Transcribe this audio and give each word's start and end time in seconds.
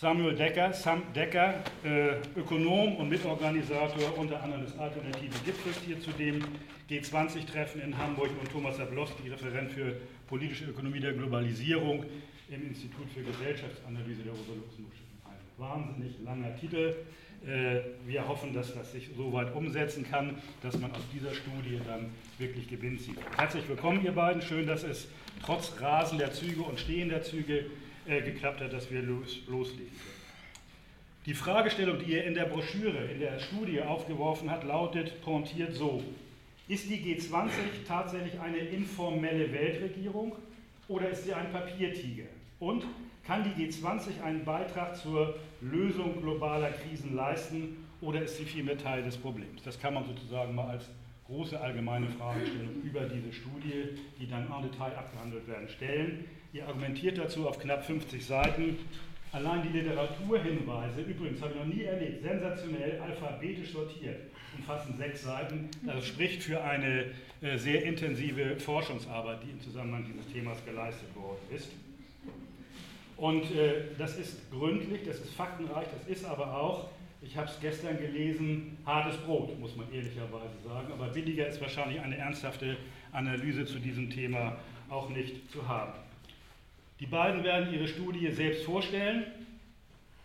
Samuel 0.00 0.34
Decker, 0.34 0.72
Sam 0.72 1.02
Decker, 1.14 1.62
äh, 1.84 2.12
Ökonom 2.34 2.96
und 2.96 3.10
Mitorganisator 3.10 4.16
unter 4.16 4.42
anderem 4.42 4.64
des 4.64 4.78
Alternative 4.78 5.34
Gipfels 5.44 5.76
hier 5.86 6.00
zu 6.00 6.10
dem 6.12 6.42
G20-Treffen 6.88 7.82
in 7.82 7.98
Hamburg 7.98 8.30
und 8.40 8.50
Thomas 8.50 8.78
Zablowski, 8.78 9.28
Referent 9.28 9.70
für 9.70 9.94
politische 10.26 10.64
Ökonomie 10.64 11.00
der 11.00 11.12
Globalisierung 11.12 12.06
im 12.48 12.68
Institut 12.68 13.10
für 13.14 13.20
Gesellschaftsanalyse 13.20 14.22
der 14.22 14.32
Rosa-Luxemburg. 14.32 14.94
Ein 15.26 15.58
wahnsinnig 15.58 16.14
langer 16.24 16.56
Titel. 16.56 16.94
Äh, 17.46 17.80
wir 18.06 18.26
hoffen, 18.26 18.54
dass 18.54 18.72
das 18.72 18.92
sich 18.92 19.10
so 19.14 19.30
weit 19.34 19.54
umsetzen 19.54 20.06
kann, 20.10 20.36
dass 20.62 20.78
man 20.78 20.92
aus 20.92 21.04
dieser 21.12 21.34
Studie 21.34 21.78
dann 21.86 22.06
wirklich 22.38 22.70
Gewinn 22.70 22.98
zieht. 22.98 23.18
Herzlich 23.36 23.68
willkommen, 23.68 24.02
ihr 24.02 24.12
beiden. 24.12 24.40
Schön, 24.40 24.66
dass 24.66 24.82
es 24.82 25.08
trotz 25.44 25.78
rasender 25.78 26.32
Züge 26.32 26.62
und 26.62 26.80
stehender 26.80 27.20
Züge 27.20 27.66
äh, 28.06 28.22
geklappt 28.22 28.60
hat, 28.60 28.72
dass 28.72 28.90
wir 28.90 29.02
los, 29.02 29.40
loslegen 29.46 29.88
können. 29.88 30.20
Die 31.26 31.34
Fragestellung, 31.34 31.98
die 31.98 32.14
er 32.14 32.24
in 32.24 32.34
der 32.34 32.46
Broschüre, 32.46 33.04
in 33.12 33.20
der 33.20 33.38
Studie 33.38 33.82
aufgeworfen 33.82 34.50
hat, 34.50 34.64
lautet 34.64 35.20
pointiert 35.22 35.74
so. 35.74 36.02
Ist 36.66 36.88
die 36.88 36.96
G20 36.96 37.50
tatsächlich 37.86 38.40
eine 38.40 38.58
informelle 38.58 39.52
Weltregierung 39.52 40.36
oder 40.88 41.10
ist 41.10 41.24
sie 41.24 41.34
ein 41.34 41.52
Papiertiger? 41.52 42.24
Und 42.58 42.84
kann 43.26 43.44
die 43.44 43.64
G20 43.64 44.22
einen 44.22 44.44
Beitrag 44.44 44.96
zur 44.96 45.38
Lösung 45.60 46.20
globaler 46.22 46.70
Krisen 46.70 47.14
leisten 47.14 47.86
oder 48.00 48.22
ist 48.22 48.38
sie 48.38 48.44
vielmehr 48.44 48.78
Teil 48.78 49.02
des 49.02 49.16
Problems? 49.16 49.62
Das 49.62 49.78
kann 49.78 49.94
man 49.94 50.06
sozusagen 50.06 50.54
mal 50.54 50.70
als 50.70 50.88
große 51.26 51.60
allgemeine 51.60 52.08
Fragestellung 52.08 52.82
über 52.82 53.02
diese 53.02 53.32
Studie, 53.32 53.98
die 54.18 54.28
dann 54.28 54.50
en 54.50 54.70
Detail 54.70 54.96
abgehandelt 54.96 55.46
werden, 55.46 55.68
stellen. 55.68 56.24
Ihr 56.52 56.66
argumentiert 56.66 57.16
dazu 57.16 57.48
auf 57.48 57.60
knapp 57.60 57.84
50 57.84 58.26
Seiten. 58.26 58.76
Allein 59.30 59.62
die 59.62 59.78
Literaturhinweise, 59.78 61.02
übrigens 61.02 61.40
habe 61.40 61.52
ich 61.52 61.60
noch 61.60 61.72
nie 61.72 61.84
erlebt, 61.84 62.22
sensationell 62.22 63.00
alphabetisch 63.00 63.70
sortiert, 63.70 64.16
umfassen 64.58 64.96
sechs 64.98 65.22
Seiten. 65.22 65.68
Das 65.86 66.04
spricht 66.04 66.42
für 66.42 66.60
eine 66.60 67.04
äh, 67.40 67.56
sehr 67.56 67.84
intensive 67.84 68.56
Forschungsarbeit, 68.56 69.44
die 69.44 69.50
im 69.50 69.60
Zusammenhang 69.60 70.04
dieses 70.04 70.26
Themas 70.32 70.58
geleistet 70.64 71.14
worden 71.14 71.38
ist. 71.54 71.70
Und 73.16 73.44
äh, 73.54 73.84
das 73.96 74.18
ist 74.18 74.50
gründlich, 74.50 75.02
das 75.06 75.20
ist 75.20 75.32
faktenreich, 75.34 75.86
das 75.96 76.18
ist 76.18 76.24
aber 76.24 76.52
auch, 76.60 76.88
ich 77.22 77.36
habe 77.36 77.46
es 77.48 77.60
gestern 77.60 77.96
gelesen, 77.98 78.76
hartes 78.84 79.16
Brot, 79.18 79.56
muss 79.60 79.76
man 79.76 79.86
ehrlicherweise 79.92 80.58
sagen. 80.64 80.92
Aber 80.92 81.06
billiger 81.08 81.46
ist 81.46 81.60
wahrscheinlich 81.60 82.00
eine 82.00 82.16
ernsthafte 82.16 82.76
Analyse 83.12 83.64
zu 83.66 83.78
diesem 83.78 84.10
Thema 84.10 84.56
auch 84.88 85.10
nicht 85.10 85.48
zu 85.52 85.68
haben. 85.68 85.92
Die 87.00 87.06
beiden 87.06 87.42
werden 87.42 87.72
ihre 87.72 87.88
Studie 87.88 88.30
selbst 88.30 88.64
vorstellen 88.64 89.24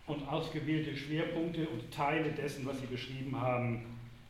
und 0.06 0.28
ausgewählte 0.28 0.94
Schwerpunkte 0.94 1.66
und 1.68 1.90
Teile 1.90 2.30
dessen, 2.32 2.66
was 2.66 2.78
sie 2.78 2.86
beschrieben 2.86 3.40
haben, 3.40 3.82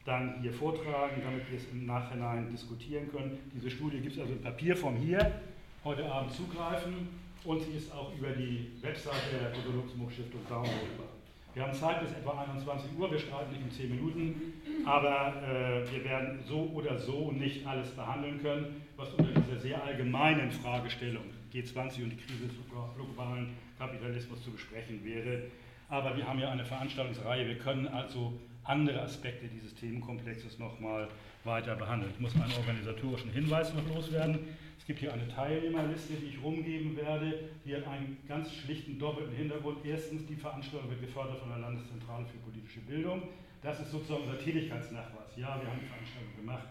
dann 0.05 0.41
hier 0.41 0.53
vortragen, 0.53 1.21
damit 1.25 1.51
wir 1.51 1.59
es 1.59 1.69
im 1.73 1.87
Nachhinein 1.87 2.49
diskutieren 2.49 3.11
können. 3.11 3.37
Diese 3.53 3.69
Studie 3.69 3.99
gibt 3.99 4.15
es 4.15 4.21
also 4.21 4.33
in 4.33 4.41
Papierform 4.41 4.95
hier, 4.95 5.41
heute 5.83 6.09
Abend 6.09 6.33
zugreifen 6.33 7.09
und 7.43 7.61
sie 7.63 7.79
ist 7.79 7.93
auch 7.93 8.17
über 8.17 8.29
die 8.29 8.71
Webseite 8.81 9.39
der 9.41 9.51
Otto-Luxemburg-Stiftung 9.51 10.41
downloadbar. 10.49 11.09
Wir 11.53 11.65
haben 11.65 11.75
Zeit 11.75 12.01
bis 12.01 12.13
etwa 12.13 12.43
21 12.43 12.91
Uhr, 12.97 13.11
wir 13.11 13.19
streiten 13.19 13.51
nicht 13.51 13.63
in 13.63 13.71
10 13.73 13.91
Minuten, 13.91 14.53
aber 14.85 15.35
äh, 15.43 15.91
wir 15.91 16.05
werden 16.05 16.39
so 16.47 16.71
oder 16.75 16.97
so 16.97 17.33
nicht 17.33 17.67
alles 17.67 17.91
behandeln 17.91 18.41
können, 18.41 18.83
was 18.97 19.09
unter 19.15 19.41
dieser 19.41 19.59
sehr 19.59 19.83
allgemeinen 19.83 20.53
Fragestellung 20.53 21.25
G20 21.53 22.05
und 22.05 22.11
die 22.11 22.17
Krise 22.17 22.47
des 22.47 22.57
globalen 22.97 23.57
Kapitalismus 23.79 24.43
zu 24.43 24.51
besprechen 24.51 25.05
wäre. 25.05 25.45
Aber 25.89 26.17
wir 26.17 26.27
haben 26.27 26.39
ja 26.39 26.51
eine 26.51 26.65
Veranstaltungsreihe, 26.65 27.47
wir 27.47 27.59
können 27.59 27.87
also 27.87 28.39
andere 28.65 29.03
Aspekte 29.03 29.47
dieses 29.47 29.75
Themenkomplexes 29.75 30.59
nochmal 30.59 31.09
weiter 31.45 31.77
behandeln. 31.77 32.11
Ich 32.13 32.21
muss 32.21 32.35
einen 32.35 32.53
organisatorischen 32.53 33.31
Hinweis 33.31 33.73
noch 33.73 33.87
loswerden. 33.95 34.41
Es 34.79 34.85
gibt 34.85 34.99
hier 35.01 35.13
eine 35.13 35.29
Teilnehmerliste, 35.29 36.15
die 36.15 36.27
ich 36.27 36.43
rumgeben 36.43 36.97
werde. 36.97 37.51
Die 37.65 37.75
hat 37.75 37.87
einen 37.87 38.19
ganz 38.29 38.53
schlichten 38.53 38.99
doppelten 38.99 39.35
Hintergrund. 39.35 39.79
Erstens, 39.85 40.27
die 40.27 40.37
Veranstaltung 40.37 40.91
wird 40.91 41.01
gefördert 41.01 41.39
von 41.39 41.49
der 41.49 41.59
Landeszentrale 41.59 42.27
für 42.27 42.39
politische 42.39 42.81
Bildung. 42.81 43.23
Das 43.63 43.81
ist 43.81 43.91
sozusagen 43.91 44.25
unser 44.25 44.39
Tätigkeitsnachweis. 44.39 45.37
Ja, 45.37 45.61
wir 45.61 45.69
haben 45.69 45.81
die 45.81 45.87
Veranstaltung 45.87 46.37
gemacht 46.37 46.69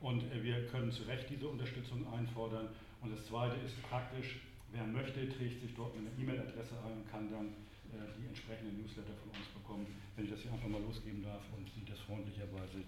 und 0.00 0.22
äh, 0.32 0.42
wir 0.42 0.66
können 0.66 0.90
zu 0.90 1.04
Recht 1.04 1.30
diese 1.30 1.48
Unterstützung 1.48 2.06
einfordern. 2.12 2.68
Und 3.04 3.12
das 3.12 3.26
Zweite 3.26 3.56
ist 3.60 3.76
praktisch, 3.82 4.40
wer 4.72 4.84
möchte, 4.84 5.28
trägt 5.28 5.60
sich 5.60 5.74
dort 5.76 5.92
eine 5.94 6.08
E-Mail-Adresse 6.16 6.72
ein 6.80 7.04
und 7.04 7.10
kann 7.12 7.30
dann 7.30 7.52
äh, 7.92 8.08
die 8.16 8.26
entsprechenden 8.26 8.80
Newsletter 8.80 9.12
von 9.20 9.28
uns 9.28 9.46
bekommen, 9.52 9.86
wenn 10.16 10.24
ich 10.24 10.30
das 10.30 10.40
hier 10.40 10.52
einfach 10.52 10.68
mal 10.68 10.80
losgeben 10.80 11.22
darf 11.22 11.42
und 11.54 11.68
Sie 11.68 11.84
das 11.84 12.00
freundlicherweise 12.00 12.80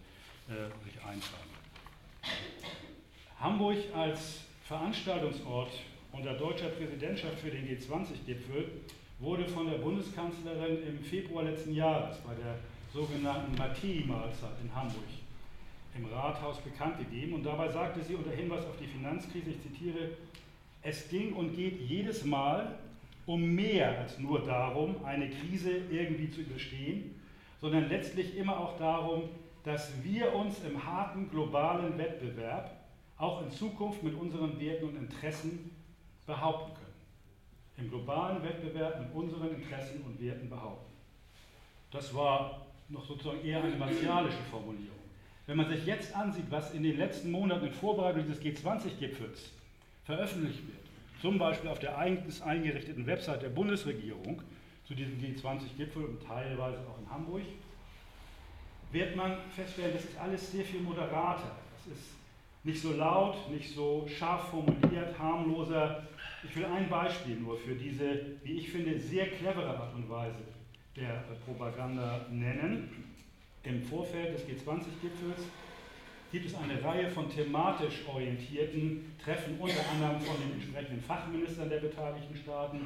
äh, 0.48 0.72
sich 0.82 0.96
eintragen. 1.04 1.52
Hamburg 3.38 3.76
als 3.94 4.40
Veranstaltungsort 4.64 5.70
unter 6.12 6.32
deutscher 6.32 6.70
Präsidentschaft 6.70 7.38
für 7.38 7.50
den 7.50 7.68
G20-Gipfel 7.68 8.80
wurde 9.18 9.46
von 9.46 9.68
der 9.68 9.78
Bundeskanzlerin 9.78 10.82
im 10.82 10.98
Februar 11.04 11.44
letzten 11.44 11.74
Jahres 11.74 12.16
bei 12.24 12.34
der 12.34 12.56
sogenannten 12.90 13.54
Mattei-Mahlzeit 13.58 14.56
in 14.62 14.74
Hamburg 14.74 15.04
im 15.96 16.06
Rathaus 16.06 16.58
bekannt 16.60 16.98
gegeben. 16.98 17.34
Und 17.34 17.44
dabei 17.44 17.68
sagte 17.68 18.02
sie 18.02 18.14
unter 18.14 18.30
Hinweis 18.30 18.64
auf 18.64 18.76
die 18.80 18.86
Finanzkrise, 18.86 19.50
ich 19.50 19.62
zitiere, 19.62 20.10
es 20.82 21.08
ging 21.08 21.32
und 21.34 21.54
geht 21.54 21.80
jedes 21.80 22.24
Mal 22.24 22.78
um 23.26 23.42
mehr 23.54 23.98
als 23.98 24.18
nur 24.18 24.40
darum, 24.40 25.04
eine 25.04 25.28
Krise 25.28 25.70
irgendwie 25.90 26.30
zu 26.30 26.42
überstehen, 26.42 27.20
sondern 27.60 27.88
letztlich 27.88 28.36
immer 28.36 28.58
auch 28.58 28.78
darum, 28.78 29.24
dass 29.64 29.92
wir 30.04 30.32
uns 30.32 30.62
im 30.64 30.86
harten 30.86 31.28
globalen 31.28 31.98
Wettbewerb 31.98 32.70
auch 33.18 33.42
in 33.42 33.50
Zukunft 33.50 34.02
mit 34.02 34.14
unseren 34.14 34.60
Werten 34.60 34.86
und 34.86 34.96
Interessen 34.96 35.72
behaupten 36.24 36.72
können. 36.74 36.86
Im 37.78 37.90
globalen 37.90 38.42
Wettbewerb 38.42 39.00
mit 39.00 39.12
unseren 39.12 39.50
Interessen 39.56 40.02
und 40.02 40.20
Werten 40.20 40.48
behaupten. 40.48 40.92
Das 41.90 42.14
war 42.14 42.66
noch 42.88 43.04
sozusagen 43.04 43.44
eher 43.44 43.62
eine 43.62 43.76
martialische 43.76 44.42
Formulierung. 44.50 44.95
Wenn 45.46 45.56
man 45.56 45.68
sich 45.68 45.86
jetzt 45.86 46.14
ansieht, 46.14 46.50
was 46.50 46.74
in 46.74 46.82
den 46.82 46.96
letzten 46.96 47.30
Monaten 47.30 47.66
in 47.66 47.72
Vorbereitung 47.72 48.24
dieses 48.26 48.42
G20-Gipfels 48.42 49.52
veröffentlicht 50.04 50.66
wird, 50.66 50.86
zum 51.20 51.38
Beispiel 51.38 51.70
auf 51.70 51.78
der 51.78 51.96
eigens 51.96 52.42
eingerichteten 52.42 53.06
Website 53.06 53.42
der 53.42 53.48
Bundesregierung 53.48 54.42
zu 54.84 54.94
diesem 54.94 55.18
G20-Gipfel 55.18 56.04
und 56.04 56.22
teilweise 56.22 56.78
auch 56.80 56.98
in 56.98 57.10
Hamburg, 57.10 57.42
wird 58.92 59.16
man 59.16 59.36
feststellen, 59.54 59.92
das 59.94 60.04
ist 60.04 60.18
alles 60.18 60.52
sehr 60.52 60.64
viel 60.64 60.80
moderater. 60.80 61.56
Das 61.76 61.96
ist 61.96 62.10
nicht 62.64 62.80
so 62.80 62.92
laut, 62.92 63.50
nicht 63.50 63.72
so 63.72 64.06
scharf 64.08 64.48
formuliert, 64.50 65.16
harmloser. 65.18 66.06
Ich 66.42 66.56
will 66.56 66.64
ein 66.64 66.88
Beispiel 66.88 67.36
nur 67.36 67.56
für 67.56 67.74
diese, 67.74 68.36
wie 68.42 68.58
ich 68.58 68.70
finde, 68.70 68.98
sehr 68.98 69.28
clevere 69.28 69.78
Art 69.78 69.94
und 69.94 70.08
Weise 70.10 70.38
der 70.96 71.24
Propaganda 71.44 72.26
nennen. 72.30 73.15
Im 73.66 73.82
Vorfeld 73.82 74.34
des 74.34 74.42
G20-Gipfels 74.42 75.42
gibt 76.30 76.46
es 76.46 76.54
eine 76.54 76.82
Reihe 76.82 77.10
von 77.10 77.28
thematisch 77.28 78.04
orientierten 78.06 79.16
Treffen, 79.22 79.58
unter 79.58 79.80
anderem 79.92 80.20
von 80.20 80.36
den 80.40 80.52
entsprechenden 80.52 81.02
Fachministern 81.02 81.68
der 81.68 81.78
beteiligten 81.78 82.36
Staaten, 82.36 82.80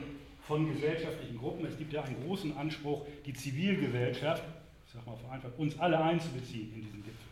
von 0.46 0.72
gesellschaftlichen 0.72 1.38
Gruppen. 1.38 1.66
Es 1.66 1.76
gibt 1.76 1.92
ja 1.92 2.02
einen 2.02 2.24
großen 2.24 2.56
Anspruch, 2.56 3.06
die 3.26 3.32
Zivilgesellschaft, 3.32 4.42
ich 4.86 4.92
sage 4.92 5.08
mal 5.08 5.16
vereinfacht, 5.16 5.58
uns 5.58 5.78
alle 5.78 6.02
einzubeziehen 6.02 6.72
in 6.74 6.82
diesen 6.82 7.04
Gipfel. 7.04 7.28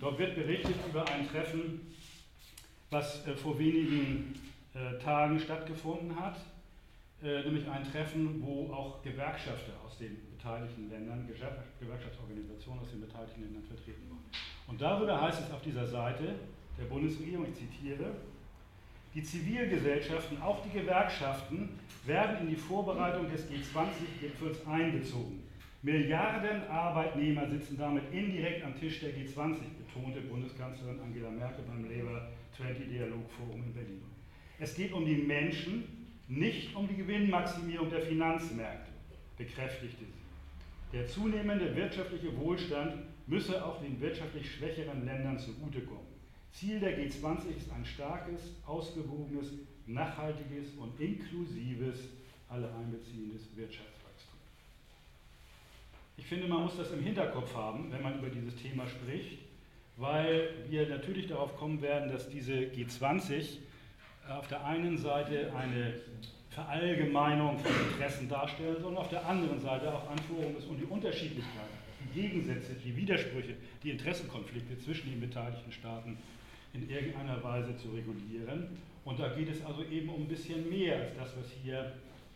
Dort 0.00 0.18
wird 0.18 0.34
berichtet 0.36 0.76
über 0.88 1.06
ein 1.10 1.28
Treffen, 1.28 1.80
was 2.90 3.26
äh, 3.26 3.34
vor 3.34 3.58
wenigen 3.58 4.34
äh, 4.74 4.98
Tagen 5.02 5.40
stattgefunden 5.40 6.18
hat, 6.18 6.38
äh, 7.22 7.42
nämlich 7.42 7.68
ein 7.68 7.84
Treffen, 7.90 8.42
wo 8.42 8.72
auch 8.72 9.02
Gewerkschafter 9.02 9.72
aus 9.84 9.98
den 9.98 10.16
beteiligten 10.38 10.88
Ländern, 10.88 11.26
Gewerkschaftsorganisationen 11.26 12.80
aus 12.80 12.90
den 12.90 13.00
beteiligten 13.00 13.42
Ländern 13.42 13.64
vertreten 13.64 14.08
waren. 14.08 14.24
Und 14.68 14.80
darüber 14.80 15.20
heißt 15.20 15.42
es 15.42 15.50
auf 15.50 15.62
dieser 15.62 15.86
Seite 15.86 16.36
der 16.78 16.84
Bundesregierung, 16.84 17.46
ich 17.50 17.54
zitiere, 17.54 18.12
die 19.14 19.22
Zivilgesellschaften, 19.22 20.40
auch 20.40 20.62
die 20.62 20.78
Gewerkschaften, 20.78 21.70
werden 22.04 22.46
in 22.46 22.50
die 22.50 22.56
Vorbereitung 22.56 23.28
des 23.30 23.50
G20-Gipfels 23.50 24.66
einbezogen. 24.66 25.42
Milliarden 25.82 26.68
Arbeitnehmer 26.68 27.48
sitzen 27.48 27.76
damit 27.78 28.04
indirekt 28.12 28.64
am 28.64 28.78
Tisch 28.78 29.00
der 29.00 29.10
G20, 29.10 29.56
betonte 29.78 30.20
Bundeskanzlerin 30.20 31.00
Angela 31.00 31.30
Merkel 31.30 31.64
beim 31.66 31.84
Labour 31.84 32.28
20 32.56 32.88
Dialogforum 32.88 33.62
in 33.64 33.72
Berlin. 33.72 34.02
Es 34.58 34.74
geht 34.74 34.92
um 34.92 35.04
die 35.04 35.16
Menschen, 35.16 35.84
nicht 36.28 36.74
um 36.76 36.86
die 36.86 36.96
Gewinnmaximierung 36.96 37.88
der 37.90 38.02
Finanzmärkte, 38.02 38.90
bekräftigte 39.36 40.04
sie. 40.04 40.17
Der 40.92 41.06
zunehmende 41.06 41.76
wirtschaftliche 41.76 42.34
Wohlstand 42.38 42.94
müsse 43.26 43.62
auch 43.64 43.80
den 43.80 44.00
wirtschaftlich 44.00 44.50
schwächeren 44.50 45.04
Ländern 45.04 45.38
zugutekommen. 45.38 46.06
Ziel 46.50 46.80
der 46.80 46.98
G20 46.98 47.56
ist 47.56 47.70
ein 47.70 47.84
starkes, 47.84 48.54
ausgewogenes, 48.66 49.52
nachhaltiges 49.86 50.70
und 50.78 50.98
inklusives, 50.98 52.08
alle 52.48 52.72
einbeziehendes 52.74 53.54
Wirtschaftswachstum. 53.54 54.38
Ich 56.16 56.24
finde, 56.24 56.48
man 56.48 56.62
muss 56.62 56.76
das 56.78 56.90
im 56.90 57.02
Hinterkopf 57.02 57.54
haben, 57.54 57.92
wenn 57.92 58.02
man 58.02 58.18
über 58.18 58.30
dieses 58.30 58.56
Thema 58.56 58.86
spricht, 58.86 59.38
weil 59.98 60.50
wir 60.70 60.88
natürlich 60.88 61.26
darauf 61.26 61.54
kommen 61.56 61.82
werden, 61.82 62.10
dass 62.10 62.30
diese 62.30 62.54
G20 62.54 63.58
auf 64.28 64.48
der 64.48 64.64
einen 64.64 64.96
Seite 64.96 65.52
eine 65.54 65.94
Verallgemeinung 66.50 67.58
von 67.58 67.70
Interessen 67.90 68.28
darstellen 68.28 68.80
soll, 68.80 68.96
auf 68.96 69.08
der 69.08 69.26
anderen 69.26 69.60
Seite 69.60 69.92
auch 69.94 70.10
Anführung 70.10 70.56
ist, 70.56 70.66
um 70.68 70.78
die 70.78 70.84
Unterschiedlichkeit, 70.84 71.68
die 72.00 72.20
Gegensätze, 72.20 72.74
die 72.84 72.96
Widersprüche, 72.96 73.54
die 73.82 73.90
Interessenkonflikte 73.90 74.78
zwischen 74.78 75.10
den 75.10 75.20
beteiligten 75.20 75.72
Staaten 75.72 76.18
in 76.72 76.88
irgendeiner 76.88 77.42
Weise 77.42 77.76
zu 77.76 77.88
regulieren. 77.90 78.78
Und 79.04 79.18
da 79.18 79.28
geht 79.28 79.48
es 79.48 79.64
also 79.64 79.84
eben 79.84 80.08
um 80.08 80.22
ein 80.22 80.28
bisschen 80.28 80.68
mehr 80.68 80.96
als 80.96 81.16
das, 81.16 81.36
was 81.36 81.50
hier, 81.62 81.92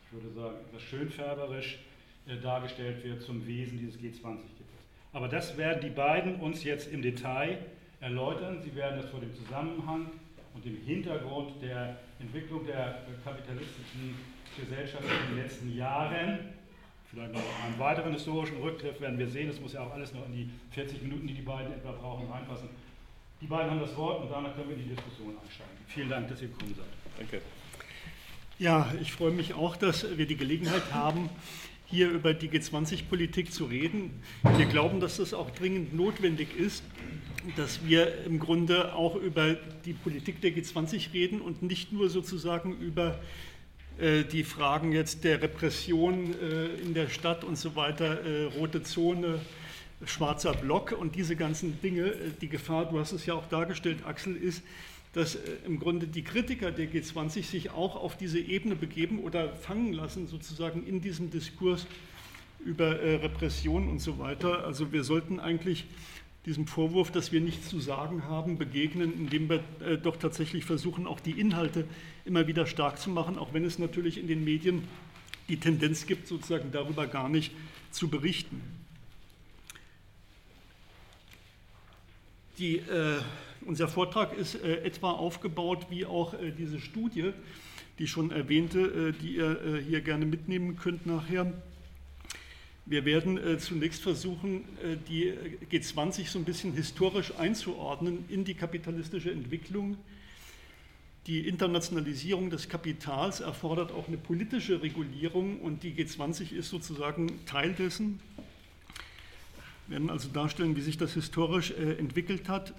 ich 0.06 0.12
würde 0.12 0.34
sagen, 0.34 0.56
etwas 0.68 0.82
schönfärberisch 0.82 1.78
äh, 2.26 2.36
dargestellt 2.36 3.04
wird 3.04 3.22
zum 3.22 3.46
Wesen 3.46 3.78
dieses 3.78 3.96
G20-Gipfels. 3.96 4.86
Aber 5.12 5.28
das 5.28 5.56
werden 5.58 5.80
die 5.82 5.90
beiden 5.90 6.36
uns 6.36 6.64
jetzt 6.64 6.90
im 6.90 7.02
Detail 7.02 7.58
erläutern. 8.00 8.60
Sie 8.62 8.74
werden 8.74 9.00
das 9.00 9.10
vor 9.10 9.20
dem 9.20 9.34
Zusammenhang 9.34 10.06
und 10.54 10.64
dem 10.64 10.76
Hintergrund 10.84 11.62
der 11.62 11.96
Entwicklung 12.20 12.66
der 12.66 13.02
kapitalistischen 13.24 14.14
Gesellschaft 14.58 15.04
in 15.04 15.34
den 15.34 15.42
letzten 15.44 15.76
Jahren, 15.76 16.38
vielleicht 17.10 17.32
noch 17.32 17.42
einen 17.64 17.78
weiteren 17.78 18.12
historischen 18.12 18.58
Rückgriff 18.58 19.00
werden 19.00 19.18
wir 19.18 19.28
sehen, 19.28 19.50
es 19.50 19.60
muss 19.60 19.72
ja 19.72 19.82
auch 19.82 19.92
alles 19.92 20.12
noch 20.12 20.26
in 20.26 20.32
die 20.32 20.50
40 20.70 21.02
Minuten, 21.02 21.26
die 21.26 21.34
die 21.34 21.42
beiden 21.42 21.72
etwa 21.72 21.92
brauchen, 21.92 22.30
reinpassen. 22.30 22.68
Die 23.40 23.46
beiden 23.46 23.70
haben 23.70 23.80
das 23.80 23.96
Wort 23.96 24.22
und 24.22 24.30
danach 24.30 24.54
können 24.54 24.68
wir 24.68 24.76
in 24.76 24.84
die 24.84 24.94
Diskussion 24.94 25.36
einsteigen. 25.42 25.72
Vielen 25.88 26.08
Dank, 26.08 26.28
dass 26.28 26.40
ihr 26.42 26.48
gekommen 26.48 26.74
seid. 26.76 26.86
Danke. 27.18 27.42
Ja, 28.58 28.92
ich 29.00 29.12
freue 29.12 29.32
mich 29.32 29.54
auch, 29.54 29.76
dass 29.76 30.16
wir 30.16 30.26
die 30.26 30.36
Gelegenheit 30.36 30.92
haben, 30.92 31.28
hier 31.86 32.10
über 32.10 32.32
die 32.32 32.48
G20-Politik 32.48 33.52
zu 33.52 33.64
reden. 33.64 34.22
Wir 34.56 34.66
glauben, 34.66 35.00
dass 35.00 35.16
das 35.16 35.34
auch 35.34 35.50
dringend 35.50 35.94
notwendig 35.94 36.56
ist, 36.56 36.84
dass 37.56 37.86
wir 37.86 38.24
im 38.24 38.38
Grunde 38.38 38.94
auch 38.94 39.16
über 39.16 39.56
die 39.84 39.92
Politik 39.92 40.40
der 40.40 40.52
G20 40.52 41.12
reden 41.12 41.40
und 41.40 41.62
nicht 41.62 41.92
nur 41.92 42.08
sozusagen 42.08 42.76
über 42.78 43.18
äh, 43.98 44.24
die 44.24 44.44
Fragen 44.44 44.92
jetzt 44.92 45.24
der 45.24 45.42
Repression 45.42 46.34
äh, 46.40 46.66
in 46.82 46.94
der 46.94 47.08
Stadt 47.08 47.44
und 47.44 47.58
so 47.58 47.76
weiter, 47.76 48.24
äh, 48.24 48.44
rote 48.44 48.82
Zone, 48.82 49.40
schwarzer 50.04 50.54
Block 50.54 50.92
und 50.92 51.14
diese 51.14 51.36
ganzen 51.36 51.80
Dinge. 51.80 52.12
Die 52.40 52.48
Gefahr, 52.48 52.86
du 52.86 52.98
hast 52.98 53.12
es 53.12 53.26
ja 53.26 53.34
auch 53.34 53.46
dargestellt, 53.48 53.98
Axel, 54.04 54.34
ist, 54.34 54.62
dass 55.12 55.38
im 55.66 55.78
Grunde 55.78 56.06
die 56.06 56.22
Kritiker 56.22 56.72
der 56.72 56.86
G20 56.86 57.44
sich 57.44 57.70
auch 57.70 57.96
auf 57.96 58.16
diese 58.16 58.40
Ebene 58.40 58.74
begeben 58.74 59.20
oder 59.20 59.54
fangen 59.54 59.92
lassen, 59.92 60.26
sozusagen 60.26 60.86
in 60.86 61.02
diesem 61.02 61.30
Diskurs 61.30 61.86
über 62.64 62.98
Repression 62.98 63.88
und 63.88 63.98
so 63.98 64.18
weiter. 64.18 64.64
Also 64.64 64.90
wir 64.90 65.04
sollten 65.04 65.38
eigentlich 65.38 65.84
diesem 66.46 66.66
Vorwurf, 66.66 67.12
dass 67.12 67.30
wir 67.30 67.40
nichts 67.40 67.68
zu 67.68 67.78
sagen 67.78 68.24
haben, 68.24 68.58
begegnen, 68.58 69.12
indem 69.14 69.48
wir 69.48 69.62
äh, 69.80 69.96
doch 69.96 70.16
tatsächlich 70.16 70.64
versuchen, 70.64 71.06
auch 71.06 71.20
die 71.20 71.38
Inhalte 71.38 71.86
immer 72.24 72.46
wieder 72.46 72.66
stark 72.66 72.98
zu 72.98 73.10
machen, 73.10 73.38
auch 73.38 73.52
wenn 73.52 73.64
es 73.64 73.78
natürlich 73.78 74.18
in 74.18 74.26
den 74.26 74.42
Medien 74.44 74.88
die 75.48 75.58
Tendenz 75.58 76.06
gibt, 76.06 76.26
sozusagen 76.26 76.72
darüber 76.72 77.06
gar 77.06 77.28
nicht 77.28 77.52
zu 77.90 78.08
berichten. 78.08 78.60
Die, 82.58 82.76
äh, 82.76 83.20
unser 83.64 83.88
Vortrag 83.88 84.36
ist 84.36 84.56
äh, 84.56 84.82
etwa 84.82 85.12
aufgebaut 85.12 85.86
wie 85.90 86.06
auch 86.06 86.34
äh, 86.34 86.50
diese 86.50 86.80
Studie, 86.80 87.32
die 87.98 88.06
schon 88.06 88.30
erwähnte, 88.30 88.80
äh, 88.80 89.12
die 89.12 89.36
ihr 89.36 89.64
äh, 89.64 89.82
hier 89.82 90.00
gerne 90.00 90.26
mitnehmen 90.26 90.76
könnt 90.76 91.06
nachher. 91.06 91.52
Wir 92.84 93.04
werden 93.04 93.38
äh, 93.38 93.58
zunächst 93.58 94.02
versuchen, 94.02 94.64
äh, 94.82 94.96
die 95.08 95.32
G20 95.70 96.26
so 96.28 96.38
ein 96.38 96.44
bisschen 96.44 96.72
historisch 96.72 97.32
einzuordnen 97.38 98.24
in 98.28 98.44
die 98.44 98.54
kapitalistische 98.54 99.30
Entwicklung. 99.30 99.96
Die 101.28 101.46
Internationalisierung 101.46 102.50
des 102.50 102.68
Kapitals 102.68 103.38
erfordert 103.38 103.92
auch 103.92 104.08
eine 104.08 104.16
politische 104.16 104.82
Regulierung 104.82 105.60
und 105.60 105.84
die 105.84 105.92
G20 105.92 106.52
ist 106.52 106.70
sozusagen 106.70 107.44
Teil 107.46 107.72
dessen. 107.74 108.18
Wir 109.86 109.98
werden 109.98 110.10
also 110.10 110.28
darstellen, 110.28 110.74
wie 110.74 110.80
sich 110.80 110.98
das 110.98 111.14
historisch 111.14 111.70
äh, 111.70 111.92
entwickelt 111.98 112.48
hat. 112.48 112.74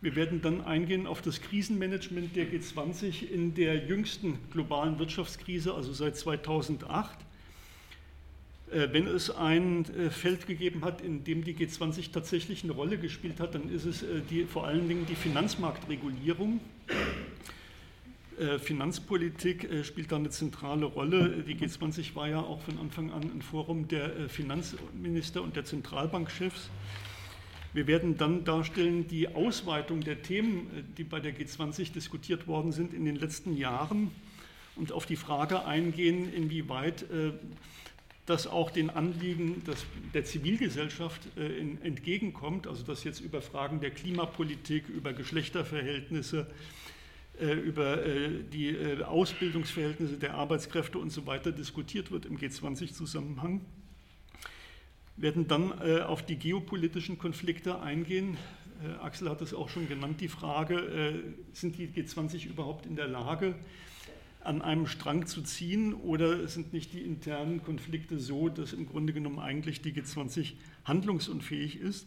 Wir 0.00 0.14
werden 0.14 0.40
dann 0.40 0.60
eingehen 0.60 1.08
auf 1.08 1.20
das 1.20 1.40
Krisenmanagement 1.40 2.36
der 2.36 2.46
G20 2.46 3.28
in 3.28 3.54
der 3.54 3.86
jüngsten 3.86 4.38
globalen 4.52 5.00
Wirtschaftskrise, 5.00 5.74
also 5.74 5.92
seit 5.92 6.16
2008. 6.16 7.18
Äh, 8.70 8.88
wenn 8.92 9.06
es 9.06 9.30
ein 9.30 9.86
äh, 9.94 10.10
Feld 10.10 10.46
gegeben 10.46 10.84
hat, 10.84 11.00
in 11.00 11.24
dem 11.24 11.42
die 11.42 11.54
G20 11.54 12.12
tatsächlich 12.12 12.64
eine 12.64 12.72
Rolle 12.72 12.98
gespielt 12.98 13.40
hat, 13.40 13.54
dann 13.54 13.70
ist 13.70 13.86
es 13.86 14.02
äh, 14.02 14.20
die, 14.28 14.44
vor 14.44 14.66
allen 14.66 14.88
Dingen 14.88 15.06
die 15.06 15.14
Finanzmarktregulierung. 15.14 16.60
Finanzpolitik 18.60 19.68
spielt 19.82 20.12
da 20.12 20.16
eine 20.16 20.30
zentrale 20.30 20.86
Rolle. 20.86 21.42
Die 21.42 21.56
G20 21.56 22.14
war 22.14 22.28
ja 22.28 22.38
auch 22.38 22.60
von 22.60 22.78
Anfang 22.78 23.10
an 23.10 23.24
ein 23.24 23.42
Forum 23.42 23.88
der 23.88 24.28
Finanzminister 24.28 25.42
und 25.42 25.56
der 25.56 25.64
Zentralbankchefs. 25.64 26.70
Wir 27.72 27.88
werden 27.88 28.16
dann 28.16 28.44
darstellen 28.44 29.08
die 29.08 29.26
Ausweitung 29.26 30.02
der 30.02 30.22
Themen, 30.22 30.68
die 30.96 31.02
bei 31.02 31.18
der 31.18 31.34
G20 31.34 31.92
diskutiert 31.92 32.46
worden 32.46 32.70
sind 32.70 32.94
in 32.94 33.04
den 33.04 33.16
letzten 33.16 33.56
Jahren 33.56 34.12
und 34.76 34.92
auf 34.92 35.04
die 35.04 35.16
Frage 35.16 35.64
eingehen, 35.64 36.32
inwieweit 36.32 37.06
das 38.28 38.46
auch 38.46 38.70
den 38.70 38.90
Anliegen 38.90 39.64
des, 39.64 39.86
der 40.12 40.24
Zivilgesellschaft 40.24 41.22
äh, 41.36 41.58
in, 41.58 41.80
entgegenkommt, 41.82 42.66
also 42.66 42.84
dass 42.84 43.04
jetzt 43.04 43.20
über 43.20 43.40
Fragen 43.40 43.80
der 43.80 43.90
Klimapolitik, 43.90 44.88
über 44.88 45.12
Geschlechterverhältnisse, 45.12 46.46
äh, 47.40 47.52
über 47.52 48.04
äh, 48.04 48.42
die 48.52 48.68
äh, 48.68 49.02
Ausbildungsverhältnisse 49.02 50.18
der 50.18 50.34
Arbeitskräfte 50.34 50.98
und 50.98 51.10
so 51.10 51.26
weiter 51.26 51.52
diskutiert 51.52 52.10
wird 52.10 52.26
im 52.26 52.36
G20-Zusammenhang. 52.36 53.62
Werden 55.16 55.48
dann 55.48 55.72
äh, 55.80 56.00
auf 56.00 56.24
die 56.24 56.36
geopolitischen 56.36 57.18
Konflikte 57.18 57.80
eingehen. 57.80 58.36
Äh, 58.84 59.02
Axel 59.02 59.30
hat 59.30 59.40
es 59.40 59.54
auch 59.54 59.70
schon 59.70 59.88
genannt, 59.88 60.20
die 60.20 60.28
Frage, 60.28 61.22
sind 61.52 61.78
die 61.78 61.88
G20 61.88 62.46
überhaupt 62.46 62.86
in 62.86 62.94
der 62.94 63.08
Lage, 63.08 63.54
an 64.48 64.62
einem 64.62 64.86
Strang 64.86 65.26
zu 65.26 65.42
ziehen 65.42 65.92
oder 65.92 66.48
sind 66.48 66.72
nicht 66.72 66.94
die 66.94 67.02
internen 67.02 67.62
Konflikte 67.62 68.18
so, 68.18 68.48
dass 68.48 68.72
im 68.72 68.86
Grunde 68.86 69.12
genommen 69.12 69.38
eigentlich 69.38 69.82
die 69.82 69.92
G20 69.92 70.54
handlungsunfähig 70.84 71.78
ist 71.78 72.06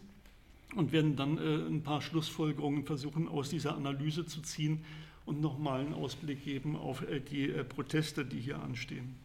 und 0.76 0.92
werden 0.92 1.16
dann 1.16 1.38
äh, 1.38 1.68
ein 1.68 1.84
paar 1.84 2.02
Schlussfolgerungen 2.02 2.84
versuchen 2.84 3.28
aus 3.28 3.50
dieser 3.50 3.76
Analyse 3.76 4.26
zu 4.26 4.42
ziehen 4.42 4.84
und 5.26 5.40
nochmal 5.40 5.82
einen 5.82 5.94
Ausblick 5.94 6.44
geben 6.44 6.76
auf 6.76 7.08
äh, 7.08 7.20
die 7.20 7.50
äh, 7.50 7.64
Proteste, 7.64 8.26
die 8.26 8.40
hier 8.40 8.60
anstehen. 8.60 9.16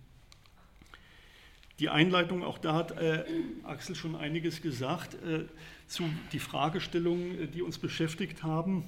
Die 1.78 1.88
Einleitung, 1.88 2.44
auch 2.44 2.58
da 2.58 2.74
hat 2.74 2.98
äh, 2.98 3.24
Axel 3.62 3.94
schon 3.94 4.14
einiges 4.14 4.60
gesagt, 4.60 5.14
äh, 5.22 5.44
zu 5.86 6.04
die 6.32 6.38
Fragestellungen, 6.38 7.38
äh, 7.38 7.46
die 7.46 7.62
uns 7.62 7.78
beschäftigt 7.78 8.42
haben. 8.42 8.84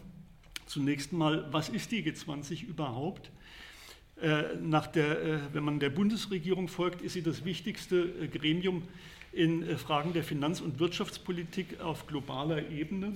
Zunächst 0.66 1.14
mal, 1.14 1.50
was 1.50 1.70
ist 1.70 1.92
die 1.92 2.02
G20 2.02 2.66
überhaupt? 2.66 3.30
Äh, 4.20 4.56
nach 4.60 4.88
der, 4.88 5.22
äh, 5.22 5.38
wenn 5.52 5.62
man 5.62 5.78
der 5.78 5.90
Bundesregierung 5.90 6.66
folgt, 6.66 7.02
ist 7.02 7.12
sie 7.12 7.22
das 7.22 7.44
wichtigste 7.44 8.00
äh, 8.00 8.26
Gremium 8.26 8.82
in 9.32 9.78
Fragen 9.78 10.12
der 10.12 10.24
Finanz- 10.24 10.60
und 10.60 10.80
Wirtschaftspolitik 10.80 11.80
auf 11.80 12.06
globaler 12.06 12.70
Ebene. 12.70 13.12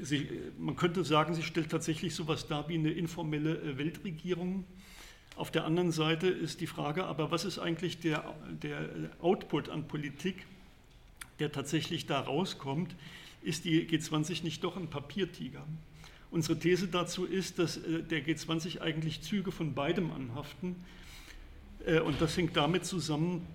Sie, 0.00 0.28
man 0.58 0.76
könnte 0.76 1.04
sagen, 1.04 1.34
sie 1.34 1.42
stellt 1.42 1.70
tatsächlich 1.70 2.14
so 2.14 2.24
etwas 2.24 2.48
dar 2.48 2.68
wie 2.68 2.74
eine 2.74 2.90
informelle 2.90 3.78
Weltregierung. 3.78 4.64
Auf 5.36 5.50
der 5.50 5.64
anderen 5.64 5.92
Seite 5.92 6.26
ist 6.26 6.62
die 6.62 6.66
Frage, 6.66 7.04
aber 7.04 7.30
was 7.30 7.44
ist 7.44 7.58
eigentlich 7.58 8.00
der, 8.00 8.34
der 8.62 8.88
Output 9.20 9.68
an 9.68 9.86
Politik, 9.86 10.46
der 11.38 11.52
tatsächlich 11.52 12.06
da 12.06 12.18
rauskommt? 12.18 12.96
Ist 13.42 13.66
die 13.66 13.86
G20 13.86 14.42
nicht 14.42 14.64
doch 14.64 14.76
ein 14.76 14.88
Papiertiger? 14.88 15.64
Unsere 16.30 16.58
These 16.58 16.88
dazu 16.88 17.24
ist, 17.24 17.58
dass 17.58 17.76
äh, 17.76 18.02
der 18.02 18.24
G20 18.24 18.80
eigentlich 18.80 19.22
Züge 19.22 19.52
von 19.52 19.74
beidem 19.74 20.10
anhaften. 20.10 20.76
Äh, 21.84 22.00
und 22.00 22.20
das 22.20 22.36
hängt 22.36 22.56
damit 22.56 22.84
zusammen, 22.84 23.46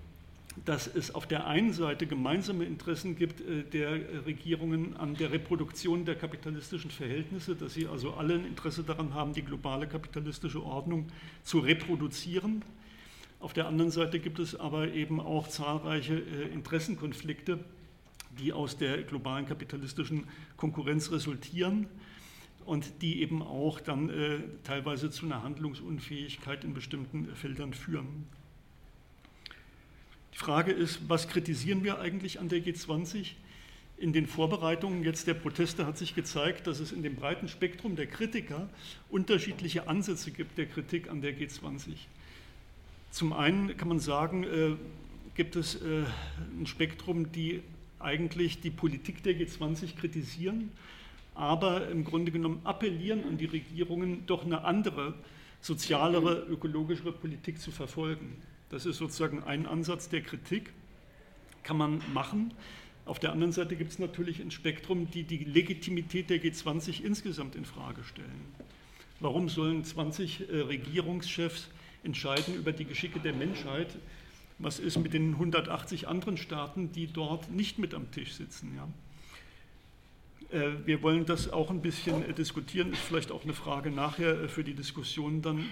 dass 0.65 0.87
es 0.87 1.15
auf 1.15 1.27
der 1.27 1.47
einen 1.47 1.73
Seite 1.73 2.07
gemeinsame 2.07 2.65
Interessen 2.65 3.15
gibt 3.15 3.41
äh, 3.41 3.63
der 3.63 4.25
Regierungen 4.25 4.95
an 4.95 5.15
der 5.15 5.31
Reproduktion 5.31 6.05
der 6.05 6.15
kapitalistischen 6.15 6.91
Verhältnisse, 6.91 7.55
dass 7.55 7.73
sie 7.73 7.87
also 7.87 8.13
alle 8.13 8.35
ein 8.35 8.45
Interesse 8.45 8.83
daran 8.83 9.13
haben, 9.13 9.33
die 9.33 9.43
globale 9.43 9.87
kapitalistische 9.87 10.63
Ordnung 10.63 11.07
zu 11.43 11.59
reproduzieren. 11.59 12.63
Auf 13.39 13.53
der 13.53 13.67
anderen 13.67 13.91
Seite 13.91 14.19
gibt 14.19 14.39
es 14.39 14.55
aber 14.55 14.93
eben 14.93 15.19
auch 15.19 15.47
zahlreiche 15.47 16.13
Interessenkonflikte, 16.13 17.59
die 18.37 18.53
aus 18.53 18.77
der 18.77 19.01
globalen 19.01 19.47
kapitalistischen 19.47 20.25
Konkurrenz 20.57 21.11
resultieren 21.11 21.87
und 22.65 23.01
die 23.01 23.21
eben 23.21 23.41
auch 23.41 23.79
dann 23.79 24.09
äh, 24.09 24.39
teilweise 24.63 25.09
zu 25.09 25.25
einer 25.25 25.43
Handlungsunfähigkeit 25.43 26.63
in 26.63 26.73
bestimmten 26.73 27.35
Feldern 27.35 27.73
führen. 27.73 28.27
Die 30.33 30.37
Frage 30.37 30.71
ist, 30.71 31.09
was 31.09 31.27
kritisieren 31.27 31.83
wir 31.83 31.99
eigentlich 31.99 32.39
an 32.39 32.49
der 32.49 32.59
G20? 32.59 33.31
In 33.97 34.13
den 34.13 34.25
Vorbereitungen 34.25 35.03
jetzt 35.03 35.27
der 35.27 35.35
Proteste 35.35 35.85
hat 35.85 35.97
sich 35.97 36.15
gezeigt, 36.15 36.65
dass 36.65 36.79
es 36.79 36.91
in 36.91 37.03
dem 37.03 37.15
breiten 37.15 37.47
Spektrum 37.47 37.95
der 37.95 38.07
Kritiker 38.07 38.67
unterschiedliche 39.09 39.87
Ansätze 39.87 40.31
gibt 40.31 40.57
der 40.57 40.65
Kritik 40.65 41.09
an 41.09 41.21
der 41.21 41.37
G20. 41.37 41.93
Zum 43.11 43.33
einen 43.33 43.77
kann 43.77 43.89
man 43.89 43.99
sagen, 43.99 44.43
äh, 44.43 44.75
gibt 45.35 45.55
es 45.55 45.75
äh, 45.75 46.03
ein 46.59 46.65
Spektrum, 46.65 47.31
die 47.31 47.61
eigentlich 47.99 48.61
die 48.61 48.71
Politik 48.71 49.21
der 49.23 49.35
G20 49.35 49.95
kritisieren, 49.95 50.71
aber 51.33 51.87
im 51.89 52.03
Grunde 52.03 52.31
genommen 52.31 52.61
appellieren 52.63 53.23
an 53.25 53.37
die 53.37 53.45
Regierungen, 53.45 54.25
doch 54.25 54.45
eine 54.45 54.63
andere, 54.63 55.13
sozialere, 55.61 56.45
ökologischere 56.49 57.11
Politik 57.11 57.59
zu 57.59 57.71
verfolgen. 57.71 58.41
Das 58.69 58.85
ist 58.85 58.97
sozusagen 58.97 59.43
ein 59.43 59.65
Ansatz 59.65 60.09
der 60.09 60.21
Kritik, 60.21 60.73
kann 61.63 61.77
man 61.77 62.01
machen. 62.13 62.53
Auf 63.05 63.19
der 63.19 63.31
anderen 63.31 63.51
Seite 63.51 63.75
gibt 63.75 63.91
es 63.91 63.99
natürlich 63.99 64.39
ein 64.39 64.51
Spektrum, 64.51 65.09
die 65.11 65.23
die 65.23 65.43
Legitimität 65.43 66.29
der 66.29 66.41
G20 66.41 67.03
insgesamt 67.03 67.55
in 67.55 67.65
Frage 67.65 68.03
stellen. 68.03 68.45
Warum 69.19 69.49
sollen 69.49 69.83
20 69.83 70.49
äh, 70.49 70.57
Regierungschefs 70.61 71.69
entscheiden 72.03 72.55
über 72.55 72.71
die 72.71 72.85
Geschicke 72.85 73.19
der 73.19 73.33
Menschheit? 73.33 73.87
Was 74.57 74.79
ist 74.79 74.97
mit 74.97 75.13
den 75.13 75.33
180 75.33 76.07
anderen 76.07 76.37
Staaten, 76.37 76.91
die 76.91 77.07
dort 77.07 77.51
nicht 77.51 77.79
mit 77.79 77.93
am 77.93 78.11
Tisch 78.11 78.33
sitzen? 78.33 78.73
Ja? 78.75 78.87
Äh, 80.51 80.85
wir 80.85 81.01
wollen 81.01 81.25
das 81.25 81.51
auch 81.51 81.69
ein 81.69 81.81
bisschen 81.81 82.27
äh, 82.29 82.33
diskutieren, 82.33 82.91
ist 82.91 83.01
vielleicht 83.01 83.31
auch 83.31 83.43
eine 83.43 83.53
Frage 83.53 83.91
nachher 83.91 84.49
für 84.49 84.63
die 84.63 84.73
Diskussion 84.73 85.41
dann 85.41 85.65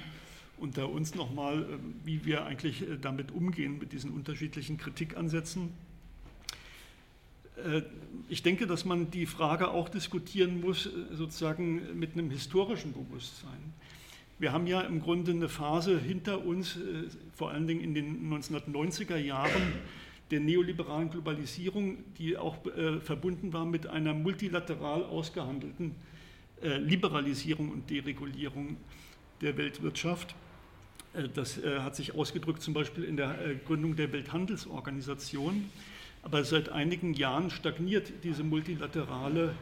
unter 0.58 0.90
uns 0.90 1.16
nochmal, 1.16 1.66
wie 2.04 2.26
wir 2.26 2.46
eigentlich 2.46 2.84
damit 3.02 3.32
umgehen 3.32 3.80
mit 3.80 3.94
diesen 3.94 4.12
unterschiedlichen 4.12 4.78
Kritikansätzen. 4.78 5.70
Äh, 7.66 7.82
ich 8.28 8.44
denke, 8.44 8.68
dass 8.68 8.86
man 8.86 9.10
die 9.12 9.26
Frage 9.26 9.70
auch 9.70 9.90
diskutieren 9.90 10.62
muss, 10.62 10.86
äh, 10.86 11.16
sozusagen 11.16 11.98
mit 11.98 12.14
einem 12.14 12.30
historischen 12.30 12.94
Bewusstsein. 12.94 13.74
Wir 14.38 14.54
haben 14.54 14.68
ja 14.68 14.82
im 14.82 15.02
Grunde 15.02 15.32
eine 15.32 15.50
Phase 15.50 16.00
hinter 16.00 16.46
uns, 16.46 16.78
äh, 16.78 17.10
vor 17.36 17.52
allen 17.52 17.68
Dingen 17.68 17.82
in 17.82 17.94
den 17.94 18.30
1990er 18.30 19.18
Jahren 19.18 19.74
der 20.32 20.40
neoliberalen 20.40 21.10
Globalisierung, 21.10 21.98
die 22.18 22.38
auch 22.38 22.58
verbunden 23.02 23.52
war 23.52 23.66
mit 23.66 23.88
einer 23.88 24.14
multilateral 24.14 25.04
ausgehandelten 25.04 25.96
Liberalisierung 26.62 27.72
und 27.72 27.90
Deregulierung 27.90 28.78
der 29.42 29.58
Weltwirtschaft. 29.58 30.36
Das 31.34 31.60
hat 31.64 31.96
sich 31.96 32.14
ausgedrückt 32.14 32.62
zum 32.62 32.76
Beispiel 32.76 33.06
in 33.06 33.18
der 33.18 33.56
Gründung 33.66 33.96
der 33.96 34.12
Welthandelsorganisation 34.14 35.66
aber 36.22 36.44
seit 36.44 36.70
einigen 36.70 37.14
Jahren 37.14 37.50
stagniert 37.50 38.12
diese 38.24 38.44
multilaterale 38.44 39.56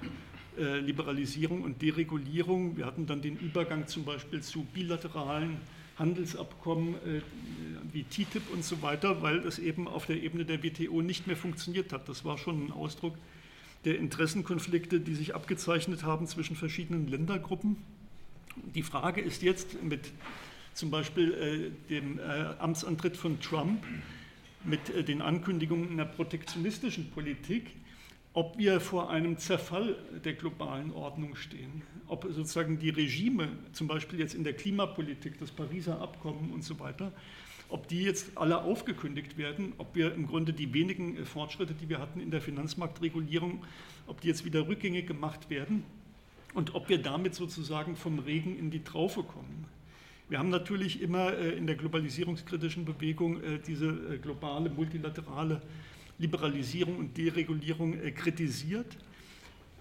äh, 0.58 0.80
Liberalisierung 0.80 1.62
und 1.62 1.82
Deregulierung. 1.82 2.78
Wir 2.78 2.86
hatten 2.86 3.06
dann 3.06 3.22
den 3.22 3.38
Übergang 3.38 3.88
zum 3.88 4.06
Beispiel 4.06 4.42
zu 4.42 4.64
bilateralen 4.74 5.58
Handelsabkommen 5.98 6.96
äh, 6.96 7.22
wie 7.92 8.04
TTIP 8.04 8.52
und 8.54 8.64
so 8.64 8.82
weiter, 8.82 9.22
weil 9.22 9.40
es 9.40 9.60
eben 9.60 9.88
auf 9.88 10.06
der 10.06 10.22
Ebene 10.22 10.46
der 10.46 10.64
WTO 10.64 11.02
nicht 11.02 11.28
mehr 11.28 11.38
funktioniert 11.38 11.92
hat. 11.94 12.08
Das 12.08 12.26
war 12.26 12.38
schon 12.38 12.68
ein 12.68 12.72
Ausdruck 12.72 13.16
der 13.86 13.98
Interessenkonflikte, 13.98 15.00
die 15.00 15.16
sich 15.16 15.36
abgezeichnet 15.36 16.04
haben 16.04 16.28
zwischen 16.28 16.56
verschiedenen 16.56 17.08
Ländergruppen. 17.08 17.78
Die 18.76 18.84
Frage 18.84 19.22
ist 19.22 19.44
jetzt 19.44 19.82
mit 19.84 20.12
zum 20.74 20.92
Beispiel 20.92 21.34
äh, 21.34 21.90
dem 21.90 22.20
Amtsantritt 22.60 23.18
von 23.18 23.40
Trump, 23.42 23.84
mit 24.64 24.90
äh, 24.90 25.04
den 25.04 25.22
Ankündigungen 25.22 25.92
einer 25.92 26.06
protektionistischen 26.06 27.10
Politik, 27.12 27.72
ob 28.38 28.56
wir 28.60 28.80
vor 28.80 29.10
einem 29.10 29.40
Zerfall 29.40 29.96
der 30.24 30.34
globalen 30.34 30.92
Ordnung 30.92 31.36
stehen, 31.36 31.82
ob 32.08 32.24
sozusagen 32.26 32.78
die 32.78 32.92
Regime, 32.92 33.50
zum 33.74 33.88
Beispiel 33.88 34.20
jetzt 34.20 34.36
in 34.36 34.44
der 34.44 34.54
Klimapolitik, 34.54 35.40
das 35.40 35.50
Pariser 35.50 36.00
Abkommen 36.00 36.52
und 36.54 36.64
so 36.64 36.80
weiter, 36.80 37.12
ob 37.68 37.88
die 37.88 38.04
jetzt 38.04 38.38
alle 38.38 38.62
aufgekündigt 38.62 39.40
werden, 39.40 39.74
ob 39.80 39.96
wir 39.96 40.14
im 40.14 40.28
Grunde 40.28 40.54
die 40.54 40.72
wenigen 40.72 41.18
äh, 41.18 41.26
Fortschritte, 41.26 41.74
die 41.74 41.90
wir 41.90 41.98
hatten 41.98 42.20
in 42.20 42.30
der 42.30 42.40
Finanzmarktregulierung, 42.40 43.64
ob 44.06 44.22
die 44.22 44.28
jetzt 44.28 44.46
wieder 44.46 44.68
rückgängig 44.68 45.08
gemacht 45.08 45.50
werden 45.50 45.84
und 46.54 46.76
ob 46.76 46.90
wir 46.90 47.02
damit 47.02 47.34
sozusagen 47.34 47.96
vom 47.96 48.20
Regen 48.20 48.56
in 48.60 48.70
die 48.70 48.84
Traufe 48.84 49.24
kommen. 49.24 49.66
Wir 50.30 50.38
haben 50.38 50.50
natürlich 50.50 51.02
immer 51.02 51.34
äh, 51.34 51.58
in 51.58 51.66
der 51.66 51.76
globalisierungskritischen 51.76 52.86
Bewegung 52.86 53.42
äh, 53.42 53.58
diese 53.66 54.20
globale, 54.20 54.70
multilaterale 54.70 55.60
Liberalisierung 56.20 56.98
und 56.98 57.18
Deregulierung 57.18 57.98
kritisiert. 58.16 58.98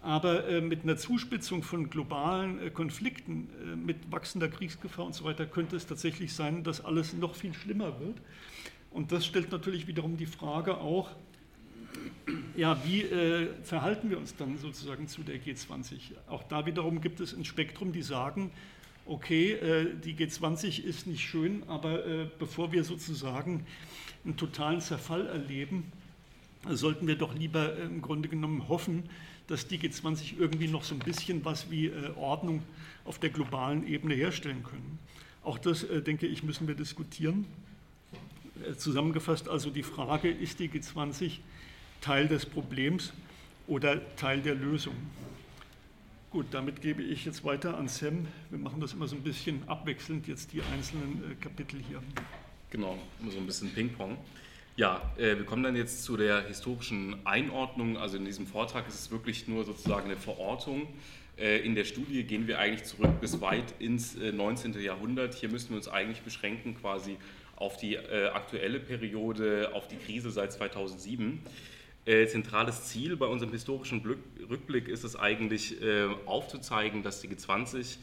Aber 0.03 0.61
mit 0.61 0.85
einer 0.85 0.97
Zuspitzung 0.97 1.65
von 1.65 1.91
globalen 1.91 2.73
Konflikten, 2.73 3.49
mit 3.85 4.13
wachsender 4.13 4.49
Kriegsgefahr 4.49 5.05
und 5.05 5.15
so 5.15 5.25
weiter, 5.25 5.47
könnte 5.47 5.75
es 5.75 5.87
tatsächlich 5.87 6.33
sein, 6.33 6.63
dass 6.63 6.85
alles 6.85 7.15
noch 7.15 7.35
viel 7.35 7.53
schlimmer 7.55 7.99
wird. 7.99 8.21
Und 8.93 9.11
das 9.11 9.27
stellt 9.27 9.51
natürlich 9.51 9.89
wiederum 9.89 10.17
die 10.17 10.27
Frage 10.27 10.79
auch, 10.79 11.11
ja, 12.57 12.83
wie 12.85 13.03
äh, 13.03 13.49
verhalten 13.63 14.11
wir 14.11 14.19
uns 14.19 14.35
dann 14.35 14.59
sozusagen 14.59 15.07
zu 15.07 15.23
der 15.23 15.37
G20? 15.37 16.13
Auch 16.29 16.43
da 16.45 16.67
wiederum 16.67 17.01
gibt 17.01 17.21
es 17.21 17.35
ein 17.35 17.45
Spektrum, 17.45 17.93
die 17.93 18.03
sagen, 18.03 18.51
okay, 19.05 19.53
äh, 19.53 19.95
die 19.95 20.15
G20 20.15 20.83
ist 20.83 21.07
nicht 21.07 21.23
schön, 21.23 21.63
aber 21.69 22.07
äh, 22.07 22.27
bevor 22.39 22.73
wir 22.73 22.85
sozusagen 22.85 23.67
einen 24.25 24.37
totalen 24.37 24.81
Zerfall 24.81 25.27
erleben, 25.27 25.93
sollten 26.71 27.07
wir 27.07 27.17
doch 27.17 27.35
lieber 27.35 27.77
äh, 27.77 27.83
im 27.83 28.03
Grunde 28.03 28.29
genommen 28.29 28.69
hoffen, 28.69 29.05
dass 29.47 29.69
die 29.69 29.79
G20 29.79 30.39
irgendwie 30.39 30.69
noch 30.69 30.83
so 30.83 30.95
ein 30.95 30.99
bisschen 30.99 31.45
was 31.45 31.71
wie 31.71 31.93
Ordnung 32.17 32.65
auf 33.05 33.21
der 33.21 33.31
globalen 33.31 33.87
Ebene 33.87 34.15
herstellen 34.15 34.65
können. 34.65 34.99
Auch 35.45 35.59
das, 35.59 35.87
denke 36.05 36.27
ich, 36.27 36.43
müssen 36.43 36.67
wir 36.67 36.75
diskutieren. 36.75 37.47
Zusammengefasst 38.77 39.49
also 39.49 39.71
die 39.71 39.85
Frage, 39.85 40.29
ist 40.29 40.59
die 40.59 40.69
G20 40.69 41.39
Teil 42.01 42.27
des 42.27 42.45
Problems 42.45 43.13
oder 43.69 44.01
Teil 44.17 44.41
der 44.41 44.57
Lösung? 44.57 44.97
Gut, 46.31 46.47
damit 46.51 46.83
gebe 46.83 47.03
ich 47.03 47.25
jetzt 47.25 47.45
weiter 47.45 47.79
an 47.79 47.89
Sam. 47.89 48.27
Wir 48.51 48.59
machen 48.59 48.81
das 48.81 48.93
immer 48.93 49.07
so 49.07 49.17
ein 49.17 49.23
bisschen 49.23 49.67
abwechselnd, 49.69 50.27
jetzt 50.27 50.53
die 50.53 50.61
einzelnen 50.61 51.23
äh, 51.33 51.35
Kapitel 51.37 51.81
hier. 51.89 52.03
Genau, 52.71 52.99
immer 53.21 53.31
so 53.31 53.39
ein 53.39 53.47
bisschen 53.47 53.71
Ping-Pong. 53.73 54.19
Ja, 54.77 55.01
äh, 55.17 55.39
wir 55.39 55.45
kommen 55.45 55.63
dann 55.63 55.75
jetzt 55.75 56.05
zu 56.05 56.19
der 56.19 56.47
historischen 56.47 57.25
Einordnung. 57.25 57.97
Also 57.97 58.19
in 58.19 58.27
diesem 58.27 58.47
Vortrag 58.47 58.87
ist 58.87 59.01
es 59.01 59.11
wirklich 59.11 59.49
nur 59.49 59.65
sozusagen 59.65 60.05
eine 60.05 60.17
Verortung. 60.17 60.87
Äh, 61.39 61.61
in 61.61 61.75
der 61.75 61.85
Studie 61.85 62.25
gehen 62.25 62.47
wir 62.47 62.59
eigentlich 62.59 62.85
zurück 62.85 63.19
bis 63.19 63.41
weit 63.41 63.73
ins 63.79 64.17
äh, 64.17 64.33
19. 64.33 64.79
Jahrhundert. 64.79 65.33
Hier 65.33 65.49
müssen 65.49 65.71
wir 65.71 65.79
uns 65.79 65.89
eigentlich 65.89 66.21
beschränken 66.21 66.77
quasi 66.79 67.17
auf 67.57 67.79
die 67.79 67.95
äh, 67.95 68.29
aktuelle 68.35 68.79
Periode, 68.79 69.71
auf 69.73 69.89
die 69.89 69.97
Krise 69.97 70.31
seit 70.31 70.53
2007. 70.53 71.41
Äh, 72.05 72.27
zentrales 72.27 72.85
Ziel 72.85 73.17
bei 73.17 73.27
unserem 73.27 73.53
historischen 73.53 74.03
Rückblick 74.51 74.89
ist 74.89 75.05
es 75.05 75.17
eigentlich 75.17 75.81
äh, 75.81 76.07
aufzuzeigen, 76.27 77.03
dass 77.03 77.23
die 77.23 77.29
G20 77.29 77.97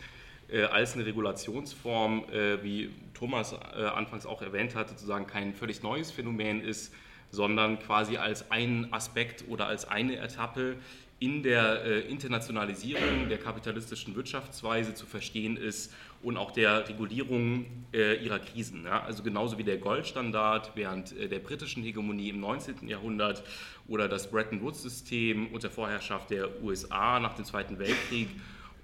äh, 0.54 0.64
als 0.64 0.94
eine 0.94 1.06
Regulationsform, 1.06 2.26
wie 2.62 2.92
Thomas 3.14 3.54
anfangs 3.54 4.26
auch 4.26 4.42
erwähnt 4.42 4.76
hatte, 4.76 4.92
sozusagen 4.92 5.28
kein 5.28 5.54
völlig 5.54 5.82
neues 5.82 6.12
Phänomen 6.12 6.62
ist, 6.62 6.94
sondern 7.32 7.80
quasi 7.80 8.18
als 8.18 8.52
ein 8.52 8.88
Aspekt 8.92 9.46
oder 9.50 9.66
als 9.66 9.86
eine 9.86 10.18
Etappe 10.18 10.78
in 11.20 11.42
der 11.42 12.06
Internationalisierung 12.08 13.30
der 13.30 13.38
kapitalistischen 13.38 14.16
Wirtschaftsweise 14.16 14.94
zu 14.94 15.06
verstehen 15.06 15.58
ist 15.58 15.94
und 16.22 16.38
auch 16.38 16.52
der 16.52 16.88
Regulierung 16.90 17.66
ihrer 17.94 18.40
Krisen. 18.40 18.86
Also 18.88 19.24
genauso 19.24 19.58
wie 19.58 19.64
der 19.64 19.78
Goldstandard 19.78 20.74
während 20.76 21.16
der 21.18 21.40
britischen 21.40 21.82
Hegemonie 21.82 22.30
im 22.30 22.40
19. 22.40 22.88
Jahrhundert 22.88 23.44
oder 23.88 24.08
das 24.08 24.30
Bretton 24.30 24.62
Woods-System 24.62 25.48
unter 25.54 25.70
Vorherrschaft 25.70 26.30
der 26.30 26.62
USA 26.62 27.20
nach 27.20 27.34
dem 27.34 27.46
Zweiten 27.46 27.80
Weltkrieg 27.80 28.30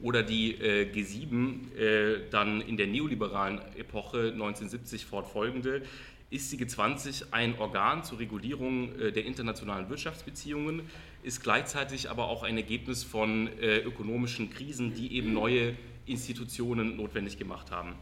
oder 0.01 0.23
die 0.23 0.53
äh, 0.55 0.89
G7 0.91 1.75
äh, 1.75 2.29
dann 2.29 2.61
in 2.61 2.77
der 2.77 2.87
neoliberalen 2.87 3.59
Epoche 3.77 4.31
1970 4.33 5.05
fortfolgende, 5.05 5.81
ist 6.29 6.51
die 6.51 6.57
G20 6.57 7.31
ein 7.31 7.57
Organ 7.57 8.03
zur 8.03 8.19
Regulierung 8.19 8.97
äh, 8.99 9.11
der 9.11 9.25
internationalen 9.25 9.89
Wirtschaftsbeziehungen, 9.89 10.83
ist 11.23 11.41
gleichzeitig 11.43 12.09
aber 12.09 12.27
auch 12.27 12.43
ein 12.43 12.55
Ergebnis 12.55 13.03
von 13.03 13.47
äh, 13.59 13.79
ökonomischen 13.79 14.49
Krisen, 14.49 14.93
die 14.93 15.13
eben 15.13 15.33
neue 15.33 15.75
Institutionen 16.05 16.95
notwendig 16.97 17.37
gemacht 17.37 17.71
haben. 17.71 17.93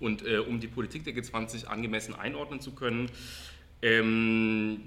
Und 0.00 0.26
äh, 0.26 0.38
um 0.38 0.60
die 0.60 0.66
Politik 0.66 1.04
der 1.04 1.14
G20 1.14 1.66
angemessen 1.66 2.14
einordnen 2.14 2.60
zu 2.60 2.72
können, 2.72 3.10
ähm, 3.82 4.80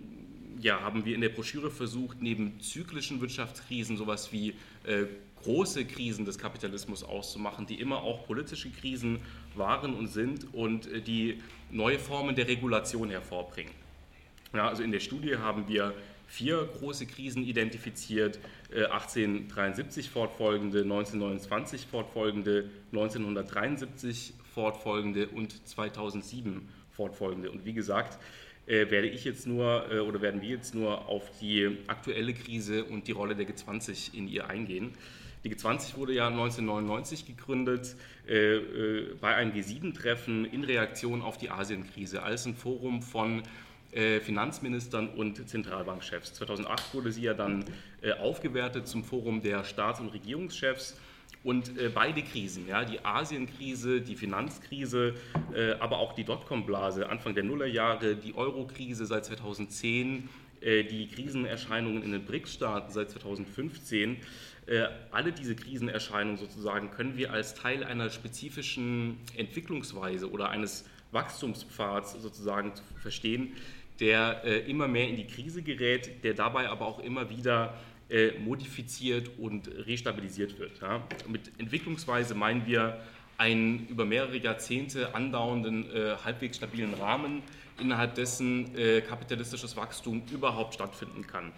ja, 0.59 0.81
haben 0.81 1.05
wir 1.05 1.13
in 1.13 1.21
der 1.21 1.29
Broschüre 1.29 1.69
versucht, 1.69 2.21
neben 2.21 2.59
zyklischen 2.59 3.21
Wirtschaftskrisen 3.21 3.97
sowas 3.97 4.31
wie 4.31 4.55
äh, 4.85 5.05
große 5.43 5.85
Krisen 5.85 6.25
des 6.25 6.37
Kapitalismus 6.37 7.03
auszumachen, 7.03 7.65
die 7.65 7.79
immer 7.79 8.01
auch 8.01 8.25
politische 8.25 8.69
Krisen 8.69 9.19
waren 9.55 9.93
und 9.93 10.07
sind 10.07 10.53
und 10.53 10.87
äh, 10.87 11.01
die 11.01 11.41
neue 11.71 11.99
Formen 11.99 12.35
der 12.35 12.47
Regulation 12.47 13.09
hervorbringen. 13.09 13.73
Ja, 14.53 14.67
also 14.67 14.83
in 14.83 14.91
der 14.91 14.99
Studie 14.99 15.37
haben 15.37 15.67
wir 15.67 15.93
vier 16.27 16.67
große 16.79 17.05
Krisen 17.05 17.43
identifiziert, 17.43 18.39
1873 18.71 20.05
äh, 20.05 20.09
fortfolgende, 20.09 20.81
1929 20.81 21.85
fortfolgende, 21.87 22.69
1973 22.91 24.33
fortfolgende 24.53 25.27
und 25.27 25.67
2007 25.67 26.69
fortfolgende. 26.91 27.51
Und 27.51 27.65
wie 27.65 27.73
gesagt, 27.73 28.19
äh, 28.65 28.89
werde 28.89 29.09
ich 29.09 29.25
jetzt 29.25 29.45
nur 29.45 29.85
oder 30.07 30.21
werden 30.21 30.41
wir 30.41 30.49
jetzt 30.49 30.73
nur 30.73 31.07
auf 31.07 31.29
die 31.41 31.77
aktuelle 31.87 32.33
Krise 32.33 32.85
und 32.85 33.07
die 33.07 33.11
Rolle 33.11 33.35
der 33.35 33.47
G20 33.47 34.15
in 34.15 34.27
ihr 34.27 34.47
eingehen. 34.47 34.93
Die 35.43 35.53
G20 35.53 35.97
wurde 35.97 36.13
ja 36.13 36.27
1999 36.27 37.25
gegründet 37.25 37.95
äh, 38.27 38.55
äh, 38.55 39.15
bei 39.19 39.35
einem 39.35 39.51
G7-Treffen 39.51 40.45
in 40.45 40.63
Reaktion 40.63 41.21
auf 41.21 41.37
die 41.37 41.49
Asienkrise 41.49 42.23
als 42.23 42.45
ein 42.45 42.55
Forum 42.55 43.01
von 43.01 43.43
äh, 43.91 44.21
Finanzministern 44.21 45.09
und 45.09 45.47
Zentralbankchefs. 45.49 46.35
2008 46.35 46.93
wurde 46.93 47.11
sie 47.11 47.23
ja 47.23 47.33
dann 47.33 47.65
äh, 48.01 48.13
aufgewertet 48.13 48.87
zum 48.87 49.03
Forum 49.03 49.41
der 49.41 49.65
Staats- 49.65 49.99
und 49.99 50.09
Regierungschefs. 50.09 50.97
Und 51.43 51.77
äh, 51.77 51.91
beide 51.93 52.21
Krisen, 52.21 52.69
ja, 52.69 52.85
die 52.85 53.03
Asienkrise, 53.03 53.99
die 53.99 54.15
Finanzkrise, 54.15 55.15
aber 55.79 55.97
auch 55.97 56.13
die 56.13 56.23
Dotcom-Blase 56.23 57.09
Anfang 57.09 57.35
der 57.35 57.43
Nullerjahre, 57.43 58.15
die 58.15 58.33
Euro-Krise 58.33 59.05
seit 59.05 59.25
2010, 59.25 60.29
äh, 60.63 60.83
die 60.85 61.07
Krisenerscheinungen 61.07 62.03
in 62.03 62.13
den 62.13 62.25
BRICS-Staaten 62.25 62.91
seit 62.93 63.11
2015, 63.11 64.13
äh, 64.13 64.17
alle 65.11 65.31
diese 65.33 65.55
Krisenerscheinungen 65.55 66.37
sozusagen 66.37 66.91
können 66.91 67.17
wir 67.17 67.33
als 67.33 67.53
Teil 67.53 67.83
einer 67.83 68.09
spezifischen 68.09 69.17
Entwicklungsweise 69.35 70.31
oder 70.31 70.49
eines 70.49 70.85
Wachstumspfads 71.11 72.13
sozusagen 72.21 72.73
verstehen, 73.01 73.55
der 73.99 74.43
äh, 74.43 74.59
immer 74.69 74.87
mehr 74.87 75.07
in 75.07 75.15
die 75.15 75.27
Krise 75.27 75.61
gerät, 75.61 76.23
der 76.23 76.33
dabei 76.33 76.69
aber 76.69 76.87
auch 76.87 76.99
immer 76.99 77.29
wieder 77.29 77.75
äh, 78.09 78.31
modifiziert 78.39 79.29
und 79.37 79.67
restabilisiert 79.87 80.59
wird. 80.59 80.81
Mit 81.27 81.51
Entwicklungsweise 81.57 82.35
meinen 82.35 82.65
wir 82.65 82.99
einen 83.37 83.87
über 83.87 84.05
mehrere 84.05 84.37
Jahrzehnte 84.37 85.15
andauernden, 85.15 85.89
äh, 85.91 86.15
halbwegs 86.23 86.57
stabilen 86.57 86.93
Rahmen, 86.93 87.41
innerhalb 87.79 88.15
dessen 88.15 88.75
äh, 88.77 89.01
kapitalistisches 89.01 89.75
Wachstum 89.75 90.23
überhaupt 90.31 90.75
stattfinden 90.75 91.25
kann. 91.25 91.51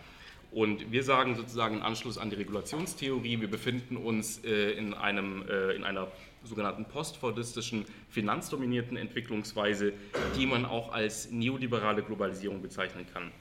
Und 0.56 0.90
wir 0.90 1.04
sagen 1.04 1.36
sozusagen 1.36 1.76
im 1.76 1.84
Anschluss 1.84 2.18
an 2.18 2.30
die 2.30 2.38
Regulationstheorie, 2.38 3.42
wir 3.42 3.50
befinden 3.50 3.98
uns 3.98 4.42
äh, 4.46 4.72
in, 4.72 4.94
einem, 4.94 5.44
äh, 5.50 5.74
in 5.74 5.84
einer 5.84 6.08
sogenannten 6.46 6.86
postfordistischen, 6.86 7.84
finanzdominierten 8.10 8.96
Entwicklungsweise, 8.96 9.92
die 10.38 10.46
man 10.46 10.64
auch 10.64 10.94
als 10.94 11.30
neoliberale 11.30 12.04
Globalisierung 12.04 12.62
bezeichnen 12.62 13.06
kann. 13.14 13.34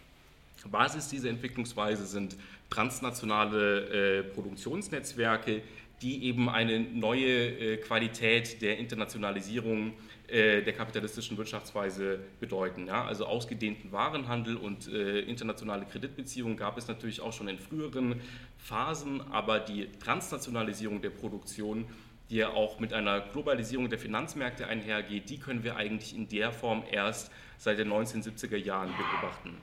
Basis 0.73 1.06
dieser 1.06 1.28
Entwicklungsweise 1.28 2.04
sind 2.04 2.37
transnationale 2.68 4.18
äh, 4.18 4.23
Produktionsnetzwerke, 4.25 5.62
die 6.02 6.25
eben 6.25 6.49
eine 6.49 6.80
neue 6.80 7.26
äh, 7.26 7.76
Qualität 7.76 8.61
der 8.61 8.78
Internationalisierung 8.78 9.90
äh, 9.90 9.92
der 10.28 10.73
kapitalistischen 10.73 11.37
Wirtschaftsweise 11.37 12.19
bedeuten. 12.40 12.87
Ja? 12.87 13.04
Also 13.04 13.26
ausgedehnten 13.26 13.93
Warenhandel 13.93 14.57
und 14.57 14.88
äh, 14.88 15.21
internationale 15.21 15.85
Kreditbeziehungen 15.85 16.57
gab 16.57 16.78
es 16.78 16.88
natürlich 16.88 17.21
auch 17.21 17.33
schon 17.33 17.49
in 17.49 17.59
früheren 17.59 18.21
Phasen, 18.59 19.21
aber 19.31 19.61
die 19.61 19.88
Transnationalisierung 19.99 21.02
der 21.02 21.11
Produktion 21.11 21.87
die 22.31 22.37
ja 22.37 22.50
auch 22.50 22.81
mit 22.81 22.93
einer 22.93 23.21
Globalisierung 23.21 23.88
der 23.90 23.99
Finanzmärkte 23.99 24.66
einhergeht, 24.66 25.28
die 25.28 25.38
können 25.38 25.62
wir 25.62 25.76
eigentlich 25.76 26.14
in 26.14 26.28
der 26.28 26.52
Form 26.52 26.83
erst 26.90 27.31
seit 27.59 27.78
den 27.78 27.93
1970er 27.93 28.57
Jahren 28.57 28.90
beobachten. 28.97 29.57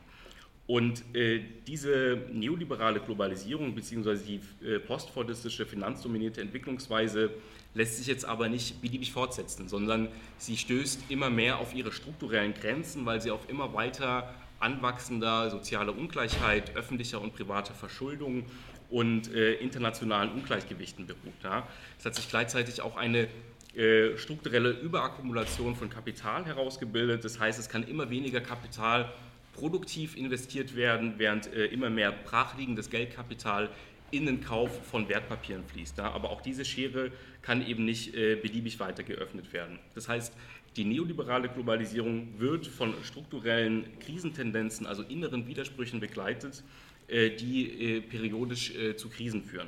Und 0.68 1.04
äh, 1.16 1.42
diese 1.68 2.22
neoliberale 2.32 3.00
Globalisierung 3.00 3.74
bzw. 3.76 4.16
die 4.16 4.66
äh, 4.66 4.80
postfordistische 4.80 5.66
finanzdominierte 5.66 6.40
Entwicklungsweise 6.40 7.32
lässt 7.74 7.98
sich 7.98 8.08
jetzt 8.08 8.26
aber 8.26 8.50
nicht 8.50 8.82
beliebig 8.82 9.12
fortsetzen, 9.12 9.70
sondern 9.70 10.10
sie 10.38 10.58
stößt 10.58 11.04
immer 11.10 11.30
mehr 11.30 11.60
auf 11.60 11.74
ihre 11.74 11.92
strukturellen 11.92 12.54
Grenzen, 12.54 13.06
weil 13.06 13.22
sie 13.22 13.32
auf 13.32 13.50
immer 13.50 13.74
weiter 13.74 14.34
anwachsender 14.60 15.50
sozialer 15.50 15.98
Ungleichheit, 15.98 16.76
öffentlicher 16.76 17.22
und 17.22 17.34
privater 17.34 17.74
Verschuldung 17.74 18.46
und 18.90 19.34
äh, 19.34 19.54
internationalen 19.54 20.32
Ungleichgewichten 20.32 21.08
beruht. 21.08 21.34
Ja. 21.44 21.68
Es 21.98 22.06
hat 22.06 22.16
sich 22.16 22.30
gleichzeitig 22.30 22.82
auch 22.82 22.98
eine 22.98 23.28
äh, 23.76 24.18
strukturelle 24.18 24.72
Überakkumulation 24.72 25.76
von 25.76 25.90
Kapital 25.90 26.46
herausgebildet. 26.46 27.24
Das 27.24 27.40
heißt, 27.40 27.58
es 27.58 27.70
kann 27.70 27.84
immer 27.84 28.10
weniger 28.10 28.42
Kapital 28.42 29.12
produktiv 29.54 30.18
investiert 30.18 30.76
werden, 30.76 31.14
während 31.18 31.52
äh, 31.54 31.66
immer 31.68 31.90
mehr 31.90 32.12
brachliegendes 32.12 32.90
Geldkapital 32.90 33.70
in 34.12 34.26
den 34.26 34.42
Kauf 34.42 34.86
von 34.88 35.08
Wertpapieren 35.08 35.64
fließt. 35.64 36.00
Aber 36.02 36.30
auch 36.30 36.42
diese 36.42 36.66
Schere 36.66 37.12
kann 37.42 37.66
eben 37.66 37.86
nicht 37.86 38.16
äh, 38.16 38.36
beliebig 38.36 38.80
weiter 38.80 39.04
geöffnet 39.04 39.52
werden. 39.54 39.80
Das 39.96 40.08
heißt, 40.08 40.34
die 40.78 40.86
neoliberale 40.86 41.50
Globalisierung 41.50 42.40
wird 42.40 42.68
von 42.68 42.94
strukturellen 43.04 43.86
Krisentendenzen, 44.00 44.86
also 44.86 45.04
inneren 45.04 45.48
Widersprüchen 45.48 46.00
begleitet, 46.00 46.64
äh, 47.08 47.30
die 47.32 47.98
äh, 47.98 48.02
periodisch 48.02 48.74
zu 48.98 49.10
Krisen 49.10 49.44
führen. 49.44 49.68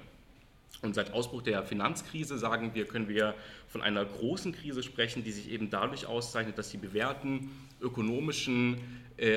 Und 0.82 0.96
seit 0.96 1.14
Ausbruch 1.14 1.42
der 1.42 1.64
Finanzkrise 1.64 2.38
sagen 2.38 2.72
wir, 2.74 2.86
können 2.86 3.08
wir 3.08 3.36
von 3.68 3.82
einer 3.82 4.04
großen 4.04 4.54
Krise 4.54 4.84
sprechen, 4.84 5.24
die 5.24 5.32
sich 5.32 5.50
eben 5.50 5.70
dadurch 5.70 6.06
auszeichnet, 6.08 6.58
dass 6.58 6.72
die 6.72 6.78
bewährten 6.78 7.52
ökonomischen, 7.82 8.78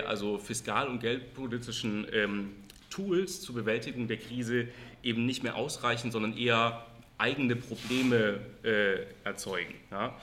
also 0.06 0.38
fiskal- 0.38 0.88
und 0.88 1.00
geldpolitischen 1.00 2.06
ähm, 2.12 2.52
Tools 2.90 3.42
zur 3.42 3.54
Bewältigung 3.54 4.08
der 4.08 4.16
Krise 4.16 4.68
eben 5.02 5.26
nicht 5.26 5.42
mehr 5.42 5.54
ausreichen, 5.54 6.10
sondern 6.10 6.36
eher 6.36 6.86
eigene 7.18 7.56
Probleme 7.56 8.40
äh, 8.62 9.06
erzeugen. 9.24 9.74
Ja? 9.90 10.18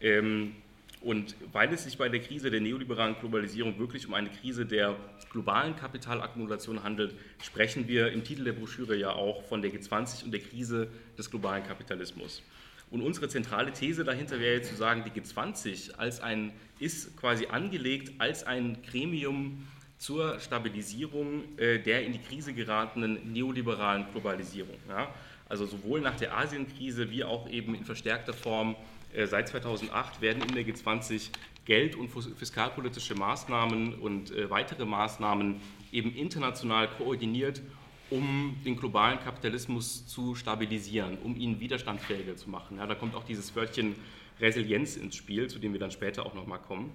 Ähm, 0.00 0.54
und 1.00 1.36
weil 1.52 1.72
es 1.72 1.84
sich 1.84 1.98
bei 1.98 2.08
der 2.08 2.20
Krise 2.20 2.50
der 2.50 2.60
neoliberalen 2.60 3.16
Globalisierung 3.20 3.78
wirklich 3.78 4.06
um 4.06 4.14
eine 4.14 4.30
Krise 4.30 4.66
der 4.66 4.96
globalen 5.30 5.76
Kapitalakkumulation 5.76 6.82
handelt, 6.82 7.14
sprechen 7.42 7.86
wir 7.86 8.10
im 8.12 8.24
Titel 8.24 8.44
der 8.44 8.54
Broschüre 8.54 8.96
ja 8.96 9.10
auch 9.10 9.44
von 9.44 9.62
der 9.62 9.70
G20 9.70 10.24
und 10.24 10.32
der 10.32 10.40
Krise 10.40 10.88
des 11.16 11.30
globalen 11.30 11.64
Kapitalismus. 11.64 12.42
Und 12.90 13.02
unsere 13.02 13.28
zentrale 13.28 13.72
These 13.72 14.04
dahinter 14.04 14.40
wäre 14.40 14.56
jetzt 14.56 14.70
zu 14.70 14.76
sagen, 14.76 15.04
die 15.04 15.20
G20 15.20 15.96
als 15.96 16.20
ein, 16.20 16.52
ist 16.78 17.16
quasi 17.16 17.46
angelegt 17.46 18.12
als 18.18 18.44
ein 18.44 18.78
Gremium 18.88 19.66
zur 19.98 20.38
Stabilisierung 20.40 21.56
äh, 21.58 21.78
der 21.78 22.04
in 22.04 22.12
die 22.12 22.20
Krise 22.20 22.52
geratenen 22.52 23.32
neoliberalen 23.32 24.06
Globalisierung. 24.12 24.76
Ja? 24.88 25.12
Also 25.48 25.66
sowohl 25.66 26.00
nach 26.00 26.16
der 26.16 26.36
Asienkrise 26.36 27.10
wie 27.10 27.24
auch 27.24 27.48
eben 27.48 27.74
in 27.74 27.84
verstärkter 27.84 28.32
Form 28.32 28.76
äh, 29.12 29.26
seit 29.26 29.48
2008 29.48 30.20
werden 30.20 30.42
in 30.42 30.54
der 30.54 30.64
G20 30.64 31.30
Geld- 31.64 31.96
und 31.96 32.08
fiskalpolitische 32.08 33.14
Maßnahmen 33.14 33.94
und 33.94 34.30
äh, 34.30 34.50
weitere 34.50 34.84
Maßnahmen 34.84 35.60
eben 35.92 36.14
international 36.14 36.88
koordiniert, 36.88 37.62
um 38.10 38.56
den 38.64 38.76
globalen 38.76 39.18
Kapitalismus 39.18 40.06
zu 40.06 40.34
stabilisieren, 40.36 41.18
um 41.18 41.36
ihn 41.36 41.58
widerstandsfähiger 41.58 42.36
zu 42.36 42.50
machen. 42.50 42.78
Ja, 42.78 42.86
da 42.86 42.94
kommt 42.94 43.14
auch 43.16 43.24
dieses 43.24 43.54
Wörtchen 43.56 43.96
Resilienz 44.40 44.96
ins 44.96 45.16
Spiel, 45.16 45.48
zu 45.48 45.58
dem 45.58 45.72
wir 45.72 45.80
dann 45.80 45.90
später 45.90 46.26
auch 46.26 46.34
nochmal 46.34 46.60
kommen. 46.60 46.92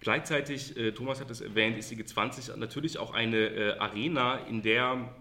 Gleichzeitig, 0.00 0.76
äh, 0.76 0.92
Thomas 0.92 1.20
hat 1.20 1.30
es 1.30 1.40
erwähnt, 1.40 1.78
ist 1.78 1.90
die 1.90 1.96
G20 1.96 2.56
natürlich 2.56 2.98
auch 2.98 3.12
eine 3.12 3.76
Arena, 3.78 4.38
in 4.38 4.62
der 4.62 5.14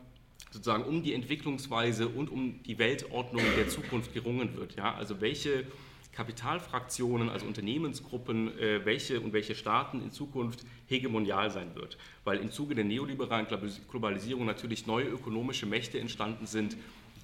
sozusagen 0.54 0.84
um 0.84 1.02
die 1.02 1.14
Entwicklungsweise 1.14 2.08
und 2.08 2.30
um 2.30 2.62
die 2.64 2.78
Weltordnung 2.78 3.44
der 3.58 3.70
Zukunft 3.70 4.14
gerungen 4.14 4.56
wird. 4.56 4.76
Ja? 4.76 4.94
Also 4.94 5.20
welche 5.20 5.66
Kapitalfraktionen, 6.12 7.30
also 7.30 7.48
Unternehmensgruppen, 7.48 8.56
äh, 8.60 8.86
welche 8.86 9.20
und 9.20 9.34
welche 9.34 9.56
Staaten 9.56 10.00
in 10.00 10.12
Zukunft 10.12 10.64
hegemonial 10.88 11.50
sein 11.50 11.74
wird. 11.74 11.98
Weil 12.24 12.38
im 12.38 12.52
Zuge 12.52 12.76
der 12.76 12.84
neoliberalen 12.84 13.48
Globalisierung 13.90 14.46
natürlich 14.46 14.86
neue 14.86 15.08
ökonomische 15.08 15.66
Mächte 15.66 16.00
entstanden 16.00 16.46
sind, 16.46 16.78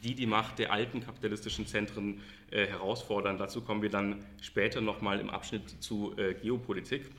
die 0.04 0.16
die 0.16 0.26
Macht 0.26 0.58
der 0.58 0.72
alten 0.72 1.02
kapitalistischen 1.02 1.68
Zentren 1.68 2.22
äh, 2.50 2.66
herausfordern. 2.66 3.38
Dazu 3.38 3.62
kommen 3.62 3.84
wir 3.84 3.90
dann 3.90 4.26
später 4.42 4.82
nochmal 4.82 5.20
im 5.20 5.30
Abschnitt 5.30 5.84
zu 5.84 6.16
äh, 6.18 6.34
Geopolitik. 6.34 7.12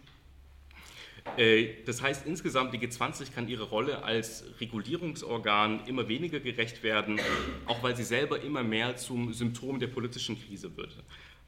Äh, 1.36 1.68
das 1.86 2.02
heißt, 2.02 2.26
insgesamt 2.26 2.72
die 2.74 2.78
G20 2.78 3.32
kann 3.32 3.48
ihre 3.48 3.64
Rolle 3.64 4.02
als 4.02 4.44
Regulierungsorgan 4.60 5.86
immer 5.86 6.08
weniger 6.08 6.40
gerecht 6.40 6.82
werden, 6.82 7.20
auch 7.66 7.82
weil 7.82 7.96
sie 7.96 8.04
selber 8.04 8.42
immer 8.42 8.62
mehr 8.62 8.96
zum 8.96 9.32
Symptom 9.32 9.78
der 9.78 9.88
politischen 9.88 10.38
Krise 10.40 10.76
wird. 10.76 10.96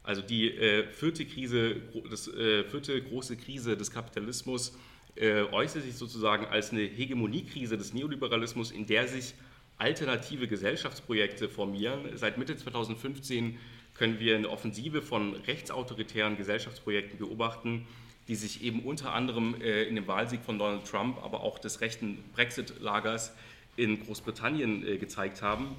Also 0.02 0.22
die 0.22 0.50
äh, 0.50 0.86
vierte, 0.92 1.24
Krise, 1.24 1.76
das, 2.10 2.28
äh, 2.28 2.64
vierte 2.64 3.00
große 3.02 3.36
Krise 3.36 3.76
des 3.76 3.90
Kapitalismus 3.90 4.76
äußert 5.14 5.82
sich 5.82 5.94
sozusagen 5.96 6.46
als 6.46 6.72
eine 6.72 6.80
Hegemoniekrise 6.80 7.76
des 7.76 7.92
Neoliberalismus, 7.92 8.70
in 8.70 8.86
der 8.86 9.06
sich 9.06 9.34
alternative 9.76 10.48
Gesellschaftsprojekte 10.48 11.50
formieren. 11.50 12.08
Seit 12.14 12.38
Mitte 12.38 12.56
2015 12.56 13.58
können 13.92 14.18
wir 14.18 14.36
eine 14.36 14.48
Offensive 14.48 15.02
von 15.02 15.34
rechtsautoritären 15.34 16.38
Gesellschaftsprojekten 16.38 17.18
beobachten, 17.18 17.86
die 18.32 18.36
sich 18.36 18.62
eben 18.64 18.80
unter 18.80 19.12
anderem 19.12 19.60
äh, 19.60 19.82
in 19.82 19.94
dem 19.94 20.06
Wahlsieg 20.06 20.40
von 20.42 20.58
Donald 20.58 20.86
Trump, 20.86 21.22
aber 21.22 21.42
auch 21.42 21.58
des 21.58 21.82
rechten 21.82 22.16
Brexit-Lagers 22.32 23.34
in 23.76 24.02
Großbritannien 24.02 24.86
äh, 24.86 24.96
gezeigt 24.96 25.42
haben. 25.42 25.76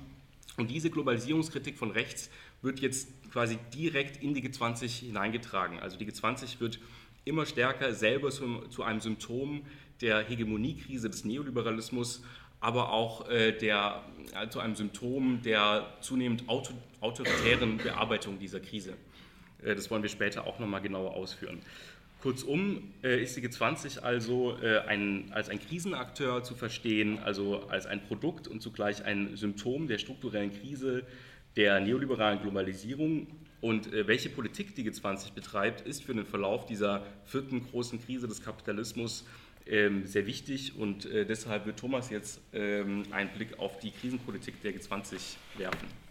Und 0.57 0.69
diese 0.69 0.91
Globalisierungskritik 0.91 1.79
von 1.79 1.89
rechts 1.89 2.29
wird 2.61 2.79
jetzt 2.79 3.09
quasi 3.31 3.57
direkt 3.73 4.21
in 4.21 4.35
die 4.35 4.47
G20 4.47 4.85
hineingetragen. 5.07 5.79
Also 5.79 5.97
die 5.97 6.05
G20 6.05 6.59
wird 6.59 6.77
immer 7.25 7.47
stärker 7.47 7.91
selber 7.95 8.29
zu, 8.29 8.59
zu 8.69 8.83
einem 8.83 9.01
Symptom 9.01 9.63
der 10.01 10.23
Hegemoniekrise 10.23 11.09
des 11.09 11.25
Neoliberalismus, 11.25 12.21
aber 12.59 12.91
auch 12.91 13.27
äh, 13.31 13.51
der, 13.51 14.03
äh, 14.39 14.47
zu 14.49 14.59
einem 14.59 14.75
Symptom 14.75 15.41
der 15.41 15.87
zunehmend 16.01 16.47
auto, 16.47 16.73
autoritären 17.01 17.77
Bearbeitung 17.77 18.37
dieser 18.37 18.59
Krise. 18.59 18.93
Äh, 19.63 19.73
das 19.73 19.89
wollen 19.89 20.03
wir 20.03 20.09
später 20.09 20.45
auch 20.45 20.59
nochmal 20.59 20.81
genauer 20.81 21.15
ausführen. 21.15 21.59
Kurzum 22.23 22.93
äh, 23.03 23.21
ist 23.21 23.35
die 23.35 23.41
G20 23.41 23.99
also 23.99 24.57
äh, 24.61 24.79
ein, 24.87 25.29
als 25.33 25.49
ein 25.49 25.59
Krisenakteur 25.59 26.41
zu 26.41 26.55
verstehen, 26.55 27.19
also 27.19 27.67
als 27.67 27.85
ein 27.85 28.01
Produkt 28.01 28.47
und 28.47 28.61
zugleich 28.61 29.03
ein 29.03 29.35
Symptom 29.35 29.87
der 29.89 29.97
strukturellen 29.97 30.53
Krise 30.53 31.03
der 31.57 31.81
neoliberalen 31.81 32.41
Globalisierung. 32.41 33.27
Und 33.59 33.91
äh, 33.91 34.07
welche 34.07 34.29
Politik 34.29 34.73
die 34.73 34.89
G20 34.89 35.33
betreibt, 35.33 35.81
ist 35.81 36.05
für 36.05 36.13
den 36.13 36.25
Verlauf 36.25 36.65
dieser 36.65 37.05
vierten 37.25 37.61
großen 37.69 38.01
Krise 38.01 38.29
des 38.29 38.41
Kapitalismus 38.41 39.25
ähm, 39.67 40.05
sehr 40.05 40.25
wichtig. 40.25 40.77
Und 40.77 41.05
äh, 41.05 41.25
deshalb 41.25 41.65
wird 41.65 41.77
Thomas 41.77 42.09
jetzt 42.09 42.39
ähm, 42.53 43.03
einen 43.11 43.31
Blick 43.31 43.59
auf 43.59 43.79
die 43.79 43.91
Krisenpolitik 43.91 44.61
der 44.61 44.73
G20 44.73 45.35
werfen. 45.57 46.02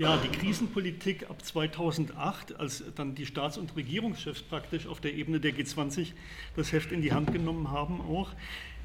Ja, 0.00 0.16
die 0.16 0.28
Krisenpolitik 0.28 1.28
ab 1.28 1.44
2008, 1.44 2.58
als 2.58 2.82
dann 2.94 3.14
die 3.14 3.26
Staats- 3.26 3.58
und 3.58 3.76
Regierungschefs 3.76 4.40
praktisch 4.40 4.86
auf 4.86 4.98
der 4.98 5.12
Ebene 5.12 5.40
der 5.40 5.52
G20 5.52 6.12
das 6.56 6.72
Heft 6.72 6.90
in 6.90 7.02
die 7.02 7.12
Hand 7.12 7.34
genommen 7.34 7.70
haben, 7.70 8.00
auch, 8.00 8.30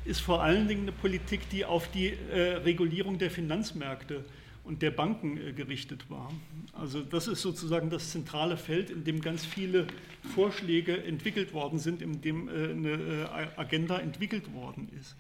ist 0.04 0.20
vor 0.20 0.44
allen 0.44 0.68
Dingen 0.68 0.82
eine 0.82 0.92
Politik, 0.92 1.50
die 1.52 1.64
auf 1.64 1.90
die 1.90 2.08
äh, 2.10 2.58
Regulierung 2.58 3.18
der 3.18 3.32
Finanzmärkte 3.32 4.26
und 4.66 4.82
der 4.82 4.92
Banken 4.92 5.38
äh, 5.38 5.54
gerichtet 5.54 6.10
war. 6.10 6.34
Also 6.74 7.00
das 7.00 7.30
ist 7.30 7.42
sozusagen 7.42 7.90
das 7.90 8.12
zentrale 8.12 8.58
Feld, 8.58 8.90
in 8.90 9.06
dem 9.06 9.22
ganz 9.22 9.46
viele 9.46 9.88
Vorschläge 10.34 11.02
entwickelt 11.02 11.54
worden 11.54 11.80
sind, 11.80 12.02
in 12.02 12.20
dem 12.20 12.50
äh, 12.50 12.52
eine 12.52 12.90
äh, 12.90 13.48
Agenda 13.56 14.00
entwickelt 14.00 14.54
worden 14.54 14.90
ist. 15.00 15.16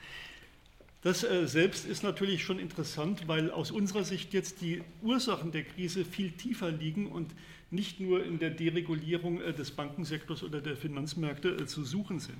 Das 1.05 1.23
äh, 1.23 1.47
selbst 1.47 1.85
ist 1.85 2.01
natürlich 2.01 2.43
schon 2.43 2.57
interessant, 2.57 3.27
weil 3.27 3.51
aus 3.51 3.69
unserer 3.69 4.03
Sicht 4.03 4.33
jetzt 4.33 4.61
die 4.61 4.81
Ursachen 5.03 5.51
der 5.51 5.63
Krise 5.63 6.03
viel 6.03 6.31
tiefer 6.31 6.71
liegen 6.71 7.05
und 7.05 7.29
nicht 7.69 7.99
nur 7.99 8.25
in 8.25 8.39
der 8.39 8.49
Deregulierung 8.49 9.39
äh, 9.39 9.53
des 9.53 9.69
Bankensektors 9.69 10.41
oder 10.41 10.61
der 10.61 10.75
Finanzmärkte 10.75 11.49
äh, 11.49 11.67
zu 11.67 11.83
suchen 11.83 12.19
sind. 12.19 12.39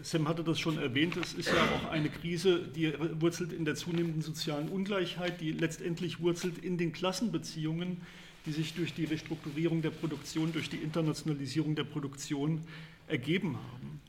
Sam 0.00 0.26
hatte 0.26 0.42
das 0.42 0.58
schon 0.58 0.76
erwähnt, 0.76 1.16
es 1.16 1.34
ist 1.34 1.46
ja 1.46 1.62
auch 1.76 1.90
eine 1.92 2.08
Krise, 2.08 2.66
die 2.74 2.92
wurzelt 3.20 3.52
in 3.52 3.64
der 3.64 3.76
zunehmenden 3.76 4.20
sozialen 4.20 4.68
Ungleichheit, 4.68 5.40
die 5.40 5.52
letztendlich 5.52 6.18
wurzelt 6.18 6.58
in 6.58 6.78
den 6.78 6.92
Klassenbeziehungen, 6.92 8.00
die 8.44 8.50
sich 8.50 8.74
durch 8.74 8.92
die 8.92 9.04
Restrukturierung 9.04 9.80
der 9.80 9.90
Produktion, 9.90 10.52
durch 10.52 10.68
die 10.68 10.78
Internationalisierung 10.78 11.76
der 11.76 11.84
Produktion 11.84 12.64
ergeben 13.06 13.56
haben. 13.56 14.01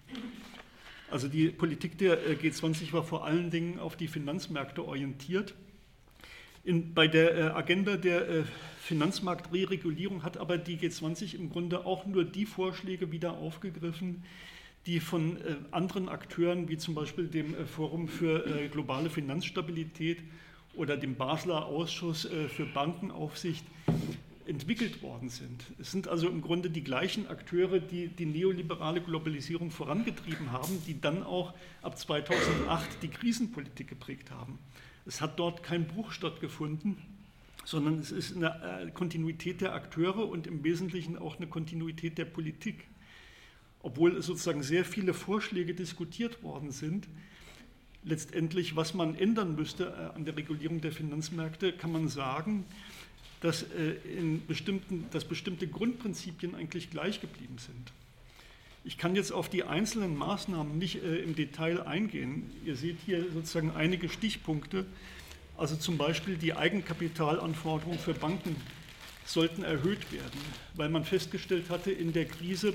Also 1.14 1.28
die 1.28 1.50
Politik 1.50 2.00
der 2.00 2.26
äh, 2.28 2.34
G20 2.34 2.92
war 2.92 3.04
vor 3.04 3.24
allen 3.24 3.52
Dingen 3.52 3.78
auf 3.78 3.96
die 3.96 4.08
Finanzmärkte 4.08 4.84
orientiert. 4.84 5.54
In, 6.64 6.96
bei 6.96 7.08
der 7.08 7.38
äh, 7.38 7.42
Agenda 7.52 7.98
der 7.98 8.28
äh, 8.28 8.44
Finanzmarktreregulierung 8.82 10.24
hat 10.24 10.38
aber 10.38 10.58
die 10.58 10.76
G20 10.76 11.36
im 11.36 11.52
Grunde 11.52 11.86
auch 11.86 12.08
nur 12.08 12.24
die 12.26 12.48
Vorschläge 12.48 13.12
wieder 13.12 13.34
aufgegriffen, 13.34 14.24
die 14.88 15.00
von 15.00 15.38
anderen 15.72 16.10
Akteuren, 16.10 16.68
wie 16.68 16.78
zum 16.78 16.96
Beispiel 16.96 17.28
dem 17.28 17.56
Forum 17.68 18.10
für 18.10 18.68
globale 18.70 19.10
Finanzstabilität 19.10 20.18
oder 20.76 20.98
dem 20.98 21.16
Basler 21.16 21.68
Ausschuss 21.68 22.28
für 22.50 22.66
Bankenaufsicht, 22.66 23.64
entwickelt 24.46 25.02
worden 25.02 25.30
sind. 25.30 25.64
Es 25.80 25.92
sind 25.92 26.08
also 26.08 26.28
im 26.28 26.42
Grunde 26.42 26.70
die 26.70 26.84
gleichen 26.84 27.28
Akteure, 27.28 27.80
die 27.80 28.08
die 28.08 28.26
neoliberale 28.26 29.02
Globalisierung 29.02 29.72
vorangetrieben 29.72 30.52
haben, 30.52 30.82
die 30.86 31.00
dann 31.00 31.24
auch 31.24 31.54
ab 31.82 31.98
2008 31.98 33.02
die 33.02 33.08
Krisenpolitik 33.08 33.88
geprägt 33.88 34.32
haben. 34.32 34.60
Es 35.06 35.22
hat 35.22 35.40
dort 35.40 35.64
kein 35.64 35.88
Bruch 35.88 36.12
stattgefunden, 36.12 36.98
sondern 37.66 38.00
es 38.00 38.12
ist 38.12 38.36
eine 38.36 38.88
äh, 38.88 38.92
Kontinuität 38.92 39.62
der 39.62 39.74
Akteure 39.74 40.28
und 40.28 40.48
im 40.48 40.64
Wesentlichen 40.64 41.18
auch 41.18 41.38
eine 41.38 41.48
Kontinuität 41.48 42.18
der 42.18 42.26
Politik. 42.26 42.86
Obwohl 43.82 44.22
sozusagen 44.22 44.64
sehr 44.64 44.86
viele 44.86 45.14
Vorschläge 45.14 45.74
diskutiert 45.74 46.44
worden 46.44 46.72
sind, 46.72 47.08
letztendlich, 48.04 48.76
was 48.76 48.94
man 48.94 49.16
ändern 49.16 49.56
müsste 49.56 49.86
äh, 49.86 50.16
an 50.16 50.26
der 50.26 50.36
Regulierung 50.38 50.82
der 50.82 50.92
Finanzmärkte, 50.92 51.74
kann 51.74 51.92
man 51.92 52.08
sagen, 52.08 52.66
dass, 53.44 53.64
äh, 53.64 53.96
in 54.18 54.46
bestimmten, 54.48 55.06
dass 55.12 55.26
bestimmte 55.26 55.68
Grundprinzipien 55.68 56.56
eigentlich 56.56 56.90
gleich 56.90 57.20
geblieben 57.20 57.58
sind. 57.58 57.92
Ich 58.86 58.98
kann 58.98 59.16
jetzt 59.18 59.34
auf 59.34 59.50
die 59.50 59.66
einzelnen 59.66 60.16
Maßnahmen 60.16 60.78
nicht 60.78 61.04
äh, 61.04 61.18
im 61.18 61.36
Detail 61.36 61.86
eingehen. 61.86 62.50
Ihr 62.66 62.78
seht 62.78 62.98
hier 63.06 63.30
sozusagen 63.34 63.72
einige 63.72 64.08
Stichpunkte. 64.08 64.86
Also 65.58 65.76
zum 65.76 65.98
Beispiel 65.98 66.38
die 66.38 66.54
Eigenkapitalanforderungen 66.54 68.00
für 68.00 68.14
Banken 68.14 68.56
sollten 69.26 69.64
erhöht 69.64 70.12
werden, 70.14 70.40
weil 70.76 70.88
man 70.88 71.04
festgestellt 71.04 71.70
hatte 71.70 71.92
in 71.92 72.14
der 72.14 72.26
Krise, 72.26 72.74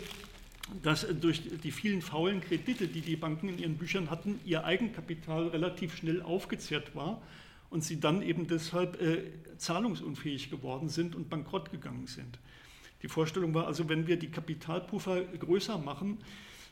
dass 0.83 1.07
durch 1.19 1.41
die 1.63 1.73
vielen 1.73 2.03
faulen 2.03 2.43
Kredite, 2.43 2.89
die 2.89 3.01
die 3.01 3.17
Banken 3.17 3.49
in 3.49 3.59
ihren 3.59 3.79
Büchern 3.79 4.11
hatten, 4.11 4.39
ihr 4.45 4.65
Eigenkapital 4.65 5.49
relativ 5.49 5.97
schnell 5.97 6.21
aufgezehrt 6.21 6.95
war 6.95 7.23
und 7.71 7.85
sie 7.85 8.01
dann 8.01 8.23
eben 8.23 8.47
deshalb 8.47 9.01
äh, 9.01 9.25
zahlungsunfähig 9.59 10.51
geworden 10.51 10.89
sind 10.89 11.15
und 11.15 11.29
bankrott 11.29 11.71
gegangen 11.71 12.07
sind. 12.07 12.39
Die 13.03 13.09
Vorstellung 13.09 13.55
war 13.55 13.67
also, 13.67 13.89
wenn 13.89 14.07
wir 14.07 14.19
die 14.19 14.31
Kapitalpuffer 14.31 15.23
größer 15.23 15.79
machen, 15.79 16.19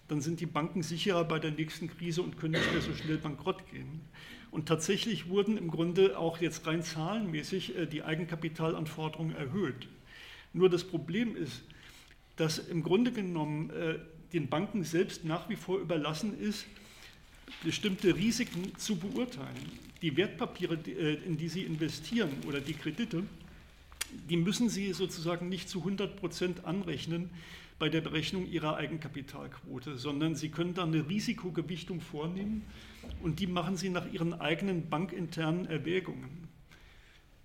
dann 0.09 0.21
sind 0.21 0.41
die 0.41 0.47
Banken 0.47 0.83
sicherer 0.83 1.25
bei 1.25 1.39
der 1.39 1.51
nächsten 1.51 1.89
Krise 1.89 2.23
und 2.23 2.39
können 2.39 2.55
nicht 2.55 2.73
mehr 2.73 2.81
so 2.81 2.95
schnell 2.95 3.19
bankrott 3.19 3.69
gehen. 3.71 4.01
Und 4.51 4.67
tatsächlich 4.67 5.29
wurden 5.29 5.57
im 5.57 5.71
Grunde 5.71 6.19
auch 6.19 6.41
jetzt 6.41 6.67
rein 6.67 6.83
zahlenmäßig 6.83 7.77
äh, 7.77 7.87
die 7.87 8.03
Eigenkapitalanforderungen 8.03 9.37
erhöht. 9.37 9.89
Nur 10.53 10.71
das 10.71 10.85
Problem 10.85 11.37
ist, 11.37 11.65
dass 12.37 12.59
im 12.59 12.83
Grunde 12.83 13.13
genommen 13.13 13.71
äh, 13.71 13.99
den 14.33 14.49
Banken 14.49 14.85
selbst 14.85 15.25
nach 15.25 15.49
wie 15.49 15.57
vor 15.57 15.79
überlassen 15.79 16.39
ist, 16.39 16.67
bestimmte 17.63 18.15
Risiken 18.17 18.77
zu 18.77 18.97
beurteilen 18.97 19.87
die 20.03 20.17
Wertpapiere, 20.17 20.79
äh, 20.87 21.15
in 21.25 21.37
die 21.37 21.49
Sie 21.49 21.63
investieren 21.63 22.31
oder 22.47 22.61
die 22.61 22.75
Kredite, 22.75 23.23
die 24.29 24.37
müssen 24.37 24.69
Sie 24.69 24.93
sozusagen 24.93 25.49
nicht 25.49 25.69
zu 25.69 25.81
100 25.81 26.17
Prozent 26.17 26.65
anrechnen 26.65 27.31
bei 27.79 27.89
der 27.89 28.01
Berechnung 28.01 28.47
Ihrer 28.47 28.77
Eigenkapitalquote, 28.77 29.99
sondern 29.99 30.35
Sie 30.35 30.49
können 30.51 30.75
da 30.75 30.85
eine 30.85 31.09
Risikogewichtung 31.09 32.01
vornehmen 32.01 32.63
und 33.23 33.41
die 33.41 33.47
machen 33.47 33.77
Sie 33.77 33.91
nach 33.91 34.11
Ihren 34.13 34.35
eigenen 34.35 34.89
bankinternen 34.89 35.67
Erwägungen 35.67 36.49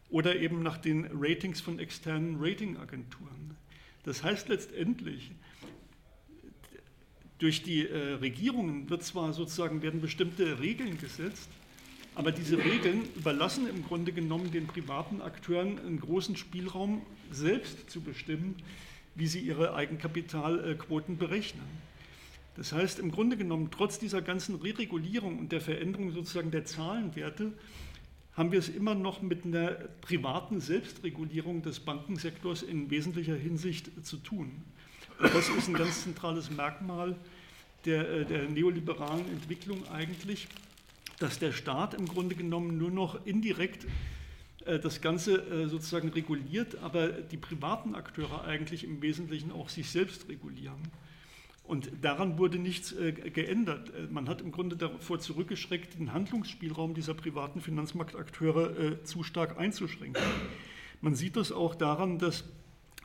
oder 0.10 0.36
eben 0.36 0.62
nach 0.62 0.78
den 0.78 1.10
Ratings 1.14 1.62
von 1.62 1.80
externen 1.80 2.38
Ratingagenturen. 2.40 3.56
Das 4.04 4.24
heißt 4.24 4.50
letztendlich, 4.50 5.32
durch 7.41 7.63
die 7.63 7.88
äh, 7.88 8.13
Regierungen 8.13 8.89
wird 8.89 9.04
zwar 9.04 9.34
sozusagen 9.34 9.82
werden 9.82 9.99
bestimmte 9.99 10.60
Regeln 10.60 10.99
gesetzt, 10.99 11.49
aber 12.13 12.32
diese 12.32 12.58
Regeln 12.58 13.08
überlassen 13.15 13.67
im 13.67 13.84
Grunde 13.84 14.12
genommen 14.12 14.51
den 14.51 14.67
privaten 14.67 15.21
Akteuren 15.21 15.80
einen 15.80 15.99
großen 15.99 16.36
Spielraum, 16.36 17.01
selbst 17.32 17.89
zu 17.89 18.01
bestimmen, 18.01 18.56
wie 19.15 19.25
sie 19.25 19.39
ihre 19.39 19.73
Eigenkapitalquoten 19.73 21.17
berechnen. 21.17 21.65
Das 22.58 22.73
heißt, 22.73 22.99
im 22.99 23.12
Grunde 23.12 23.38
genommen, 23.38 23.69
trotz 23.71 23.97
dieser 23.97 24.21
ganzen 24.21 24.56
Reregulierung 24.56 25.39
und 25.39 25.51
der 25.51 25.62
Veränderung 25.62 26.12
sozusagen 26.12 26.51
der 26.51 26.65
Zahlenwerte, 26.65 27.54
haben 28.34 28.51
wir 28.51 28.60
es 28.60 28.69
immer 28.69 28.93
noch 28.93 29.21
mit 29.21 29.45
einer 29.45 29.71
privaten 30.01 30.62
Selbstregulierung 30.62 31.63
des 31.63 31.80
Bankensektors 31.80 32.62
in 32.62 32.91
wesentlicher 32.91 33.36
Hinsicht 33.36 34.06
zu 34.06 34.17
tun. 34.17 34.62
Und 35.19 35.34
das 35.34 35.49
ist 35.49 35.67
ein 35.67 35.73
ganz 35.73 36.04
zentrales 36.04 36.51
Merkmal 36.51 37.15
der, 37.86 38.10
äh, 38.10 38.26
der 38.26 38.50
neoliberalen 38.50 39.28
Entwicklung 39.30 39.88
eigentlich 39.89 40.48
dass 41.22 41.38
der 41.38 41.52
Staat 41.52 41.94
im 41.94 42.08
Grunde 42.08 42.36
genommen 42.36 42.78
nur 42.78 42.89
noch 42.89 43.26
indirekt 43.26 43.86
äh, 44.65 44.80
das 44.80 45.02
Ganze 45.02 45.38
äh, 45.38 45.67
sozusagen 45.67 46.10
reguliert, 46.10 46.78
aber 46.80 47.10
die 47.10 47.38
privaten 47.38 47.96
Akteure 47.96 48.44
eigentlich 48.44 48.84
im 48.84 49.02
Wesentlichen 49.02 49.52
auch 49.52 49.70
sich 49.70 49.89
selbst 49.89 50.28
regulieren. 50.30 50.82
Und 51.63 51.91
daran 52.02 52.38
wurde 52.38 52.58
nichts 52.58 52.94
geändert. 53.34 53.94
Man 54.12 54.28
hat 54.28 54.41
im 54.41 54.52
Grunde 54.52 54.76
davor 54.76 55.20
zurückgeschreckt, 55.20 55.98
den 55.98 56.12
Handlungsspielraum 56.12 56.96
dieser 56.96 57.13
privaten 57.13 57.62
Finanzmarktakteure 57.62 59.06
zu 59.06 59.24
stark 59.24 59.58
einzuschränken. 59.58 60.22
Man 61.00 61.15
sieht 61.15 61.38
das 61.38 61.54
auch 61.54 61.76
daran, 61.76 62.17
dass 62.17 62.44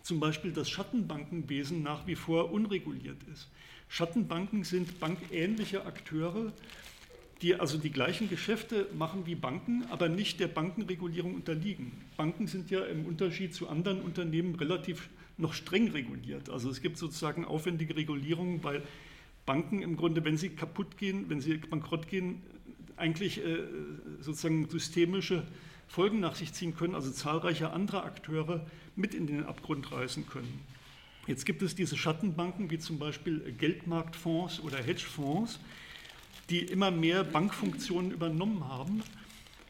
zum 0.03 0.19
Beispiel 0.19 0.53
das 0.53 0.69
Schattenbankenwesen 0.69 1.85
nach 1.85 2.09
wie 2.09 2.17
vor 2.17 2.51
unreguliert 2.51 3.23
ist. 3.33 3.49
Schattenbanken 3.97 4.63
sind 4.63 5.01
bankähnliche 5.01 5.87
Akteure, 5.87 6.53
die 7.41 7.55
also 7.55 7.79
die 7.79 7.89
gleichen 7.89 8.29
Geschäfte 8.29 8.89
machen 8.93 9.25
wie 9.25 9.35
Banken, 9.35 9.87
aber 9.89 10.11
nicht 10.11 10.39
der 10.39 10.49
Bankenregulierung 10.49 11.35
unterliegen. 11.35 11.93
Banken 12.19 12.47
sind 12.47 12.71
ja 12.71 12.85
im 12.85 13.07
Unterschied 13.07 13.55
zu 13.55 13.71
anderen 13.71 14.03
Unternehmen 14.03 14.55
relativ 14.57 15.09
noch 15.39 15.55
streng 15.55 15.93
reguliert. 15.93 16.51
Also 16.51 16.69
es 16.69 16.83
gibt 16.83 16.99
sozusagen 16.99 17.47
aufwendige 17.47 17.97
Regulierungen, 17.97 18.63
weil 18.63 18.83
Banken 19.47 19.81
im 19.81 19.97
Grunde, 19.97 20.23
wenn 20.27 20.37
sie 20.37 20.51
kaputt 20.51 20.99
gehen, 20.99 21.31
wenn 21.31 21.41
sie 21.41 21.57
bankrott 21.57 22.07
gehen, 22.07 22.43
eigentlich 22.99 23.43
äh, 23.43 23.61
sozusagen 24.21 24.69
systemische 24.69 25.43
Folgen 25.89 26.21
nach 26.21 26.35
sich 26.35 26.53
ziehen 26.53 26.77
können, 26.77 26.95
also 26.95 27.11
zahlreiche 27.11 27.71
andere 27.71 28.03
Akteure 28.03 28.67
mit 28.95 29.15
in 29.15 29.27
den 29.27 29.45
Abgrund 29.45 29.91
reißen 29.91 30.27
können. 30.27 30.61
Jetzt 31.27 31.45
gibt 31.45 31.63
es 31.63 31.75
diese 31.75 31.97
Schattenbanken 31.97 32.71
wie 32.71 32.79
zum 32.79 32.99
Beispiel 32.99 33.41
Geldmarktfonds 33.59 34.61
oder 34.61 34.79
Hedgefonds, 34.79 35.59
die 36.51 36.61
immer 36.61 36.93
mehr 36.93 37.25
Bankfunktionen 37.25 38.13
übernommen 38.13 38.69
haben. 38.69 39.03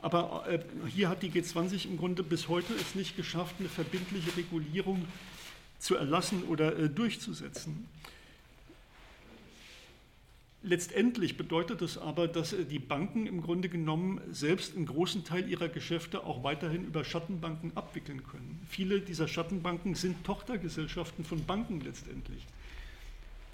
Aber 0.03 0.47
äh, 0.49 0.61
hier 0.88 1.09
hat 1.09 1.23
die 1.23 1.31
G20 1.31 1.87
im 1.87 1.97
Grunde 1.97 2.23
bis 2.23 2.49
heute 2.49 2.75
es 2.75 2.95
nicht 2.95 3.16
geschafft, 3.16 3.55
eine 3.59 3.71
verbindliche 3.71 4.37
Regulierung 4.37 5.07
zu 5.79 5.97
erlassen 5.97 6.45
oder 6.45 6.79
äh, 6.79 6.90
durchzusetzen. 6.90 7.88
Letztendlich 10.62 11.37
bedeutet 11.37 11.83
es 11.83 11.97
aber, 11.99 12.27
dass 12.29 12.53
äh, 12.53 12.64
die 12.64 12.79
Banken 12.79 13.27
im 13.27 13.42
Grunde 13.42 13.69
genommen 13.69 14.21
selbst 14.31 14.77
einen 14.77 14.87
großen 14.87 15.25
Teil 15.25 15.49
ihrer 15.49 15.69
Geschäfte 15.69 16.25
auch 16.25 16.42
weiterhin 16.42 16.85
über 16.85 17.05
Schattenbanken 17.05 17.77
abwickeln 17.77 18.25
können. 18.25 18.61
Viele 18.69 19.01
dieser 19.01 19.29
Schattenbanken 19.29 19.95
sind 19.95 20.25
Tochtergesellschaften 20.25 21.25
von 21.25 21.45
Banken 21.45 21.81
letztendlich. 21.81 22.47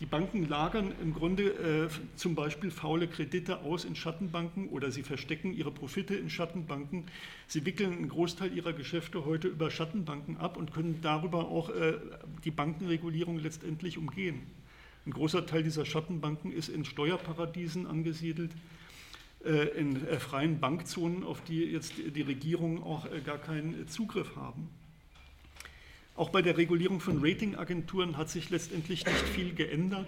Die 0.03 0.07
Banken 0.07 0.49
lagern 0.49 0.93
im 1.01 1.15
Grunde 1.15 1.45
äh, 1.45 1.89
zum 2.17 2.35
Beispiel 2.35 2.73
faule 2.73 3.07
Kredite 3.07 3.61
aus 3.61 3.85
in 3.85 3.95
Schattenbanken 3.95 4.69
oder 4.71 4.91
sie 4.91 5.05
verstecken 5.05 5.53
ihre 5.53 5.71
Profite 5.71 6.17
in 6.17 6.29
Schattenbanken. 6.29 7.05
Sie 7.47 7.65
wickeln 7.65 7.93
einen 7.93 8.09
Großteil 8.09 8.53
ihrer 8.53 8.73
Geschäfte 8.73 9.25
heute 9.25 9.47
über 9.47 9.71
Schattenbanken 9.71 10.39
ab 10.39 10.57
und 10.57 10.73
können 10.73 10.99
darüber 11.03 11.49
auch 11.49 11.71
äh, 11.71 11.99
die 12.43 12.51
Bankenregulierung 12.51 13.39
letztendlich 13.39 13.97
umgehen. 13.97 14.43
Ein 15.05 15.13
großer 15.13 15.47
Teil 15.47 15.65
dieser 15.65 15.85
Schattenbanken 15.85 16.53
ist 16.53 16.69
in 16.69 16.85
Steuerparadiesen 16.85 17.87
angesiedelt, 17.87 18.53
äh, 19.45 19.77
in 19.77 20.07
äh, 20.07 20.21
freien 20.21 20.61
Bankzonen, 20.61 21.25
auf 21.25 21.43
die 21.43 21.65
jetzt 21.65 21.95
die 22.15 22.23
Regierungen 22.23 22.81
auch 22.85 23.07
äh, 23.07 23.21
gar 23.21 23.39
keinen 23.39 23.89
Zugriff 23.89 24.37
haben. 24.37 24.69
Auch 26.15 26.31
bei 26.31 26.43
der 26.43 26.57
Regulierung 26.57 27.01
von 27.01 27.19
Ratingagenturen 27.21 28.17
hat 28.17 28.31
sich 28.31 28.51
letztendlich 28.51 29.05
nicht 29.05 29.19
viel 29.19 29.55
geändert. 29.55 30.07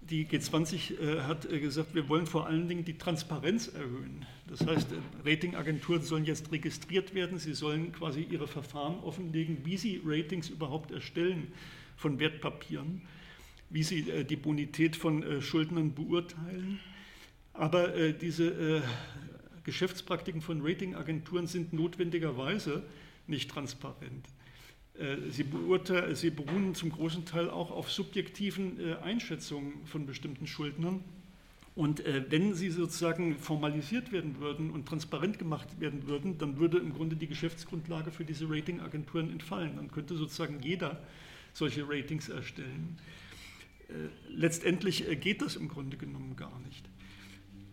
Die 0.00 0.26
G20 0.26 1.22
hat 1.22 1.48
gesagt, 1.48 1.94
wir 1.94 2.08
wollen 2.10 2.26
vor 2.26 2.46
allen 2.46 2.68
Dingen 2.68 2.84
die 2.84 2.98
Transparenz 2.98 3.68
erhöhen. 3.68 4.26
Das 4.48 4.66
heißt, 4.66 4.88
Ratingagenturen 5.24 6.02
sollen 6.02 6.24
jetzt 6.24 6.52
registriert 6.52 7.14
werden, 7.14 7.38
sie 7.38 7.54
sollen 7.54 7.92
quasi 7.92 8.22
ihre 8.22 8.48
Verfahren 8.48 8.98
offenlegen, 9.00 9.58
wie 9.64 9.76
sie 9.76 10.02
Ratings 10.04 10.48
überhaupt 10.50 10.90
erstellen 10.90 11.52
von 11.96 12.18
Wertpapieren 12.18 13.02
wie 13.70 13.82
sie 13.82 14.08
äh, 14.08 14.24
die 14.24 14.36
Bonität 14.36 14.96
von 14.96 15.22
äh, 15.22 15.42
Schuldnern 15.42 15.94
beurteilen. 15.94 16.80
Aber 17.52 17.94
äh, 17.94 18.12
diese 18.12 18.82
Geschäftspraktiken 19.62 20.42
von 20.42 20.60
Ratingagenturen 20.62 21.46
sind 21.46 21.72
notwendigerweise 21.72 22.82
nicht 23.26 23.50
transparent. 23.50 24.26
Sie, 25.30 25.44
sie, 26.12 26.30
beruhen 26.30 26.74
zum 26.74 26.90
großen 26.90 27.24
Teil 27.24 27.50
auch 27.50 27.72
auf 27.72 27.90
subjektiven 27.90 28.94
Einschätzungen 29.02 29.84
von 29.86 30.06
bestimmten 30.06 30.46
Schuldnern. 30.46 31.02
Und 31.74 32.04
wenn 32.04 32.54
sie 32.54 32.70
sozusagen 32.70 33.36
formalisiert 33.38 34.12
werden 34.12 34.38
würden 34.38 34.70
und 34.70 34.86
transparent 34.86 35.40
gemacht 35.40 35.80
werden 35.80 36.06
würden, 36.06 36.38
dann 36.38 36.58
würde 36.58 36.78
im 36.78 36.92
Grunde 36.92 37.16
die 37.16 37.26
Geschäftsgrundlage 37.26 38.12
für 38.12 38.24
diese 38.24 38.48
Ratingagenturen 38.48 39.32
entfallen. 39.32 39.76
Dann 39.76 39.90
könnte 39.90 40.14
sozusagen 40.16 40.60
jeder 40.60 41.02
solche 41.54 41.88
Ratings 41.88 42.28
erstellen. 42.28 42.98
Äh, 43.94 44.08
letztendlich 44.28 45.08
äh, 45.08 45.16
geht 45.16 45.42
das 45.42 45.56
im 45.56 45.68
Grunde 45.68 45.96
genommen 45.96 46.36
gar 46.36 46.58
nicht. 46.60 46.84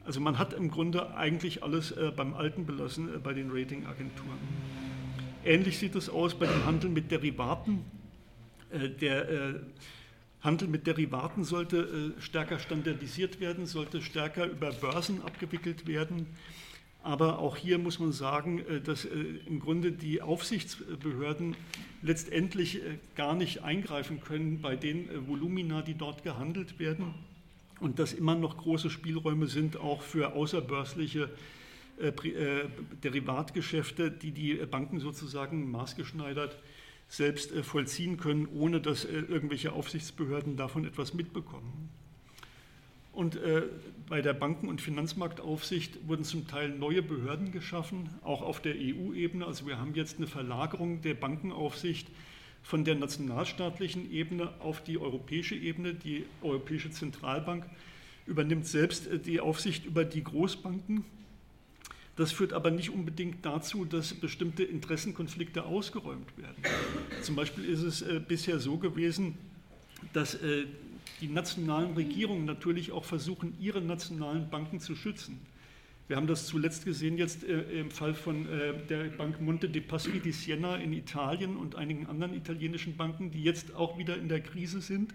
Also 0.03 0.19
man 0.19 0.38
hat 0.38 0.53
im 0.53 0.69
Grunde 0.69 1.15
eigentlich 1.15 1.63
alles 1.63 1.91
äh, 1.91 2.12
beim 2.15 2.34
Alten 2.34 2.65
belassen 2.65 3.10
bei 3.23 3.34
den 3.34 3.51
Ratingagenturen. 3.51 4.38
Ähnlich 5.43 5.77
sieht 5.79 5.95
es 5.95 6.10
aus 6.10 6.36
bei 6.36 6.45
dem 6.45 6.65
Handel 6.65 6.89
mit 6.89 7.10
Derivaten. 7.12 7.84
Der 9.01 9.55
Handel 10.39 10.67
mit 10.67 10.86
Derivaten 10.86 11.43
sollte 11.43 12.13
stärker 12.19 12.60
standardisiert 12.60 13.39
werden, 13.39 13.65
sollte 13.65 14.03
stärker 14.03 14.45
über 14.45 14.71
Börsen 14.71 15.23
abgewickelt 15.23 15.88
werden. 15.88 16.27
Aber 17.03 17.39
auch 17.39 17.57
hier 17.57 17.79
muss 17.79 17.99
man 17.99 18.11
sagen, 18.11 18.59
äh, 18.59 18.79
dass 18.79 19.05
äh, 19.05 19.09
im 19.47 19.59
Grunde 19.59 19.91
die 19.91 20.21
Aufsichtsbehörden 20.21 21.55
letztendlich 22.03 22.77
äh, 22.77 22.97
gar 23.15 23.35
nicht 23.35 23.63
eingreifen 23.63 24.21
können 24.21 24.61
bei 24.61 24.75
den 24.75 25.09
Volumina, 25.27 25.81
die 25.81 25.95
dort 25.95 26.23
gehandelt 26.23 26.77
werden 26.79 27.15
und 27.79 27.97
dass 27.97 28.13
immer 28.13 28.35
noch 28.35 28.57
große 28.57 28.91
Spielräume 28.91 29.47
sind, 29.47 29.77
auch 29.77 30.01
für 30.01 30.33
außerbörsliche 30.33 31.29
Derivatgeschäfte, 33.03 34.09
die 34.09 34.31
die 34.31 34.53
Banken 34.55 34.99
sozusagen 34.99 35.69
maßgeschneidert 35.69 36.57
selbst 37.09 37.51
vollziehen 37.59 38.17
können, 38.17 38.47
ohne 38.47 38.81
dass 38.81 39.05
irgendwelche 39.05 39.73
Aufsichtsbehörden 39.73 40.57
davon 40.57 40.85
etwas 40.85 41.13
mitbekommen. 41.13 41.91
Und 43.13 43.36
äh, 43.36 43.63
bei 44.08 44.21
der 44.21 44.34
Banken- 44.34 44.69
und 44.69 44.82
Finanzmarktaufsicht 44.82 46.08
wurden 46.08 46.24
zum 46.24 46.47
Teil 46.47 46.69
neue 46.69 47.02
Behörden 47.02 47.52
geschaffen, 47.52 48.10
auch 48.24 48.41
auf 48.41 48.62
der 48.62 48.76
EU-Ebene. 48.76 49.45
Also 49.45 49.67
wir 49.67 49.80
haben 49.80 49.95
jetzt 49.95 50.17
eine 50.17 50.28
Verlagerung 50.28 51.02
der 51.02 51.13
Bankenaufsicht 51.13 52.08
von 52.63 52.86
der 52.86 52.95
nationalstaatlichen 52.95 54.12
Ebene 54.12 54.54
auf 54.60 54.84
die 54.84 54.97
europäische 54.97 55.56
Ebene. 55.56 55.93
Die 55.93 56.26
Europäische 56.41 56.91
Zentralbank 56.91 57.65
übernimmt 58.28 58.65
selbst 58.67 59.08
äh, 59.08 59.19
die 59.19 59.39
Aufsicht 59.39 59.86
über 59.86 60.06
die 60.06 60.24
Großbanken. 60.24 61.04
Das 62.15 62.32
führt 62.32 62.54
aber 62.54 62.71
nicht 62.71 62.91
unbedingt 62.91 63.45
dazu, 63.45 63.86
dass 63.86 64.13
bestimmte 64.13 64.63
Interessenkonflikte 64.63 65.63
ausgeräumt 65.63 66.38
werden. 66.38 66.63
Zum 67.21 67.36
Beispiel 67.36 67.65
ist 67.65 67.82
es 67.82 68.02
äh, 68.02 68.21
bisher 68.26 68.60
so 68.60 68.78
gewesen, 68.78 69.38
dass 70.13 70.36
äh, 70.36 70.65
die 71.21 71.27
nationalen 71.27 71.93
Regierungen 71.93 72.45
natürlich 72.45 72.91
auch 72.91 73.05
versuchen, 73.05 73.55
ihre 73.60 73.81
nationalen 73.81 74.49
Banken 74.49 74.79
zu 74.79 74.95
schützen. 74.95 75.39
Wir 76.07 76.17
haben 76.17 76.27
das 76.27 76.47
zuletzt 76.47 76.84
gesehen 76.84 77.17
jetzt 77.17 77.43
äh, 77.43 77.62
im 77.79 77.89
Fall 77.89 78.13
von 78.13 78.49
äh, 78.49 78.73
der 78.89 79.05
Bank 79.05 79.39
Monte 79.39 79.69
dei 79.69 79.79
Paschi 79.79 80.19
di 80.19 80.31
Siena 80.34 80.75
in 80.75 80.91
Italien 80.91 81.55
und 81.55 81.75
einigen 81.75 82.07
anderen 82.07 82.34
italienischen 82.34 82.97
Banken, 82.97 83.31
die 83.31 83.43
jetzt 83.43 83.75
auch 83.75 83.97
wieder 83.97 84.17
in 84.17 84.27
der 84.27 84.41
Krise 84.41 84.81
sind, 84.81 85.13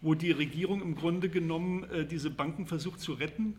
wo 0.00 0.14
die 0.14 0.30
Regierung 0.30 0.80
im 0.80 0.94
Grunde 0.94 1.28
genommen 1.28 1.84
äh, 1.90 2.06
diese 2.06 2.30
Banken 2.30 2.66
versucht 2.66 3.00
zu 3.00 3.12
retten 3.12 3.56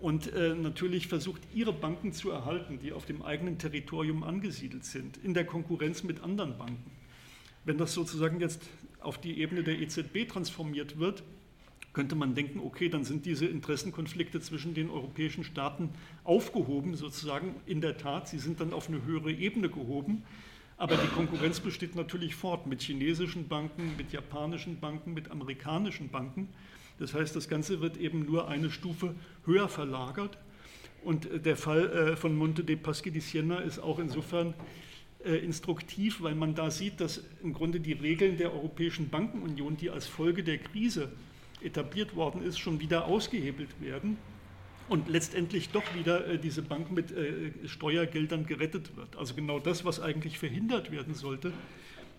und 0.00 0.30
äh, 0.34 0.54
natürlich 0.54 1.06
versucht, 1.06 1.40
ihre 1.54 1.72
Banken 1.72 2.12
zu 2.12 2.30
erhalten, 2.30 2.78
die 2.78 2.92
auf 2.92 3.06
dem 3.06 3.22
eigenen 3.22 3.56
Territorium 3.56 4.22
angesiedelt 4.22 4.84
sind, 4.84 5.16
in 5.16 5.32
der 5.32 5.46
Konkurrenz 5.46 6.02
mit 6.02 6.22
anderen 6.22 6.58
Banken. 6.58 6.90
Wenn 7.64 7.78
das 7.78 7.94
sozusagen 7.94 8.38
jetzt 8.40 8.60
auf 9.04 9.18
die 9.18 9.40
Ebene 9.40 9.62
der 9.62 9.78
EZB 9.80 10.28
transformiert 10.28 10.98
wird, 10.98 11.22
könnte 11.92 12.16
man 12.16 12.34
denken, 12.34 12.60
okay, 12.60 12.88
dann 12.88 13.04
sind 13.04 13.24
diese 13.24 13.46
Interessenkonflikte 13.46 14.40
zwischen 14.40 14.74
den 14.74 14.90
europäischen 14.90 15.44
Staaten 15.44 15.90
aufgehoben, 16.24 16.96
sozusagen. 16.96 17.54
In 17.66 17.80
der 17.80 17.96
Tat, 17.96 18.28
sie 18.28 18.38
sind 18.38 18.60
dann 18.60 18.72
auf 18.72 18.88
eine 18.88 19.04
höhere 19.04 19.32
Ebene 19.32 19.70
gehoben. 19.70 20.24
Aber 20.76 20.96
die 20.96 21.06
Konkurrenz 21.06 21.60
besteht 21.60 21.94
natürlich 21.94 22.34
fort 22.34 22.66
mit 22.66 22.82
chinesischen 22.82 23.46
Banken, 23.46 23.96
mit 23.96 24.12
japanischen 24.12 24.80
Banken, 24.80 25.14
mit 25.14 25.30
amerikanischen 25.30 26.08
Banken. 26.08 26.48
Das 26.98 27.14
heißt, 27.14 27.34
das 27.36 27.48
Ganze 27.48 27.80
wird 27.80 27.96
eben 27.96 28.24
nur 28.24 28.48
eine 28.48 28.70
Stufe 28.70 29.14
höher 29.46 29.68
verlagert. 29.68 30.36
Und 31.04 31.28
der 31.44 31.56
Fall 31.56 31.90
äh, 31.90 32.16
von 32.16 32.36
Monte 32.36 32.64
dei 32.64 32.76
Paschi 32.76 33.10
di 33.10 33.20
Siena 33.20 33.58
ist 33.58 33.78
auch 33.78 33.98
insofern 33.98 34.54
instruktiv, 35.24 36.22
weil 36.22 36.34
man 36.34 36.54
da 36.54 36.70
sieht, 36.70 37.00
dass 37.00 37.22
im 37.42 37.54
Grunde 37.54 37.80
die 37.80 37.92
Regeln 37.92 38.36
der 38.36 38.52
Europäischen 38.52 39.08
Bankenunion, 39.08 39.76
die 39.76 39.90
als 39.90 40.06
Folge 40.06 40.44
der 40.44 40.58
Krise 40.58 41.10
etabliert 41.62 42.14
worden 42.14 42.42
ist, 42.42 42.58
schon 42.58 42.80
wieder 42.80 43.06
ausgehebelt 43.06 43.80
werden 43.80 44.18
und 44.88 45.08
letztendlich 45.08 45.70
doch 45.70 45.82
wieder 45.94 46.26
äh, 46.26 46.38
diese 46.38 46.62
Bank 46.62 46.90
mit 46.90 47.10
äh, 47.10 47.50
Steuergeldern 47.66 48.46
gerettet 48.46 48.96
wird. 48.96 49.16
Also 49.16 49.34
genau 49.34 49.58
das, 49.58 49.84
was 49.84 50.00
eigentlich 50.00 50.38
verhindert 50.38 50.90
werden 50.90 51.14
sollte 51.14 51.52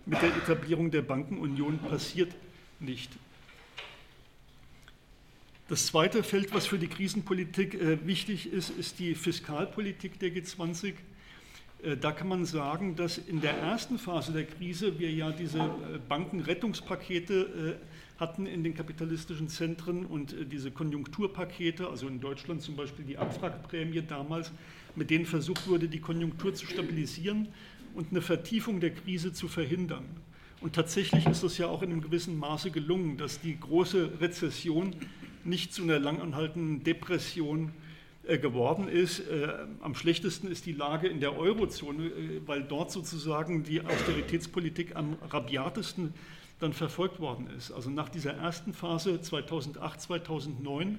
mit 0.04 0.20
der 0.22 0.36
Etablierung 0.36 0.90
der 0.90 1.02
Bankenunion, 1.02 1.78
passiert 1.78 2.32
nicht. 2.80 3.10
Das 5.68 5.86
zweite 5.86 6.22
Feld, 6.22 6.54
was 6.54 6.66
für 6.66 6.78
die 6.78 6.86
Krisenpolitik 6.86 7.76
wichtig 8.04 8.52
ist, 8.52 8.70
ist 8.70 9.00
die 9.00 9.16
Fiskalpolitik 9.16 10.20
der 10.20 10.30
G20. 10.30 10.94
Äh, 11.86 11.96
da 11.96 12.12
kann 12.12 12.28
man 12.28 12.44
sagen, 12.44 12.96
dass 12.96 13.18
in 13.18 13.40
der 13.40 13.56
ersten 13.58 13.98
Phase 13.98 14.32
der 14.32 14.44
Krise 14.44 14.98
wir 14.98 15.10
ja 15.10 15.30
diese 15.30 15.58
äh, 15.58 15.98
Bankenrettungspakete 16.08 17.78
äh, 17.80 18.20
hatten 18.20 18.46
in 18.46 18.64
den 18.64 18.74
kapitalistischen 18.74 19.48
Zentren 19.48 20.06
und 20.06 20.34
diese 20.50 20.70
Konjunkturpakete, 20.70 21.88
also 21.88 22.08
in 22.08 22.18
Deutschland 22.18 22.62
zum 22.62 22.74
Beispiel 22.74 23.04
die 23.04 23.18
Abwrackprämie 23.18 24.02
damals, 24.08 24.52
mit 24.94 25.10
denen 25.10 25.26
versucht 25.26 25.68
wurde, 25.68 25.86
die 25.86 26.00
Konjunktur 26.00 26.54
zu 26.54 26.64
stabilisieren 26.64 27.48
und 27.94 28.10
eine 28.10 28.22
Vertiefung 28.22 28.80
der 28.80 28.94
Krise 28.94 29.34
zu 29.34 29.48
verhindern. 29.48 30.04
Und 30.62 30.74
tatsächlich 30.74 31.26
ist 31.26 31.42
es 31.42 31.58
ja 31.58 31.66
auch 31.66 31.82
in 31.82 31.92
einem 31.92 32.00
gewissen 32.00 32.38
Maße 32.38 32.70
gelungen, 32.70 33.18
dass 33.18 33.38
die 33.38 33.60
große 33.60 34.12
Rezession 34.18 34.96
nicht 35.44 35.74
zu 35.74 35.82
einer 35.82 35.98
langanhaltenden 35.98 36.84
Depression 36.84 37.72
geworden 38.26 38.88
ist. 38.88 39.20
Äh, 39.20 39.54
am 39.80 39.94
schlechtesten 39.94 40.50
ist 40.50 40.66
die 40.66 40.72
Lage 40.72 41.06
in 41.06 41.20
der 41.20 41.38
Eurozone, 41.38 42.06
äh, 42.06 42.40
weil 42.46 42.62
dort 42.62 42.90
sozusagen 42.90 43.62
die 43.62 43.80
Austeritätspolitik 43.80 44.96
am 44.96 45.16
rabiatesten 45.30 46.12
dann 46.58 46.72
verfolgt 46.72 47.20
worden 47.20 47.48
ist. 47.56 47.70
Also 47.70 47.90
nach 47.90 48.08
dieser 48.08 48.34
ersten 48.34 48.72
Phase 48.72 49.20
2008, 49.20 50.00
2009, 50.00 50.98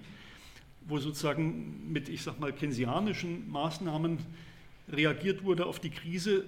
wo 0.87 0.99
sozusagen 0.99 1.91
mit, 1.91 2.09
ich 2.09 2.23
sag 2.23 2.39
mal, 2.39 2.53
keynesianischen 2.53 3.49
Maßnahmen 3.49 4.19
reagiert 4.89 5.43
wurde 5.43 5.65
auf 5.65 5.79
die 5.79 5.89
Krise, 5.89 6.45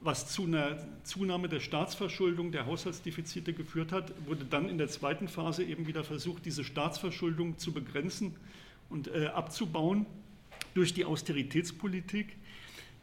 was 0.00 0.32
zu 0.32 0.44
einer 0.44 0.78
Zunahme 1.04 1.48
der 1.48 1.60
Staatsverschuldung, 1.60 2.52
der 2.52 2.66
Haushaltsdefizite 2.66 3.52
geführt 3.52 3.92
hat, 3.92 4.12
wurde 4.26 4.44
dann 4.44 4.68
in 4.68 4.78
der 4.78 4.88
zweiten 4.88 5.28
Phase 5.28 5.64
eben 5.64 5.86
wieder 5.86 6.04
versucht, 6.04 6.44
diese 6.44 6.64
Staatsverschuldung 6.64 7.58
zu 7.58 7.72
begrenzen 7.72 8.36
und 8.92 9.08
äh, 9.08 9.26
abzubauen 9.26 10.06
durch 10.74 10.94
die 10.94 11.04
Austeritätspolitik, 11.04 12.36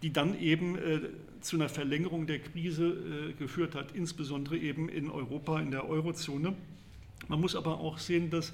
die 0.01 0.13
dann 0.13 0.39
eben 0.39 0.77
äh, 0.77 1.01
zu 1.41 1.57
einer 1.57 1.69
Verlängerung 1.69 2.27
der 2.27 2.39
Krise 2.39 2.85
äh, 2.85 3.33
geführt 3.33 3.75
hat, 3.75 3.91
insbesondere 3.93 4.57
eben 4.57 4.87
in 4.87 5.09
Europa, 5.09 5.59
in 5.59 5.71
der 5.71 5.89
Eurozone. 5.89 6.55
Man 7.27 7.41
muss 7.41 7.55
aber 7.55 7.79
auch 7.79 7.97
sehen, 7.97 8.29
dass 8.29 8.53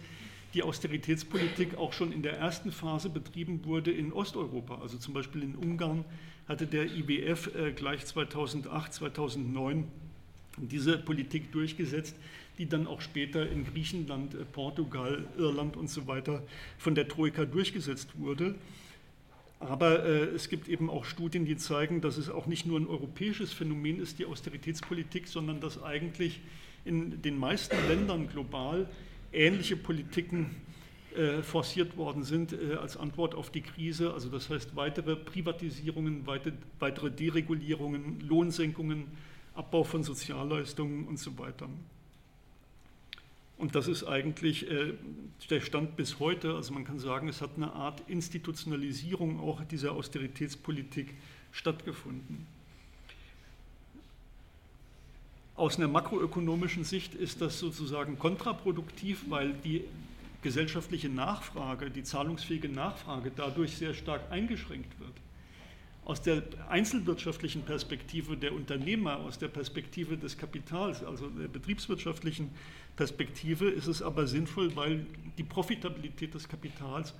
die 0.54 0.64
Austeritätspolitik 0.64 1.76
auch 1.78 1.94
schon 1.94 2.12
in 2.12 2.24
der 2.24 2.38
ersten 2.38 2.72
Phase 2.72 3.10
betrieben 3.10 3.66
wurde 3.66 3.92
in 3.92 4.14
Osteuropa. 4.14 4.80
Also 4.82 4.98
zum 4.98 5.14
Beispiel 5.14 5.44
in 5.44 5.56
Ungarn 5.56 6.06
hatte 6.48 6.66
der 6.66 6.86
IWF 6.86 7.54
äh, 7.56 7.72
gleich 7.74 8.06
2008, 8.06 8.94
2009 8.94 9.86
diese 10.58 10.98
Politik 10.98 11.52
durchgesetzt 11.52 12.16
die 12.58 12.68
dann 12.68 12.88
auch 12.88 13.02
später 13.02 13.50
in 13.50 13.66
Griechenland, 13.66 14.34
äh, 14.34 14.46
Portugal, 14.46 15.26
Irland 15.38 15.78
und 15.78 15.90
so 15.90 16.08
weiter 16.08 16.44
von 16.78 16.96
der 16.96 17.08
Troika 17.08 17.46
durchgesetzt 17.46 18.10
wurde. 18.18 18.56
Aber 19.60 20.06
äh, 20.06 20.26
es 20.36 20.50
gibt 20.50 20.68
eben 20.68 20.90
auch 20.90 21.06
Studien, 21.06 21.46
die 21.46 21.58
zeigen, 21.58 22.02
dass 22.02 22.18
es 22.18 22.30
auch 22.30 22.46
nicht 22.46 22.66
nur 22.66 22.80
ein 22.80 22.88
europäisches 22.88 23.54
Phänomen 23.54 24.00
ist, 24.02 24.20
die 24.20 24.26
Austeritätspolitik, 24.26 25.28
sondern 25.28 25.60
dass 25.60 25.82
eigentlich 25.82 26.42
in 26.84 27.22
den 27.22 27.38
meisten 27.40 27.76
Ländern 27.88 28.28
global 28.28 28.88
ähnliche 29.32 29.76
Politiken 29.76 30.56
äh, 31.16 31.42
forciert 31.42 31.96
worden 31.98 32.24
sind 32.24 32.54
äh, 32.54 32.76
als 32.76 32.98
Antwort 32.98 33.36
auf 33.36 33.50
die 33.50 33.62
Krise. 33.62 34.14
Also 34.14 34.30
das 34.30 34.50
heißt 34.50 34.76
weitere 34.76 35.16
Privatisierungen, 35.16 36.28
weite, 36.28 36.54
weitere 36.80 37.10
Deregulierungen, 37.10 38.20
Lohnsenkungen, 38.20 39.06
Abbau 39.54 39.84
von 39.84 40.04
Sozialleistungen 40.04 41.08
und 41.08 41.18
so 41.18 41.38
weiter. 41.38 41.70
Und 43.58 43.76
das 43.76 43.88
ist 43.88 44.04
eigentlich 44.04 44.70
äh, 44.70 44.94
der 45.50 45.62
Stand 45.62 45.96
bis 45.96 46.20
heute. 46.20 46.56
Also 46.56 46.74
man 46.74 46.84
kann 46.84 47.00
sagen, 47.00 47.30
es 47.30 47.42
hat 47.42 47.52
eine 47.56 47.72
Art 47.72 48.02
Institutionalisierung 48.10 49.40
auch 49.40 49.64
dieser 49.64 49.94
Austeritätspolitik 49.94 51.14
stattgefunden. 51.52 52.46
Aus 55.56 55.78
einer 55.78 55.88
makroökonomischen 55.88 56.84
Sicht 56.84 57.16
ist 57.16 57.40
das 57.40 57.60
sozusagen 57.60 58.20
kontraproduktiv, 58.20 59.24
weil 59.30 59.54
die 59.54 59.86
gesellschaftliche 60.42 61.08
Nachfrage, 61.08 61.90
die 61.90 62.04
zahlungsfähige 62.04 62.68
Nachfrage 62.68 63.32
dadurch 63.34 63.78
sehr 63.78 63.94
stark 63.94 64.32
eingeschränkt 64.32 65.00
wird. 65.00 65.14
Aus 66.04 66.22
der 66.22 66.44
einzelwirtschaftlichen 66.70 67.64
Perspektive 67.64 68.38
der 68.38 68.54
Unternehmer, 68.54 69.18
aus 69.18 69.40
der 69.40 69.48
Perspektive 69.48 70.18
des 70.18 70.38
Kapitals, 70.38 71.04
also 71.04 71.30
der 71.30 71.48
betriebswirtschaftlichen 71.48 72.52
Perspektive 72.96 73.70
ist 73.70 73.88
es 73.88 74.02
aber 74.02 74.28
sinnvoll, 74.28 74.76
weil 74.76 75.06
die 75.38 75.44
Profitabilität 75.44 76.34
des 76.34 76.48
Kapitals 76.48 77.14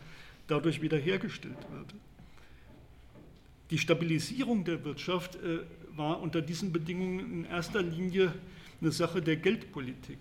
dadurch 0.48 0.82
wiederhergestellt 0.82 1.58
wird. 1.72 1.94
Die 3.72 3.78
Stabilisierung 3.78 4.64
der 4.64 4.84
Wirtschaft 4.86 5.36
äh, 5.36 5.60
war 5.96 6.22
unter 6.22 6.42
diesen 6.42 6.72
Bedingungen 6.72 7.20
in 7.20 7.46
erster 7.46 7.82
Linie 7.82 8.34
eine 8.80 8.92
Sache 8.92 9.22
der 9.22 9.38
Geldpolitik. 9.38 10.20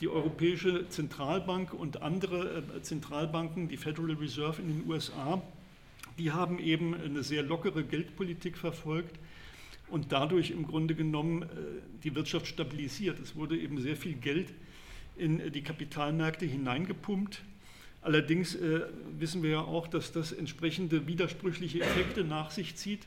Die 0.00 0.08
Europäische 0.08 0.88
Zentralbank 0.90 1.72
und 1.72 2.02
andere 2.02 2.62
äh, 2.76 2.82
Zentralbanken, 2.82 3.68
die 3.68 3.78
Federal 3.78 4.12
Reserve 4.12 4.60
in 4.60 4.68
den 4.68 4.90
USA, 4.90 5.42
die 6.18 6.32
haben 6.32 6.58
eben 6.58 6.94
eine 6.94 7.22
sehr 7.22 7.42
lockere 7.42 7.82
Geldpolitik 7.82 8.58
verfolgt 8.58 9.18
und 9.88 10.12
dadurch 10.12 10.50
im 10.50 10.66
Grunde 10.66 10.94
genommen 10.94 11.42
äh, 11.42 11.46
die 12.04 12.14
Wirtschaft 12.14 12.46
stabilisiert. 12.46 13.18
Es 13.20 13.36
wurde 13.36 13.56
eben 13.56 13.80
sehr 13.80 13.96
viel 13.96 14.14
Geld 14.14 14.52
in 15.16 15.52
die 15.52 15.62
Kapitalmärkte 15.62 16.46
hineingepumpt. 16.46 17.42
Allerdings 18.02 18.54
äh, 18.54 18.82
wissen 19.18 19.42
wir 19.42 19.50
ja 19.50 19.60
auch, 19.60 19.88
dass 19.88 20.12
das 20.12 20.32
entsprechende 20.32 21.06
widersprüchliche 21.06 21.80
Effekte 21.80 22.22
nach 22.22 22.50
sich 22.50 22.76
zieht. 22.76 23.06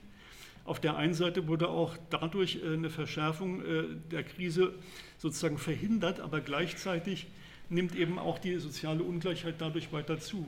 Auf 0.65 0.79
der 0.79 0.97
einen 0.97 1.13
Seite 1.13 1.47
wurde 1.47 1.69
auch 1.69 1.97
dadurch 2.09 2.59
äh, 2.63 2.73
eine 2.73 2.89
Verschärfung 2.89 3.63
äh, 3.63 3.83
der 4.11 4.23
Krise 4.23 4.73
sozusagen 5.17 5.57
verhindert, 5.57 6.19
aber 6.19 6.41
gleichzeitig 6.41 7.27
nimmt 7.69 7.95
eben 7.95 8.19
auch 8.19 8.39
die 8.39 8.57
soziale 8.57 9.03
Ungleichheit 9.03 9.55
dadurch 9.59 9.93
weiter 9.93 10.19
zu, 10.19 10.45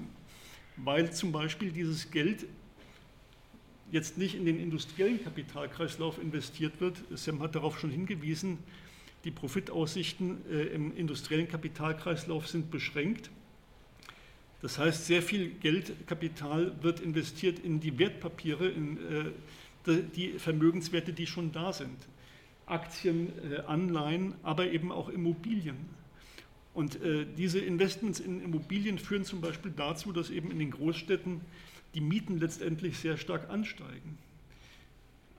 weil 0.78 1.12
zum 1.13 1.32
Beispiel 1.32 1.71
dieses 1.71 2.12
Geld 2.12 2.45
jetzt 3.91 4.17
nicht 4.17 4.36
in 4.36 4.45
den 4.45 4.60
industriellen 4.60 5.24
Kapitalkreislauf 5.24 6.21
investiert 6.21 6.80
wird. 6.80 6.97
Sam 7.13 7.41
hat 7.41 7.56
darauf 7.56 7.80
schon 7.80 7.91
hingewiesen, 7.91 8.58
die 9.24 9.32
Profitaussichten 9.32 10.40
äh, 10.50 10.64
im 10.74 10.96
industriellen 10.96 11.48
Kapitalkreislauf 11.48 12.48
sind 12.48 12.72
beschränkt. 12.72 13.30
Das 14.62 14.78
heißt, 14.78 15.06
sehr 15.06 15.22
viel 15.22 15.50
Geldkapital 15.50 16.76
wird 16.82 17.00
investiert 17.00 17.60
in 17.60 17.80
die 17.80 17.98
Wertpapiere, 17.98 18.68
in 18.68 18.98
äh, 18.98 20.04
die 20.16 20.34
Vermögenswerte, 20.38 21.14
die 21.14 21.26
schon 21.26 21.52
da 21.52 21.74
sind. 21.74 21.98
Aktien, 22.68 23.32
äh, 23.52 23.62
Anleihen, 23.62 24.36
aber 24.44 24.72
eben 24.72 24.92
auch 24.92 25.10
Immobilien. 25.10 26.02
Und 26.74 27.00
diese 27.38 27.60
Investments 27.60 28.22
in 28.22 28.42
Immobilien 28.42 28.98
führen 28.98 29.26
zum 29.26 29.42
Beispiel 29.42 29.74
dazu, 29.76 30.14
dass 30.14 30.30
eben 30.30 30.52
in 30.52 30.60
den 30.60 30.72
Großstädten 30.72 31.42
die 31.94 32.00
Mieten 32.00 32.40
letztendlich 32.40 32.98
sehr 32.98 33.18
stark 33.18 33.50
ansteigen. 33.50 34.18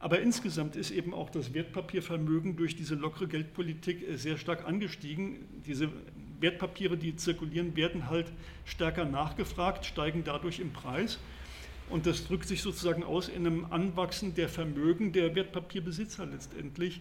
Aber 0.02 0.18
insgesamt 0.18 0.74
ist 0.74 0.90
eben 0.90 1.14
auch 1.14 1.30
das 1.30 1.54
Wertpapiervermögen 1.54 2.56
durch 2.56 2.74
diese 2.74 2.96
lockere 2.96 3.28
Geldpolitik 3.28 4.02
äh, 4.02 4.16
sehr 4.16 4.36
stark 4.36 4.66
angestiegen. 4.66 5.46
Diese 5.64 5.90
Wertpapiere, 6.40 6.96
die 6.98 7.14
zirkulieren, 7.14 7.76
werden 7.76 8.10
halt 8.10 8.26
stärker 8.64 9.04
nachgefragt, 9.04 9.86
steigen 9.86 10.24
dadurch 10.24 10.58
im 10.58 10.72
Preis. 10.72 11.20
Und 11.88 12.06
das 12.06 12.26
drückt 12.26 12.48
sich 12.48 12.62
sozusagen 12.62 13.04
aus 13.04 13.28
in 13.28 13.46
einem 13.46 13.66
Anwachsen 13.70 14.34
der 14.34 14.48
Vermögen 14.48 15.12
der 15.12 15.36
Wertpapierbesitzer 15.36 16.26
letztendlich 16.26 17.00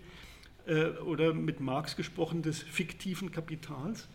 äh, 0.67 0.89
oder 0.99 1.33
mit 1.33 1.59
Marx 1.59 1.95
gesprochen 1.95 2.43
des 2.43 2.59
fiktiven 2.61 3.31
Kapitals. 3.31 4.09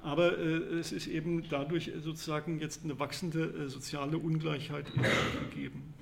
Aber 0.00 0.38
äh, 0.38 0.78
es 0.78 0.92
ist 0.92 1.08
eben 1.08 1.46
dadurch 1.50 1.92
sozusagen 2.02 2.58
jetzt 2.58 2.84
eine 2.84 2.98
wachsende 2.98 3.68
soziale 3.68 4.16
Ungleichheit 4.16 4.86
gegeben. 5.50 5.92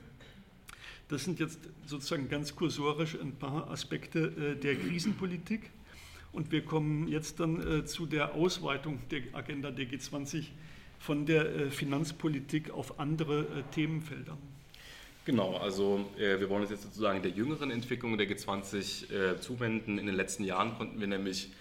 Das 1.13 1.25
sind 1.25 1.39
jetzt 1.41 1.59
sozusagen 1.85 2.31
ganz 2.31 2.57
kursorisch 2.57 3.19
ein 3.21 3.33
paar 3.33 3.71
Aspekte 3.71 4.33
äh, 4.55 4.57
der 4.59 4.77
Krisenpolitik. 4.77 5.69
Und 6.33 6.51
wir 6.51 6.65
kommen 6.65 7.07
jetzt 7.07 7.39
dann 7.39 7.81
äh, 7.81 7.85
zu 7.85 8.07
der 8.07 8.35
Ausweitung 8.35 8.99
der 9.11 9.21
Agenda 9.35 9.71
der 9.71 9.85
G20 9.85 10.45
von 10.99 11.27
der 11.27 11.55
äh, 11.55 11.71
Finanzpolitik 11.71 12.71
auf 12.71 12.99
andere 12.99 13.45
Themenfelder. 13.73 14.39
Genau, 15.27 15.59
also 15.59 16.11
wir 16.17 16.49
wollen 16.49 16.63
uns 16.63 16.71
jetzt 16.71 16.83
sozusagen 16.83 17.23
der 17.23 17.31
jüngeren 17.31 17.71
Entwicklung 17.71 18.19
der 18.19 18.29
G20 18.29 19.39
zuwenden. 19.39 19.99
In 19.99 20.07
den 20.07 20.17
letzten 20.17 20.43
Jahren 20.43 20.75
konnten 20.77 20.99
wir 20.99 21.07
nämlich 21.07 21.53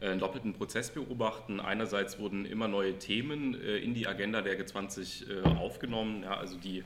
einen 0.00 0.20
doppelten 0.20 0.52
Prozess 0.52 0.90
beobachten. 0.90 1.58
Einerseits 1.58 2.20
wurden 2.20 2.44
immer 2.44 2.68
neue 2.68 2.96
Themen 3.00 3.54
in 3.54 3.92
die 3.92 4.06
Agenda 4.06 4.40
der 4.40 4.64
G20 4.64 5.42
aufgenommen, 5.56 6.22
ja, 6.22 6.36
also 6.36 6.56
die 6.58 6.84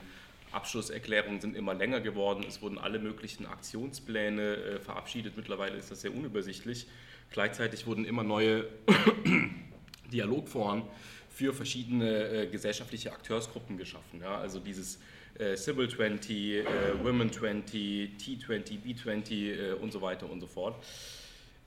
Abschlusserklärungen 0.53 1.41
sind 1.41 1.57
immer 1.57 1.75
länger 1.75 2.01
geworden. 2.01 2.45
Es 2.47 2.63
wurden 2.63 2.79
alle 2.79 2.99
möglichen 2.99 3.47
Aktionspläne 3.47 4.57
äh, 4.57 4.79
verabschiedet. 4.81 5.37
Mittlerweile 5.37 5.77
ist 5.77 5.91
das 5.91 6.03
sehr 6.03 6.15
unübersichtlich. 6.15 6.87
Gleichzeitig 7.31 7.87
wurden 7.87 8.05
immer 8.05 8.23
neue 8.23 8.67
Dialogforen 10.13 10.83
für 11.31 11.55
verschiedene 11.55 12.29
äh, 12.29 12.47
gesellschaftliche 12.47 13.13
Akteursgruppen 13.13 13.79
geschaffen. 13.79 14.21
Ja? 14.21 14.37
Also 14.37 14.61
dieses 14.61 15.01
äh, 15.39 15.57
Civil 15.57 15.89
20, 15.89 16.37
äh, 16.37 16.65
Women 17.03 17.33
20, 17.33 18.19
T20, 18.19 18.79
B20 18.85 19.75
und 19.75 19.93
so 19.93 20.03
weiter 20.03 20.31
und 20.31 20.41
so 20.41 20.47
fort. 20.47 20.83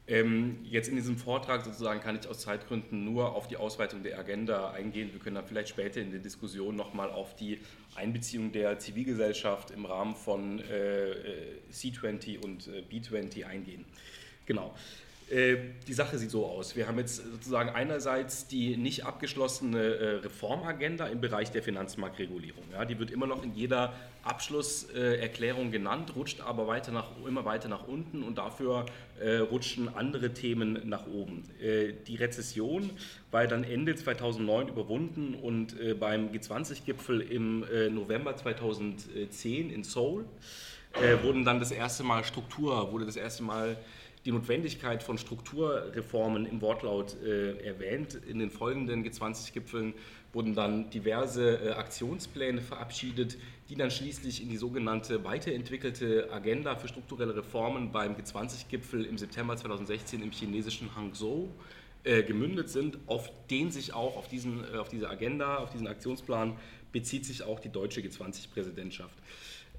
Ähm, 0.07 0.59
jetzt 0.63 0.87
in 0.87 0.95
diesem 0.95 1.17
Vortrag 1.17 1.65
sozusagen 1.65 1.99
kann 1.99 2.15
ich 2.15 2.27
aus 2.27 2.39
Zeitgründen 2.39 3.03
nur 3.05 3.33
auf 3.33 3.47
die 3.47 3.57
Ausweitung 3.57 4.03
der 4.03 4.19
Agenda 4.19 4.71
eingehen. 4.71 5.11
Wir 5.11 5.19
können 5.19 5.35
dann 5.35 5.47
vielleicht 5.47 5.69
später 5.69 5.99
in 5.99 6.11
der 6.11 6.19
Diskussion 6.19 6.75
nochmal 6.75 7.09
auf 7.09 7.35
die 7.35 7.59
Einbeziehung 7.95 8.51
der 8.51 8.77
Zivilgesellschaft 8.77 9.71
im 9.71 9.85
Rahmen 9.85 10.15
von 10.15 10.59
äh, 10.59 11.11
äh 11.11 11.59
C20 11.71 12.43
und 12.43 12.67
äh, 12.67 12.83
B20 12.87 13.45
eingehen. 13.45 13.85
Genau. 14.45 14.75
Äh, 15.29 15.57
die 15.87 15.93
Sache 15.93 16.19
sieht 16.19 16.29
so 16.29 16.45
aus. 16.45 16.75
Wir 16.75 16.87
haben 16.87 16.99
jetzt 16.99 17.17
sozusagen 17.17 17.69
einerseits 17.69 18.47
die 18.47 18.77
nicht 18.77 19.05
abgeschlossene 19.05 19.79
äh, 19.79 20.09
Reformagenda 20.17 21.07
im 21.07 21.19
Bereich 21.19 21.51
der 21.51 21.63
Finanzmarktregulierung. 21.63 22.63
Ja, 22.71 22.85
die 22.85 22.99
wird 22.99 23.09
immer 23.09 23.25
noch 23.25 23.43
in 23.43 23.55
jeder 23.55 23.93
Abschlusserklärung 24.23 25.71
genannt, 25.71 26.15
rutscht 26.15 26.41
aber 26.41 26.67
weiter 26.67 26.91
nach, 26.91 27.09
immer 27.27 27.43
weiter 27.43 27.69
nach 27.69 27.87
unten 27.87 28.21
und 28.21 28.37
dafür 28.37 28.85
äh, 29.19 29.37
rutschen 29.37 29.89
andere 29.95 30.33
Themen 30.33 30.87
nach 30.87 31.07
oben. 31.07 31.43
die 32.07 32.15
Rezession 32.15 32.89
war 33.31 33.47
dann 33.47 33.63
Ende 33.63 33.95
2009 33.95 34.67
überwunden 34.67 35.35
und 35.35 35.75
beim 35.99 36.31
G20-Gipfel 36.31 37.21
im 37.21 37.65
November 37.93 38.35
2010 38.35 39.69
in 39.69 39.83
Seoul 39.83 40.25
wurden 41.21 41.45
dann 41.45 41.59
das 41.59 41.71
erste 41.71 42.03
Mal 42.03 42.23
Struktur, 42.23 42.91
wurde 42.91 43.05
das 43.05 43.15
erste 43.15 43.43
Mal 43.43 43.77
die 44.25 44.31
Notwendigkeit 44.31 45.03
von 45.03 45.17
Strukturreformen 45.17 46.47
im 46.47 46.61
Wortlaut 46.61 47.15
äh, 47.23 47.57
erwähnt. 47.63 48.15
In 48.27 48.39
den 48.39 48.49
folgenden 48.49 49.05
G20-Gipfeln 49.05 49.93
wurden 50.33 50.55
dann 50.55 50.89
diverse 50.89 51.57
äh, 51.57 51.71
Aktionspläne 51.73 52.61
verabschiedet, 52.61 53.37
die 53.69 53.75
dann 53.75 53.91
schließlich 53.91 54.41
in 54.41 54.49
die 54.49 54.57
sogenannte 54.57 55.23
weiterentwickelte 55.23 56.31
Agenda 56.31 56.75
für 56.75 56.87
strukturelle 56.87 57.35
Reformen 57.35 57.91
beim 57.91 58.15
G20-Gipfel 58.15 59.05
im 59.05 59.17
September 59.17 59.55
2016 59.55 60.23
im 60.23 60.31
chinesischen 60.31 60.95
Hangzhou 60.95 61.49
äh, 62.03 62.23
gemündet 62.23 62.69
sind, 62.69 62.97
auf 63.05 63.31
den 63.49 63.71
sich 63.71 63.93
auch 63.93 64.17
auf, 64.17 64.27
diesen, 64.27 64.63
äh, 64.73 64.77
auf 64.77 64.89
diese 64.89 65.09
Agenda, 65.09 65.57
auf 65.57 65.69
diesen 65.69 65.87
Aktionsplan 65.87 66.57
bezieht 66.91 67.25
sich 67.25 67.43
auch 67.43 67.59
die 67.59 67.69
deutsche 67.69 68.01
G20-Präsidentschaft. 68.01 69.17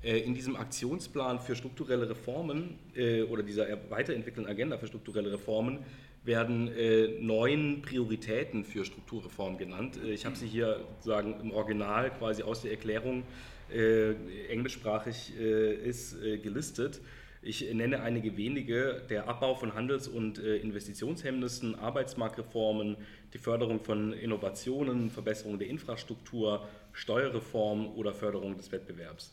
Äh, 0.03 0.19
in 0.21 0.35
diesem 0.35 0.57
Aktionsplan 0.57 1.41
für 1.41 1.57
strukturelle 1.57 2.09
Reformen 2.09 2.79
äh, 2.95 3.23
oder 3.23 3.43
dieser 3.43 3.67
weiterentwickelten 3.91 4.51
Agenda 4.51 4.79
für 4.79 4.87
strukturelle 4.87 5.33
Reformen 5.33 5.79
werden 6.25 6.69
äh, 6.69 7.19
neun 7.21 7.83
Prioritäten 7.83 8.65
für 8.65 8.85
Strukturreform 8.85 9.59
genannt. 9.59 9.99
ich 10.05 10.27
habe 10.27 10.35
sie 10.35 10.47
hier 10.47 10.81
sozusagen 10.97 11.41
im 11.41 11.53
Original 11.53 12.11
quasi 12.11 12.43
aus 12.43 12.63
der 12.63 12.73
Erklärung 12.73 13.25
englischsprachig 14.49 15.35
ist 15.37 16.21
gelistet. 16.21 17.01
Ich 17.43 17.69
nenne 17.75 18.01
einige 18.01 18.37
wenige, 18.37 19.03
der 19.11 19.27
Abbau 19.27 19.57
von 19.57 19.75
Handels- 19.75 20.07
und 20.07 20.39
Investitionshemmnissen, 20.39 21.75
Arbeitsmarktreformen, 21.75 22.97
die 23.35 23.39
Förderung 23.39 23.81
von 23.81 24.13
Innovationen, 24.13 25.11
Verbesserung 25.11 25.59
der 25.59 25.67
Infrastruktur, 25.67 26.69
Steuerreform 26.93 27.89
oder 27.97 28.15
Förderung 28.15 28.57
des 28.57 28.71
Wettbewerbs. 28.71 29.33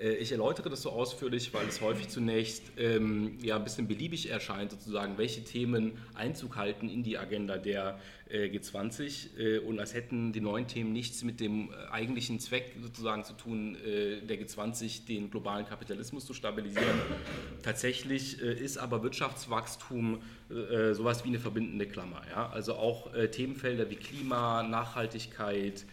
Äh, 0.00 0.14
ich 0.14 0.32
erläutere 0.32 0.70
das 0.70 0.82
so 0.82 0.90
ausführlich, 0.90 1.52
weil 1.52 1.66
es 1.68 1.80
häufig 1.80 2.08
zunächst 2.08 2.62
ähm, 2.76 3.38
ja, 3.42 3.56
ein 3.56 3.64
bisschen 3.64 3.86
beliebig 3.86 4.30
erscheint, 4.30 4.70
sozusagen, 4.70 5.18
welche 5.18 5.44
Themen 5.44 5.92
Einzug 6.14 6.56
halten 6.56 6.88
in 6.88 7.02
die 7.02 7.18
Agenda 7.18 7.58
der 7.58 7.98
äh, 8.28 8.46
G20 8.46 9.38
äh, 9.38 9.58
und 9.58 9.78
als 9.78 9.94
hätten 9.94 10.32
die 10.32 10.40
neuen 10.40 10.66
Themen 10.66 10.92
nichts 10.92 11.22
mit 11.24 11.40
dem 11.40 11.70
äh, 11.70 11.90
eigentlichen 11.90 12.40
Zweck 12.40 12.76
sozusagen 12.80 13.24
zu 13.24 13.34
tun, 13.34 13.76
äh, 13.76 14.20
der 14.20 14.40
G20 14.40 15.06
den 15.06 15.30
globalen 15.30 15.66
Kapitalismus 15.66 16.26
zu 16.26 16.34
stabilisieren. 16.34 17.00
Tatsächlich 17.62 18.40
äh, 18.42 18.52
ist 18.54 18.78
aber 18.78 19.02
Wirtschaftswachstum 19.02 20.20
sowas 20.92 21.22
wie 21.22 21.28
eine 21.28 21.38
verbindende 21.38 21.86
Klammer. 21.86 22.22
Ja? 22.28 22.50
Also 22.50 22.74
auch 22.74 23.12
Themenfelder 23.30 23.88
wie 23.88 23.94
Klima, 23.94 24.64
Nachhaltigkeit, 24.64 25.84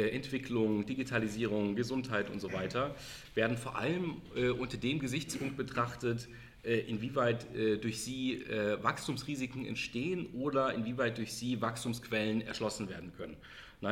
Entwicklung, 0.00 0.84
Digitalisierung, 0.86 1.74
Gesundheit 1.74 2.30
und 2.30 2.40
so 2.40 2.52
weiter, 2.52 2.94
werden 3.34 3.56
vor 3.56 3.76
allem 3.76 4.20
äh, 4.34 4.48
unter 4.48 4.76
dem 4.76 4.98
Gesichtspunkt 4.98 5.56
betrachtet, 5.56 6.28
äh, 6.64 6.80
inwieweit 6.80 7.46
durch 7.80 8.02
sie 8.02 8.44
Wachstumsrisiken 8.82 9.66
entstehen 9.66 10.26
oder 10.34 10.74
inwieweit 10.74 11.16
durch 11.18 11.32
sie 11.32 11.60
Wachstumsquellen 11.60 12.40
erschlossen 12.42 12.88
werden 12.88 13.12
können. 13.16 13.36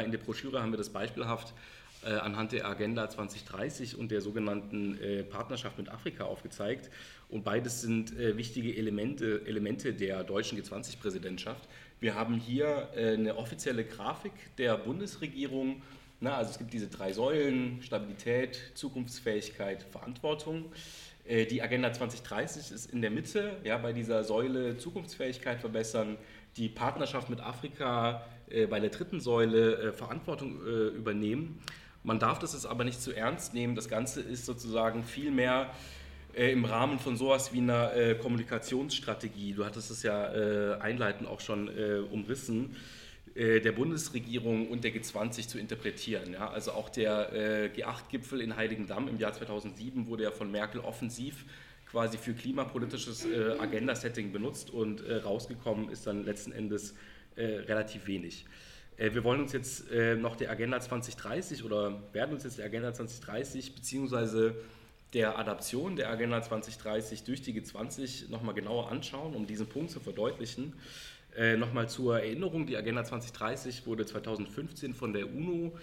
in 0.04 0.10
der 0.10 0.18
Broschüre 0.18 0.60
haben 0.60 0.72
wir 0.72 0.78
das 0.78 0.90
beispielhaft 0.90 1.54
anhand 2.02 2.52
der 2.52 2.66
Agenda 2.66 3.08
2030 3.08 3.96
und 3.96 4.10
der 4.10 4.20
sogenannten 4.20 4.98
Partnerschaft 5.30 5.78
mit 5.78 5.88
Afrika 5.88 6.24
aufgezeigt. 6.24 6.90
Und 7.28 7.44
beides 7.44 7.80
sind 7.80 8.18
wichtige 8.18 8.76
Elemente, 8.76 9.42
Elemente 9.46 9.94
der 9.94 10.24
deutschen 10.24 10.58
G20-Präsidentschaft. 10.58 11.68
Wir 12.04 12.14
haben 12.14 12.34
hier 12.34 12.90
eine 12.94 13.34
offizielle 13.34 13.82
Grafik 13.82 14.32
der 14.58 14.76
Bundesregierung 14.76 15.80
na, 16.20 16.36
also 16.36 16.50
es 16.50 16.58
gibt 16.58 16.74
diese 16.74 16.88
drei 16.88 17.14
Säulen, 17.14 17.82
Stabilität, 17.82 18.72
Zukunftsfähigkeit, 18.74 19.82
Verantwortung. 19.90 20.66
Äh, 21.26 21.46
die 21.46 21.62
Agenda 21.62 21.94
2030 21.94 22.72
ist 22.72 22.90
in 22.90 23.00
der 23.00 23.10
Mitte, 23.10 23.56
ja, 23.64 23.78
bei 23.78 23.94
dieser 23.94 24.22
Säule 24.22 24.76
Zukunftsfähigkeit 24.76 25.60
verbessern, 25.60 26.18
die 26.58 26.68
Partnerschaft 26.68 27.30
mit 27.30 27.40
Afrika 27.40 28.26
äh, 28.50 28.66
bei 28.66 28.80
der 28.80 28.90
dritten 28.90 29.20
Säule 29.20 29.76
äh, 29.76 29.92
Verantwortung 29.94 30.60
übernehmen. 30.60 31.58
Man 32.02 32.18
darf 32.18 32.38
das 32.38 32.66
aber 32.66 32.84
nicht 32.84 33.00
zu 33.00 33.12
ernst 33.12 33.54
nehmen. 33.54 33.74
Das 33.74 33.88
Ganze 33.88 34.20
ist 34.20 34.44
sozusagen 34.44 35.04
viel 35.04 35.30
mehr 35.30 35.70
im 36.36 36.64
Rahmen 36.64 36.98
von 36.98 37.16
sowas 37.16 37.52
wie 37.52 37.58
einer 37.58 38.14
Kommunikationsstrategie. 38.16 39.52
Du 39.52 39.64
hattest 39.64 39.90
es 39.90 40.02
ja 40.02 40.78
einleitend 40.80 41.28
auch 41.28 41.40
schon 41.40 41.68
umrissen 42.10 42.74
äh, 43.34 43.60
der 43.60 43.72
Bundesregierung 43.72 44.68
und 44.68 44.84
der 44.84 44.92
G20 44.92 45.48
zu 45.48 45.58
interpretieren. 45.58 46.34
Ja? 46.34 46.50
Also 46.50 46.70
auch 46.70 46.88
der 46.88 47.32
äh, 47.32 47.66
G8-Gipfel 47.74 48.40
in 48.40 48.54
Heiligendamm 48.54 49.08
im 49.08 49.18
Jahr 49.18 49.32
2007 49.32 50.06
wurde 50.06 50.22
ja 50.22 50.30
von 50.30 50.52
Merkel 50.52 50.80
offensiv 50.80 51.44
quasi 51.90 52.16
für 52.16 52.32
klimapolitisches 52.32 53.24
äh, 53.24 53.56
Agenda-Setting 53.58 54.30
benutzt 54.30 54.70
und 54.70 55.04
äh, 55.04 55.16
rausgekommen 55.16 55.88
ist 55.90 56.06
dann 56.06 56.24
letzten 56.24 56.52
Endes 56.52 56.94
äh, 57.34 57.44
relativ 57.44 58.06
wenig. 58.06 58.46
Äh, 58.98 59.14
wir 59.14 59.24
wollen 59.24 59.40
uns 59.40 59.52
jetzt 59.52 59.90
noch 60.18 60.36
der 60.36 60.50
Agenda 60.50 60.78
2030 60.78 61.64
oder 61.64 62.02
werden 62.12 62.34
uns 62.34 62.44
jetzt 62.44 62.58
der 62.58 62.66
Agenda 62.66 62.94
2030 62.94 63.74
beziehungsweise 63.74 64.54
der 65.14 65.38
Adaption 65.38 65.96
der 65.96 66.10
Agenda 66.10 66.42
2030 66.42 67.22
durch 67.22 67.40
die 67.40 67.58
G20 67.58 68.30
nochmal 68.30 68.54
genauer 68.54 68.90
anschauen, 68.90 69.34
um 69.34 69.46
diesen 69.46 69.66
Punkt 69.66 69.90
zu 69.90 70.00
verdeutlichen. 70.00 70.74
Äh, 71.36 71.56
Nochmal 71.56 71.88
zur 71.88 72.18
Erinnerung, 72.18 72.66
die 72.66 72.76
Agenda 72.76 73.04
2030 73.04 73.86
wurde 73.86 74.04
2015 74.04 74.92
von 74.92 75.12
der 75.12 75.32
UNO 75.32 75.76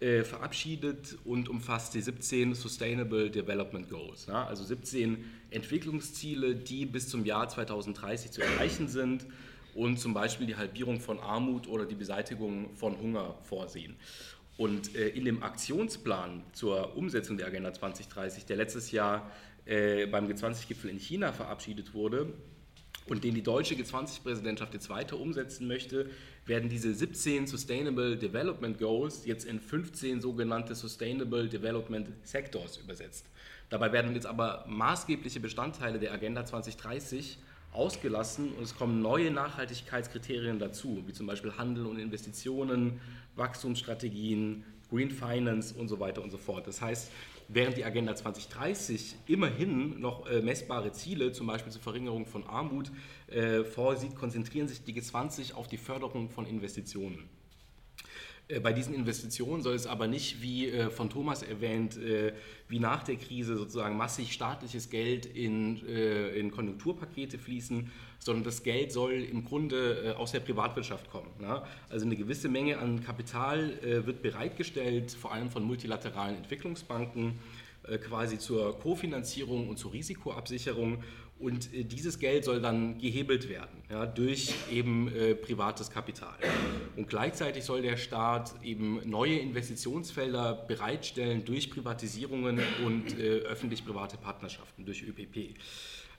äh, 0.00 0.22
verabschiedet 0.22 1.18
und 1.24 1.48
umfasst 1.48 1.94
die 1.94 2.00
17 2.00 2.54
Sustainable 2.54 3.30
Development 3.30 3.88
Goals. 3.88 4.26
Ja? 4.26 4.46
Also 4.46 4.64
17 4.64 5.24
Entwicklungsziele, 5.50 6.54
die 6.54 6.86
bis 6.86 7.08
zum 7.08 7.24
Jahr 7.24 7.48
2030 7.48 8.30
zu 8.30 8.42
erreichen 8.42 8.88
sind 8.88 9.26
und 9.74 9.98
zum 9.98 10.14
Beispiel 10.14 10.46
die 10.46 10.56
Halbierung 10.56 11.00
von 11.00 11.20
Armut 11.20 11.68
oder 11.68 11.84
die 11.84 11.94
Beseitigung 11.94 12.74
von 12.74 12.98
Hunger 12.98 13.34
vorsehen. 13.42 13.96
Und 14.58 14.94
äh, 14.94 15.08
in 15.08 15.24
dem 15.24 15.42
Aktionsplan 15.42 16.42
zur 16.52 16.96
Umsetzung 16.96 17.38
der 17.38 17.46
Agenda 17.46 17.72
2030, 17.72 18.44
der 18.44 18.56
letztes 18.56 18.90
Jahr 18.90 19.30
äh, 19.64 20.06
beim 20.06 20.26
G20-Gipfel 20.26 20.90
in 20.90 20.98
China 20.98 21.32
verabschiedet 21.32 21.94
wurde, 21.94 22.34
und 23.06 23.24
den 23.24 23.34
die 23.34 23.42
deutsche 23.42 23.74
G20-Präsidentschaft 23.74 24.74
jetzt 24.74 24.90
weiter 24.90 25.18
umsetzen 25.18 25.66
möchte, 25.66 26.10
werden 26.44 26.68
diese 26.68 26.92
17 26.92 27.46
Sustainable 27.46 28.16
Development 28.16 28.78
Goals 28.78 29.24
jetzt 29.24 29.44
in 29.44 29.60
15 29.60 30.20
sogenannte 30.20 30.74
Sustainable 30.74 31.48
Development 31.48 32.08
Sectors 32.22 32.76
übersetzt. 32.76 33.26
Dabei 33.70 33.92
werden 33.92 34.14
jetzt 34.14 34.26
aber 34.26 34.64
maßgebliche 34.68 35.40
Bestandteile 35.40 35.98
der 35.98 36.12
Agenda 36.12 36.44
2030 36.44 37.38
ausgelassen 37.72 38.52
und 38.52 38.64
es 38.64 38.76
kommen 38.76 39.02
neue 39.02 39.30
Nachhaltigkeitskriterien 39.30 40.58
dazu, 40.58 41.02
wie 41.06 41.12
zum 41.12 41.26
Beispiel 41.26 41.52
Handel 41.56 41.86
und 41.86 41.98
Investitionen, 41.98 43.00
Wachstumsstrategien, 43.36 44.64
Green 44.90 45.10
Finance 45.10 45.74
und 45.74 45.88
so 45.88 46.00
weiter 46.00 46.22
und 46.22 46.30
so 46.30 46.38
fort. 46.38 46.66
Das 46.66 46.80
heißt, 46.80 47.10
Während 47.50 47.78
die 47.78 47.84
Agenda 47.86 48.14
2030 48.14 49.16
immerhin 49.26 49.98
noch 50.00 50.26
äh, 50.26 50.42
messbare 50.42 50.92
Ziele, 50.92 51.32
zum 51.32 51.46
Beispiel 51.46 51.72
zur 51.72 51.80
Verringerung 51.80 52.26
von 52.26 52.44
Armut, 52.44 52.92
äh, 53.28 53.64
vorsieht, 53.64 54.14
konzentrieren 54.14 54.68
sich 54.68 54.84
die 54.84 54.92
G20 54.92 55.54
auf 55.54 55.66
die 55.66 55.78
Förderung 55.78 56.28
von 56.28 56.44
Investitionen. 56.44 57.26
Äh, 58.48 58.60
bei 58.60 58.72
diesen 58.72 58.94
Investitionen 58.94 59.62
soll 59.62 59.74
es 59.74 59.86
aber 59.86 60.06
nicht, 60.06 60.42
wie 60.42 60.68
äh, 60.68 60.90
von 60.90 61.10
Thomas 61.10 61.42
erwähnt, 61.42 61.96
äh, 61.96 62.32
wie 62.68 62.80
nach 62.80 63.04
der 63.04 63.16
Krise 63.16 63.56
sozusagen 63.56 63.96
massig 63.96 64.32
staatliches 64.32 64.90
Geld 64.90 65.24
in, 65.24 65.78
in 65.86 66.50
Konjunkturpakete 66.50 67.38
fließen, 67.38 67.90
sondern 68.18 68.44
das 68.44 68.62
Geld 68.62 68.92
soll 68.92 69.12
im 69.12 69.42
Grunde 69.42 70.14
aus 70.18 70.32
der 70.32 70.40
Privatwirtschaft 70.40 71.10
kommen. 71.10 71.30
Ne? 71.40 71.62
Also 71.88 72.04
eine 72.04 72.14
gewisse 72.14 72.50
Menge 72.50 72.76
an 72.76 73.02
Kapital 73.02 73.72
wird 74.04 74.20
bereitgestellt, 74.20 75.12
vor 75.12 75.32
allem 75.32 75.48
von 75.48 75.64
multilateralen 75.64 76.36
Entwicklungsbanken, 76.36 77.38
quasi 78.06 78.38
zur 78.38 78.78
Kofinanzierung 78.78 79.66
und 79.70 79.78
zur 79.78 79.94
Risikoabsicherung. 79.94 81.02
Und 81.38 81.72
äh, 81.72 81.84
dieses 81.84 82.18
Geld 82.18 82.44
soll 82.44 82.60
dann 82.60 82.98
gehebelt 82.98 83.48
werden 83.48 83.82
ja, 83.90 84.06
durch 84.06 84.54
eben 84.72 85.14
äh, 85.14 85.34
privates 85.34 85.90
Kapital. 85.90 86.36
Und 86.96 87.08
gleichzeitig 87.08 87.64
soll 87.64 87.82
der 87.82 87.96
Staat 87.96 88.54
eben 88.62 89.00
neue 89.08 89.38
Investitionsfelder 89.38 90.54
bereitstellen 90.66 91.44
durch 91.44 91.70
Privatisierungen 91.70 92.60
und 92.84 93.18
äh, 93.18 93.38
öffentlich-private 93.40 94.16
Partnerschaften, 94.16 94.84
durch 94.84 95.02
ÖPP. 95.02 95.54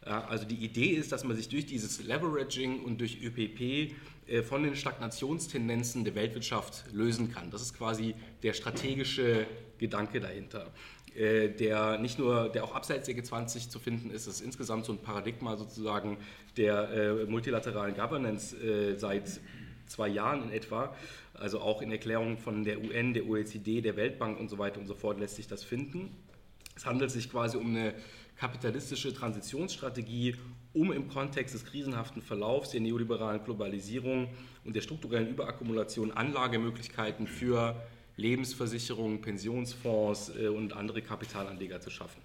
Also 0.02 0.46
die 0.46 0.56
Idee 0.56 0.92
ist, 0.92 1.12
dass 1.12 1.26
man 1.26 1.36
sich 1.36 1.50
durch 1.50 1.66
dieses 1.66 2.02
Leveraging 2.04 2.84
und 2.84 3.02
durch 3.02 3.22
ÖPP 3.22 3.94
äh, 4.28 4.44
von 4.44 4.64
den 4.64 4.76
Stagnationstendenzen 4.76 6.04
der 6.04 6.16
Weltwirtschaft 6.16 6.86
lösen 6.94 7.32
kann. 7.32 7.52
Das 7.52 7.62
ist 7.62 7.78
quasi 7.78 8.16
der 8.44 8.54
strategische 8.54 9.46
Gedanke 9.78 10.20
dahinter. 10.20 10.72
Äh, 11.16 11.50
der 11.50 11.98
nicht 11.98 12.20
nur, 12.20 12.50
der 12.50 12.64
auch 12.64 12.76
abseits 12.76 13.08
der 13.08 13.16
G20 13.16 13.70
zu 13.70 13.80
finden 13.80 14.12
ist, 14.12 14.28
ist 14.28 14.42
insgesamt 14.42 14.86
so 14.86 14.94
ein 14.94 15.00
Paradigma 15.00 15.58
sozusagen 15.58 16.18
der 16.58 16.90
äh, 16.92 17.26
multilateralen 17.26 17.96
Governance 17.96 18.56
äh, 18.56 18.96
seit 18.96 19.42
zwei 19.88 20.08
Jahren 20.08 20.44
in 20.44 20.52
etwa. 20.52 20.96
Also 21.34 21.62
auch 21.62 21.82
in 21.82 21.92
Erklärungen 21.92 22.38
von 22.38 22.64
der 22.64 22.80
UN, 22.80 23.14
der 23.14 23.26
OECD, 23.28 23.82
der 23.82 23.96
Weltbank 23.96 24.40
und 24.40 24.50
so 24.50 24.58
weiter 24.58 24.80
und 24.80 24.88
so 24.88 24.94
fort 24.94 25.20
lässt 25.20 25.36
sich 25.36 25.48
das 25.48 25.64
finden. 25.64 26.16
Es 26.76 26.86
handelt 26.86 27.12
sich 27.12 27.30
quasi 27.30 27.58
um 27.58 27.76
eine 27.76 27.94
kapitalistische 28.38 29.14
Transitionsstrategie, 29.14 30.36
um 30.74 30.94
im 30.94 31.10
Kontext 31.10 31.54
des 31.56 31.66
krisenhaften 31.66 32.22
Verlaufs 32.22 32.70
der 32.72 32.82
neoliberalen 32.82 33.44
Globalisierung 33.44 34.30
und 34.64 34.76
der 34.76 34.82
strukturellen 34.82 35.28
Überakkumulation 35.28 36.12
Anlagemöglichkeiten 36.12 37.28
für 37.28 37.76
Lebensversicherungen, 38.20 39.22
Pensionsfonds 39.22 40.32
äh, 40.36 40.48
und 40.48 40.74
andere 40.74 41.02
Kapitalanleger 41.02 41.80
zu 41.80 41.90
schaffen. 41.90 42.22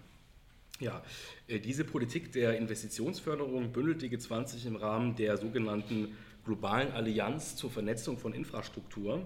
Ja, 0.80 1.02
äh, 1.46 1.60
diese 1.60 1.84
Politik 1.84 2.32
der 2.32 2.58
Investitionsförderung 2.58 3.72
bündelt 3.72 4.02
die 4.02 4.10
G20 4.10 4.66
im 4.66 4.76
Rahmen 4.76 5.14
der 5.14 5.36
sogenannten 5.36 6.16
globalen 6.44 6.92
Allianz 6.92 7.56
zur 7.56 7.70
Vernetzung 7.70 8.18
von 8.18 8.34
Infrastruktur. 8.34 9.24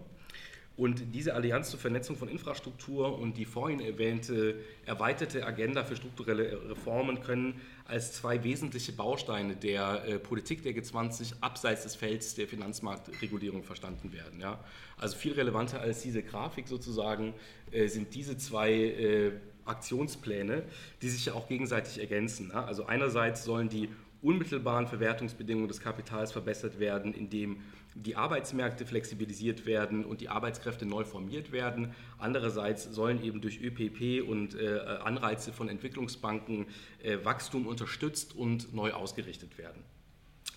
Und 0.78 1.12
diese 1.12 1.34
Allianz 1.34 1.70
zur 1.70 1.80
Vernetzung 1.80 2.14
von 2.14 2.28
Infrastruktur 2.28 3.18
und 3.18 3.36
die 3.36 3.46
vorhin 3.46 3.80
erwähnte 3.80 4.60
erweiterte 4.86 5.44
Agenda 5.44 5.82
für 5.82 5.96
strukturelle 5.96 6.70
Reformen 6.70 7.20
können 7.20 7.60
als 7.84 8.12
zwei 8.12 8.44
wesentliche 8.44 8.92
Bausteine 8.92 9.56
der 9.56 10.04
äh, 10.06 10.18
Politik 10.20 10.62
der 10.62 10.72
G20 10.76 11.34
abseits 11.40 11.82
des 11.82 11.96
Felds 11.96 12.36
der 12.36 12.46
Finanzmarktregulierung 12.46 13.64
verstanden 13.64 14.12
werden. 14.12 14.40
Ja? 14.40 14.62
Also 14.96 15.16
viel 15.16 15.32
relevanter 15.32 15.80
als 15.80 16.02
diese 16.02 16.22
Grafik 16.22 16.68
sozusagen 16.68 17.34
äh, 17.72 17.88
sind 17.88 18.14
diese 18.14 18.36
zwei 18.36 18.72
äh, 18.72 19.32
Aktionspläne, 19.64 20.62
die 21.02 21.08
sich 21.08 21.26
ja 21.26 21.32
auch 21.32 21.48
gegenseitig 21.48 21.98
ergänzen. 21.98 22.50
Ja? 22.54 22.64
Also 22.64 22.86
einerseits 22.86 23.42
sollen 23.42 23.68
die 23.68 23.88
unmittelbaren 24.22 24.86
Verwertungsbedingungen 24.86 25.66
des 25.66 25.80
Kapitals 25.80 26.30
verbessert 26.30 26.78
werden, 26.78 27.14
indem 27.14 27.62
die 28.04 28.16
Arbeitsmärkte 28.16 28.86
flexibilisiert 28.86 29.66
werden 29.66 30.04
und 30.04 30.20
die 30.20 30.28
Arbeitskräfte 30.28 30.86
neu 30.86 31.04
formiert 31.04 31.52
werden. 31.52 31.94
Andererseits 32.18 32.84
sollen 32.84 33.22
eben 33.22 33.40
durch 33.40 33.60
ÖPP 33.60 34.28
und 34.28 34.54
äh, 34.54 34.78
Anreize 35.02 35.52
von 35.52 35.68
Entwicklungsbanken 35.68 36.66
äh, 37.02 37.18
Wachstum 37.24 37.66
unterstützt 37.66 38.34
und 38.36 38.74
neu 38.74 38.92
ausgerichtet 38.92 39.58
werden. 39.58 39.82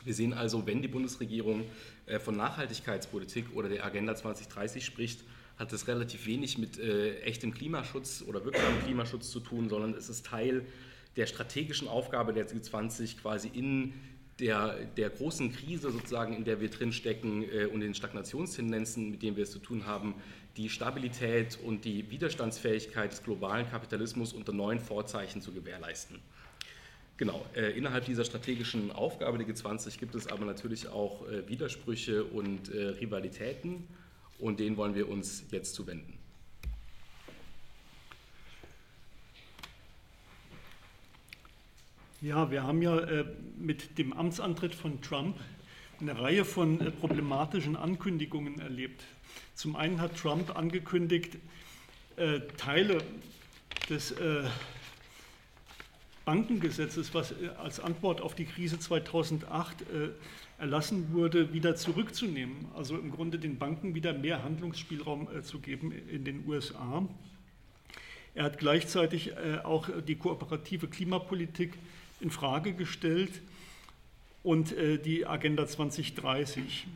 Wir 0.03 0.13
sehen 0.13 0.33
also, 0.33 0.65
wenn 0.65 0.81
die 0.81 0.87
Bundesregierung 0.87 1.63
äh, 2.05 2.19
von 2.19 2.35
Nachhaltigkeitspolitik 2.35 3.45
oder 3.53 3.69
der 3.69 3.85
Agenda 3.85 4.15
2030 4.15 4.85
spricht, 4.85 5.23
hat 5.57 5.71
das 5.71 5.87
relativ 5.87 6.25
wenig 6.25 6.57
mit 6.57 6.79
äh, 6.79 7.19
echtem 7.21 7.53
Klimaschutz 7.53 8.23
oder 8.27 8.43
wirksamem 8.45 8.81
Klimaschutz 8.83 9.29
zu 9.29 9.39
tun, 9.39 9.69
sondern 9.69 9.93
es 9.93 10.09
ist 10.09 10.25
Teil 10.25 10.65
der 11.17 11.27
strategischen 11.27 11.87
Aufgabe 11.87 12.33
der 12.33 12.47
G20 12.47 13.19
quasi 13.21 13.49
in 13.53 13.93
der, 14.41 14.75
der 14.97 15.09
großen 15.09 15.53
Krise 15.53 15.91
sozusagen, 15.91 16.33
in 16.33 16.43
der 16.43 16.59
wir 16.59 16.69
drinstecken 16.69 17.43
äh, 17.43 17.65
und 17.65 17.81
den 17.81 17.93
Stagnationstendenzen, 17.93 19.11
mit 19.11 19.21
denen 19.21 19.37
wir 19.37 19.43
es 19.43 19.51
zu 19.51 19.59
tun 19.59 19.85
haben, 19.85 20.15
die 20.57 20.69
Stabilität 20.69 21.57
und 21.63 21.85
die 21.85 22.09
Widerstandsfähigkeit 22.09 23.11
des 23.11 23.23
globalen 23.23 23.69
Kapitalismus 23.69 24.33
unter 24.33 24.51
neuen 24.51 24.79
Vorzeichen 24.79 25.41
zu 25.41 25.53
gewährleisten. 25.53 26.19
Genau, 27.17 27.45
äh, 27.55 27.77
innerhalb 27.77 28.05
dieser 28.05 28.25
strategischen 28.25 28.91
Aufgabe 28.91 29.37
der 29.37 29.47
G20 29.47 29.99
gibt 29.99 30.15
es 30.15 30.27
aber 30.27 30.43
natürlich 30.43 30.87
auch 30.87 31.27
äh, 31.27 31.47
Widersprüche 31.47 32.23
und 32.23 32.73
äh, 32.73 32.87
Rivalitäten 32.99 33.87
und 34.39 34.59
denen 34.59 34.75
wollen 34.75 34.95
wir 34.95 35.07
uns 35.07 35.45
jetzt 35.51 35.75
zuwenden. 35.75 36.20
Ja, 42.23 42.51
wir 42.51 42.61
haben 42.61 42.83
ja 42.83 42.99
äh, 42.99 43.25
mit 43.57 43.97
dem 43.97 44.13
Amtsantritt 44.13 44.75
von 44.75 45.01
Trump 45.01 45.39
eine 45.99 46.19
Reihe 46.19 46.45
von 46.45 46.79
äh, 46.79 46.91
problematischen 46.91 47.75
Ankündigungen 47.75 48.59
erlebt. 48.59 49.03
Zum 49.55 49.75
einen 49.75 49.99
hat 49.99 50.17
Trump 50.17 50.55
angekündigt, 50.55 51.39
äh, 52.17 52.41
Teile 52.57 52.99
des 53.89 54.11
äh, 54.11 54.43
Bankengesetzes, 56.23 57.11
was 57.15 57.31
äh, 57.31 57.47
als 57.57 57.79
Antwort 57.79 58.21
auf 58.21 58.35
die 58.35 58.45
Krise 58.45 58.77
2008 58.77 59.81
äh, 59.81 60.09
erlassen 60.59 61.13
wurde, 61.13 61.53
wieder 61.53 61.75
zurückzunehmen. 61.75 62.67
Also 62.75 62.99
im 62.99 63.09
Grunde 63.09 63.39
den 63.39 63.57
Banken 63.57 63.95
wieder 63.95 64.13
mehr 64.13 64.43
Handlungsspielraum 64.43 65.27
zu 65.41 65.57
geben 65.57 65.91
in 65.91 66.23
den 66.23 66.47
USA. 66.47 67.03
Er 68.35 68.43
hat 68.43 68.59
gleichzeitig 68.59 69.35
auch 69.63 69.89
die 70.07 70.15
kooperative 70.15 70.87
Klimapolitik 70.87 71.73
in 72.21 72.31
Frage 72.31 72.73
gestellt 72.73 73.41
und 74.43 74.71
äh, 74.73 74.97
die 74.97 75.25
Agenda 75.25 75.67
2030 75.67 76.87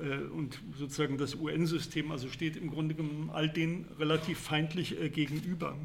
äh, 0.00 0.16
und 0.32 0.58
sozusagen 0.78 1.18
das 1.18 1.34
UN-System, 1.34 2.10
also 2.10 2.28
steht 2.28 2.56
im 2.56 2.70
Grunde 2.70 2.94
genommen 2.94 3.30
all 3.32 3.48
denen 3.48 3.86
relativ 3.98 4.38
feindlich 4.38 5.00
äh, 5.00 5.08
gegenüber. 5.08 5.76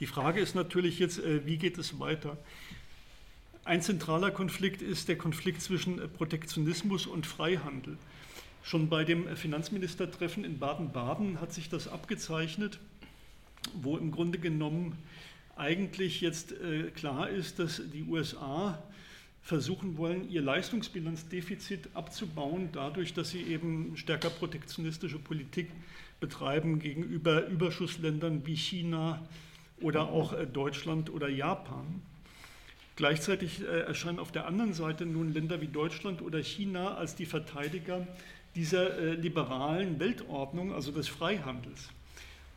Die 0.00 0.06
Frage 0.06 0.40
ist 0.40 0.54
natürlich 0.54 0.98
jetzt, 0.98 1.18
äh, 1.18 1.46
wie 1.46 1.58
geht 1.58 1.78
es 1.78 2.00
weiter? 2.00 2.36
Ein 3.64 3.82
zentraler 3.82 4.32
Konflikt 4.32 4.82
ist 4.82 5.08
der 5.08 5.16
Konflikt 5.16 5.62
zwischen 5.62 6.00
äh, 6.00 6.08
Protektionismus 6.08 7.06
und 7.06 7.26
Freihandel. 7.26 7.96
Schon 8.64 8.88
bei 8.88 9.04
dem 9.04 9.36
Finanzministertreffen 9.36 10.44
in 10.44 10.58
Baden-Baden 10.58 11.40
hat 11.40 11.52
sich 11.52 11.68
das 11.68 11.88
abgezeichnet, 11.88 12.78
wo 13.74 13.96
im 13.96 14.10
Grunde 14.10 14.38
genommen 14.38 14.98
eigentlich 15.62 16.20
jetzt 16.20 16.52
äh, 16.52 16.90
klar 16.90 17.28
ist, 17.28 17.60
dass 17.60 17.80
die 17.92 18.02
USA 18.02 18.82
versuchen 19.42 19.96
wollen, 19.96 20.28
ihr 20.28 20.42
Leistungsbilanzdefizit 20.42 21.90
abzubauen, 21.94 22.70
dadurch, 22.72 23.14
dass 23.14 23.30
sie 23.30 23.42
eben 23.42 23.96
stärker 23.96 24.30
protektionistische 24.30 25.18
Politik 25.18 25.70
betreiben 26.20 26.80
gegenüber 26.80 27.46
Überschussländern 27.46 28.44
wie 28.44 28.56
China 28.56 29.24
oder 29.80 30.08
auch 30.08 30.32
äh, 30.32 30.46
Deutschland 30.46 31.10
oder 31.10 31.28
Japan. 31.28 32.02
Gleichzeitig 32.96 33.62
äh, 33.62 33.82
erscheinen 33.82 34.18
auf 34.18 34.32
der 34.32 34.46
anderen 34.46 34.72
Seite 34.72 35.06
nun 35.06 35.32
Länder 35.32 35.60
wie 35.60 35.68
Deutschland 35.68 36.22
oder 36.22 36.42
China 36.42 36.94
als 36.94 37.14
die 37.14 37.26
Verteidiger 37.26 38.06
dieser 38.56 38.98
äh, 38.98 39.14
liberalen 39.14 40.00
Weltordnung, 40.00 40.74
also 40.74 40.90
des 40.90 41.06
Freihandels 41.06 41.88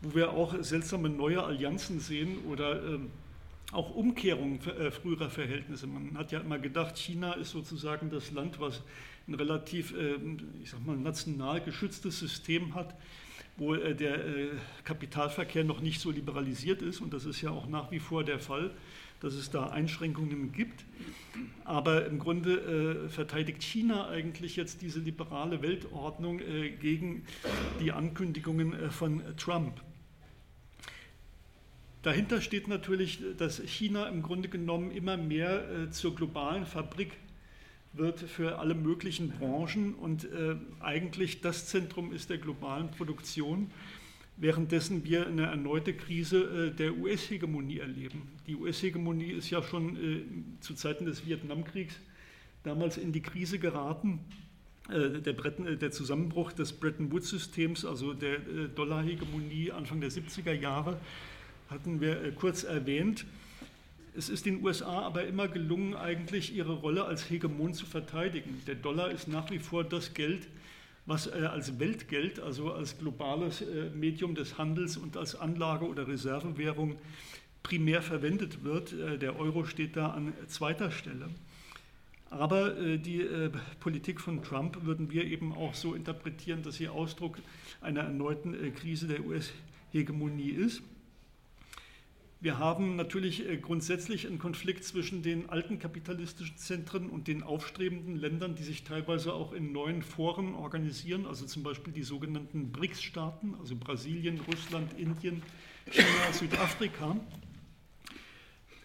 wo 0.05 0.15
wir 0.15 0.31
auch 0.31 0.55
seltsame 0.61 1.09
neue 1.09 1.43
Allianzen 1.43 1.99
sehen 1.99 2.37
oder 2.49 2.83
ähm, 2.83 3.09
auch 3.71 3.95
Umkehrungen 3.95 4.59
äh, 4.67 4.91
früherer 4.91 5.29
Verhältnisse. 5.29 5.87
Man 5.87 6.17
hat 6.17 6.31
ja 6.31 6.39
immer 6.39 6.59
gedacht, 6.59 6.97
China 6.97 7.33
ist 7.33 7.51
sozusagen 7.51 8.09
das 8.09 8.31
Land, 8.31 8.59
was 8.59 8.83
ein 9.27 9.33
relativ, 9.33 9.93
äh, 9.97 10.15
ich 10.61 10.69
sag 10.69 10.85
mal, 10.85 10.95
national 10.95 11.61
geschütztes 11.61 12.19
System 12.19 12.75
hat, 12.75 12.95
wo 13.57 13.73
äh, 13.73 13.95
der 13.95 14.25
äh, 14.25 14.49
Kapitalverkehr 14.83 15.63
noch 15.63 15.81
nicht 15.81 15.99
so 15.99 16.11
liberalisiert 16.11 16.81
ist. 16.81 17.01
Und 17.01 17.13
das 17.13 17.25
ist 17.25 17.41
ja 17.41 17.49
auch 17.49 17.67
nach 17.67 17.91
wie 17.91 17.99
vor 17.99 18.23
der 18.23 18.39
Fall, 18.39 18.71
dass 19.21 19.33
es 19.33 19.49
da 19.49 19.67
Einschränkungen 19.67 20.51
gibt. 20.51 20.85
Aber 21.63 22.05
im 22.05 22.19
Grunde 22.19 23.05
äh, 23.05 23.09
verteidigt 23.09 23.63
China 23.63 24.07
eigentlich 24.07 24.55
jetzt 24.55 24.81
diese 24.81 24.99
liberale 24.99 25.61
Weltordnung 25.61 26.39
äh, 26.39 26.69
gegen 26.69 27.23
die 27.79 27.91
Ankündigungen 27.91 28.91
von 28.91 29.23
Trump. 29.37 29.81
Dahinter 32.05 32.39
steht 32.39 32.67
natürlich, 32.67 33.17
dass 33.35 33.59
China 33.65 34.05
im 34.05 34.21
Grunde 34.21 34.47
genommen 34.47 34.91
immer 34.91 35.17
mehr 35.17 35.67
äh, 35.67 35.89
zur 35.89 36.13
globalen 36.13 36.67
Fabrik 36.67 37.13
wird 37.93 38.19
für 38.19 38.59
alle 38.59 38.75
möglichen 38.75 39.31
Branchen 39.31 39.95
und 39.95 40.25
äh, 40.25 40.55
eigentlich 40.81 41.41
das 41.41 41.65
Zentrum 41.65 42.13
ist 42.13 42.29
der 42.29 42.37
globalen 42.37 42.91
Produktion, 42.91 43.71
währenddessen 44.37 45.03
wir 45.03 45.25
eine 45.25 45.47
erneute 45.47 45.95
Krise 45.95 46.67
äh, 46.67 46.75
der 46.75 46.95
US-Hegemonie 46.95 47.79
erleben. 47.79 48.21
Die 48.45 48.55
US-Hegemonie 48.55 49.31
ist 49.31 49.49
ja 49.49 49.63
schon 49.63 49.95
äh, 49.95 50.21
zu 50.59 50.75
Zeiten 50.75 51.07
des 51.07 51.25
Vietnamkriegs 51.25 51.95
damals 52.61 52.97
in 52.97 53.13
die 53.13 53.21
Krise 53.21 53.57
geraten. 53.57 54.19
Äh, 54.89 55.21
der, 55.21 55.33
Breton, 55.33 55.65
äh, 55.65 55.75
der, 55.75 55.89
Zusammenbruch 55.89 56.51
des 56.51 56.71
Bretton 56.71 57.11
Woods-Systems, 57.11 57.83
also 57.83 58.13
der 58.13 58.37
Dollar-Hegemonie 58.75 59.71
Anfang 59.71 60.01
der 60.01 60.11
70er 60.11 60.53
Jahre, 60.53 60.99
hatten 61.69 62.01
wir 62.01 62.31
kurz 62.33 62.63
erwähnt. 62.63 63.25
Es 64.17 64.29
ist 64.29 64.45
den 64.45 64.63
USA 64.63 65.01
aber 65.01 65.25
immer 65.27 65.47
gelungen, 65.47 65.93
eigentlich 65.93 66.55
ihre 66.55 66.73
Rolle 66.73 67.03
als 67.03 67.29
Hegemon 67.29 67.73
zu 67.73 67.85
verteidigen. 67.85 68.61
Der 68.65 68.75
Dollar 68.75 69.11
ist 69.11 69.27
nach 69.27 69.51
wie 69.51 69.59
vor 69.59 69.83
das 69.83 70.13
Geld, 70.13 70.47
was 71.05 71.27
äh, 71.27 71.47
als 71.51 71.79
Weltgeld, 71.79 72.39
also 72.39 72.71
als 72.71 72.97
globales 72.97 73.61
äh, 73.61 73.89
Medium 73.93 74.33
des 74.33 74.57
Handels 74.57 74.95
und 74.95 75.17
als 75.17 75.35
Anlage- 75.35 75.85
oder 75.85 76.07
Reservewährung 76.07 76.95
primär 77.61 78.01
verwendet 78.01 78.63
wird. 78.63 78.93
Äh, 78.93 79.17
der 79.17 79.37
Euro 79.37 79.65
steht 79.65 79.97
da 79.97 80.11
an 80.11 80.33
zweiter 80.47 80.91
Stelle. 80.91 81.29
Aber 82.31 82.71
die 82.97 83.29
Politik 83.79 84.19
von 84.19 84.43
Trump 84.43 84.83
würden 84.83 85.09
wir 85.09 85.23
eben 85.23 85.53
auch 85.53 85.73
so 85.73 85.93
interpretieren, 85.93 86.63
dass 86.63 86.75
sie 86.75 86.89
Ausdruck 86.89 87.37
einer 87.79 88.01
erneuten 88.01 88.73
Krise 88.73 89.07
der 89.07 89.23
US-Hegemonie 89.23 90.49
ist. 90.49 90.81
Wir 92.41 92.59
haben 92.59 92.95
natürlich 92.95 93.47
äh, 93.47 93.57
grundsätzlich 93.57 94.27
einen 94.27 94.39
Konflikt 94.39 94.83
zwischen 94.83 95.23
den 95.23 95.49
alten 95.49 95.79
kapitalistischen 95.79 96.57
Zentren 96.57 97.09
und 97.09 97.27
den 97.27 97.43
aufstrebenden 97.43 98.17
Ländern, 98.17 98.55
die 98.55 98.63
sich 98.63 98.83
teilweise 98.83 99.33
auch 99.33 99.53
in 99.53 99.71
neuen 99.71 100.03
Foren 100.03 100.53
organisieren, 100.53 101.25
also 101.25 101.45
zum 101.45 101.63
Beispiel 101.63 101.93
die 101.93 102.03
sogenannten 102.03 102.71
BRICS-Staaten, 102.71 103.55
also 103.59 103.75
Brasilien, 103.75 104.39
Russland, 104.41 104.93
Indien, 104.99 105.41
China, 105.89 106.07
Südafrika. 106.33 107.15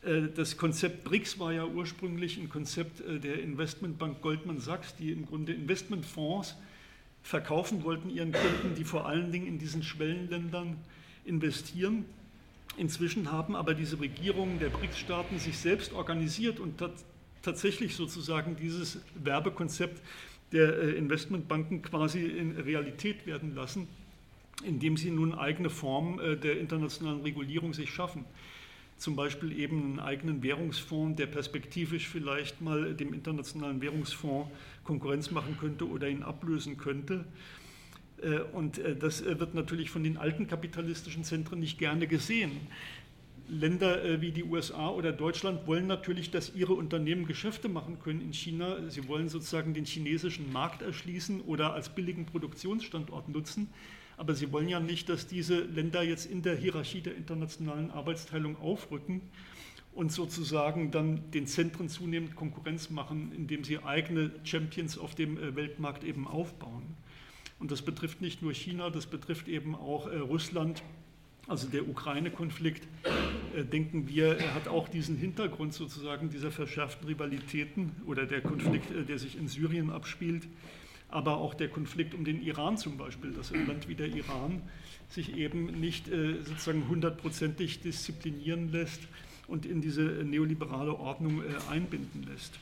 Äh, 0.03 0.29
das 0.35 0.57
Konzept 0.57 1.05
BRICS 1.05 1.39
war 1.39 1.53
ja 1.53 1.67
ursprünglich 1.67 2.39
ein 2.39 2.49
Konzept 2.49 3.01
äh, 3.01 3.19
der 3.19 3.43
Investmentbank 3.43 4.21
Goldman 4.23 4.59
Sachs, 4.59 4.95
die 4.97 5.11
im 5.11 5.27
Grunde 5.27 5.53
Investmentfonds 5.53 6.57
verkaufen 7.23 7.85
wollten 7.85 8.11
ihren 8.11 8.33
Kunden, 8.33 8.75
die 8.77 8.85
vor 8.85 9.07
allen 9.07 9.31
Dingen 9.31 9.47
in 9.47 9.59
diesen 9.59 9.83
Schwellenländern 9.83 10.79
investieren. 11.25 12.05
Inzwischen 12.81 13.31
haben 13.31 13.57
aber 13.57 13.75
diese 13.75 14.01
Regierungen 14.01 14.59
der 14.59 14.71
BRICS-Staaten 14.71 15.39
sich 15.39 15.59
selbst 15.59 15.93
organisiert 15.93 16.59
und 16.61 16.83
tatsächlich 17.43 17.95
sozusagen 17.95 18.57
dieses 18.57 19.01
Werbekonzept 19.23 20.01
der 20.53 20.79
äh, 20.79 20.93
Investmentbanken 20.93 21.83
quasi 21.83 22.25
in 22.25 22.53
Realität 22.53 23.27
werden 23.27 23.55
lassen, 23.55 23.87
indem 24.65 24.97
sie 24.97 25.11
nun 25.11 25.35
eigene 25.35 25.69
Formen 25.69 26.21
äh, 26.21 26.39
der 26.39 26.59
internationalen 26.59 27.21
Regulierung 27.21 27.75
sich 27.75 27.91
schaffen. 27.91 28.25
Zum 28.97 29.15
Beispiel 29.15 29.53
eben 29.59 29.83
einen 29.83 30.01
eigenen 30.01 30.43
Währungsfonds, 30.43 31.19
der 31.19 31.27
perspektivisch 31.27 32.09
vielleicht 32.09 32.63
mal 32.63 32.95
dem 32.95 33.13
internationalen 33.13 33.83
Währungsfonds 33.83 34.51
Konkurrenz 34.85 35.31
machen 35.31 35.59
könnte 35.61 35.87
oder 35.87 36.09
ihn 36.09 36.23
ablösen 36.23 36.79
könnte. 36.79 37.27
Äh, 38.23 38.41
und 38.53 38.79
äh, 38.79 38.97
das 38.97 39.23
äh, 39.23 39.39
wird 39.39 39.55
natürlich 39.55 39.91
von 39.91 40.05
den 40.05 40.17
alten 40.17 40.47
kapitalistischen 40.47 41.25
Zentren 41.25 41.61
nicht 41.61 41.79
gerne 41.79 42.07
gesehen. 42.07 42.53
Länder 43.49 44.21
wie 44.21 44.31
die 44.31 44.45
USA 44.45 44.91
oder 44.91 45.11
Deutschland 45.11 45.67
wollen 45.67 45.89
natürlich, 45.89 46.31
dass 46.31 46.55
ihre 46.55 46.75
Unternehmen 46.75 47.27
Geschäfte 47.27 47.69
machen 47.69 47.99
können 47.99 48.21
in 48.21 48.33
China. 48.33 48.77
Sie 48.89 49.09
wollen 49.09 49.29
sozusagen 49.29 49.75
den 49.75 49.87
chinesischen 49.87 50.53
Markt 50.53 50.83
erschließen 50.83 51.41
oder 51.41 51.73
als 51.73 51.89
billigen 51.89 52.27
Produktionsstandort 52.27 53.29
nutzen. 53.29 53.67
Aber 54.17 54.37
sie 54.37 54.53
wollen 54.53 54.69
ja 54.69 54.79
nicht, 54.79 55.09
dass 55.09 55.27
diese 55.27 55.63
Länder 55.63 56.05
jetzt 56.05 56.27
in 56.27 56.43
der 56.43 56.55
Hierarchie 56.55 57.01
der 57.01 57.17
internationalen 57.17 57.91
Arbeitsteilung 57.91 58.57
aufrücken 58.57 59.21
und 59.95 60.13
sozusagen 60.13 60.93
dann 60.93 61.33
den 61.33 61.49
Zentren 61.49 61.89
zunehmend 61.89 62.37
Konkurrenz 62.37 62.89
machen, 62.89 63.33
indem 63.35 63.65
sie 63.65 63.83
eigene 63.83 64.31
Champions 64.45 64.97
auf 64.97 65.17
dem 65.17 65.57
Weltmarkt 65.57 66.05
eben 66.05 66.29
aufbauen. 66.29 66.95
Und 67.61 67.71
das 67.71 67.83
betrifft 67.83 68.23
nicht 68.23 68.43
nur 68.43 68.55
China, 68.55 68.89
das 68.89 69.07
betrifft 69.07 69.47
eben 69.47 69.77
auch 69.77 70.09
äh, 70.09 70.17
Russland. 70.17 70.83
Also 71.47 71.69
der 71.69 71.89
Ukraine-Konflikt, 71.89 72.89
äh, 73.55 73.65
denken 73.65 74.09
wir, 74.09 74.39
hat 74.55 74.67
auch 74.67 74.89
diesen 74.89 75.17
Hintergrund 75.17 75.75
sozusagen 75.75 76.31
dieser 76.31 76.51
verschärften 76.51 77.07
Rivalitäten 77.07 77.93
oder 78.07 78.25
der 78.25 78.41
Konflikt, 78.41 78.91
äh, 78.91 79.05
der 79.05 79.19
sich 79.19 79.37
in 79.37 79.47
Syrien 79.47 79.91
abspielt, 79.91 80.49
aber 81.11 81.37
auch 81.37 81.53
der 81.53 81.69
Konflikt 81.69 82.15
um 82.15 82.25
den 82.25 82.43
Iran 82.43 82.79
zum 82.79 82.97
Beispiel, 82.97 83.33
dass 83.33 83.53
ein 83.53 83.67
Land 83.67 83.89
wie 83.89 83.95
der 83.95 84.09
Iran 84.09 84.63
sich 85.09 85.37
eben 85.37 85.81
nicht 85.81 86.07
sozusagen 86.07 86.87
hundertprozentig 86.87 87.81
disziplinieren 87.81 88.71
lässt 88.71 89.01
und 89.49 89.67
in 89.67 89.81
diese 89.81 90.03
neoliberale 90.03 90.95
Ordnung 90.95 91.43
einbinden 91.69 92.23
lässt. 92.33 92.61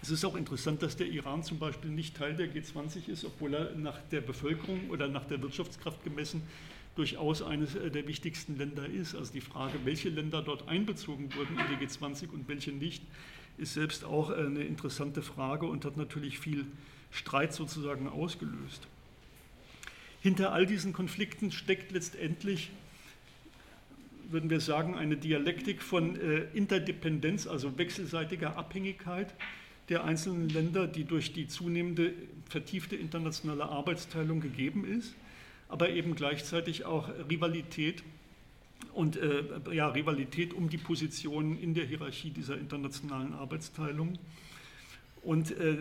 Es 0.00 0.10
ist 0.10 0.24
auch 0.24 0.36
interessant, 0.36 0.82
dass 0.82 0.96
der 0.96 1.08
Iran 1.08 1.42
zum 1.42 1.58
Beispiel 1.58 1.90
nicht 1.90 2.16
Teil 2.16 2.34
der 2.34 2.46
G20 2.46 3.08
ist, 3.08 3.24
obwohl 3.24 3.54
er 3.54 3.74
nach 3.74 4.00
der 4.10 4.20
Bevölkerung 4.20 4.90
oder 4.90 5.08
nach 5.08 5.24
der 5.24 5.42
Wirtschaftskraft 5.42 6.04
gemessen 6.04 6.42
durchaus 6.94 7.42
eines 7.42 7.74
äh, 7.74 7.90
der 7.90 8.06
wichtigsten 8.06 8.56
Länder 8.56 8.86
ist. 8.86 9.14
Also 9.14 9.32
die 9.32 9.40
Frage, 9.40 9.78
welche 9.84 10.08
Länder 10.08 10.42
dort 10.42 10.68
einbezogen 10.68 11.34
wurden 11.34 11.58
in 11.58 11.78
die 11.78 11.86
G20 11.86 12.30
und 12.30 12.48
welche 12.48 12.72
nicht, 12.72 13.02
ist 13.56 13.74
selbst 13.74 14.04
auch 14.04 14.30
äh, 14.30 14.34
eine 14.34 14.64
interessante 14.64 15.22
Frage 15.22 15.66
und 15.66 15.84
hat 15.84 15.96
natürlich 15.96 16.38
viel 16.38 16.66
Streit 17.10 17.52
sozusagen 17.52 18.08
ausgelöst. 18.08 18.86
Hinter 20.20 20.52
all 20.52 20.66
diesen 20.66 20.92
Konflikten 20.92 21.52
steckt 21.52 21.92
letztendlich, 21.92 22.70
würden 24.30 24.50
wir 24.50 24.60
sagen, 24.60 24.94
eine 24.94 25.16
Dialektik 25.16 25.82
von 25.82 26.16
äh, 26.16 26.44
Interdependenz, 26.52 27.46
also 27.46 27.78
wechselseitiger 27.78 28.56
Abhängigkeit 28.56 29.34
der 29.88 30.04
einzelnen 30.04 30.48
Länder, 30.48 30.86
die 30.86 31.04
durch 31.04 31.32
die 31.32 31.48
zunehmende 31.48 32.12
vertiefte 32.48 32.96
internationale 32.96 33.64
Arbeitsteilung 33.64 34.40
gegeben 34.40 34.84
ist, 34.84 35.14
aber 35.68 35.90
eben 35.90 36.14
gleichzeitig 36.14 36.84
auch 36.84 37.08
Rivalität 37.30 38.02
und 38.92 39.16
äh, 39.16 39.44
ja, 39.72 39.88
Rivalität 39.88 40.54
um 40.54 40.68
die 40.70 40.78
Positionen 40.78 41.58
in 41.58 41.74
der 41.74 41.84
Hierarchie 41.84 42.30
dieser 42.30 42.58
internationalen 42.58 43.32
Arbeitsteilung. 43.32 44.18
Und 45.22 45.50
äh, 45.52 45.78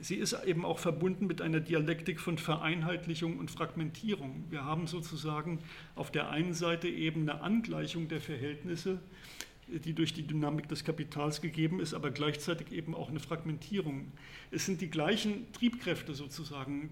sie 0.00 0.16
ist 0.16 0.36
eben 0.44 0.64
auch 0.64 0.78
verbunden 0.78 1.26
mit 1.26 1.40
einer 1.40 1.60
Dialektik 1.60 2.20
von 2.20 2.38
Vereinheitlichung 2.38 3.38
und 3.38 3.50
Fragmentierung. 3.50 4.44
Wir 4.50 4.64
haben 4.64 4.86
sozusagen 4.86 5.58
auf 5.94 6.10
der 6.10 6.30
einen 6.30 6.54
Seite 6.54 6.88
eben 6.88 7.28
eine 7.28 7.40
Angleichung 7.40 8.08
der 8.08 8.20
Verhältnisse 8.20 8.98
die 9.68 9.94
durch 9.94 10.12
die 10.12 10.26
Dynamik 10.26 10.68
des 10.68 10.84
Kapitals 10.84 11.40
gegeben 11.40 11.80
ist, 11.80 11.94
aber 11.94 12.10
gleichzeitig 12.10 12.72
eben 12.72 12.94
auch 12.94 13.08
eine 13.08 13.20
Fragmentierung. 13.20 14.12
Es 14.50 14.66
sind 14.66 14.80
die 14.80 14.90
gleichen 14.90 15.50
Triebkräfte 15.52 16.14
sozusagen, 16.14 16.90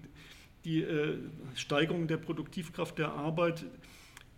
die 0.65 0.81
äh, 0.81 1.17
Steigerung 1.55 2.07
der 2.07 2.17
Produktivkraft 2.17 2.97
der 2.97 3.11
Arbeit, 3.11 3.65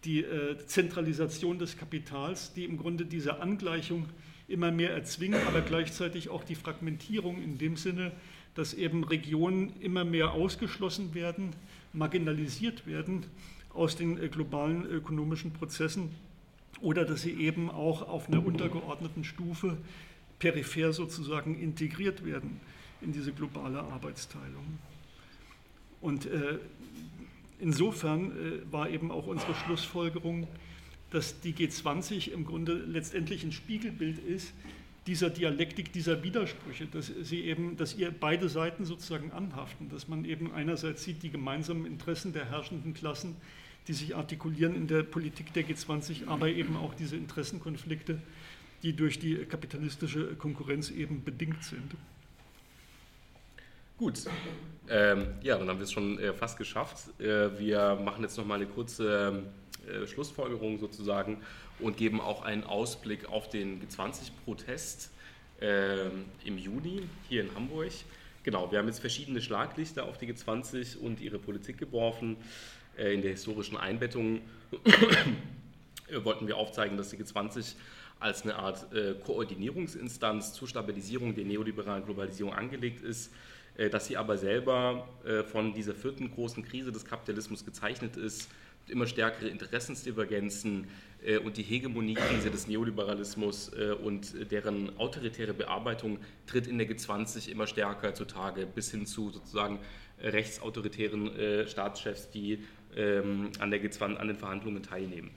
die 0.03 0.21
äh, 0.21 0.57
Zentralisation 0.65 1.59
des 1.59 1.77
Kapitals, 1.77 2.53
die 2.53 2.65
im 2.65 2.77
Grunde 2.77 3.05
diese 3.05 3.39
Angleichung 3.39 4.07
immer 4.47 4.71
mehr 4.71 4.91
erzwingen, 4.91 5.41
aber 5.47 5.61
gleichzeitig 5.61 6.29
auch 6.29 6.43
die 6.43 6.55
Fragmentierung 6.55 7.41
in 7.41 7.57
dem 7.57 7.77
Sinne, 7.77 8.11
dass 8.53 8.73
eben 8.73 9.03
Regionen 9.03 9.73
immer 9.81 10.05
mehr 10.05 10.31
ausgeschlossen 10.31 11.13
werden, 11.13 11.51
marginalisiert 11.93 12.85
werden 12.85 13.25
aus 13.73 13.95
den 13.95 14.21
äh, 14.21 14.29
globalen 14.29 14.85
ökonomischen 14.85 15.51
Prozessen 15.51 16.11
oder 16.81 17.05
dass 17.05 17.21
sie 17.21 17.33
eben 17.33 17.69
auch 17.69 18.07
auf 18.07 18.27
einer 18.27 18.45
untergeordneten 18.45 19.23
Stufe 19.23 19.77
peripher 20.39 20.93
sozusagen 20.93 21.59
integriert 21.59 22.25
werden 22.25 22.59
in 23.01 23.11
diese 23.11 23.31
globale 23.31 23.79
Arbeitsteilung. 23.79 24.79
Und 26.01 26.25
äh, 26.25 26.59
insofern 27.59 28.31
äh, 28.31 28.71
war 28.71 28.89
eben 28.89 29.11
auch 29.11 29.27
unsere 29.27 29.55
Schlussfolgerung, 29.55 30.47
dass 31.11 31.39
die 31.39 31.53
G20 31.53 32.31
im 32.31 32.45
Grunde 32.45 32.73
letztendlich 32.73 33.43
ein 33.43 33.51
Spiegelbild 33.51 34.19
ist 34.19 34.53
dieser 35.07 35.29
Dialektik, 35.29 35.93
dieser 35.93 36.23
Widersprüche, 36.23 36.87
dass 36.87 37.11
sie 37.21 37.41
eben, 37.41 37.77
dass 37.77 37.95
ihr 37.95 38.11
beide 38.11 38.49
Seiten 38.49 38.85
sozusagen 38.85 39.31
anhaften, 39.31 39.89
dass 39.89 40.07
man 40.07 40.25
eben 40.25 40.51
einerseits 40.51 41.03
sieht 41.03 41.21
die 41.21 41.29
gemeinsamen 41.29 41.85
Interessen 41.85 42.33
der 42.33 42.49
herrschenden 42.49 42.95
Klassen 42.95 43.35
die 43.87 43.93
sich 43.93 44.15
artikulieren 44.15 44.75
in 44.75 44.87
der 44.87 45.03
Politik 45.03 45.53
der 45.53 45.63
G20, 45.63 46.27
aber 46.27 46.47
eben 46.49 46.75
auch 46.77 46.93
diese 46.93 47.15
Interessenkonflikte, 47.15 48.21
die 48.83 48.93
durch 48.93 49.19
die 49.19 49.35
kapitalistische 49.45 50.35
Konkurrenz 50.35 50.91
eben 50.91 51.23
bedingt 51.23 51.63
sind. 51.63 51.95
Gut, 53.97 54.25
ähm, 54.89 55.27
ja, 55.41 55.57
dann 55.57 55.69
haben 55.69 55.79
wir 55.79 55.85
es 55.85 55.91
schon 55.91 56.19
äh, 56.19 56.33
fast 56.33 56.57
geschafft. 56.57 57.19
Äh, 57.19 57.57
wir 57.57 57.95
machen 57.95 58.23
jetzt 58.23 58.37
noch 58.37 58.45
mal 58.45 58.55
eine 58.55 58.65
kurze 58.65 59.43
äh, 59.87 60.05
Schlussfolgerung 60.05 60.79
sozusagen 60.79 61.41
und 61.79 61.95
geben 61.95 62.19
auch 62.19 62.41
einen 62.43 62.63
Ausblick 62.63 63.29
auf 63.29 63.49
den 63.49 63.81
G20-Protest 63.81 65.11
äh, 65.61 66.07
im 66.43 66.57
Juni 66.57 67.03
hier 67.29 67.43
in 67.43 67.55
Hamburg. 67.55 67.91
Genau, 68.43 68.71
wir 68.71 68.79
haben 68.79 68.87
jetzt 68.87 68.99
verschiedene 68.99 69.41
Schlaglichter 69.41 70.03
auf 70.05 70.17
die 70.17 70.31
G20 70.31 70.97
und 70.97 71.19
ihre 71.21 71.39
Politik 71.39 71.77
geworfen. 71.77 72.37
Äh, 72.97 73.13
in 73.13 73.21
der 73.21 73.31
historischen 73.31 73.77
Einbettung 73.77 74.41
wollten 76.23 76.47
wir 76.47 76.57
aufzeigen, 76.57 76.97
dass 76.97 77.09
die 77.09 77.17
G20 77.17 77.75
als 78.19 78.43
eine 78.43 78.55
Art 78.55 78.93
äh, 78.93 79.15
Koordinierungsinstanz 79.25 80.53
zur 80.53 80.67
Stabilisierung 80.67 81.35
der 81.35 81.45
neoliberalen 81.45 82.05
Globalisierung 82.05 82.53
angelegt 82.53 83.01
ist, 83.01 83.31
äh, 83.77 83.89
dass 83.89 84.07
sie 84.07 84.17
aber 84.17 84.37
selber 84.37 85.07
von 85.51 85.73
dieser 85.73 85.93
vierten 85.93 86.31
großen 86.31 86.63
Krise 86.63 86.91
des 86.91 87.05
Kapitalismus 87.05 87.65
gezeichnet 87.65 88.15
ist, 88.15 88.49
immer 88.87 89.07
stärkere 89.07 89.49
Interessensdivergenzen 89.49 90.87
und 91.43 91.57
die 91.57 91.63
Hegemoniekrise 91.63 92.51
des 92.51 92.67
Neoliberalismus 92.67 93.71
und 94.03 94.51
deren 94.51 94.95
autoritäre 94.99 95.55
Bearbeitung 95.55 96.19
tritt 96.45 96.67
in 96.67 96.77
der 96.77 96.87
G20 96.87 97.49
immer 97.49 97.65
stärker 97.65 98.13
zutage, 98.13 98.67
bis 98.67 98.91
hin 98.91 99.07
zu 99.07 99.31
sozusagen 99.31 99.79
rechtsautoritären 100.21 101.67
Staatschefs, 101.67 102.29
die 102.29 102.59
ähm, 102.95 103.49
an, 103.59 103.71
der 103.71 103.81
G20, 103.81 104.15
an 104.15 104.27
den 104.27 104.37
Verhandlungen 104.37 104.83
teilnehmen. 104.83 105.31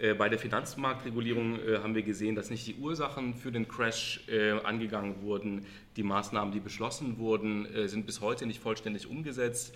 Äh, 0.00 0.14
bei 0.14 0.30
der 0.30 0.38
Finanzmarktregulierung 0.38 1.58
äh, 1.58 1.78
haben 1.78 1.94
wir 1.94 2.02
gesehen, 2.02 2.34
dass 2.34 2.48
nicht 2.48 2.66
die 2.66 2.76
Ursachen 2.76 3.34
für 3.34 3.52
den 3.52 3.68
Crash 3.68 4.20
äh, 4.28 4.52
angegangen 4.52 5.20
wurden. 5.22 5.66
Die 5.96 6.02
Maßnahmen, 6.02 6.52
die 6.52 6.60
beschlossen 6.60 7.18
wurden, 7.18 7.66
sind 7.86 8.06
bis 8.06 8.22
heute 8.22 8.46
nicht 8.46 8.60
vollständig 8.60 9.06
umgesetzt. 9.06 9.74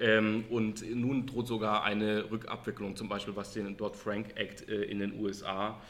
Ähm, 0.00 0.44
und 0.48 0.88
nun 0.94 1.26
droht 1.26 1.48
sogar 1.48 1.84
eine 1.84 2.30
Rückabwicklung, 2.30 2.96
zum 2.96 3.08
Beispiel 3.08 3.36
was 3.36 3.52
den 3.52 3.76
Dodd-Frank 3.76 4.36
Act 4.36 4.62
in 4.62 5.00
den 5.00 5.20
USA 5.20 5.80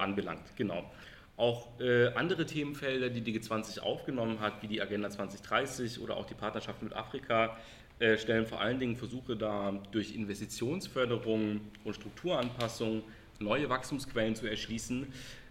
anbelangt. 0.00 0.56
Genau. 0.56 0.90
Auch 1.36 1.68
andere 2.16 2.44
Themenfelder, 2.44 3.08
die 3.08 3.20
die 3.20 3.38
G20 3.38 3.78
aufgenommen 3.78 4.40
hat, 4.40 4.60
wie 4.62 4.66
die 4.66 4.82
Agenda 4.82 5.08
2030 5.08 6.00
oder 6.00 6.16
auch 6.16 6.26
die 6.26 6.34
Partnerschaft 6.34 6.82
mit 6.82 6.92
Afrika, 6.92 7.56
äh, 8.00 8.16
stellen 8.16 8.46
vor 8.46 8.60
allen 8.60 8.78
Dingen 8.78 8.96
Versuche 8.96 9.36
dar, 9.36 9.72
durch 9.90 10.14
Investitionsförderung 10.14 11.60
und 11.82 11.94
Strukturanpassung 11.94 13.02
neue 13.40 13.68
Wachstumsquellen 13.68 14.36
zu 14.36 14.46
erschließen, 14.46 15.06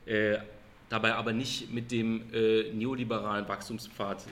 äh, 0.05 0.37
dabei 0.87 1.15
aber 1.15 1.33
nicht 1.33 1.73
mit 1.73 1.91
dem 1.91 2.33
äh, 2.33 2.71
neoliberalen 2.71 3.47
Wachstumspfad 3.47 4.23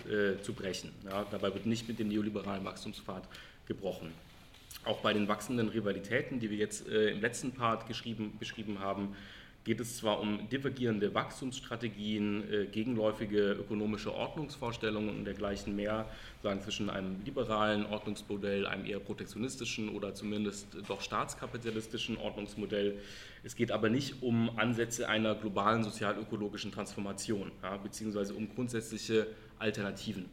zu 0.42 0.54
brechen. 0.54 0.92
Dabei 1.04 1.54
wird 1.54 1.66
nicht 1.66 1.88
mit 1.88 2.00
dem 2.00 2.08
neoliberalen 2.08 2.64
Wachstumspfad 2.64 3.28
gebrochen. 3.68 4.12
Auch 4.86 5.00
bei 5.00 5.12
den 5.14 5.28
wachsenden 5.28 5.68
Rivalitäten, 5.68 6.40
die 6.40 6.50
wir 6.50 6.58
jetzt 6.58 6.88
im 6.88 7.20
letzten 7.20 7.52
Part 7.52 7.88
beschrieben 7.88 8.80
haben, 8.80 9.16
geht 9.66 9.80
es 9.80 9.98
zwar 9.98 10.22
um 10.22 10.48
divergierende 10.48 11.14
Wachstumsstrategien, 11.14 12.44
äh, 12.52 12.66
gegenläufige 12.68 13.54
ökonomische 13.54 14.14
Ordnungsvorstellungen 14.14 15.10
und 15.10 15.26
dergleichen 15.26 15.76
mehr, 15.76 16.06
sagen 16.44 16.62
zwischen 16.62 16.90
einem 16.90 17.18
liberalen 17.26 17.86
Ordnungsmodell, 17.88 18.68
einem 18.68 18.86
eher 18.86 19.00
protektionistischen 19.00 19.90
oder 19.90 20.14
zumindest 20.14 20.68
doch 20.88 21.02
staatskapitalistischen 21.02 22.18
Ordnungsmodell. 22.18 23.00
Es 23.44 23.56
geht 23.56 23.72
aber 23.72 23.90
nicht 23.90 24.22
um 24.22 24.58
Ansätze 24.58 25.10
einer 25.10 25.34
globalen 25.34 25.84
sozialökologischen 25.84 26.72
Transformation, 26.72 27.52
ja, 27.64 27.76
beziehungsweise 27.78 28.36
um 28.36 28.48
grundsätzliche 28.54 29.28
Alternativen. 29.58 30.30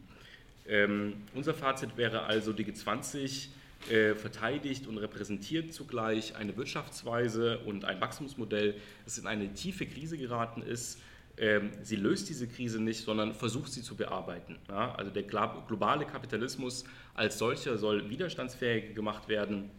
Ähm, 0.68 1.14
unser 1.34 1.54
Fazit 1.54 1.96
wäre 1.96 2.24
also, 2.24 2.52
die 2.52 2.66
G20 2.66 3.48
äh, 3.90 4.14
verteidigt 4.14 4.86
und 4.86 4.96
repräsentiert 4.98 5.72
zugleich 5.72 6.36
eine 6.36 6.56
Wirtschaftsweise 6.56 7.58
und 7.60 7.84
ein 7.84 8.00
Wachstumsmodell, 8.00 8.76
das 9.04 9.18
in 9.18 9.26
eine 9.26 9.52
tiefe 9.54 9.86
Krise 9.86 10.16
geraten 10.16 10.62
ist. 10.62 11.00
Ähm, 11.36 11.72
sie 11.82 11.96
löst 11.96 12.28
diese 12.28 12.46
Krise 12.46 12.80
nicht, 12.80 13.04
sondern 13.04 13.34
versucht 13.34 13.72
sie 13.72 13.82
zu 13.82 13.96
bearbeiten. 13.96 14.56
Also 14.68 15.10
der 15.10 15.24
globale 15.24 16.04
Kapitalismus 16.04 16.84
als 17.14 17.38
solcher 17.38 17.76
soll 17.76 18.08
widerstandsfähig 18.08 18.94
gemacht 18.94 19.28
werden. 19.28 19.70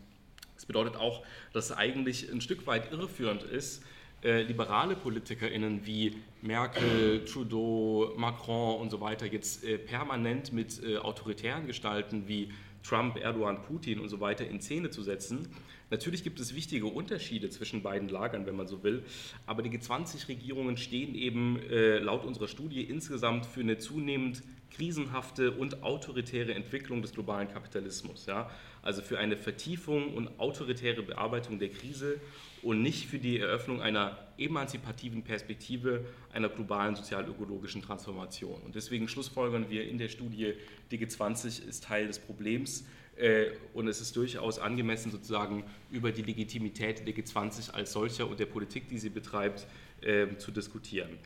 Das 0.56 0.66
bedeutet 0.66 0.98
auch, 0.98 1.24
dass 1.54 1.66
es 1.66 1.72
eigentlich 1.72 2.30
ein 2.30 2.42
Stück 2.42 2.68
weit 2.68 2.92
irreführend 2.92 3.44
ist, 3.44 3.84
äh, 4.24 4.44
liberale 4.44 4.96
PolitikerInnen 4.96 5.86
wie 5.86 6.18
Merkel, 6.42 7.24
Trudeau, 7.26 8.14
Macron 8.18 8.82
und 8.82 8.90
so 8.90 9.00
weiter 9.00 9.26
jetzt 9.26 9.64
äh, 9.64 9.78
permanent 9.78 10.52
mit 10.52 10.82
autoritären 11.02 11.68
Gestalten 11.68 12.28
wie 12.28 12.52
Trump, 12.84 13.18
Erdogan, 13.18 13.62
Putin 13.64 14.00
und 14.00 14.10
so 14.10 14.20
weiter 14.20 14.48
in 14.48 14.62
Szene 14.62 14.90
zu 14.90 15.02
setzen. 15.02 15.48
Natürlich 15.90 16.24
gibt 16.24 16.40
es 16.40 16.56
wichtige 16.56 16.88
Unterschiede 16.88 17.50
zwischen 17.50 17.82
beiden 17.82 18.10
Lagern, 18.10 18.46
wenn 18.46 18.56
man 18.56 18.68
so 18.68 18.84
will, 18.84 19.04
aber 19.46 19.62
die 19.62 19.70
G20-Regierungen 19.70 20.78
stehen 20.78 21.16
eben 21.16 21.60
äh, 21.70 22.00
laut 22.00 22.26
unserer 22.26 22.48
Studie 22.48 22.82
insgesamt 22.82 23.46
für 23.46 23.62
eine 23.62 23.78
zunehmend 23.78 24.44
krisenhafte 24.72 25.52
und 25.52 25.84
autoritäre 25.84 26.54
Entwicklung 26.56 27.02
des 27.02 27.14
globalen 27.14 27.48
Kapitalismus. 27.48 28.26
Ja? 28.26 28.50
Also 28.84 29.02
für 29.02 29.18
eine 29.18 29.38
Vertiefung 29.38 30.14
und 30.14 30.40
autoritäre 30.40 31.02
Bearbeitung 31.02 31.58
der 31.58 31.70
Krise 31.70 32.20
und 32.62 32.82
nicht 32.82 33.08
für 33.08 33.18
die 33.18 33.40
Eröffnung 33.40 33.82
einer 33.82 34.18
emanzipativen 34.38 35.24
Perspektive 35.24 36.06
einer 36.32 36.50
globalen 36.50 36.96
sozial-ökologischen 36.96 37.82
Transformation. 37.82 38.62
Und 38.62 38.76
deswegen 38.76 39.08
schlussfolgern 39.08 39.70
wir 39.70 39.88
in 39.88 39.98
der 39.98 40.10
Studie, 40.10 40.54
die 40.92 41.00
G20 41.00 41.66
ist 41.66 41.84
Teil 41.86 42.08
des 42.08 42.20
Problems 42.20 42.86
äh, 43.16 43.52
und 43.74 43.88
es 43.88 44.02
ist 44.02 44.16
durchaus 44.16 44.60
angemessen, 44.60 45.12
sozusagen 45.12 45.64
über 45.90 46.12
die 46.12 46.24
Legitimität 46.24 47.08
der 47.08 47.16
G20 47.16 47.72
als 47.72 47.94
solcher 47.94 48.28
und 48.28 48.40
der 48.40 48.48
Politik, 48.48 48.88
die 48.90 48.98
sie 48.98 49.10
betreibt, 49.10 49.68
äh, 50.02 50.36
zu 50.38 50.52
diskutieren. 50.52 51.20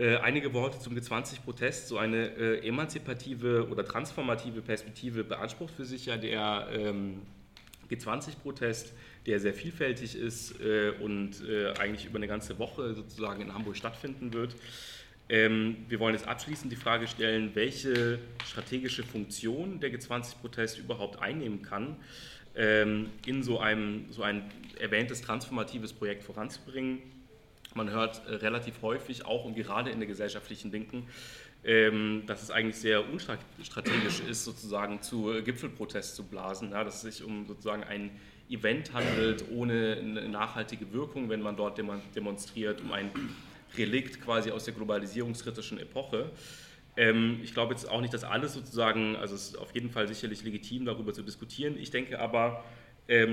Äh, 0.00 0.16
einige 0.16 0.54
Worte 0.54 0.78
zum 0.78 0.96
G20-Protest. 0.96 1.88
So 1.88 1.98
eine 1.98 2.34
äh, 2.34 2.66
emanzipative 2.66 3.68
oder 3.68 3.84
transformative 3.84 4.62
Perspektive 4.62 5.24
beansprucht 5.24 5.74
für 5.74 5.84
sich 5.84 6.06
ja 6.06 6.16
der 6.16 6.68
ähm, 6.72 7.20
G20-Protest, 7.90 8.94
der 9.26 9.40
sehr 9.40 9.52
vielfältig 9.52 10.16
ist 10.16 10.58
äh, 10.58 10.92
und 11.00 11.46
äh, 11.46 11.74
eigentlich 11.78 12.06
über 12.06 12.16
eine 12.16 12.28
ganze 12.28 12.58
Woche 12.58 12.94
sozusagen 12.94 13.42
in 13.42 13.52
Hamburg 13.52 13.76
stattfinden 13.76 14.32
wird. 14.32 14.56
Ähm, 15.28 15.76
wir 15.90 16.00
wollen 16.00 16.14
jetzt 16.14 16.26
abschließend 16.26 16.72
die 16.72 16.76
Frage 16.76 17.06
stellen, 17.06 17.50
welche 17.52 18.20
strategische 18.46 19.02
Funktion 19.02 19.80
der 19.80 19.92
G20-Protest 19.92 20.78
überhaupt 20.78 21.20
einnehmen 21.20 21.60
kann, 21.60 21.96
ähm, 22.56 23.10
in 23.26 23.42
so 23.42 23.60
einem 23.60 24.10
so 24.10 24.22
ein 24.22 24.50
erwähntes 24.78 25.20
transformatives 25.20 25.92
Projekt 25.92 26.24
voranzubringen. 26.24 27.19
Man 27.74 27.90
hört 27.90 28.26
äh, 28.26 28.34
relativ 28.36 28.82
häufig, 28.82 29.24
auch 29.26 29.44
und 29.44 29.54
gerade 29.54 29.90
in 29.90 29.98
der 29.98 30.08
gesellschaftlichen 30.08 30.70
Linken, 30.70 31.06
ähm, 31.62 32.24
dass 32.26 32.42
es 32.42 32.50
eigentlich 32.50 32.76
sehr 32.76 33.08
unstrategisch 33.08 34.20
ist, 34.28 34.44
sozusagen 34.44 35.02
zu 35.02 35.42
Gipfelprotest 35.44 36.16
zu 36.16 36.24
blasen, 36.24 36.70
ja, 36.70 36.84
dass 36.84 37.02
es 37.04 37.16
sich 37.16 37.24
um 37.26 37.46
sozusagen 37.46 37.84
ein 37.84 38.10
Event 38.48 38.92
handelt, 38.92 39.44
ohne 39.50 39.96
eine 40.00 40.28
nachhaltige 40.28 40.92
Wirkung, 40.92 41.28
wenn 41.28 41.40
man 41.40 41.56
dort 41.56 41.78
demonstriert, 41.78 42.80
um 42.80 42.92
ein 42.92 43.10
Relikt 43.76 44.20
quasi 44.20 44.50
aus 44.50 44.64
der 44.64 44.74
globalisierungskritischen 44.74 45.78
Epoche. 45.78 46.30
Ähm, 46.96 47.40
ich 47.42 47.54
glaube 47.54 47.74
jetzt 47.74 47.88
auch 47.88 48.00
nicht, 48.00 48.12
dass 48.12 48.24
alles 48.24 48.54
sozusagen, 48.54 49.14
also 49.16 49.34
es 49.34 49.50
ist 49.50 49.58
auf 49.58 49.72
jeden 49.74 49.90
Fall 49.90 50.08
sicherlich 50.08 50.42
legitim, 50.42 50.84
darüber 50.84 51.12
zu 51.12 51.22
diskutieren. 51.22 51.76
Ich 51.78 51.90
denke 51.90 52.18
aber, 52.18 52.64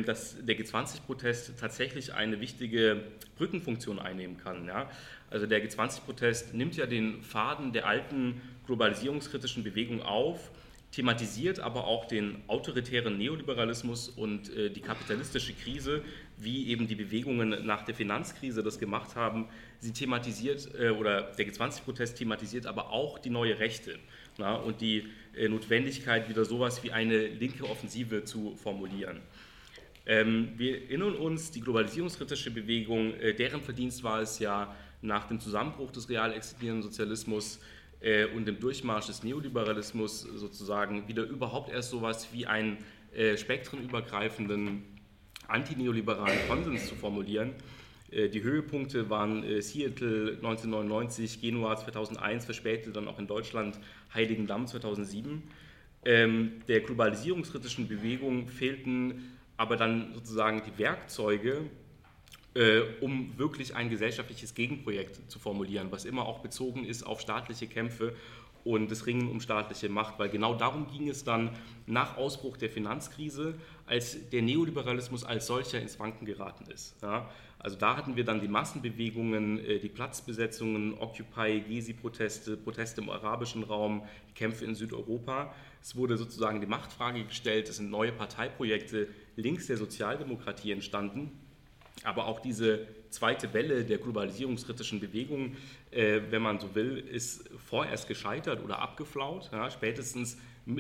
dass 0.05 0.43
der 0.43 0.57
G20-Protest 0.57 1.53
tatsächlich 1.59 2.13
eine 2.13 2.39
wichtige 2.39 3.03
Brückenfunktion 3.37 3.99
einnehmen 3.99 4.37
kann. 4.37 4.65
Ja? 4.65 4.89
Also 5.29 5.45
der 5.45 5.63
G20-Protest 5.63 6.53
nimmt 6.53 6.75
ja 6.77 6.85
den 6.85 7.21
Faden 7.21 7.73
der 7.73 7.85
alten 7.85 8.41
globalisierungskritischen 8.65 9.63
Bewegung 9.63 10.01
auf, 10.01 10.51
thematisiert 10.91 11.59
aber 11.59 11.85
auch 11.85 12.05
den 12.05 12.41
autoritären 12.47 13.17
Neoliberalismus 13.17 14.09
und 14.09 14.55
äh, 14.55 14.69
die 14.69 14.79
kapitalistische 14.79 15.53
Krise, 15.53 16.01
wie 16.37 16.67
eben 16.67 16.87
die 16.87 16.95
Bewegungen 16.95 17.65
nach 17.65 17.83
der 17.83 17.93
Finanzkrise 17.93 18.63
das 18.63 18.79
gemacht 18.79 19.15
haben. 19.15 19.47
Sie 19.79 19.91
thematisiert, 19.91 20.69
äh, 20.79 20.89
oder 20.89 21.33
der 21.37 21.47
G20-Protest 21.47 22.17
thematisiert 22.17 22.65
aber 22.65 22.91
auch 22.91 23.19
die 23.19 23.29
neue 23.29 23.59
Rechte 23.59 23.99
na, 24.37 24.55
und 24.55 24.81
die 24.81 25.07
äh, 25.35 25.49
Notwendigkeit, 25.49 26.29
wieder 26.29 26.45
sowas 26.45 26.83
wie 26.83 26.91
eine 26.91 27.27
linke 27.27 27.65
Offensive 27.65 28.23
zu 28.23 28.55
formulieren. 28.55 29.21
Ähm, 30.09 30.53
wir 30.55 30.83
erinnern 30.83 31.15
uns, 31.15 31.51
die 31.51 31.59
globalisierungskritische 31.59 32.49
Bewegung, 32.49 33.13
äh, 33.15 33.33
deren 33.33 33.61
Verdienst 33.61 34.03
war 34.03 34.21
es 34.21 34.39
ja, 34.39 34.73
nach 35.01 35.27
dem 35.27 35.39
Zusammenbruch 35.39 35.91
des 35.91 36.09
real 36.09 36.33
existierenden 36.33 36.81
Sozialismus 36.81 37.59
äh, 37.99 38.25
und 38.25 38.47
dem 38.47 38.57
Durchmarsch 38.57 39.07
des 39.07 39.23
Neoliberalismus 39.23 40.21
sozusagen 40.21 41.07
wieder 41.09 41.23
überhaupt 41.23 41.69
erst 41.69 41.89
sowas 41.89 42.29
wie 42.31 42.47
einen 42.47 42.77
äh, 43.13 43.35
spektrenübergreifenden 43.35 44.83
antineoliberalen 45.49 46.39
Konsens 46.47 46.87
zu 46.87 46.95
formulieren. 46.95 47.53
Die 48.09 48.41
Höhepunkte 48.41 49.09
waren 49.09 49.61
Seattle 49.61 50.35
1999, 50.37 51.41
Genua 51.41 51.75
2001, 51.75 52.45
verspätet 52.45 52.95
dann 52.95 53.07
auch 53.07 53.19
in 53.19 53.27
Deutschland 53.27 53.79
Heiligendamm 54.13 54.67
2007. 54.67 55.43
Ähm, 56.05 56.61
der 56.67 56.81
globalisierungskritischen 56.81 57.87
Bewegung 57.87 58.47
fehlten 58.47 59.36
aber 59.57 59.75
dann 59.75 60.13
sozusagen 60.13 60.61
die 60.63 60.77
Werkzeuge, 60.79 61.69
äh, 62.53 62.81
um 63.01 63.37
wirklich 63.37 63.75
ein 63.75 63.89
gesellschaftliches 63.89 64.53
Gegenprojekt 64.55 65.29
zu 65.29 65.39
formulieren, 65.39 65.87
was 65.91 66.05
immer 66.05 66.25
auch 66.25 66.39
bezogen 66.39 66.85
ist 66.85 67.03
auf 67.03 67.21
staatliche 67.21 67.67
Kämpfe 67.67 68.15
und 68.63 68.91
das 68.91 69.05
Ringen 69.05 69.29
um 69.29 69.39
staatliche 69.39 69.89
Macht, 69.89 70.19
weil 70.19 70.29
genau 70.29 70.53
darum 70.53 70.87
ging 70.87 71.07
es 71.07 71.23
dann 71.23 71.51
nach 71.85 72.17
Ausbruch 72.17 72.57
der 72.57 72.69
Finanzkrise, 72.69 73.55
als 73.85 74.29
der 74.29 74.41
Neoliberalismus 74.41 75.23
als 75.23 75.47
solcher 75.47 75.79
ins 75.79 75.99
Wanken 75.99 76.25
geraten 76.25 76.69
ist. 76.69 76.95
Ja, 77.01 77.29
also 77.59 77.77
da 77.77 77.95
hatten 77.95 78.15
wir 78.15 78.25
dann 78.25 78.41
die 78.41 78.47
Massenbewegungen, 78.47 79.63
äh, 79.63 79.79
die 79.79 79.89
Platzbesetzungen, 79.89 80.97
Occupy, 80.99 81.61
Gezi-Proteste, 81.61 82.57
Proteste 82.57 83.01
im 83.01 83.09
arabischen 83.09 83.63
Raum, 83.63 84.03
Kämpfe 84.35 84.65
in 84.65 84.75
Südeuropa. 84.75 85.53
Es 85.81 85.95
wurde 85.95 86.17
sozusagen 86.17 86.61
die 86.61 86.67
Machtfrage 86.67 87.23
gestellt, 87.23 87.69
es 87.69 87.77
sind 87.77 87.89
neue 87.89 88.11
Parteiprojekte 88.11 89.07
links 89.35 89.67
der 89.67 89.77
Sozialdemokratie 89.77 90.71
entstanden, 90.71 91.31
aber 92.03 92.27
auch 92.27 92.39
diese 92.39 92.87
zweite 93.09 93.53
Welle 93.53 93.85
der 93.85 93.97
globalisierungskritischen 93.97 94.99
Bewegung, 94.99 95.55
äh, 95.91 96.21
wenn 96.29 96.41
man 96.41 96.59
so 96.59 96.75
will, 96.75 96.97
ist 96.97 97.49
vorerst 97.57 98.07
gescheitert 98.07 98.63
oder 98.63 98.79
abgeflaut. 98.79 99.49
Ja, 99.51 99.69
spätestens 99.69 100.37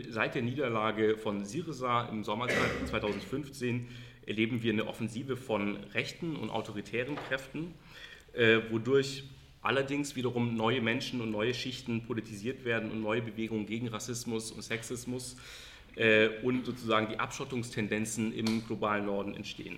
seit 0.09 0.35
der 0.35 0.41
Niederlage 0.41 1.17
von 1.17 1.45
Syriza 1.45 2.07
im 2.09 2.23
Sommer 2.23 2.47
2015 2.85 3.87
erleben 4.25 4.61
wir 4.61 4.73
eine 4.73 4.87
Offensive 4.87 5.37
von 5.37 5.77
rechten 5.93 6.35
und 6.35 6.49
autoritären 6.49 7.15
Kräften, 7.15 7.73
äh, 8.33 8.59
wodurch 8.69 9.23
allerdings 9.67 10.15
wiederum 10.15 10.55
neue 10.55 10.81
Menschen 10.81 11.19
und 11.19 11.29
neue 11.29 11.53
Schichten 11.53 12.05
politisiert 12.05 12.63
werden 12.63 12.89
und 12.89 13.01
neue 13.01 13.21
Bewegungen 13.21 13.65
gegen 13.65 13.89
Rassismus 13.89 14.51
und 14.51 14.61
Sexismus 14.61 15.35
äh, 15.97 16.29
und 16.41 16.65
sozusagen 16.65 17.09
die 17.09 17.19
Abschottungstendenzen 17.19 18.33
im 18.33 18.65
globalen 18.65 19.05
Norden 19.05 19.35
entstehen. 19.35 19.77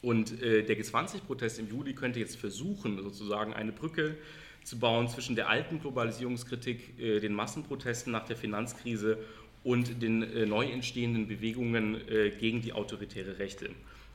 Und 0.00 0.42
äh, 0.42 0.62
der 0.62 0.78
G20-Protest 0.78 1.58
im 1.58 1.68
Juli 1.68 1.94
könnte 1.94 2.20
jetzt 2.20 2.36
versuchen, 2.36 3.02
sozusagen 3.02 3.52
eine 3.52 3.72
Brücke 3.72 4.16
zu 4.64 4.78
bauen 4.78 5.08
zwischen 5.08 5.36
der 5.36 5.48
alten 5.50 5.78
Globalisierungskritik, 5.78 6.98
äh, 6.98 7.20
den 7.20 7.34
Massenprotesten 7.34 8.12
nach 8.12 8.26
der 8.26 8.36
Finanzkrise 8.36 9.18
und 9.62 10.02
den 10.02 10.22
äh, 10.22 10.46
neu 10.46 10.64
entstehenden 10.66 11.28
Bewegungen 11.28 11.96
äh, 12.08 12.30
gegen 12.30 12.62
die 12.62 12.72
autoritäre 12.72 13.38
Rechte. 13.38 13.68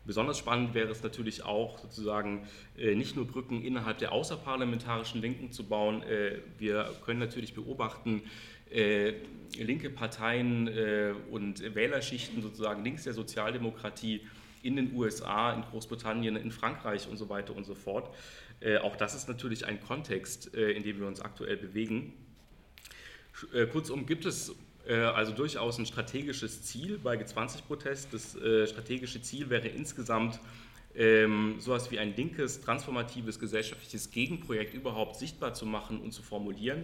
Besonders 0.06 0.40
spannend 0.40 0.74
wäre 0.74 0.90
es 0.90 1.04
natürlich 1.04 1.44
auch, 1.44 1.78
sozusagen 1.78 2.48
äh, 2.76 2.96
nicht 2.96 3.16
nur 3.16 3.28
Brücken 3.28 3.62
innerhalb 3.62 4.00
der 4.00 4.12
außerparlamentarischen 4.12 5.22
Linken 5.22 5.52
zu 5.52 5.64
bauen. 5.64 6.02
Äh, 6.04 6.40
wir 6.58 6.92
können 7.06 7.20
natürlich 7.20 7.54
beobachten, 7.54 8.24
äh, 8.72 9.14
linke 9.58 9.90
Parteien 9.90 10.70
und 11.30 11.76
Wählerschichten 11.76 12.42
sozusagen 12.42 12.86
links 12.86 13.04
der 13.04 13.12
Sozialdemokratie 13.12 14.22
in 14.64 14.78
den 14.78 14.96
USA, 14.96 15.52
in 15.52 15.64
Großbritannien, 15.64 16.38
in 16.38 16.52
Frankreich 16.52 17.10
und 17.10 17.18
so 17.18 17.28
weiter 17.28 17.54
und 17.54 17.66
so 17.66 17.76
fort. 17.76 18.16
Auch 18.82 18.96
das 18.96 19.14
ist 19.14 19.28
natürlich 19.28 19.66
ein 19.66 19.82
Kontext, 19.82 20.56
in 20.56 20.84
dem 20.84 21.02
wir 21.02 21.08
uns 21.08 21.20
aktuell 21.20 21.58
bewegen. 21.58 22.14
Kurzum 23.74 24.06
gibt 24.06 24.26
es 24.26 24.56
also 24.90 25.32
durchaus 25.32 25.78
ein 25.78 25.86
strategisches 25.86 26.64
Ziel 26.64 26.98
bei 26.98 27.16
G20-Protest. 27.16 28.14
Das 28.14 28.36
äh, 28.36 28.68
strategische 28.68 29.22
Ziel 29.22 29.50
wäre 29.50 29.68
insgesamt 29.68 30.40
ähm, 30.96 31.56
sowas 31.60 31.92
wie 31.92 32.00
ein 32.00 32.16
linkes, 32.16 32.62
transformatives 32.62 33.40
gesellschaftliches 33.40 34.12
Gegenprojekt 34.12 34.74
überhaupt 34.74 35.16
sichtbar 35.18 35.54
zu 35.54 35.66
machen 35.66 36.00
und 36.00 36.12
zu 36.12 36.24
formulieren. 36.24 36.84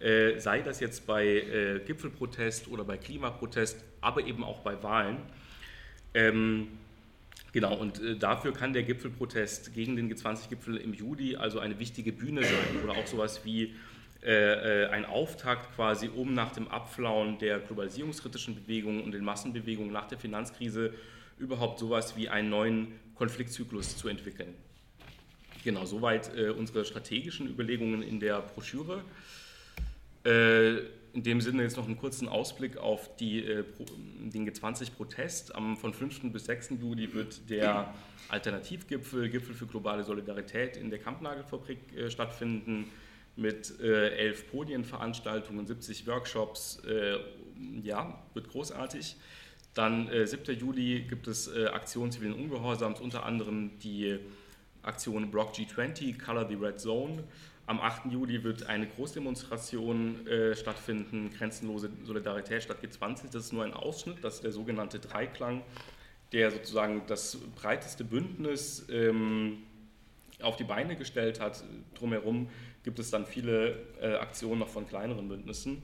Äh, 0.00 0.38
sei 0.38 0.60
das 0.62 0.80
jetzt 0.80 1.06
bei 1.06 1.80
Gipfelprotest 1.86 2.68
oder 2.68 2.84
bei 2.84 2.96
Klimaprotest, 2.96 3.84
aber 4.00 4.24
eben 4.24 4.44
auch 4.44 4.60
bei 4.60 4.82
Wahlen. 4.82 5.18
Ähm, 6.14 6.68
Genau, 7.52 7.74
und 7.74 8.02
äh, 8.02 8.16
dafür 8.16 8.52
kann 8.52 8.72
der 8.72 8.82
Gipfelprotest 8.82 9.74
gegen 9.74 9.96
den 9.96 10.12
G20-Gipfel 10.12 10.76
im 10.76 10.92
Juli 10.92 11.36
also 11.36 11.60
eine 11.60 11.78
wichtige 11.78 12.12
Bühne 12.12 12.44
sein 12.44 12.84
oder 12.84 12.92
auch 12.92 13.06
sowas 13.06 13.44
wie 13.44 13.74
äh, 14.28 14.84
äh, 14.84 14.88
ein 14.90 15.06
Auftakt 15.06 15.74
quasi, 15.74 16.10
um 16.14 16.34
nach 16.34 16.52
dem 16.52 16.68
Abflauen 16.68 17.38
der 17.38 17.60
globalisierungskritischen 17.60 18.54
Bewegungen 18.54 19.02
und 19.02 19.12
den 19.12 19.24
Massenbewegungen 19.24 19.90
nach 19.90 20.06
der 20.06 20.18
Finanzkrise 20.18 20.92
überhaupt 21.38 21.78
sowas 21.78 22.14
wie 22.14 22.28
einen 22.28 22.50
neuen 22.50 22.92
Konfliktzyklus 23.14 23.96
zu 23.96 24.06
entwickeln. 24.06 24.54
Genau, 25.64 25.86
soweit 25.86 26.30
äh, 26.36 26.50
unsere 26.50 26.84
strategischen 26.84 27.48
Überlegungen 27.48 28.02
in 28.02 28.20
der 28.20 28.42
Broschüre. 28.42 29.02
Äh, 30.26 30.80
in 31.14 31.22
dem 31.22 31.40
Sinne 31.40 31.62
jetzt 31.62 31.78
noch 31.78 31.86
einen 31.86 31.96
kurzen 31.96 32.28
Ausblick 32.28 32.76
auf 32.76 33.16
die, 33.16 33.42
äh, 33.42 33.64
den 34.18 34.46
G20-Protest. 34.46 35.54
Von 35.80 35.94
5. 35.94 36.30
bis 36.34 36.44
6. 36.44 36.72
Juli 36.78 37.14
wird 37.14 37.48
der 37.48 37.94
Alternativgipfel, 38.28 39.30
Gipfel 39.30 39.54
für 39.54 39.66
globale 39.66 40.04
Solidarität 40.04 40.76
in 40.76 40.90
der 40.90 40.98
Kampnagelfabrik 40.98 41.78
äh, 41.96 42.10
stattfinden 42.10 42.90
mit 43.38 43.80
äh, 43.80 44.16
elf 44.16 44.50
Podienveranstaltungen, 44.50 45.66
70 45.66 46.06
Workshops. 46.06 46.82
Äh, 46.84 47.18
ja, 47.82 48.22
wird 48.34 48.48
großartig. 48.48 49.16
Dann 49.74 50.08
äh, 50.08 50.26
7. 50.26 50.58
Juli 50.58 51.02
gibt 51.02 51.28
es 51.28 51.48
äh, 51.48 51.66
Aktionen 51.66 52.10
zivilen 52.10 52.34
Ungehorsams, 52.34 53.00
unter 53.00 53.24
anderem 53.24 53.78
die 53.78 54.18
Aktion 54.82 55.30
Block 55.30 55.52
G20, 55.52 56.18
Color 56.18 56.48
the 56.48 56.54
Red 56.54 56.80
Zone. 56.80 57.24
Am 57.66 57.80
8. 57.80 58.10
Juli 58.10 58.42
wird 58.42 58.66
eine 58.66 58.86
Großdemonstration 58.86 60.26
äh, 60.26 60.56
stattfinden, 60.56 61.30
Grenzenlose 61.30 61.90
Solidarität 62.04 62.62
statt 62.62 62.78
G20. 62.82 63.30
Das 63.30 63.44
ist 63.44 63.52
nur 63.52 63.64
ein 63.64 63.74
Ausschnitt, 63.74 64.16
das 64.22 64.36
ist 64.36 64.44
der 64.44 64.52
sogenannte 64.52 64.98
Dreiklang, 64.98 65.62
der 66.32 66.50
sozusagen 66.50 67.02
das 67.06 67.36
breiteste 67.60 68.04
Bündnis 68.04 68.86
ähm, 68.90 69.58
auf 70.40 70.56
die 70.56 70.64
Beine 70.64 70.96
gestellt 70.96 71.40
hat. 71.40 71.62
Drumherum 71.94 72.48
gibt 72.84 72.98
es 72.98 73.10
dann 73.10 73.26
viele 73.26 73.86
äh, 74.00 74.14
Aktionen 74.14 74.60
noch 74.60 74.68
von 74.68 74.86
kleineren 74.86 75.28
Bündnissen. 75.28 75.82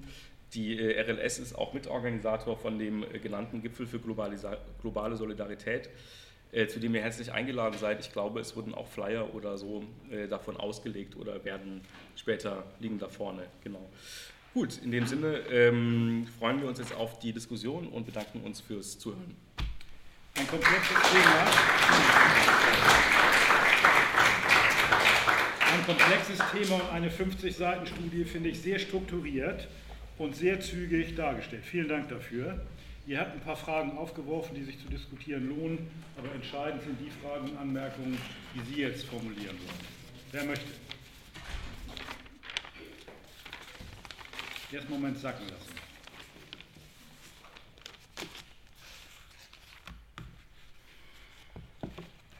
Die 0.54 0.78
äh, 0.78 1.00
RLS 1.00 1.38
ist 1.38 1.54
auch 1.54 1.72
Mitorganisator 1.74 2.56
von 2.56 2.78
dem 2.78 3.02
äh, 3.02 3.18
genannten 3.18 3.62
Gipfel 3.62 3.86
für 3.86 3.98
globale 3.98 5.16
Solidarität 5.16 5.90
äh, 6.54 6.68
zu 6.68 6.78
dem 6.78 6.94
ihr 6.94 7.02
herzlich 7.02 7.32
eingeladen 7.32 7.76
seid. 7.78 8.00
Ich 8.00 8.12
glaube, 8.12 8.40
es 8.40 8.54
wurden 8.54 8.74
auch 8.74 8.86
Flyer 8.86 9.34
oder 9.34 9.58
so 9.58 9.84
äh, 10.10 10.28
davon 10.28 10.56
ausgelegt 10.56 11.16
oder 11.16 11.44
werden 11.44 11.80
später 12.16 12.64
liegen 12.78 12.98
da 12.98 13.08
vorne. 13.08 13.42
Genau. 13.64 13.90
Gut, 14.52 14.78
in 14.84 14.92
dem 14.92 15.06
Sinne 15.06 15.38
ähm, 15.50 16.28
freuen 16.38 16.60
wir 16.60 16.68
uns 16.68 16.78
jetzt 16.78 16.94
auf 16.94 17.18
die 17.18 17.32
Diskussion 17.32 17.88
und 17.88 18.06
bedanken 18.06 18.40
uns 18.42 18.60
fürs 18.60 18.98
Zuhören. 18.98 19.34
Ein 20.36 20.46
komplexes 20.46 20.96
Thema. 21.10 21.44
Ein 25.86 25.98
komplexes 25.98 26.38
Thema 26.50 26.76
und 26.76 26.90
eine 26.92 27.10
50-Seiten-Studie 27.10 28.24
finde 28.24 28.48
ich 28.48 28.60
sehr 28.60 28.78
strukturiert 28.78 29.68
und 30.16 30.34
sehr 30.34 30.58
zügig 30.58 31.14
dargestellt. 31.14 31.62
Vielen 31.64 31.88
Dank 31.88 32.08
dafür. 32.08 32.64
Ihr 33.06 33.20
habt 33.20 33.34
ein 33.34 33.40
paar 33.40 33.56
Fragen 33.56 33.98
aufgeworfen, 33.98 34.54
die 34.54 34.64
sich 34.64 34.78
zu 34.78 34.88
diskutieren 34.88 35.46
lohnen, 35.46 35.90
aber 36.16 36.32
entscheidend 36.32 36.82
sind 36.84 36.98
die 36.98 37.10
Fragen 37.10 37.50
und 37.50 37.58
Anmerkungen, 37.58 38.16
die 38.54 38.74
Sie 38.74 38.80
jetzt 38.80 39.04
formulieren 39.04 39.58
wollen. 39.58 39.94
Wer 40.32 40.44
möchte? 40.44 40.64
Erst 44.72 44.86
einen 44.86 44.94
Moment 44.94 45.18
sacken 45.18 45.46
lassen. 45.48 45.74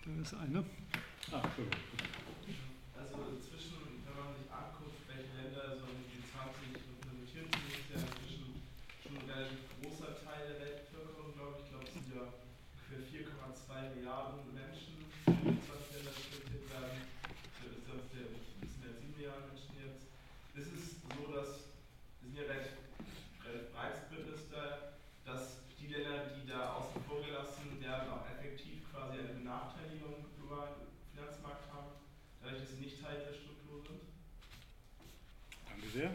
Da 0.03 0.23
ist 0.23 0.35
eine. 0.35 0.65
Ah, 1.31 1.43
gut. 1.55 1.77
Also 2.97 3.31
inzwischen, 3.37 4.01
wenn 4.07 4.17
man 4.17 4.35
sich 4.35 4.51
anguckt, 4.51 4.97
welche 5.07 5.31
Länder 5.37 5.77
so 5.77 5.87
die 6.09 6.25
20 6.25 6.83
implementiert 6.89 7.53
sind, 7.53 7.69
ist 7.69 7.91
ja 7.93 8.01
inzwischen 8.01 8.63
schon 9.05 9.29
relativ 9.29 9.65
Milliarden 14.05 14.53
Menschen, 14.55 15.11
die 15.27 15.59
20 15.65 15.97
Länder 15.97 16.13
diskutiert 16.13 16.69
werden. 16.71 17.09
Das 17.57 17.73
sind 17.73 18.85
ja 18.85 18.93
7 18.95 19.17
Milliarden 19.17 19.49
Menschen 19.49 19.75
jetzt. 19.81 20.07
Ist 20.55 20.73
es 20.77 21.01
so, 21.03 21.33
dass, 21.33 21.73
wir 22.21 22.29
sind 22.29 22.37
ja 22.37 22.47
recht, 22.53 22.79
recht 23.45 23.73
breites 23.73 24.05
Bündnis 24.13 24.49
da, 24.53 24.95
dass 25.25 25.65
die 25.81 25.89
Länder, 25.89 26.37
die 26.37 26.47
da 26.49 26.79
außen 26.79 27.03
vor 27.05 27.25
gelassen 27.25 27.81
werden, 27.81 28.13
auch 28.13 28.29
effektiv 28.29 28.85
quasi 28.93 29.19
eine 29.19 29.35
Benachteiligung 29.41 30.21
im 30.21 30.33
globalen 30.37 30.85
Finanzmarkt 31.13 31.69
haben, 31.73 31.97
dadurch, 32.41 32.63
dass 32.63 32.77
sie 32.77 32.85
nicht 32.85 33.03
Teil 33.03 33.19
der 33.19 33.35
Struktur 33.35 33.83
sind? 33.83 34.05
Danke 35.65 35.89
sehr. 35.91 36.13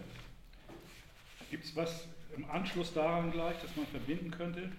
Gibt 1.50 1.66
es 1.66 1.69
was 1.80 2.08
im 2.36 2.50
Anschluss 2.50 2.94
daran 2.94 3.32
gleich, 3.32 3.56
das 3.62 3.76
man 3.76 3.88
verbinden 3.88 4.32
könnte? 4.32 4.70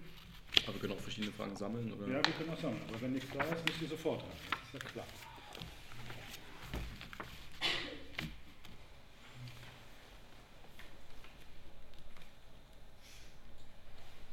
Aber 0.66 0.74
wir 0.74 0.80
können 0.80 0.92
auch 0.92 1.00
verschiedene 1.00 1.32
Fragen 1.32 1.56
sammeln? 1.56 1.92
Oder? 1.92 2.06
Ja, 2.06 2.24
wir 2.24 2.34
können 2.34 2.50
auch 2.50 2.60
sammeln. 2.60 2.82
Aber 2.88 3.00
wenn 3.00 3.12
nichts 3.12 3.30
da 3.32 3.42
ist, 3.44 3.64
müssen 3.66 3.80
wir 3.80 3.88
sofort 3.88 4.20
haben. 4.20 4.30
Das 4.50 4.60
ist 4.60 4.72
ja 4.74 4.90
klar. 4.90 5.06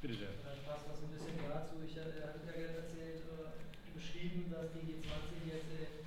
Bitte 0.01 0.13
sehr. 0.13 0.27
Das 0.43 0.59
passt 0.67 0.85
was 0.89 0.99
ein 0.99 1.11
bisschen 1.15 1.37
dazu. 1.47 1.75
Ich 1.87 1.95
hatte 1.97 2.19
ja 2.19 2.35
erzählt, 2.35 3.23
äh, 3.23 3.97
beschrieben, 3.97 4.51
dass 4.51 4.67
die 4.75 4.83
G20 4.83 5.47
jetzt 5.47 5.71
äh, 5.71 6.03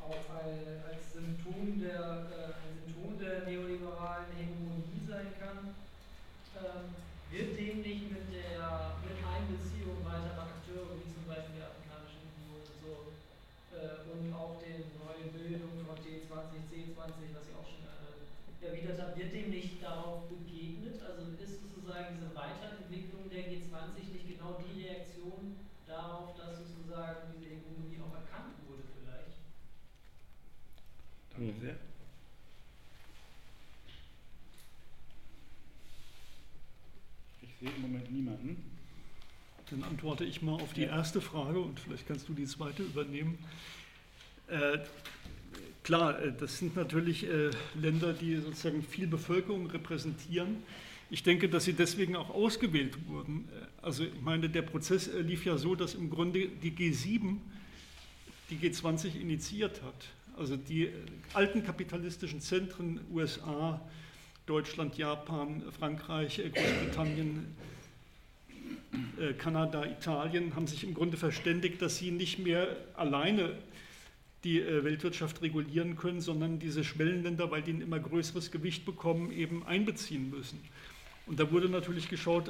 auch 0.00 0.22
als 0.30 1.12
Symptom 1.12 1.80
der, 1.80 2.30
äh, 2.30 2.54
ein 2.54 2.78
Symptom 2.84 3.18
der 3.18 3.44
neoliberalen 3.44 4.30
Hegemonie 4.36 5.02
sein 5.08 5.32
kann. 5.40 5.74
Ähm, 6.56 6.88
wird 7.30 7.52
dem 7.58 7.82
nicht 7.84 8.08
mit 8.08 8.32
der 8.32 8.96
mit 9.04 9.18
Einbeziehung 9.20 10.00
weiterer 10.00 10.56
Akteure, 10.56 10.96
wie 10.96 11.12
zum 11.12 11.28
Beispiel 11.28 11.60
die 11.60 11.66
Afrikanische 11.68 12.24
Union 12.32 12.64
und 12.64 12.78
so, 12.80 13.12
äh, 13.76 14.05
und 14.18 14.32
auch 14.32 14.56
den 14.60 14.88
neuen 14.96 15.28
Bildungen 15.32 15.84
von 15.84 15.96
T20, 16.00 16.64
C20, 16.72 17.36
was 17.36 17.44
ich 17.48 17.54
auch 17.56 17.68
schon 17.68 17.84
äh, 17.84 18.66
erwidert 18.66 19.00
habe, 19.00 19.16
wird 19.16 19.32
dem 19.32 19.50
nicht 19.50 19.82
darauf 19.82 20.28
begegnet? 20.28 21.00
Also 21.04 21.36
ist 21.36 21.60
sozusagen 21.60 22.16
diese 22.16 22.34
Weiterentwicklung 22.34 23.28
der 23.28 23.44
G20 23.52 24.12
nicht 24.12 24.28
genau 24.28 24.56
die 24.60 24.82
Reaktion 24.82 25.56
darauf, 25.86 26.36
dass 26.36 26.64
sozusagen 26.64 27.32
diese 27.36 27.52
Hegemonie 27.52 28.00
auch 28.00 28.14
erkannt 28.14 28.56
wurde 28.66 28.82
vielleicht? 28.96 29.36
Danke 31.36 31.54
sehr. 31.60 31.76
sehe 37.58 37.70
im 37.70 37.82
Moment 37.82 38.12
niemanden. 38.12 38.62
Dann 39.70 39.82
antworte 39.82 40.24
ich 40.24 40.42
mal 40.42 40.60
auf 40.60 40.72
die 40.74 40.82
erste 40.82 41.20
Frage 41.20 41.58
und 41.58 41.80
vielleicht 41.80 42.06
kannst 42.06 42.28
du 42.28 42.34
die 42.34 42.44
zweite 42.44 42.84
übernehmen. 42.84 43.38
Äh, 44.48 44.78
klar, 45.82 46.22
äh, 46.22 46.32
das 46.38 46.58
sind 46.58 46.76
natürlich 46.76 47.26
äh, 47.26 47.50
Länder, 47.74 48.12
die 48.12 48.36
sozusagen 48.36 48.82
viel 48.82 49.06
Bevölkerung 49.06 49.68
repräsentieren. 49.68 50.62
Ich 51.10 51.22
denke, 51.22 51.48
dass 51.48 51.64
sie 51.64 51.72
deswegen 51.72 52.16
auch 52.16 52.30
ausgewählt 52.30 52.96
wurden. 53.08 53.48
Äh, 53.48 53.84
also 53.84 54.04
ich 54.04 54.20
meine, 54.20 54.48
der 54.48 54.62
Prozess 54.62 55.08
äh, 55.08 55.20
lief 55.20 55.44
ja 55.44 55.56
so, 55.58 55.74
dass 55.74 55.94
im 55.94 56.10
Grunde 56.10 56.48
die 56.48 56.70
G7 56.70 57.38
die 58.50 58.56
G20 58.56 59.20
initiiert 59.20 59.82
hat. 59.82 60.08
Also 60.36 60.56
die 60.56 60.90
alten 61.32 61.64
kapitalistischen 61.64 62.40
Zentren 62.40 63.00
USA, 63.12 63.80
Deutschland, 64.44 64.96
Japan, 64.96 65.62
Frankreich, 65.76 66.40
Großbritannien, 66.54 67.46
Kanada, 69.38 69.84
Italien 69.84 70.54
haben 70.54 70.66
sich 70.66 70.84
im 70.84 70.94
Grunde 70.94 71.16
verständigt, 71.16 71.82
dass 71.82 71.96
sie 71.96 72.10
nicht 72.10 72.38
mehr 72.38 72.76
alleine 72.94 73.56
die 74.44 74.60
äh, 74.60 74.84
Weltwirtschaft 74.84 75.42
regulieren 75.42 75.96
können, 75.96 76.20
sondern 76.20 76.58
diese 76.58 76.84
Schwellenländer, 76.84 77.50
weil 77.50 77.62
die 77.62 77.72
ein 77.72 77.80
immer 77.80 77.98
größeres 77.98 78.50
Gewicht 78.50 78.84
bekommen, 78.84 79.32
eben 79.32 79.66
einbeziehen 79.66 80.30
müssen. 80.30 80.60
Und 81.26 81.40
da 81.40 81.50
wurde 81.50 81.68
natürlich 81.68 82.08
geschaut 82.08 82.48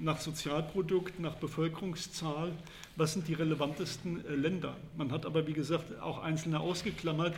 nach 0.00 0.20
Sozialprodukt, 0.20 1.20
nach 1.20 1.34
Bevölkerungszahl, 1.34 2.52
was 2.96 3.14
sind 3.14 3.28
die 3.28 3.34
relevantesten 3.34 4.22
Länder. 4.40 4.76
Man 4.96 5.10
hat 5.10 5.26
aber, 5.26 5.46
wie 5.46 5.52
gesagt, 5.52 6.00
auch 6.00 6.22
einzelne 6.22 6.60
ausgeklammert, 6.60 7.34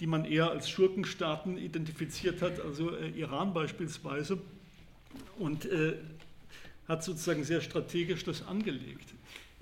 die 0.00 0.06
man 0.06 0.24
eher 0.24 0.50
als 0.50 0.68
Schurkenstaaten 0.68 1.56
identifiziert 1.56 2.42
hat, 2.42 2.60
also 2.60 2.94
äh, 2.94 3.10
Iran 3.10 3.54
beispielsweise, 3.54 4.38
und 5.38 5.66
äh, 5.66 5.94
hat 6.88 7.04
sozusagen 7.04 7.44
sehr 7.44 7.60
strategisch 7.60 8.24
das 8.24 8.46
angelegt. 8.46 9.14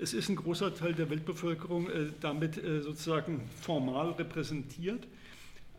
Es 0.03 0.14
ist 0.14 0.28
ein 0.28 0.34
großer 0.34 0.74
Teil 0.74 0.94
der 0.94 1.09
Weltbevölkerung 1.11 1.88
äh, 1.88 2.07
damit 2.20 2.59
äh, 2.59 2.80
sozusagen 2.82 3.40
formal 3.61 4.11
repräsentiert, 4.11 5.07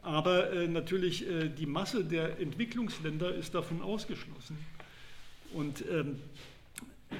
aber 0.01 0.53
äh, 0.53 0.67
natürlich 0.69 1.27
äh, 1.29 1.49
die 1.49 1.65
Masse 1.65 2.05
der 2.05 2.39
Entwicklungsländer 2.39 3.35
ist 3.35 3.53
davon 3.53 3.81
ausgeschlossen. 3.81 4.57
Und 5.53 5.83
ähm, 5.91 6.19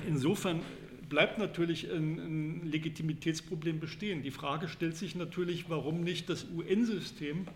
insofern 0.08 0.62
bleibt 1.10 1.40
natürlich 1.40 1.92
ein, 1.92 2.20
ein, 2.20 2.72
Legitimitätsproblem 2.72 3.82
bestehen. 3.82 4.24
Die 4.24 4.32
Frage 4.32 4.70
stellt 4.70 4.96
sich 4.96 5.14
natürlich, 5.14 5.70
warum 5.70 6.06
nicht 6.06 6.30
das 6.30 6.46
UN-System 6.56 7.48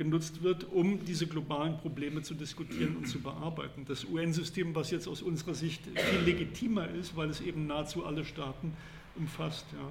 genutzt 0.00 0.42
wird, 0.42 0.64
um 0.72 1.04
diese 1.04 1.26
globalen 1.26 1.76
Probleme 1.76 2.22
zu 2.22 2.32
diskutieren 2.32 2.96
und 2.96 3.06
zu 3.06 3.20
bearbeiten. 3.20 3.84
Das 3.86 4.06
UN-System, 4.06 4.74
was 4.74 4.90
jetzt 4.90 5.06
aus 5.06 5.20
unserer 5.20 5.54
Sicht 5.54 5.82
viel 5.84 6.20
legitimer 6.20 6.88
ist, 6.88 7.16
weil 7.16 7.28
es 7.28 7.42
eben 7.42 7.66
nahezu 7.66 8.06
alle 8.06 8.24
Staaten 8.24 8.72
umfasst. 9.14 9.66
Ja. 9.74 9.90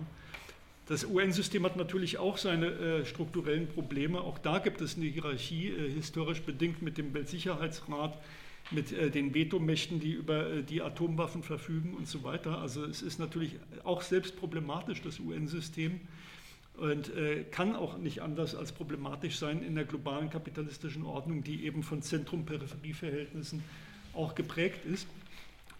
Das 0.87 1.05
UN-System 1.05 1.63
hat 1.63 1.75
natürlich 1.77 2.17
auch 2.17 2.39
seine 2.39 2.71
äh, 2.71 3.05
strukturellen 3.05 3.67
Probleme. 3.67 4.21
Auch 4.21 4.39
da 4.39 4.57
gibt 4.57 4.81
es 4.81 4.97
eine 4.97 5.05
Hierarchie, 5.05 5.67
äh, 5.67 5.91
historisch 5.91 6.41
bedingt 6.41 6.81
mit 6.81 6.97
dem 6.97 7.13
Weltsicherheitsrat 7.13 8.17
mit 8.71 8.91
äh, 8.91 9.11
den 9.11 9.35
Vetomächten, 9.35 9.99
die 9.99 10.13
über 10.13 10.49
äh, 10.49 10.63
die 10.63 10.81
Atomwaffen 10.81 11.43
verfügen 11.43 11.93
und 11.93 12.07
so 12.07 12.23
weiter. 12.23 12.57
Also 12.57 12.83
es 12.83 13.03
ist 13.03 13.19
natürlich 13.19 13.57
auch 13.83 14.01
selbst 14.01 14.37
problematisch, 14.37 15.03
das 15.03 15.19
UN-System, 15.19 15.99
und 16.79 17.15
äh, 17.15 17.43
kann 17.43 17.75
auch 17.75 17.97
nicht 17.97 18.21
anders 18.21 18.55
als 18.55 18.71
problematisch 18.71 19.37
sein 19.37 19.63
in 19.63 19.75
der 19.75 19.85
globalen 19.85 20.29
kapitalistischen 20.29 21.03
Ordnung, 21.03 21.43
die 21.43 21.65
eben 21.65 21.83
von 21.83 22.01
Zentrum-Peripherie-Verhältnissen 22.01 23.63
auch 24.13 24.35
geprägt 24.35 24.85
ist. 24.85 25.07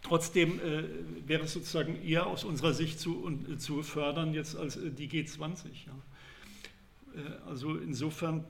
Trotzdem 0.01 0.59
äh, 0.59 0.83
wäre 1.27 1.43
es 1.43 1.53
sozusagen 1.53 2.01
eher 2.03 2.27
aus 2.27 2.43
unserer 2.43 2.73
Sicht 2.73 2.99
zu, 2.99 3.25
uh, 3.25 3.55
zu 3.57 3.83
fördern 3.83 4.33
jetzt 4.33 4.55
als 4.55 4.77
äh, 4.77 4.91
die 4.91 5.09
G20. 5.09 5.65
Ja. 5.87 7.21
Äh, 7.21 7.49
also 7.49 7.75
insofern 7.75 8.45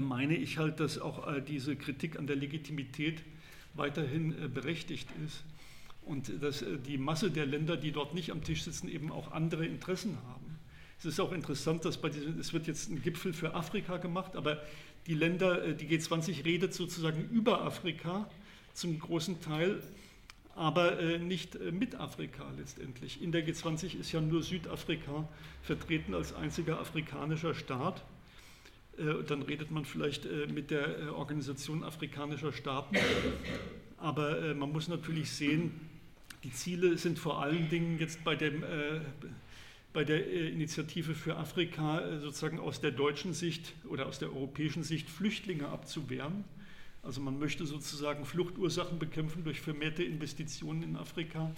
meine 0.00 0.34
ich 0.34 0.58
halt, 0.58 0.80
dass 0.80 0.98
auch 0.98 1.28
diese 1.46 1.76
Kritik 1.76 2.18
an 2.18 2.26
der 2.26 2.34
Legitimität 2.34 3.22
weiterhin 3.76 4.32
äh, 4.42 4.48
berechtigt 4.48 5.08
ist 5.24 5.44
und 6.04 6.42
dass 6.42 6.62
äh, 6.62 6.78
die 6.78 6.98
Masse 6.98 7.30
der 7.30 7.46
Länder, 7.46 7.76
die 7.76 7.92
dort 7.92 8.14
nicht 8.14 8.30
am 8.30 8.42
Tisch 8.42 8.62
sitzen, 8.64 8.88
eben 8.88 9.12
auch 9.12 9.32
andere 9.32 9.66
Interessen 9.66 10.16
haben. 10.28 10.35
Es 10.98 11.04
ist 11.04 11.20
auch 11.20 11.32
interessant, 11.32 11.84
dass 11.84 11.98
bei 11.98 12.08
diesem, 12.08 12.38
es 12.38 12.52
wird 12.52 12.66
jetzt 12.66 12.90
ein 12.90 13.02
Gipfel 13.02 13.32
für 13.32 13.54
Afrika 13.54 13.98
gemacht, 13.98 14.36
aber 14.36 14.62
die 15.06 15.14
Länder, 15.14 15.64
äh, 15.64 15.74
die 15.74 15.86
G20 15.86 16.44
redet 16.44 16.74
sozusagen 16.74 17.28
über 17.30 17.62
Afrika 17.62 18.28
zum 18.74 18.98
großen 18.98 19.40
Teil, 19.40 19.82
aber 20.54 21.18
nicht 21.18 21.58
mit 21.70 21.96
Afrika 21.96 22.50
letztendlich. 22.56 23.22
In 23.22 23.30
der 23.30 23.46
G20 23.46 23.98
ist 23.98 24.12
ja 24.12 24.22
nur 24.22 24.42
Südafrika 24.42 25.28
vertreten 25.62 26.14
als 26.14 26.34
einziger 26.34 26.80
afrikanischer 26.80 27.54
Staat. 27.54 28.02
Äh, 28.98 29.24
dann 29.26 29.42
redet 29.42 29.70
man 29.70 29.84
vielleicht 29.84 30.24
äh, 30.24 30.46
mit 30.46 30.70
der 30.70 30.98
äh, 30.98 31.08
Organisation 31.08 31.84
afrikanischer 31.84 32.52
Staaten. 32.52 32.96
Aber 33.98 34.54
man 34.54 34.72
muss 34.72 34.88
natürlich 34.88 35.30
sehen, 35.30 35.72
die 36.44 36.52
Ziele 36.52 36.98
sind 36.98 37.18
vor 37.18 37.42
allen 37.42 37.70
Dingen 37.70 37.98
jetzt 37.98 38.22
bei, 38.24 38.36
dem, 38.36 38.62
bei 39.96 40.04
der 40.04 40.30
Initiative 40.50 41.14
für 41.14 41.38
Afrika 41.38 42.20
sozusagen 42.20 42.60
aus 42.60 42.82
der 42.82 42.90
deutschen 42.90 43.32
Sicht 43.32 43.72
oder 43.88 44.04
aus 44.04 44.18
der 44.18 44.28
europäischen 44.28 44.82
Sicht 44.82 45.08
Flüchtlinge 45.08 45.68
abzuwehren. 45.68 46.44
Also 47.02 47.22
man 47.22 47.38
möchte 47.38 47.64
sozusagen 47.64 48.26
Fluchtursachen 48.26 48.98
bekämpfen 48.98 49.42
durch 49.42 49.62
vermehrte 49.62 50.04
Investitionen 50.04 50.82
in 50.82 50.96
Afrika, 50.96 51.50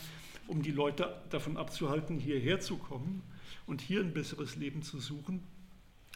um 0.46 0.62
die 0.62 0.70
Leute 0.70 1.20
davon 1.30 1.56
abzuhalten, 1.56 2.20
hierher 2.20 2.60
zu 2.60 2.76
kommen 2.76 3.24
und 3.66 3.80
hier 3.80 4.02
ein 4.02 4.14
besseres 4.14 4.54
Leben 4.54 4.82
zu 4.82 5.00
suchen. 5.00 5.42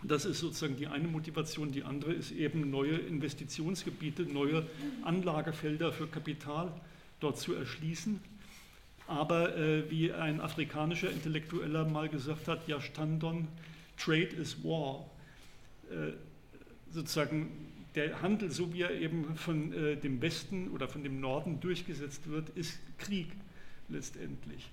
Das 0.04 0.24
ist 0.24 0.38
sozusagen 0.38 0.76
die 0.76 0.86
eine 0.86 1.08
Motivation. 1.08 1.72
Die 1.72 1.82
andere 1.82 2.12
ist 2.12 2.30
eben 2.30 2.70
neue 2.70 2.98
Investitionsgebiete, 2.98 4.22
neue 4.22 4.64
Anlagefelder 5.02 5.90
für 5.90 6.06
Kapital 6.06 6.72
dort 7.18 7.40
zu 7.40 7.52
erschließen. 7.52 8.20
Aber 9.12 9.56
äh, 9.56 9.90
wie 9.90 10.12
ein 10.12 10.40
afrikanischer 10.40 11.10
Intellektueller 11.10 11.84
mal 11.84 12.08
gesagt 12.08 12.48
hat, 12.48 12.66
ja 12.66 12.80
Standon, 12.80 13.48
Trade 13.96 14.22
is 14.22 14.64
War. 14.64 15.10
Äh, 15.90 16.12
sozusagen 16.90 17.50
der 17.94 18.22
Handel, 18.22 18.50
so 18.50 18.72
wie 18.72 18.82
er 18.82 18.92
eben 18.92 19.36
von 19.36 19.72
äh, 19.72 19.96
dem 19.96 20.20
Westen 20.22 20.70
oder 20.70 20.88
von 20.88 21.02
dem 21.02 21.20
Norden 21.20 21.60
durchgesetzt 21.60 22.28
wird, 22.28 22.48
ist 22.50 22.78
Krieg 22.98 23.28
letztendlich 23.88 24.70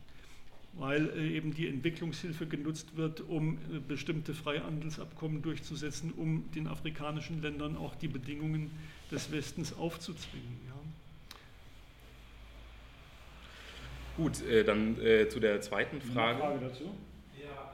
weil 0.73 1.09
äh, 1.09 1.35
eben 1.35 1.53
die 1.53 1.67
Entwicklungshilfe 1.67 2.47
genutzt 2.47 2.95
wird, 2.95 3.21
um 3.21 3.57
äh, 3.73 3.79
bestimmte 3.79 4.33
Freihandelsabkommen 4.33 5.41
durchzusetzen, 5.41 6.11
um 6.11 6.49
den 6.51 6.67
afrikanischen 6.67 7.41
Ländern 7.41 7.75
auch 7.75 7.95
die 7.95 8.07
Bedingungen 8.07 8.71
des 9.11 9.31
Westens 9.31 9.73
aufzuzwingen. 9.73 10.59
Ja. 10.67 10.75
Gut, 14.19 14.45
äh, 14.45 14.65
dann 14.65 14.99
äh, 15.01 15.29
zu 15.29 15.39
der 15.39 15.61
zweiten 15.61 16.01
Frage. 16.01 16.43
Eine 16.43 16.59
Frage 16.59 16.65
dazu? 16.65 16.83
Ja, 17.41 17.71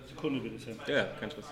also, 0.00 0.08
Sekunde 0.08 0.40
bitte, 0.40 0.58
Sam. 0.58 0.74
Ja, 0.88 1.04
kein 1.20 1.30
Stress. 1.30 1.46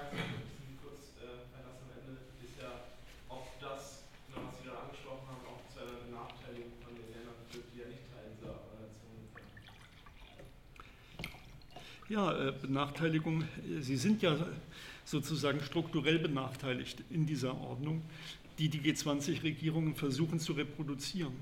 Ja, 12.08 12.52
Benachteiligung, 12.62 13.44
Sie 13.80 13.96
sind 13.96 14.22
ja 14.22 14.36
sozusagen 15.04 15.60
strukturell 15.60 16.20
benachteiligt 16.20 17.02
in 17.10 17.26
dieser 17.26 17.60
Ordnung, 17.60 18.02
die 18.58 18.68
die 18.68 18.80
G20-Regierungen 18.80 19.96
versuchen 19.96 20.38
zu 20.38 20.52
reproduzieren. 20.52 21.34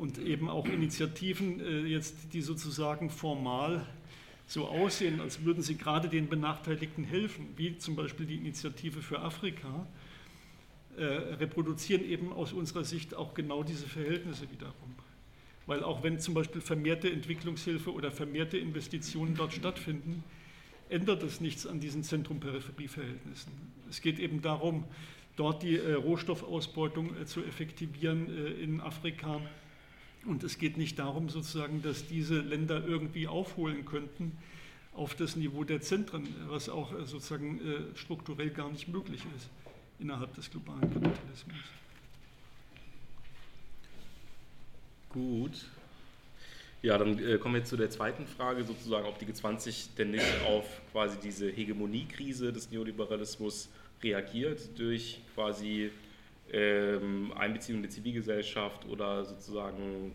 Und 0.00 0.16
eben 0.16 0.48
auch 0.48 0.64
Initiativen 0.64 1.60
äh, 1.60 1.80
jetzt, 1.80 2.32
die 2.32 2.40
sozusagen 2.40 3.10
formal 3.10 3.86
so 4.46 4.66
aussehen, 4.66 5.20
als 5.20 5.44
würden 5.44 5.62
sie 5.62 5.76
gerade 5.76 6.08
den 6.08 6.26
Benachteiligten 6.26 7.04
helfen, 7.04 7.48
wie 7.58 7.76
zum 7.76 7.96
Beispiel 7.96 8.24
die 8.24 8.36
Initiative 8.36 9.02
für 9.02 9.20
Afrika, 9.20 9.86
äh, 10.96 11.04
reproduzieren 11.04 12.02
eben 12.02 12.32
aus 12.32 12.54
unserer 12.54 12.82
Sicht 12.82 13.14
auch 13.14 13.34
genau 13.34 13.62
diese 13.62 13.86
Verhältnisse 13.86 14.50
wiederum. 14.50 14.94
Weil 15.66 15.84
auch 15.84 16.02
wenn 16.02 16.18
zum 16.18 16.32
Beispiel 16.32 16.62
vermehrte 16.62 17.12
Entwicklungshilfe 17.12 17.92
oder 17.92 18.10
vermehrte 18.10 18.56
Investitionen 18.56 19.34
dort 19.34 19.52
stattfinden, 19.52 20.24
ändert 20.88 21.22
das 21.22 21.42
nichts 21.42 21.66
an 21.66 21.78
diesen 21.78 22.04
Zentrum-Peripherie-Verhältnissen. 22.04 23.52
Es 23.90 24.00
geht 24.00 24.18
eben 24.18 24.40
darum, 24.40 24.84
dort 25.36 25.62
die 25.62 25.76
äh, 25.76 25.92
Rohstoffausbeutung 25.92 27.18
äh, 27.18 27.26
zu 27.26 27.44
effektivieren 27.44 28.28
äh, 28.34 28.62
in 28.62 28.80
Afrika. 28.80 29.42
Und 30.26 30.44
es 30.44 30.58
geht 30.58 30.76
nicht 30.76 30.98
darum, 30.98 31.28
sozusagen, 31.28 31.82
dass 31.82 32.06
diese 32.06 32.40
Länder 32.40 32.84
irgendwie 32.84 33.26
aufholen 33.26 33.84
könnten 33.84 34.36
auf 34.94 35.14
das 35.14 35.36
Niveau 35.36 35.64
der 35.64 35.80
Zentren, 35.80 36.28
was 36.48 36.68
auch 36.68 36.92
äh, 36.92 37.06
sozusagen 37.06 37.60
äh, 37.60 37.96
strukturell 37.96 38.50
gar 38.50 38.70
nicht 38.70 38.88
möglich 38.88 39.22
ist 39.36 39.48
innerhalb 39.98 40.34
des 40.34 40.50
globalen 40.50 40.80
Kapitalismus. 40.80 41.56
Gut. 45.10 45.66
Ja, 46.82 46.96
dann 46.96 47.18
äh, 47.18 47.36
kommen 47.38 47.56
wir 47.56 47.64
zu 47.64 47.76
der 47.76 47.90
zweiten 47.90 48.26
Frage 48.26 48.64
sozusagen, 48.64 49.06
ob 49.06 49.18
die 49.18 49.26
G20 49.26 49.88
denn 49.98 50.12
nicht 50.12 50.24
auf 50.46 50.64
quasi 50.92 51.18
diese 51.22 51.50
Hegemoniekrise 51.50 52.52
des 52.52 52.70
Neoliberalismus 52.70 53.68
reagiert 54.02 54.78
durch 54.78 55.20
quasi 55.34 55.90
ähm, 56.52 57.32
Einbeziehung 57.36 57.82
der 57.82 57.90
Zivilgesellschaft 57.90 58.86
oder 58.88 59.24
sozusagen 59.24 60.12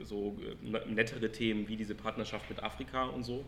äh, 0.00 0.04
so 0.04 0.36
äh, 0.62 0.92
nettere 0.92 1.30
Themen 1.30 1.68
wie 1.68 1.76
diese 1.76 1.94
Partnerschaft 1.94 2.48
mit 2.50 2.62
Afrika 2.62 3.04
und 3.04 3.24
so. 3.24 3.44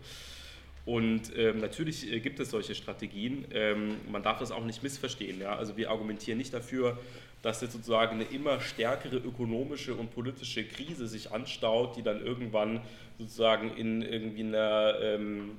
Und 0.84 1.36
ähm, 1.36 1.58
natürlich 1.60 2.10
äh, 2.10 2.20
gibt 2.20 2.40
es 2.40 2.50
solche 2.50 2.74
Strategien. 2.74 3.44
Ähm, 3.52 3.96
man 4.10 4.22
darf 4.22 4.38
das 4.38 4.50
auch 4.50 4.64
nicht 4.64 4.82
missverstehen. 4.82 5.40
Ja? 5.40 5.56
Also 5.56 5.76
wir 5.76 5.90
argumentieren 5.90 6.38
nicht 6.38 6.52
dafür, 6.52 6.98
dass 7.42 7.60
jetzt 7.60 7.72
sozusagen 7.72 8.16
eine 8.16 8.24
immer 8.24 8.60
stärkere 8.60 9.16
ökonomische 9.16 9.94
und 9.94 10.12
politische 10.12 10.64
Krise 10.64 11.06
sich 11.06 11.30
anstaut, 11.32 11.96
die 11.96 12.02
dann 12.02 12.24
irgendwann 12.24 12.80
sozusagen 13.18 13.76
in 13.76 14.02
irgendwie 14.02 14.42
einer, 14.42 14.94
ähm, 15.00 15.52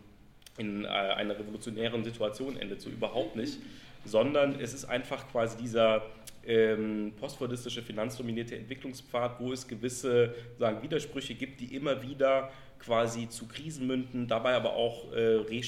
in 0.57 0.85
einer 0.85 1.39
revolutionären 1.39 2.03
Situation 2.03 2.57
endet. 2.57 2.81
So 2.81 2.89
überhaupt 2.89 3.35
nicht. 3.35 3.59
Sondern 4.05 4.59
es 4.59 4.73
ist 4.73 4.85
einfach 4.85 5.29
quasi 5.31 5.57
dieser 5.57 6.03
ähm, 6.45 7.13
postfordistische 7.19 7.81
finanzdominierte 7.81 8.55
Entwicklungspfad, 8.57 9.39
wo 9.39 9.53
es 9.53 9.67
gewisse 9.67 10.33
sagen, 10.57 10.81
Widersprüche 10.81 11.35
gibt, 11.35 11.61
die 11.61 11.75
immer 11.75 12.01
wieder 12.01 12.51
quasi 12.83 13.29
zu 13.29 13.47
Krisen 13.47 13.87
münden, 13.87 14.27
dabei 14.27 14.55
aber 14.55 14.73
auch 14.73 15.13
äh, 15.13 15.61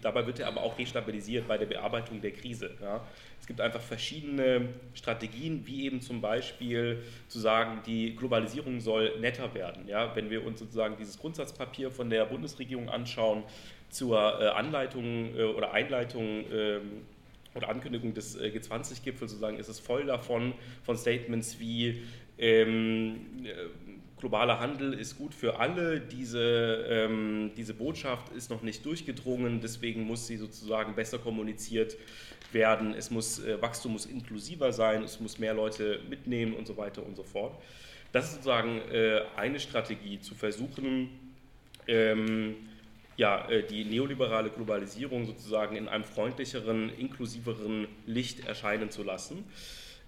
dabei 0.00 0.26
wird 0.26 0.40
er 0.40 0.48
aber 0.48 0.62
auch 0.62 0.78
restabilisiert 0.78 1.46
bei 1.46 1.58
der 1.58 1.66
Bearbeitung 1.66 2.20
der 2.20 2.32
Krise. 2.32 2.70
Ja. 2.80 3.04
Es 3.40 3.46
gibt 3.46 3.60
einfach 3.60 3.80
verschiedene 3.80 4.68
Strategien, 4.94 5.66
wie 5.66 5.84
eben 5.84 6.00
zum 6.00 6.20
Beispiel 6.20 7.02
zu 7.28 7.38
sagen, 7.40 7.80
die 7.86 8.16
Globalisierung 8.16 8.80
soll 8.80 9.18
netter 9.20 9.52
werden. 9.54 9.86
Ja. 9.86 10.14
Wenn 10.16 10.30
wir 10.30 10.46
uns 10.46 10.60
sozusagen 10.60 10.96
dieses 10.96 11.18
Grundsatzpapier 11.18 11.90
von 11.90 12.08
der 12.08 12.24
Bundesregierung 12.24 12.88
anschauen 12.88 13.42
zur 13.90 14.40
äh, 14.40 14.48
Anleitung 14.48 15.36
äh, 15.36 15.42
oder 15.42 15.72
Einleitung 15.72 16.44
ähm, 16.50 17.02
oder 17.54 17.68
Ankündigung 17.68 18.14
des 18.14 18.36
äh, 18.36 18.48
G20-Gipfels 18.48 19.32
sozusagen 19.32 19.58
ist 19.58 19.68
es 19.68 19.78
voll 19.78 20.06
davon, 20.06 20.54
von 20.84 20.96
Statements 20.96 21.58
wie 21.58 22.02
ähm, 22.38 23.44
äh, 23.44 23.50
globaler 24.22 24.60
Handel 24.60 24.94
ist 24.94 25.18
gut 25.18 25.34
für 25.34 25.58
alle, 25.58 26.00
diese, 26.00 26.86
ähm, 26.88 27.50
diese 27.56 27.74
Botschaft 27.74 28.32
ist 28.32 28.50
noch 28.50 28.62
nicht 28.62 28.86
durchgedrungen, 28.86 29.60
deswegen 29.60 30.04
muss 30.04 30.28
sie 30.28 30.36
sozusagen 30.36 30.94
besser 30.94 31.18
kommuniziert 31.18 31.96
werden, 32.52 32.94
es 32.94 33.10
muss, 33.10 33.44
äh, 33.44 33.60
Wachstum 33.60 33.92
muss 33.92 34.06
inklusiver 34.06 34.72
sein, 34.72 35.02
es 35.02 35.18
muss 35.18 35.40
mehr 35.40 35.54
Leute 35.54 36.00
mitnehmen 36.08 36.54
und 36.54 36.68
so 36.68 36.76
weiter 36.76 37.04
und 37.04 37.16
so 37.16 37.24
fort. 37.24 37.60
Das 38.12 38.26
ist 38.26 38.34
sozusagen 38.34 38.80
äh, 38.92 39.22
eine 39.36 39.58
Strategie, 39.58 40.20
zu 40.20 40.36
versuchen, 40.36 41.08
ähm, 41.88 42.54
ja, 43.16 43.48
äh, 43.48 43.62
die 43.66 43.84
neoliberale 43.84 44.50
Globalisierung 44.50 45.26
sozusagen 45.26 45.76
in 45.76 45.88
einem 45.88 46.04
freundlicheren, 46.04 46.90
inklusiveren 46.98 47.88
Licht 48.06 48.46
erscheinen 48.46 48.90
zu 48.90 49.02
lassen. 49.02 49.44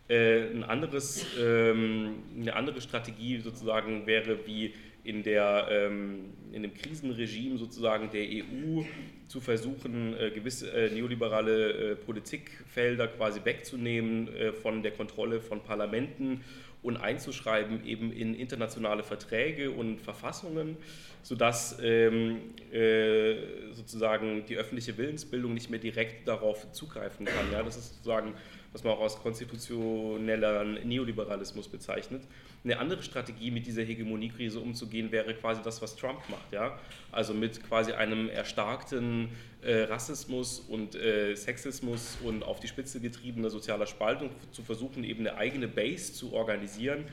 Äh, 0.08 0.50
ein 0.50 0.64
anderes, 0.64 1.26
ähm, 1.40 2.16
eine 2.38 2.54
andere 2.54 2.80
Strategie 2.80 3.38
sozusagen 3.38 4.06
wäre, 4.06 4.46
wie 4.46 4.74
in, 5.02 5.22
der, 5.22 5.68
ähm, 5.70 6.32
in 6.52 6.62
dem 6.62 6.74
Krisenregime 6.74 7.58
sozusagen 7.58 8.10
der 8.10 8.22
EU 8.22 8.82
zu 9.28 9.40
versuchen, 9.40 10.16
äh, 10.18 10.30
gewisse 10.30 10.90
neoliberale 10.92 11.96
Politikfelder 11.96 13.08
quasi 13.08 13.40
wegzunehmen 13.44 14.28
von 14.62 14.82
der 14.82 14.92
Kontrolle 14.92 15.40
von 15.40 15.62
Parlamenten 15.62 16.42
und 16.84 16.96
einzuschreiben 16.96 17.84
eben 17.84 18.12
in 18.12 18.34
internationale 18.34 19.02
Verträge 19.02 19.72
und 19.72 20.00
Verfassungen 20.00 20.76
sodass 21.24 21.78
ähm, 21.82 22.52
äh, 22.70 23.72
sozusagen 23.72 24.44
die 24.46 24.56
öffentliche 24.56 24.96
Willensbildung 24.98 25.54
nicht 25.54 25.70
mehr 25.70 25.78
direkt 25.78 26.28
darauf 26.28 26.70
zugreifen 26.72 27.24
kann. 27.24 27.50
Ja? 27.50 27.62
Das 27.62 27.76
ist 27.78 27.94
sozusagen, 27.94 28.34
was 28.74 28.82
man 28.82 28.92
auch 28.94 29.02
als 29.02 29.16
konstitutioneller 29.16 30.64
Neoliberalismus 30.64 31.68
bezeichnet. 31.68 32.22
Eine 32.64 32.78
andere 32.80 33.04
Strategie, 33.04 33.52
mit 33.52 33.66
dieser 33.66 33.82
Hegemoniekrise 33.82 34.58
umzugehen, 34.58 35.12
wäre 35.12 35.32
quasi 35.34 35.62
das, 35.62 35.80
was 35.80 35.94
Trump 35.94 36.18
macht. 36.28 36.52
Ja? 36.52 36.76
Also 37.12 37.34
mit 37.34 37.62
quasi 37.68 37.92
einem 37.92 38.28
erstarkten 38.28 39.28
äh, 39.62 39.82
Rassismus 39.84 40.58
und 40.58 40.96
äh, 40.96 41.36
Sexismus 41.36 42.18
und 42.24 42.42
auf 42.42 42.58
die 42.58 42.66
Spitze 42.66 43.00
getriebener 43.00 43.48
sozialer 43.48 43.86
Spaltung 43.86 44.30
zu 44.50 44.62
versuchen, 44.62 45.04
eben 45.04 45.20
eine 45.20 45.36
eigene 45.36 45.68
Base 45.68 46.12
zu 46.12 46.32
organisieren, 46.32 47.04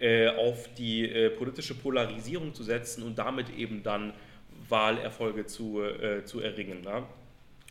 äh, 0.00 0.28
auf 0.28 0.68
die 0.74 1.08
äh, 1.08 1.30
politische 1.30 1.74
Polarisierung 1.74 2.52
zu 2.52 2.62
setzen 2.62 3.04
und 3.04 3.18
damit 3.18 3.48
eben 3.56 3.82
dann 3.82 4.12
Wahlerfolge 4.68 5.46
zu, 5.46 5.82
äh, 5.82 6.26
zu 6.26 6.40
erringen. 6.40 6.82
Ne? 6.82 7.04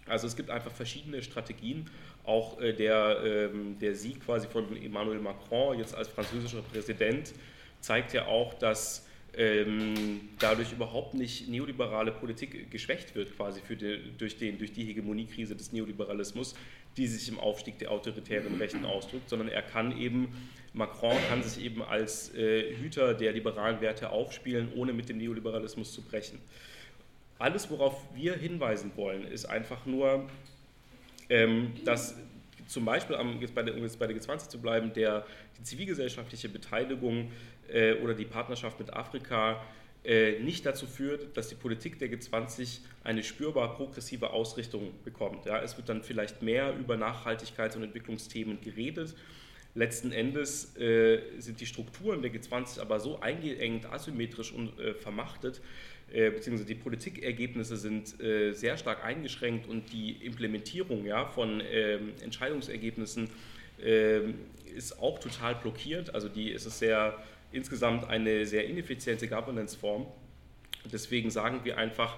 Also 0.10 0.28
es 0.28 0.36
gibt 0.36 0.50
einfach 0.50 0.72
verschiedene 0.72 1.22
Strategien. 1.22 1.90
Auch 2.24 2.58
der, 2.60 3.22
ähm, 3.24 3.78
der 3.80 3.96
Sieg 3.96 4.24
quasi 4.24 4.48
von 4.48 4.76
Emmanuel 4.76 5.20
Macron 5.20 5.78
jetzt 5.78 5.96
als 5.96 6.08
französischer 6.08 6.62
Präsident 6.62 7.34
zeigt 7.82 8.14
ja 8.14 8.28
auch, 8.28 8.54
dass 8.54 9.08
ähm, 9.36 10.22
dadurch 10.40 10.72
überhaupt 10.72 11.14
nicht 11.14 11.48
neoliberale 11.48 12.12
Politik 12.12 12.70
geschwächt 12.72 13.16
wird, 13.16 13.36
quasi 13.36 13.62
die, 13.70 14.00
durch, 14.18 14.38
den, 14.38 14.58
durch 14.58 14.74
die 14.74 14.86
Hegemoniekrise 14.86 15.56
des 15.56 15.72
Neoliberalismus, 15.72 16.56
die 16.98 17.08
sich 17.08 17.30
im 17.30 17.40
Aufstieg 17.40 17.78
der 17.80 17.92
autoritären 17.92 18.56
Rechten 18.56 18.86
ausdrückt, 18.86 19.30
sondern 19.30 19.50
er 19.50 19.62
kann 19.62 19.98
eben 19.98 20.34
Macron 20.74 21.18
kann 21.30 21.42
sich 21.42 21.64
eben 21.64 21.82
als 21.82 22.34
äh, 22.36 22.76
Hüter 22.76 23.14
der 23.14 23.32
liberalen 23.32 23.82
Werte 23.82 24.12
aufspielen, 24.12 24.72
ohne 24.76 24.94
mit 24.94 25.10
dem 25.10 25.18
Neoliberalismus 25.18 25.94
zu 25.94 26.02
brechen. 26.02 26.40
Alles, 27.40 27.70
worauf 27.72 28.04
wir 28.16 28.36
hinweisen 28.36 28.92
wollen, 28.96 29.26
ist 29.26 29.46
einfach 29.46 29.86
nur, 29.86 30.30
ähm, 31.30 31.74
dass 31.86 32.16
zum 32.68 32.86
Beispiel, 32.86 33.16
um 33.16 33.42
jetzt 33.42 33.56
bei 33.56 33.64
der, 33.64 33.76
um 33.76 33.82
jetzt 33.82 33.98
bei 33.98 34.08
der 34.08 34.16
G20 34.16 34.50
zu 34.50 34.62
bleiben, 34.62 34.94
der, 34.94 35.26
die 35.58 35.64
zivilgesellschaftliche 35.64 36.50
Beteiligung 36.50 37.32
äh, 37.72 37.94
oder 37.96 38.14
die 38.14 38.26
Partnerschaft 38.26 38.80
mit 38.80 38.94
Afrika 38.94 39.62
äh, 40.04 40.40
nicht 40.40 40.66
dazu 40.66 40.86
führt, 40.86 41.36
dass 41.36 41.50
die 41.50 41.56
Politik 41.56 42.00
der 42.00 42.10
G20 42.10 42.80
eine 43.04 43.24
spürbar 43.24 43.76
progressive 43.76 44.30
Ausrichtung 44.30 44.92
bekommt. 45.04 45.46
Ja, 45.46 45.62
es 45.62 45.78
wird 45.78 45.90
dann 45.90 46.04
vielleicht 46.04 46.42
mehr 46.42 46.76
über 46.78 46.96
Nachhaltigkeits- 46.96 47.76
und 47.76 47.84
Entwicklungsthemen 47.84 48.62
geredet 48.62 49.16
Letzten 49.76 50.12
Endes 50.12 50.76
äh, 50.78 51.22
sind 51.38 51.62
die 51.62 51.68
Strukturen 51.68 52.22
der 52.22 52.32
G20 52.32 52.82
aber 52.82 53.00
so 53.00 53.20
eingeengt, 53.20 53.86
asymmetrisch 53.86 54.52
und 54.52 54.80
äh, 54.80 54.96
vermachtet, 54.96 55.62
beziehungsweise 56.12 56.66
die 56.66 56.76
Politikergebnisse 56.76 57.78
sind 57.78 58.20
äh, 58.22 58.54
sehr 58.54 58.78
stark 58.78 59.04
eingeschränkt 59.04 59.68
und 59.68 59.92
die 59.92 60.12
Implementierung 60.26 61.06
ja, 61.06 61.26
von 61.26 61.62
ähm, 61.72 62.14
Entscheidungsergebnissen 62.24 63.30
ähm, 63.82 64.36
ist 64.76 65.00
auch 65.00 65.20
total 65.20 65.56
blockiert. 65.56 66.14
Also 66.14 66.30
die 66.30 66.50
ist 66.50 66.66
es 66.66 66.80
sehr 66.80 67.18
insgesamt 67.52 68.06
eine 68.06 68.46
sehr 68.46 68.66
ineffiziente 68.68 69.28
Governance-Form. 69.28 70.06
Deswegen 70.92 71.32
sagen 71.32 71.62
wir 71.64 71.78
einfach, 71.78 72.18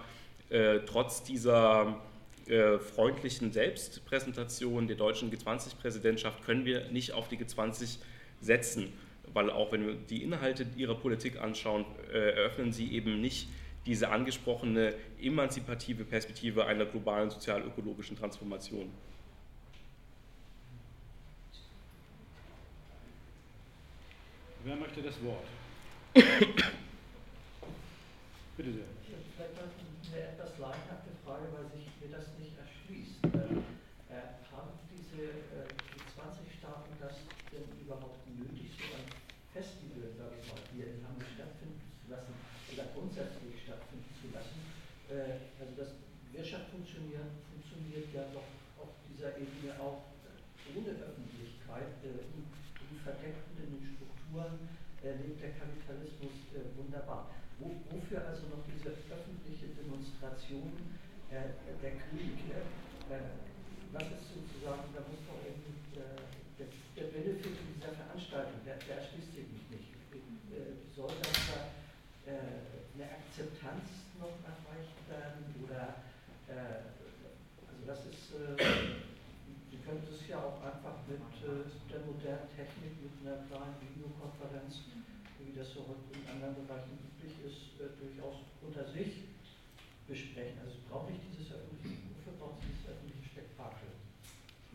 äh, 0.50 0.80
trotz 0.86 1.24
dieser 1.24 2.02
äh, 2.48 2.80
freundlichen 2.80 3.52
Selbstpräsentation 3.52 4.88
der 4.88 4.98
deutschen 4.98 5.32
G20-Präsidentschaft 5.32 6.44
können 6.44 6.66
wir 6.66 6.90
nicht 6.90 7.14
auf 7.14 7.28
die 7.28 7.38
G20 7.38 7.98
setzen, 8.42 8.92
weil 9.34 9.50
auch 9.50 9.72
wenn 9.72 9.86
wir 9.86 9.94
die 9.94 10.24
Inhalte 10.24 10.66
ihrer 10.76 10.96
Politik 10.96 11.40
anschauen, 11.40 11.86
äh, 12.12 12.18
eröffnen 12.18 12.74
sie 12.74 12.92
eben 12.92 13.22
nicht 13.22 13.48
diese 13.86 14.10
angesprochene 14.10 14.94
emanzipative 15.20 16.04
Perspektive 16.04 16.66
einer 16.66 16.86
globalen 16.86 17.30
sozial-ökologischen 17.30 18.18
Transformation. 18.18 18.90
Wer 24.64 24.76
möchte 24.76 25.02
das 25.02 25.16
Wort? 25.24 25.46
Bitte 28.58 28.74
sehr. 28.74 28.84
eine 30.12 30.22
etwas 30.36 30.60
laienhafte 30.60 31.12
Frage, 31.24 31.48
weil 31.56 31.66
sich 31.72 31.88
mir 32.04 32.12
das 32.12 32.28
nicht 32.38 32.54
erschließt. 32.60 33.24
Äh, 33.32 33.64
äh, 34.12 34.44
haben 34.52 34.76
diese 34.92 35.40
äh, 35.56 35.72
die 35.72 36.04
20 36.04 36.52
Staaten 36.60 36.92
das 37.00 37.16
denn 37.48 37.64
überhaupt 37.80 38.20
nötig, 38.28 38.76
so 38.76 38.92
ein 38.92 39.08
Festival, 39.56 40.12
sage 40.20 40.36
ich 40.36 40.46
mal, 40.52 40.60
hier 40.76 40.92
in 40.92 41.00
Hamburg 41.00 41.32
stattfinden 41.32 41.80
zu 41.80 42.12
lassen 42.12 42.36
oder 42.76 42.92
grundsätzlich 42.92 43.56
stattfinden 43.64 44.12
zu 44.20 44.28
lassen? 44.36 44.60
Äh, 45.08 45.48
also 45.64 45.72
das 45.80 45.96
Wirtschaft 46.36 46.76
funktioniert, 46.76 47.32
funktioniert 47.56 48.12
ja 48.12 48.28
doch 48.36 48.52
auf 48.84 48.92
dieser 49.08 49.32
Ebene 49.40 49.80
auch 49.80 50.12
ohne 50.76 50.92
Öffentlichkeit, 50.92 52.04
äh, 52.04 52.20
in, 52.36 52.44
in 52.52 53.00
verdeckten 53.00 53.56
in 53.64 53.80
den 53.80 53.86
Strukturen 53.96 54.68
lebt 55.02 55.42
der 55.42 55.58
Kapitalismus 55.58 56.46
wunderbar. 56.78 57.34
Wo, 57.58 57.74
wofür 57.90 58.22
also 58.26 58.50
noch 58.54 58.62
diese 58.70 58.94
öffentliche 58.94 59.74
Demonstration 59.78 60.74
äh, 61.30 61.54
der 61.78 61.98
Krieg? 61.98 62.38
Äh, 62.50 63.42
was 63.94 64.08
ist 64.08 64.34
sozusagen, 64.34 64.90
da 64.96 65.06
muss 65.06 65.22
doch 65.30 65.38
eben 65.46 65.62
äh, 65.94 66.26
der, 66.58 66.68
der 66.98 67.08
Benefit 67.12 67.54
dieser 67.54 67.94
Veranstaltung, 67.94 68.66
der, 68.66 68.80
der 68.82 69.04
erschließt 69.04 69.36
sich 69.36 69.46
nicht. 69.70 69.94
Äh, 70.50 70.80
soll 70.96 71.12
das 71.22 71.38
da 71.54 71.60
äh, 72.26 72.98
eine 72.98 73.06
Akzeptanz 73.20 74.10
noch 74.18 74.42
erreicht 74.42 74.98
werden? 75.06 75.44
Oder, 75.62 76.02
äh, 76.50 76.88
also 77.68 77.82
das 77.86 78.00
ist, 78.10 78.34
Sie 79.70 79.80
können 79.88 80.04
es 80.04 80.28
ja 80.28 80.38
auch 80.38 80.60
einfach 80.64 81.00
mit 81.08 81.20
der 81.42 82.02
modernen 82.04 82.48
Technik, 82.56 82.92
mit 83.02 83.16
einer 83.24 83.44
kleinen 83.48 83.76
Videokonferenz, 83.80 84.84
wie 85.40 85.58
das 85.58 85.74
so 85.74 85.96
in 86.12 86.41
anderen 86.52 86.68
Bereichen 86.68 87.00
üblich 87.00 87.32
ist, 87.48 87.80
durchaus 87.80 88.44
unter 88.62 88.84
sich 88.92 89.24
besprechen. 90.08 90.60
Also 90.60 90.76
brauche 90.90 91.12
ich 91.16 91.20
dieses 91.32 91.54
öffentliche, 91.56 91.96
wofür 92.12 92.34
braucht 92.36 92.60
es 92.60 92.68
dieses 92.68 92.92
öffentliche 92.92 93.24
Spektakel? 93.32 93.88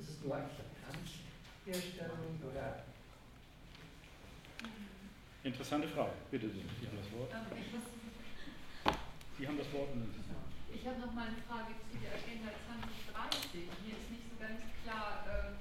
Ist 0.00 0.08
es 0.08 0.24
nur 0.24 0.32
Akzeptanzherstellung 0.36 2.40
oder? 2.40 2.84
Interessante 5.44 5.88
Frage. 5.88 6.12
Bitte 6.30 6.48
Sie, 6.48 6.64
Sie 6.80 6.86
haben 6.88 6.96
das 6.96 7.12
Wort. 7.12 7.28
Sie 9.38 9.46
haben 9.46 9.58
das 9.58 9.70
Wort. 9.72 9.90
Ich 10.72 10.86
habe 10.86 11.00
noch 11.00 11.12
mal 11.12 11.26
eine 11.28 11.42
Frage 11.44 11.74
zu 11.92 11.98
der 12.00 12.14
Agenda 12.16 12.52
2030. 13.12 13.68
Mir 13.84 14.00
ist 14.00 14.08
nicht 14.10 14.24
so 14.32 14.36
ganz 14.40 14.62
klar, 14.82 15.28
äh, 15.28 15.52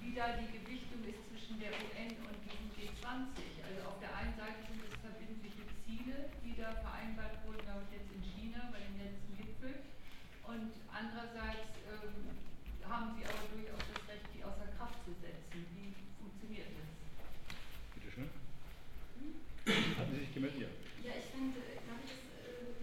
wie 0.00 0.14
da 0.16 0.32
die 0.36 0.50
Gewichtung 0.50 1.04
ist 1.06 1.22
zwischen 1.28 1.60
der 1.60 1.70
UN 1.70 2.16
und 2.24 2.36
diesem 2.42 2.72
G20. 2.74 3.62
Also 3.62 3.86
auf 3.88 4.00
der 4.00 4.10
einen 4.16 4.34
Seite 4.36 4.66
sind 4.66 4.82
es 4.86 4.94
verbindliche 5.00 5.56
Da 6.66 6.74
vereinbart 6.82 7.38
wurden, 7.46 7.62
glaube 7.62 7.86
ich 7.86 7.94
jetzt 7.94 8.10
in 8.10 8.18
China 8.26 8.66
bei 8.74 8.82
dem 8.82 8.98
letzten 8.98 9.30
Gipfel. 9.38 9.86
Und 10.50 10.74
andererseits 10.90 11.78
ähm, 11.86 12.34
haben 12.82 13.14
sie 13.14 13.22
aber 13.22 13.46
durchaus 13.54 13.86
das 13.94 14.02
Recht, 14.10 14.26
die 14.34 14.42
außer 14.42 14.66
Kraft 14.74 14.98
zu 15.06 15.14
setzen. 15.22 15.62
Wie 15.78 15.94
funktioniert 16.18 16.74
das? 16.74 16.90
Bitte 17.94 18.10
schön. 18.10 18.26
Hatten 19.66 20.10
Sie 20.10 20.26
sich 20.26 20.34
gemeldet? 20.34 20.62
Ja. 20.62 20.70
Ja, 21.06 21.12
ich 21.22 21.30
fand, 21.30 21.54
darf 21.54 22.02
ich 22.02 22.18
das 22.18 22.34
äh, 22.34 22.74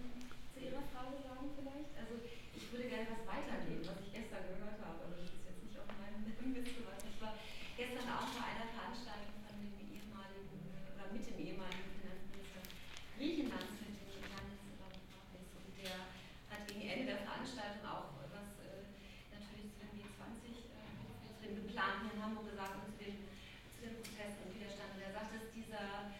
zu 0.52 0.58
Ihrer 0.64 0.84
Frage 0.88 1.20
sagen 1.20 1.52
vielleicht? 1.52 1.92
Also 1.96 2.24
ich 2.24 2.64
würde 2.72 2.88
gerne 2.88 3.12
was 3.12 3.20
weitergeben, 3.28 3.84
was 3.84 4.00
ich 4.00 4.16
gestern 4.16 4.48
gehört 4.48 4.80
habe. 4.80 5.04
Also 5.08 5.20
das 5.24 5.28
ist 5.28 5.44
jetzt 5.44 5.60
nicht 5.60 5.76
auf 5.76 5.88
meinem 6.00 6.24
Wissen, 6.24 6.56
was 6.88 7.04
ich 7.04 7.20
war 7.20 7.36
gestern 7.76 8.08
auch 8.16 8.32
bei 8.32 8.48
einer 8.48 8.68
Veranstaltung 8.72 9.44
von 9.44 9.60
dem 9.60 9.76
ehemaligen, 9.76 10.72
oder 10.92 11.04
mit 11.12 11.20
dem 11.20 11.36
ehemaligen 11.36 11.92
Finanzminister 12.00 12.64
Griechenlands, 13.16 13.76
mit 13.80 13.92
dem 13.92 14.24
Janis 14.24 14.60
Varoufakis. 14.80 15.48
Und 15.56 15.72
der 15.80 15.96
hat 16.48 16.64
gegen 16.68 16.84
Ende 16.84 17.16
der 17.16 17.24
Veranstaltung 17.24 17.80
auch 17.84 18.12
was 18.32 18.56
äh, 18.60 18.84
natürlich 19.32 19.72
zu 19.72 19.80
dem 19.84 19.92
G20, 20.00 20.72
äh, 20.72 20.88
zu 21.32 21.40
dem 21.44 21.56
geplanten 21.64 22.08
in 22.08 22.16
Hamburg 22.20 22.48
gesagt 22.52 22.76
und 22.80 22.84
zu 22.88 22.96
den, 23.00 23.28
zu 23.72 23.80
den 23.84 23.96
Protesten 24.00 24.48
und 24.48 24.52
Widerstand. 24.56 24.96
Und 24.96 25.04
er 25.04 25.12
sagt, 25.12 25.28
dass 25.32 25.48
dieser 25.52 26.12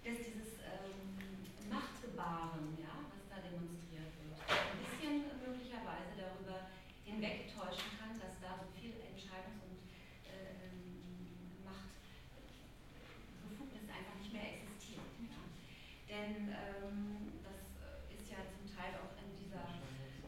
dass 0.00 0.16
dieses 0.26 0.56
ähm, 0.64 1.44
Machtgebaren, 1.68 2.72
ja, 2.80 3.04
was 3.12 3.20
da 3.28 3.36
demonstriert 3.44 4.16
wird, 4.16 4.32
ein 4.48 4.80
bisschen 4.80 5.28
möglicherweise 5.44 6.16
darüber 6.16 6.72
hinwegtäuschen 7.04 8.00
kann, 8.00 8.16
dass 8.16 8.40
da 8.40 8.56
so 8.58 8.64
viel 8.80 8.96
Entscheidungs- 8.96 9.60
und 9.60 9.76
äh, 10.24 10.72
Machtbefugnis 11.62 13.92
einfach 13.92 14.16
nicht 14.18 14.32
mehr 14.32 14.56
existiert. 14.56 15.04
Ja. 15.28 15.36
Denn 16.60 16.84
ähm, 16.84 17.40
das 17.40 17.60
ist 18.12 18.28
ja 18.28 18.44
zum 18.52 18.68
Teil 18.68 18.92
auch 19.00 19.16
in, 19.16 19.32
dieser, 19.32 19.64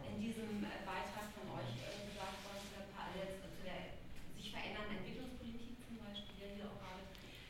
in 0.08 0.16
diesem 0.20 0.64
Beitrag 0.64 1.28
von 1.36 1.46
euch 1.60 1.76
äh, 1.84 2.08
gesagt 2.08 2.40
worden, 2.48 2.64
zu 2.64 2.72
der, 2.72 3.28
zu 3.40 3.60
der 3.64 4.00
sich 4.36 4.48
verändernden 4.48 5.04
Entwicklungspolitik 5.04 5.76
zum 5.84 6.00
Beispiel, 6.00 6.36
der 6.40 6.48
hier 6.56 6.66
auch 6.72 6.80
gerade 6.80 7.04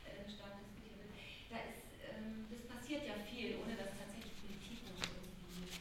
äh, 0.06 0.26
stark 0.26 0.58
diskutiert 0.58 0.98
wird. 0.98 1.12
Da 1.50 1.58
ist 1.62 1.82
das 2.50 2.62
passiert 2.68 3.06
ja 3.06 3.16
viel, 3.24 3.56
ohne 3.62 3.74
dass 3.78 3.96
tatsächlich 3.96 4.36
Politik 4.42 4.84
uns 4.84 5.00
irgendwie 5.00 5.72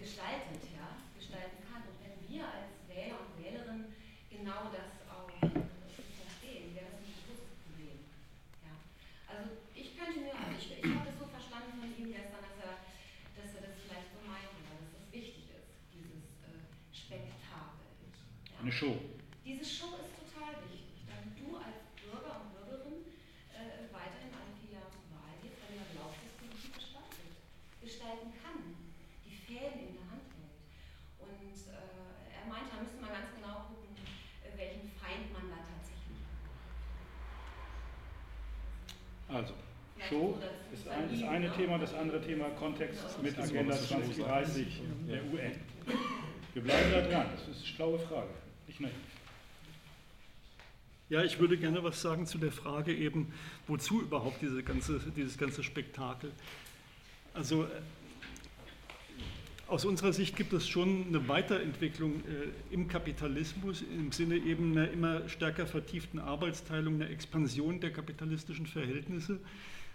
gestaltet, 0.00 0.62
ja, 0.70 1.02
gestalten 1.16 1.58
kann. 1.66 1.82
Und 1.82 1.98
wenn 1.98 2.16
wir 2.30 2.46
als 2.46 2.78
Wähler 2.86 3.18
und 3.18 3.32
Wählerinnen 3.42 3.90
genau 4.30 4.70
das 4.70 5.02
auch 5.10 5.26
verstehen, 5.26 6.74
wäre 6.78 6.94
das 6.94 7.02
ein 7.02 7.18
großes 7.26 7.52
Problem. 7.66 7.98
Ja. 8.62 8.74
Also 9.26 9.66
ich 9.74 9.98
könnte 9.98 10.22
mir, 10.22 10.34
also 10.34 10.54
ich, 10.54 10.78
ich 10.78 10.90
habe 10.94 11.10
das 11.10 11.18
so 11.18 11.26
verstanden 11.26 11.82
von 11.82 11.90
ihm 11.90 12.14
gestern, 12.14 12.42
dass 12.46 12.58
er, 12.62 12.74
dass 13.34 13.50
er 13.58 13.62
das 13.66 13.74
vielleicht 13.82 14.08
so 14.14 14.22
meinte, 14.22 14.54
weil 14.70 14.78
dass 14.78 14.94
es 14.94 15.10
wichtig 15.10 15.50
ist, 15.50 15.68
dieses 15.90 16.22
äh, 16.46 16.62
Spektakel. 16.94 17.90
Ja. 18.46 18.62
Eine 18.62 18.67
Show. 18.78 18.94
Diese 19.42 19.66
Show 19.66 19.98
ist 19.98 20.14
total 20.14 20.54
wichtig, 20.70 21.02
damit 21.10 21.34
du 21.34 21.50
als 21.58 21.82
Bürger 21.98 22.46
und 22.46 22.54
Bürgerin 22.54 23.10
äh, 23.50 23.90
weiterhin 23.90 24.30
alle 24.30 24.54
vier 24.54 24.78
Jahre 24.78 24.94
zur 24.94 25.18
Wahl 25.18 25.34
gehst, 25.42 25.58
weil 25.66 25.82
du 25.82 25.98
glaubst, 25.98 26.22
dass 26.22 26.38
Politik 26.38 26.78
gestaltet, 26.78 27.42
gestalten 27.82 28.30
kann, 28.38 28.78
die 29.26 29.34
Fäden 29.34 29.82
in 29.82 29.98
der 29.98 30.06
Hand 30.14 30.30
hält. 30.30 30.62
Und 31.18 31.58
äh, 31.58 32.38
er 32.38 32.46
meinte, 32.46 32.70
da 32.70 32.78
müsste 32.78 33.02
man 33.02 33.10
ganz 33.18 33.34
genau 33.34 33.66
gucken, 33.66 33.98
äh, 33.98 34.54
welchen 34.54 34.94
Feind 34.94 35.26
man 35.34 35.50
da 35.50 35.58
tatsächlich 35.58 36.22
hat. 36.22 36.46
Also, 39.42 39.58
Show 40.06 40.38
ist 40.70 40.86
ein, 40.86 41.10
das 41.10 41.26
eine 41.26 41.50
Thema, 41.50 41.82
das 41.82 41.98
andere 41.98 42.22
Thema 42.22 42.54
Kontext 42.54 43.02
mit 43.26 43.34
Agenda 43.34 43.74
2030 43.74 44.86
der 45.10 45.26
UN. 45.34 45.58
Wir 46.54 46.62
bleiben 46.62 46.94
da 46.94 47.02
dran, 47.02 47.26
das 47.34 47.42
ist 47.50 47.58
eine 47.58 47.74
schlaue 47.74 47.98
Frage. 47.98 48.30
Nicht. 48.78 48.92
Ja, 51.08 51.24
ich 51.24 51.38
würde 51.38 51.56
gerne 51.56 51.82
was 51.82 52.02
sagen 52.02 52.26
zu 52.26 52.36
der 52.36 52.52
Frage 52.52 52.94
eben, 52.94 53.32
wozu 53.66 54.02
überhaupt 54.02 54.42
diese 54.42 54.62
ganze, 54.62 55.00
dieses 55.16 55.38
ganze 55.38 55.62
Spektakel. 55.62 56.30
Also 57.32 57.66
aus 59.68 59.84
unserer 59.84 60.12
Sicht 60.12 60.36
gibt 60.36 60.52
es 60.52 60.66
schon 60.66 61.06
eine 61.08 61.28
Weiterentwicklung 61.28 62.16
äh, 62.26 62.74
im 62.74 62.88
Kapitalismus 62.88 63.82
im 63.82 64.12
Sinne 64.12 64.36
eben 64.36 64.72
einer 64.72 64.90
immer 64.90 65.28
stärker 65.28 65.66
vertieften 65.66 66.18
Arbeitsteilung, 66.18 66.94
einer 66.94 67.10
Expansion 67.10 67.78
der 67.78 67.92
kapitalistischen 67.92 68.66
Verhältnisse. 68.66 69.38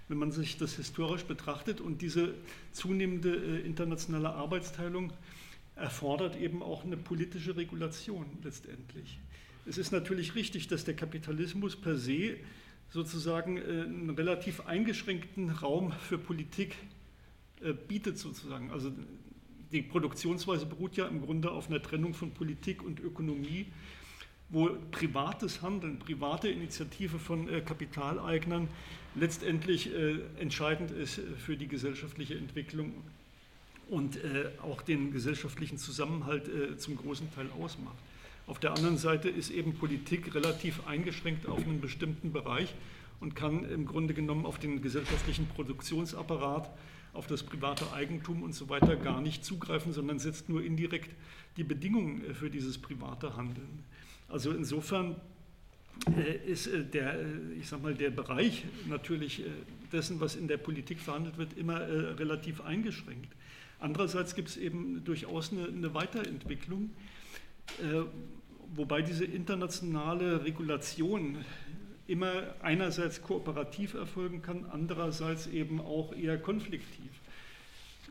Wenn 0.09 0.17
man 0.17 0.31
sich 0.31 0.57
das 0.57 0.75
historisch 0.75 1.23
betrachtet 1.23 1.81
und 1.81 2.01
diese 2.01 2.33
zunehmende 2.71 3.35
äh, 3.35 3.61
internationale 3.61 4.29
Arbeitsteilung 4.29 5.11
erfordert 5.75 6.35
eben 6.35 6.61
auch 6.61 6.83
eine 6.83 6.97
politische 6.97 7.55
Regulation 7.55 8.25
letztendlich. 8.43 9.19
Es 9.65 9.77
ist 9.77 9.91
natürlich 9.91 10.35
richtig, 10.35 10.67
dass 10.67 10.83
der 10.83 10.95
Kapitalismus 10.95 11.75
per 11.75 11.97
se 11.97 12.37
sozusagen 12.89 13.57
einen 13.57 14.09
relativ 14.11 14.61
eingeschränkten 14.67 15.49
Raum 15.49 15.91
für 15.91 16.17
Politik 16.17 16.75
bietet 17.87 18.17
sozusagen. 18.17 18.71
Also 18.71 18.91
die 19.71 19.81
Produktionsweise 19.81 20.65
beruht 20.65 20.97
ja 20.97 21.07
im 21.07 21.21
Grunde 21.21 21.49
auf 21.49 21.69
einer 21.69 21.81
Trennung 21.81 22.13
von 22.13 22.31
Politik 22.31 22.83
und 22.83 22.99
Ökonomie, 22.99 23.67
wo 24.49 24.69
privates 24.91 25.63
Handeln, 25.63 25.97
private 25.97 26.49
Initiative 26.49 27.17
von 27.17 27.47
Kapitaleignern 27.65 28.67
letztendlich 29.15 29.89
entscheidend 30.37 30.91
ist 30.91 31.19
für 31.37 31.57
die 31.57 31.67
gesellschaftliche 31.67 32.35
Entwicklung 32.35 32.93
und 33.89 34.19
auch 34.61 34.81
den 34.81 35.11
gesellschaftlichen 35.11 35.77
Zusammenhalt 35.77 36.49
zum 36.79 36.95
großen 36.95 37.33
Teil 37.33 37.47
ausmacht. 37.59 37.97
Auf 38.45 38.59
der 38.59 38.73
anderen 38.73 38.97
Seite 38.97 39.29
ist 39.29 39.51
eben 39.51 39.75
Politik 39.75 40.35
relativ 40.35 40.85
eingeschränkt 40.85 41.47
auf 41.47 41.63
einen 41.63 41.79
bestimmten 41.79 42.33
Bereich 42.33 42.73
und 43.21 43.35
kann 43.35 43.63
im 43.69 43.85
Grunde 43.85 44.13
genommen 44.13 44.45
auf 44.45 44.59
den 44.59 44.81
gesellschaftlichen 44.81 45.47
Produktionsapparat, 45.47 46.69
auf 47.13 47.27
das 47.27 47.43
private 47.43 47.93
Eigentum 47.93 48.43
und 48.43 48.53
so 48.53 48.69
weiter 48.69 48.95
gar 48.95 49.21
nicht 49.21 49.45
zugreifen, 49.45 49.93
sondern 49.93 50.19
setzt 50.19 50.49
nur 50.49 50.63
indirekt 50.63 51.11
die 51.57 51.63
Bedingungen 51.63 52.33
für 52.33 52.49
dieses 52.49 52.77
private 52.77 53.37
Handeln. 53.37 53.83
Also 54.27 54.51
insofern 54.51 55.15
ist 56.47 56.69
der, 56.93 57.23
ich 57.57 57.67
sag 57.69 57.83
mal, 57.83 57.93
der 57.93 58.09
Bereich 58.09 58.65
natürlich 58.89 59.43
dessen, 59.91 60.19
was 60.19 60.35
in 60.35 60.47
der 60.47 60.57
Politik 60.57 60.99
verhandelt 60.99 61.37
wird, 61.37 61.55
immer 61.55 61.79
relativ 62.19 62.61
eingeschränkt. 62.61 63.31
Andererseits 63.83 64.33
gibt 64.33 64.47
es 64.47 64.55
eben 64.55 65.03
durchaus 65.03 65.51
eine, 65.51 65.67
eine 65.67 65.93
Weiterentwicklung, 65.93 66.91
äh, 67.81 68.03
wobei 68.75 69.01
diese 69.01 69.25
internationale 69.25 70.45
Regulation 70.45 71.43
immer 72.07 72.31
einerseits 72.61 73.21
kooperativ 73.21 73.93
erfolgen 73.93 74.41
kann, 74.41 74.65
andererseits 74.71 75.47
eben 75.47 75.81
auch 75.81 76.15
eher 76.15 76.37
konfliktiv. 76.37 77.11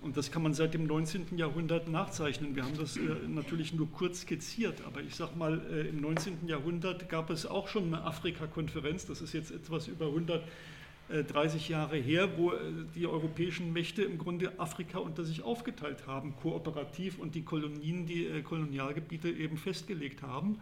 Und 0.02 0.18
das 0.18 0.30
kann 0.30 0.42
man 0.42 0.52
seit 0.52 0.74
dem 0.74 0.84
19. 0.86 1.38
Jahrhundert 1.38 1.88
nachzeichnen. 1.88 2.54
Wir 2.54 2.64
haben 2.64 2.76
das 2.76 2.98
äh, 2.98 3.00
natürlich 3.26 3.72
nur 3.72 3.90
kurz 3.90 4.22
skizziert, 4.22 4.82
aber 4.84 5.00
ich 5.00 5.14
sage 5.14 5.38
mal, 5.38 5.58
äh, 5.72 5.88
im 5.88 6.02
19. 6.02 6.48
Jahrhundert 6.48 7.08
gab 7.08 7.30
es 7.30 7.46
auch 7.46 7.68
schon 7.68 7.86
eine 7.86 8.04
Afrika-Konferenz, 8.04 9.06
das 9.06 9.22
ist 9.22 9.32
jetzt 9.32 9.50
etwas 9.50 9.88
über 9.88 10.12
130 11.12 11.68
Jahre 11.68 11.96
her, 11.96 12.38
wo 12.38 12.52
äh, 12.52 12.56
die 12.94 13.06
europäischen 13.06 13.72
Mächte 13.72 14.02
im 14.02 14.18
Grunde 14.18 14.58
Afrika 14.58 14.98
unter 14.98 15.24
sich 15.24 15.42
aufgeteilt 15.42 16.06
haben, 16.06 16.34
kooperativ 16.36 17.18
und 17.18 17.34
die 17.34 17.42
Kolonien, 17.42 18.06
die 18.06 18.42
Kolonialgebiete 18.42 19.30
eben 19.30 19.58
festgelegt 19.58 20.22
haben. 20.22 20.58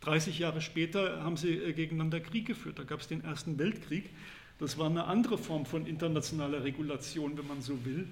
30 0.00 0.38
Jahre 0.38 0.60
später 0.60 1.22
haben 1.22 1.36
sie 1.36 1.56
gegeneinander 1.72 2.20
Krieg 2.20 2.46
geführt, 2.46 2.78
da 2.78 2.82
gab 2.82 3.00
es 3.00 3.08
den 3.08 3.24
Ersten 3.24 3.58
Weltkrieg. 3.58 4.10
Das 4.58 4.78
war 4.78 4.86
eine 4.86 5.04
andere 5.04 5.38
Form 5.38 5.64
von 5.64 5.86
internationaler 5.86 6.62
Regulation, 6.62 7.36
wenn 7.38 7.46
man 7.46 7.62
so 7.62 7.84
will. 7.84 8.06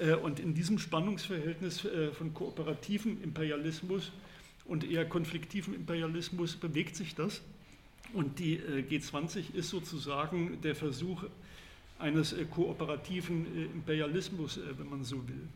Äh, 0.00 0.14
und 0.14 0.40
in 0.40 0.54
diesem 0.54 0.78
Spannungsverhältnis 0.78 1.84
äh, 1.84 2.12
von 2.12 2.34
kooperativem 2.34 3.22
Imperialismus 3.22 4.12
und 4.64 4.90
eher 4.90 5.04
konfliktivem 5.06 5.74
Imperialismus 5.74 6.56
bewegt 6.56 6.96
sich 6.96 7.14
das. 7.14 7.42
Und 8.14 8.38
die 8.38 8.54
äh, 8.54 8.82
G20 8.88 9.54
ist 9.54 9.68
sozusagen 9.68 10.60
der 10.62 10.74
Versuch 10.74 11.24
eines 11.98 12.34
kooperativen 12.50 13.46
Imperialismus, 13.72 14.58
wenn 14.78 14.88
man 14.88 15.04
so 15.04 15.16
will. 15.28 15.48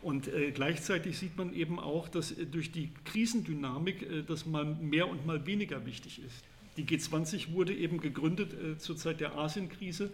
Und 0.00 0.30
gleichzeitig 0.54 1.18
sieht 1.18 1.36
man 1.36 1.52
eben 1.52 1.80
auch, 1.80 2.08
dass 2.08 2.32
durch 2.52 2.70
die 2.70 2.92
Krisendynamik 3.04 4.26
das 4.28 4.46
mal 4.46 4.64
mehr 4.64 5.08
und 5.08 5.26
mal 5.26 5.44
weniger 5.44 5.84
wichtig 5.84 6.20
ist. 6.24 6.44
Die 6.76 6.84
G20 6.84 7.52
wurde 7.52 7.74
eben 7.74 8.00
gegründet 8.00 8.80
zur 8.80 8.96
Zeit 8.96 9.18
der 9.18 9.36
Asienkrise 9.36 10.12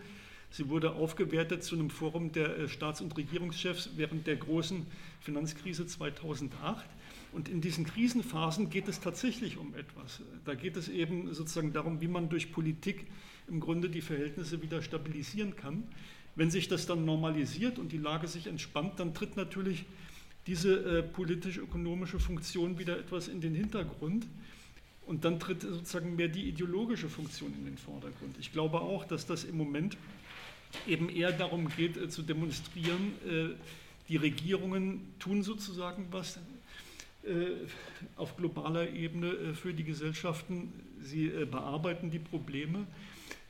Sie 0.52 0.68
wurde 0.68 0.92
aufgewertet 0.92 1.64
zu 1.64 1.74
einem 1.76 1.88
Forum 1.88 2.30
der 2.30 2.58
äh, 2.58 2.68
Staats- 2.68 3.00
und 3.00 3.16
Regierungschefs 3.16 3.90
während 3.96 4.26
der 4.26 4.36
großen 4.36 4.86
Finanzkrise 5.20 5.86
2008. 5.86 6.84
Und 7.32 7.48
in 7.48 7.62
diesen 7.62 7.86
Krisenphasen 7.86 8.68
geht 8.68 8.88
es 8.88 9.00
tatsächlich 9.00 9.56
um 9.56 9.74
etwas. 9.74 10.20
Da 10.44 10.54
geht 10.54 10.76
es 10.76 10.88
eben 10.88 11.32
sozusagen 11.32 11.72
darum, 11.72 12.00
wie 12.00 12.08
man 12.08 12.28
durch 12.28 12.52
Politik 12.52 13.06
im 13.48 13.58
Grunde 13.58 13.88
die 13.88 14.02
Verhältnisse 14.02 14.62
wieder 14.62 14.82
stabilisieren 14.82 15.56
kann. 15.56 15.84
Wenn 16.34 16.50
sich 16.50 16.68
das 16.68 16.86
dann 16.86 17.04
normalisiert 17.04 17.78
und 17.78 17.92
die 17.92 17.98
Lage 17.98 18.28
sich 18.28 18.46
entspannt, 18.46 19.00
dann 19.00 19.14
tritt 19.14 19.36
natürlich 19.36 19.86
diese 20.46 20.98
äh, 20.98 21.02
politisch-ökonomische 21.02 22.18
Funktion 22.18 22.78
wieder 22.78 22.98
etwas 22.98 23.28
in 23.28 23.40
den 23.40 23.54
Hintergrund. 23.54 24.26
Und 25.06 25.24
dann 25.24 25.40
tritt 25.40 25.62
sozusagen 25.62 26.16
mehr 26.16 26.28
die 26.28 26.48
ideologische 26.48 27.08
Funktion 27.08 27.52
in 27.54 27.64
den 27.64 27.76
Vordergrund. 27.76 28.36
Ich 28.38 28.52
glaube 28.52 28.80
auch, 28.80 29.04
dass 29.04 29.26
das 29.26 29.44
im 29.44 29.56
Moment 29.56 29.96
eben 30.86 31.08
eher 31.08 31.32
darum 31.32 31.68
geht 31.76 31.96
äh, 31.96 32.08
zu 32.08 32.22
demonstrieren, 32.22 33.14
äh, 33.26 33.54
die 34.08 34.16
Regierungen 34.16 35.14
tun 35.18 35.42
sozusagen 35.42 36.06
was 36.10 36.38
auf 38.16 38.36
globaler 38.36 38.90
Ebene 38.90 39.54
für 39.54 39.72
die 39.72 39.84
Gesellschaften, 39.84 40.72
sie 41.00 41.28
bearbeiten 41.50 42.10
die 42.10 42.18
Probleme. 42.18 42.86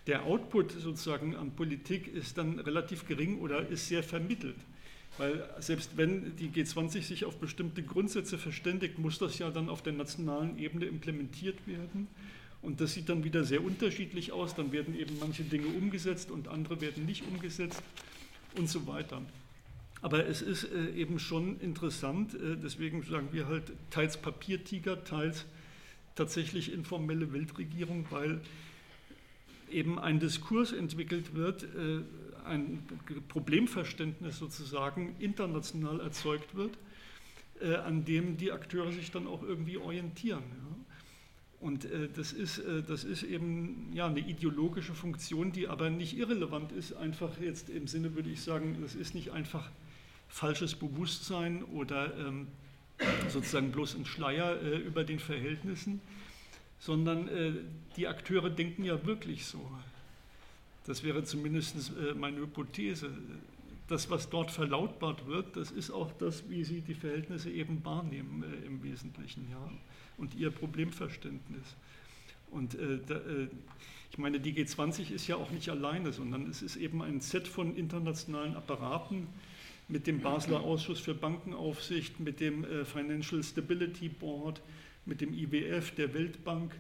Der 0.07 0.25
Output 0.25 0.73
sozusagen 0.73 1.37
an 1.37 1.53
Politik 1.53 2.13
ist 2.13 2.37
dann 2.37 2.59
relativ 2.59 3.07
gering 3.07 3.39
oder 3.39 3.67
ist 3.69 3.89
sehr 3.89 4.03
vermittelt. 4.03 4.57
Weil 5.19 5.49
selbst 5.59 5.97
wenn 5.97 6.37
die 6.37 6.49
G20 6.49 7.03
sich 7.03 7.25
auf 7.25 7.39
bestimmte 7.39 7.83
Grundsätze 7.83 8.39
verständigt, 8.39 8.99
muss 8.99 9.19
das 9.19 9.39
ja 9.39 9.51
dann 9.51 9.69
auf 9.69 9.83
der 9.83 9.93
nationalen 9.93 10.59
Ebene 10.59 10.87
implementiert 10.87 11.67
werden. 11.67 12.09
Und 12.63 12.81
das 12.81 12.95
sieht 12.95 13.09
dann 13.09 13.23
wieder 13.25 13.45
sehr 13.45 13.63
unterschiedlich 13.63 14.33
aus. 14.33 14.55
Dann 14.55 14.73
werden 14.73 14.99
eben 14.99 15.19
manche 15.21 15.45
Dinge 15.45 15.67
umgesetzt 15.67 16.31
und 16.31 16.49
andere 16.49 16.81
werden 16.81 17.05
nicht 17.07 17.27
umgesetzt 17.27 17.83
und 18.57 18.69
so 18.69 18.87
weiter. 18.87 19.23
Aber 20.03 20.27
es 20.27 20.43
ist 20.43 20.65
äh, 20.65 20.91
eben 20.95 21.21
schon 21.21 21.61
interessant, 21.61 22.35
äh, 22.35 22.57
deswegen 22.57 23.03
sagen 23.05 23.29
wir 23.31 23.47
halt 23.47 23.73
teils 23.91 24.17
Papiertiger, 24.17 25.05
teils 25.05 25.47
tatsächlich 26.17 26.73
informelle 26.73 27.33
Weltregierung, 27.33 28.07
weil 28.11 28.41
eben 29.71 30.01
ein 30.01 30.19
Diskurs 30.19 30.73
entwickelt 30.73 31.35
wird, 31.35 31.63
äh, 31.63 32.03
ein 32.45 32.83
Problemverständnis 33.29 34.39
sozusagen 34.39 35.15
international 35.21 36.01
erzeugt 36.01 36.57
wird, 36.57 36.77
an 37.85 38.05
dem 38.05 38.37
die 38.37 38.51
Akteure 38.51 38.91
sich 38.91 39.13
dann 39.13 39.29
auch 39.29 39.45
irgendwie 39.45 39.77
orientieren. 39.77 40.43
Und 41.61 41.87
das, 42.17 42.33
ist, 42.33 42.61
das 42.89 43.05
ist 43.05 43.23
eben 43.23 43.93
ja, 43.95 44.09
eine 44.09 44.19
ideologische 44.19 44.93
Funktion, 44.93 45.53
die 45.53 45.69
aber 45.69 45.89
nicht 45.89 46.19
irrelevant 46.19 46.73
ist, 46.73 46.95
einfach 46.95 47.39
jetzt 47.41 47.71
im 47.71 47.87
Sinne, 47.87 48.17
würde 48.17 48.29
ich 48.29 48.41
sagen, 48.41 48.79
das 48.83 48.97
ist 48.97 49.15
nicht 49.15 49.31
einfach 49.31 49.71
falsches 50.33 50.75
Bewusstsein 50.75 51.63
oder 51.65 52.17
ähm, 52.19 52.49
sozusagen 53.29 53.71
bloß 53.71 53.97
ein 53.97 54.07
Schleier 54.07 54.61
äh, 54.63 54.79
über 54.79 55.05
den 55.05 55.19
Verhältnissen, 55.19 56.01
sondern 56.81 57.29
äh, 57.29 57.53
die 57.97 58.09
Akteure 58.09 58.51
denken 58.51 58.85
ja 58.85 59.05
wirklich 59.07 59.45
so. 59.45 59.61
Das 60.87 61.05
wäre 61.05 61.23
zumindest 61.23 61.93
äh, 61.97 62.15
meine 62.15 62.39
Hypothese. 62.39 63.11
Das, 63.89 64.11
was 64.11 64.31
dort 64.31 64.51
verlautbart 64.51 65.27
wird, 65.27 65.57
das 65.57 65.71
ist 65.71 65.91
auch 65.91 66.11
das, 66.19 66.49
wie 66.49 66.65
sie 66.65 66.81
die 66.81 66.95
Verhältnisse 66.95 67.51
eben 67.51 67.85
wahrnehmen 67.85 68.43
äh, 68.43 68.67
im 68.67 68.83
Wesentlichen. 68.83 69.47
Ja 69.51 69.71
und 70.23 70.35
ihr 70.35 70.51
Problemverständnis. 70.51 71.77
Und 72.51 72.75
äh, 72.75 72.99
da, 73.07 73.17
äh, 73.17 73.49
ich 74.11 74.19
meine, 74.19 74.41
die 74.41 74.53
G20 74.53 75.11
ist 75.11 75.27
ja 75.27 75.37
auch 75.37 75.51
nicht 75.51 75.69
alleine, 75.69 76.13
sondern 76.13 76.49
es 76.49 76.63
ist 76.63 76.77
eben 76.77 77.03
ein 77.03 77.21
Set 77.21 77.49
von 77.49 77.75
internationalen 77.77 78.55
Apparaten 78.55 79.27
mit 79.93 80.07
dem 80.07 80.21
Basler 80.21 80.61
Ausschuss 80.61 81.01
für 81.01 81.15
Bankenaufsicht, 81.15 82.19
mit 82.19 82.41
dem 82.41 82.65
äh, 82.65 82.87
Financial 82.87 83.43
Stability 83.43 84.09
Board, 84.09 84.63
mit 85.05 85.21
dem 85.21 85.35
IWF, 85.35 85.95
der 85.95 86.15
Weltbank, 86.15 86.75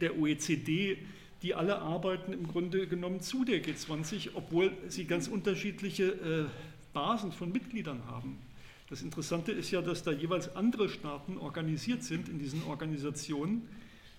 der 0.00 0.16
OECD, 0.16 0.98
die 1.42 1.54
alle 1.54 1.80
arbeiten 1.80 2.32
im 2.32 2.46
Grunde 2.46 2.86
genommen 2.86 3.20
zu 3.20 3.44
der 3.44 3.64
G20, 3.64 4.30
obwohl 4.34 4.72
sie 4.86 5.04
ganz 5.04 5.26
unterschiedliche 5.26 6.12
äh, 6.12 6.44
Basen 6.92 7.32
von 7.32 7.50
Mitgliedern 7.50 8.06
haben. 8.06 8.38
Das 8.88 9.02
Interessante 9.02 9.50
ist 9.50 9.72
ja, 9.72 9.82
dass 9.82 10.04
da 10.04 10.12
jeweils 10.12 10.54
andere 10.54 10.88
Staaten 10.88 11.38
organisiert 11.38 12.04
sind 12.04 12.28
in 12.28 12.38
diesen 12.38 12.62
Organisationen, 12.64 13.68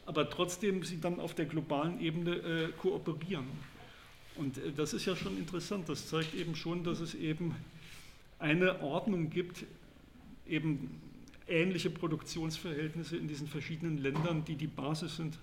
aber 0.05 0.29
trotzdem 0.29 0.83
sie 0.83 0.99
dann 0.99 1.21
auf 1.21 1.35
der 1.35 1.45
globalen 1.45 2.01
Ebene 2.01 2.35
äh, 2.35 2.67
kooperieren. 2.77 3.45
Und 4.35 4.57
äh, 4.57 4.73
das 4.75 4.93
ist 4.93 5.05
ja 5.05 5.15
schon 5.15 5.37
interessant. 5.37 5.87
Das 5.87 6.09
zeigt 6.09 6.33
eben 6.33 6.53
schon, 6.57 6.83
dass 6.83 6.99
es 6.99 7.15
eben 7.15 7.55
eine 8.43 8.81
Ordnung 8.81 9.29
gibt, 9.29 9.65
eben 10.45 11.01
ähnliche 11.47 11.89
Produktionsverhältnisse 11.89 13.15
in 13.15 13.27
diesen 13.27 13.47
verschiedenen 13.47 13.97
Ländern, 13.97 14.43
die 14.45 14.55
die 14.55 14.67
Basis 14.67 15.15
sind 15.15 15.39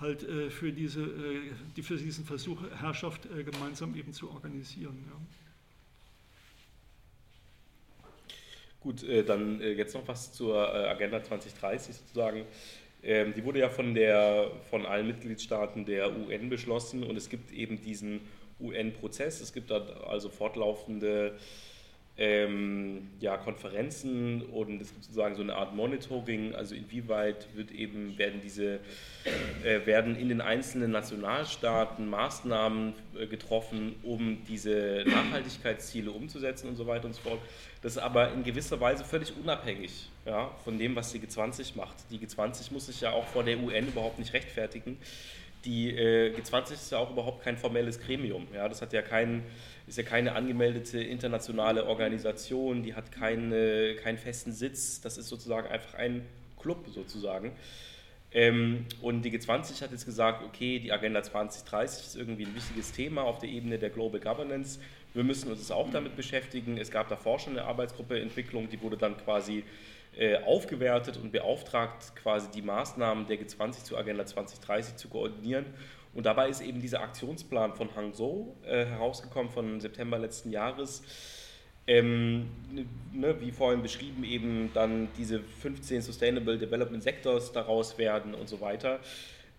halt 0.00 0.22
äh, 0.22 0.48
für, 0.50 0.72
diese, 0.72 1.02
äh, 1.02 1.52
die 1.76 1.82
für 1.82 1.96
diesen 1.96 2.24
Versuch, 2.24 2.58
Herrschaft 2.80 3.26
äh, 3.26 3.42
gemeinsam 3.42 3.94
eben 3.96 4.12
zu 4.12 4.30
organisieren. 4.30 4.96
Ja. 5.06 5.16
Gut, 8.80 9.02
äh, 9.02 9.24
dann 9.24 9.60
äh, 9.60 9.72
jetzt 9.72 9.94
noch 9.94 10.06
was 10.06 10.32
zur 10.32 10.56
äh, 10.56 10.88
Agenda 10.88 11.22
2030 11.22 11.96
sozusagen. 11.96 12.44
Ähm, 13.02 13.34
die 13.34 13.44
wurde 13.44 13.58
ja 13.58 13.68
von, 13.68 13.94
der, 13.94 14.50
von 14.70 14.86
allen 14.86 15.06
Mitgliedstaaten 15.06 15.84
der 15.84 16.16
UN 16.16 16.48
beschlossen 16.48 17.02
und 17.02 17.16
es 17.16 17.28
gibt 17.28 17.52
eben 17.52 17.82
diesen 17.82 18.20
UN-Prozess. 18.60 19.40
Es 19.40 19.52
gibt 19.52 19.70
da 19.70 19.78
also 20.06 20.28
fortlaufende 20.28 21.36
ähm, 22.18 23.10
ja, 23.20 23.36
Konferenzen 23.36 24.42
und 24.42 24.82
es 24.82 24.92
gibt 24.92 25.04
sozusagen 25.04 25.36
so 25.36 25.42
eine 25.42 25.54
Art 25.54 25.74
Monitoring, 25.76 26.52
also 26.52 26.74
inwieweit 26.74 27.46
wird 27.54 27.70
eben, 27.70 28.18
werden 28.18 28.40
diese, 28.42 28.80
äh, 29.64 29.86
werden 29.86 30.16
in 30.16 30.28
den 30.28 30.40
einzelnen 30.40 30.90
Nationalstaaten 30.90 32.08
Maßnahmen 32.10 32.94
äh, 33.16 33.26
getroffen, 33.28 33.94
um 34.02 34.38
diese 34.48 35.04
Nachhaltigkeitsziele 35.06 36.10
umzusetzen 36.10 36.68
und 36.68 36.76
so 36.76 36.88
weiter 36.88 37.06
und 37.06 37.14
so 37.14 37.22
fort. 37.22 37.40
Das 37.82 37.92
ist 37.92 37.98
aber 37.98 38.32
in 38.32 38.42
gewisser 38.42 38.80
Weise 38.80 39.04
völlig 39.04 39.32
unabhängig 39.36 40.10
ja, 40.26 40.50
von 40.64 40.76
dem, 40.76 40.96
was 40.96 41.12
die 41.12 41.20
G20 41.20 41.76
macht. 41.76 41.96
Die 42.10 42.18
G20 42.18 42.72
muss 42.72 42.86
sich 42.86 43.00
ja 43.00 43.12
auch 43.12 43.26
vor 43.28 43.44
der 43.44 43.58
UN 43.58 43.86
überhaupt 43.86 44.18
nicht 44.18 44.32
rechtfertigen. 44.32 44.98
Die 45.64 45.90
äh, 45.90 46.34
G20 46.34 46.72
ist 46.72 46.92
ja 46.92 46.98
auch 46.98 47.10
überhaupt 47.10 47.42
kein 47.42 47.56
formelles 47.56 48.00
Gremium. 48.00 48.46
Ja, 48.54 48.68
das 48.68 48.80
hat 48.80 48.92
ja 48.92 49.02
keinen 49.02 49.44
ist 49.88 49.96
ja 49.96 50.04
keine 50.04 50.34
angemeldete 50.34 51.02
internationale 51.02 51.86
Organisation, 51.86 52.82
die 52.82 52.94
hat 52.94 53.10
keine, 53.10 53.94
keinen 53.96 54.18
festen 54.18 54.52
Sitz, 54.52 55.00
das 55.00 55.16
ist 55.16 55.28
sozusagen 55.28 55.66
einfach 55.68 55.94
ein 55.94 56.26
Club 56.60 56.86
sozusagen. 56.88 57.52
Ähm, 58.30 58.84
und 59.00 59.22
die 59.22 59.30
G20 59.30 59.80
hat 59.80 59.90
jetzt 59.90 60.04
gesagt, 60.04 60.44
okay, 60.44 60.78
die 60.78 60.92
Agenda 60.92 61.22
2030 61.22 62.06
ist 62.06 62.16
irgendwie 62.16 62.44
ein 62.44 62.54
wichtiges 62.54 62.92
Thema 62.92 63.22
auf 63.22 63.38
der 63.38 63.48
Ebene 63.48 63.78
der 63.78 63.88
Global 63.88 64.20
Governance. 64.20 64.78
Wir 65.14 65.24
müssen 65.24 65.50
uns 65.50 65.70
auch 65.70 65.90
damit 65.90 66.14
beschäftigen. 66.14 66.76
Es 66.76 66.90
gab 66.90 67.08
davor 67.08 67.38
schon 67.38 67.54
eine 67.58 67.66
Arbeitsgruppe 67.66 68.20
Entwicklung, 68.20 68.68
die 68.68 68.82
wurde 68.82 68.98
dann 68.98 69.16
quasi 69.16 69.64
aufgewertet 70.44 71.16
und 71.16 71.30
beauftragt, 71.30 72.16
quasi 72.16 72.48
die 72.50 72.62
Maßnahmen 72.62 73.26
der 73.26 73.38
G20 73.38 73.84
zur 73.84 73.98
Agenda 73.98 74.26
2030 74.26 74.96
zu 74.96 75.08
koordinieren. 75.08 75.66
Und 76.14 76.26
dabei 76.26 76.48
ist 76.48 76.60
eben 76.60 76.80
dieser 76.80 77.00
Aktionsplan 77.00 77.74
von 77.74 77.94
Hangzhou 77.94 78.56
äh, 78.64 78.86
herausgekommen 78.86 79.50
von 79.50 79.80
September 79.80 80.18
letzten 80.18 80.50
Jahres. 80.50 81.02
Ähm, 81.86 82.48
ne, 83.12 83.40
wie 83.40 83.50
vorhin 83.50 83.82
beschrieben, 83.82 84.24
eben 84.24 84.70
dann 84.74 85.08
diese 85.16 85.40
15 85.40 86.02
Sustainable 86.02 86.58
Development 86.58 87.02
Sectors 87.02 87.52
daraus 87.52 87.96
werden 87.98 88.34
und 88.34 88.48
so 88.48 88.60
weiter. 88.60 89.00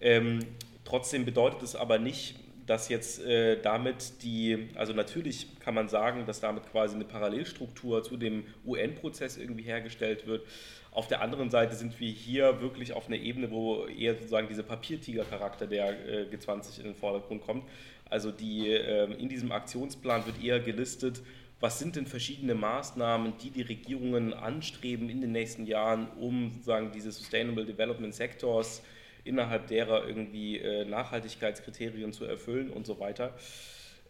Ähm, 0.01 0.39
trotzdem 0.85 1.25
bedeutet 1.25 1.63
es 1.63 1.75
aber 1.75 1.97
nicht, 1.97 2.35
dass 2.69 2.87
jetzt 2.87 3.25
äh, 3.25 3.59
damit 3.59 4.21
die, 4.21 4.69
also 4.75 4.93
natürlich 4.93 5.59
kann 5.59 5.73
man 5.73 5.89
sagen, 5.89 6.27
dass 6.27 6.39
damit 6.39 6.71
quasi 6.71 6.93
eine 6.93 7.03
Parallelstruktur 7.03 8.03
zu 8.03 8.15
dem 8.15 8.43
UN-Prozess 8.63 9.37
irgendwie 9.37 9.63
hergestellt 9.63 10.27
wird. 10.27 10.45
Auf 10.91 11.07
der 11.07 11.21
anderen 11.21 11.49
Seite 11.49 11.73
sind 11.73 11.99
wir 11.99 12.11
hier 12.11 12.61
wirklich 12.61 12.93
auf 12.93 13.07
einer 13.07 13.17
Ebene, 13.17 13.49
wo 13.49 13.87
eher 13.87 14.13
sozusagen 14.13 14.47
dieser 14.47 14.61
Papiertiger-Charakter 14.61 15.65
der 15.65 15.89
äh, 16.07 16.25
G20 16.31 16.77
in 16.77 16.83
den 16.83 16.95
Vordergrund 16.95 17.41
kommt. 17.41 17.63
Also 18.07 18.31
die, 18.31 18.69
äh, 18.69 19.11
in 19.13 19.29
diesem 19.29 19.51
Aktionsplan 19.51 20.27
wird 20.27 20.43
eher 20.43 20.59
gelistet, 20.59 21.23
was 21.59 21.79
sind 21.79 21.95
denn 21.95 22.05
verschiedene 22.05 22.53
Maßnahmen, 22.53 23.33
die 23.41 23.49
die 23.49 23.63
Regierungen 23.63 24.31
anstreben 24.31 25.09
in 25.09 25.21
den 25.21 25.31
nächsten 25.31 25.65
Jahren, 25.65 26.07
um 26.19 26.51
sozusagen 26.51 26.91
diese 26.91 27.11
Sustainable 27.11 27.65
Development 27.65 28.13
Sectors 28.13 28.83
innerhalb 29.29 29.67
derer 29.67 30.07
irgendwie 30.07 30.57
äh, 30.57 30.83
Nachhaltigkeitskriterien 30.85 32.11
zu 32.11 32.25
erfüllen 32.25 32.69
und 32.69 32.85
so 32.85 32.99
weiter. 32.99 33.33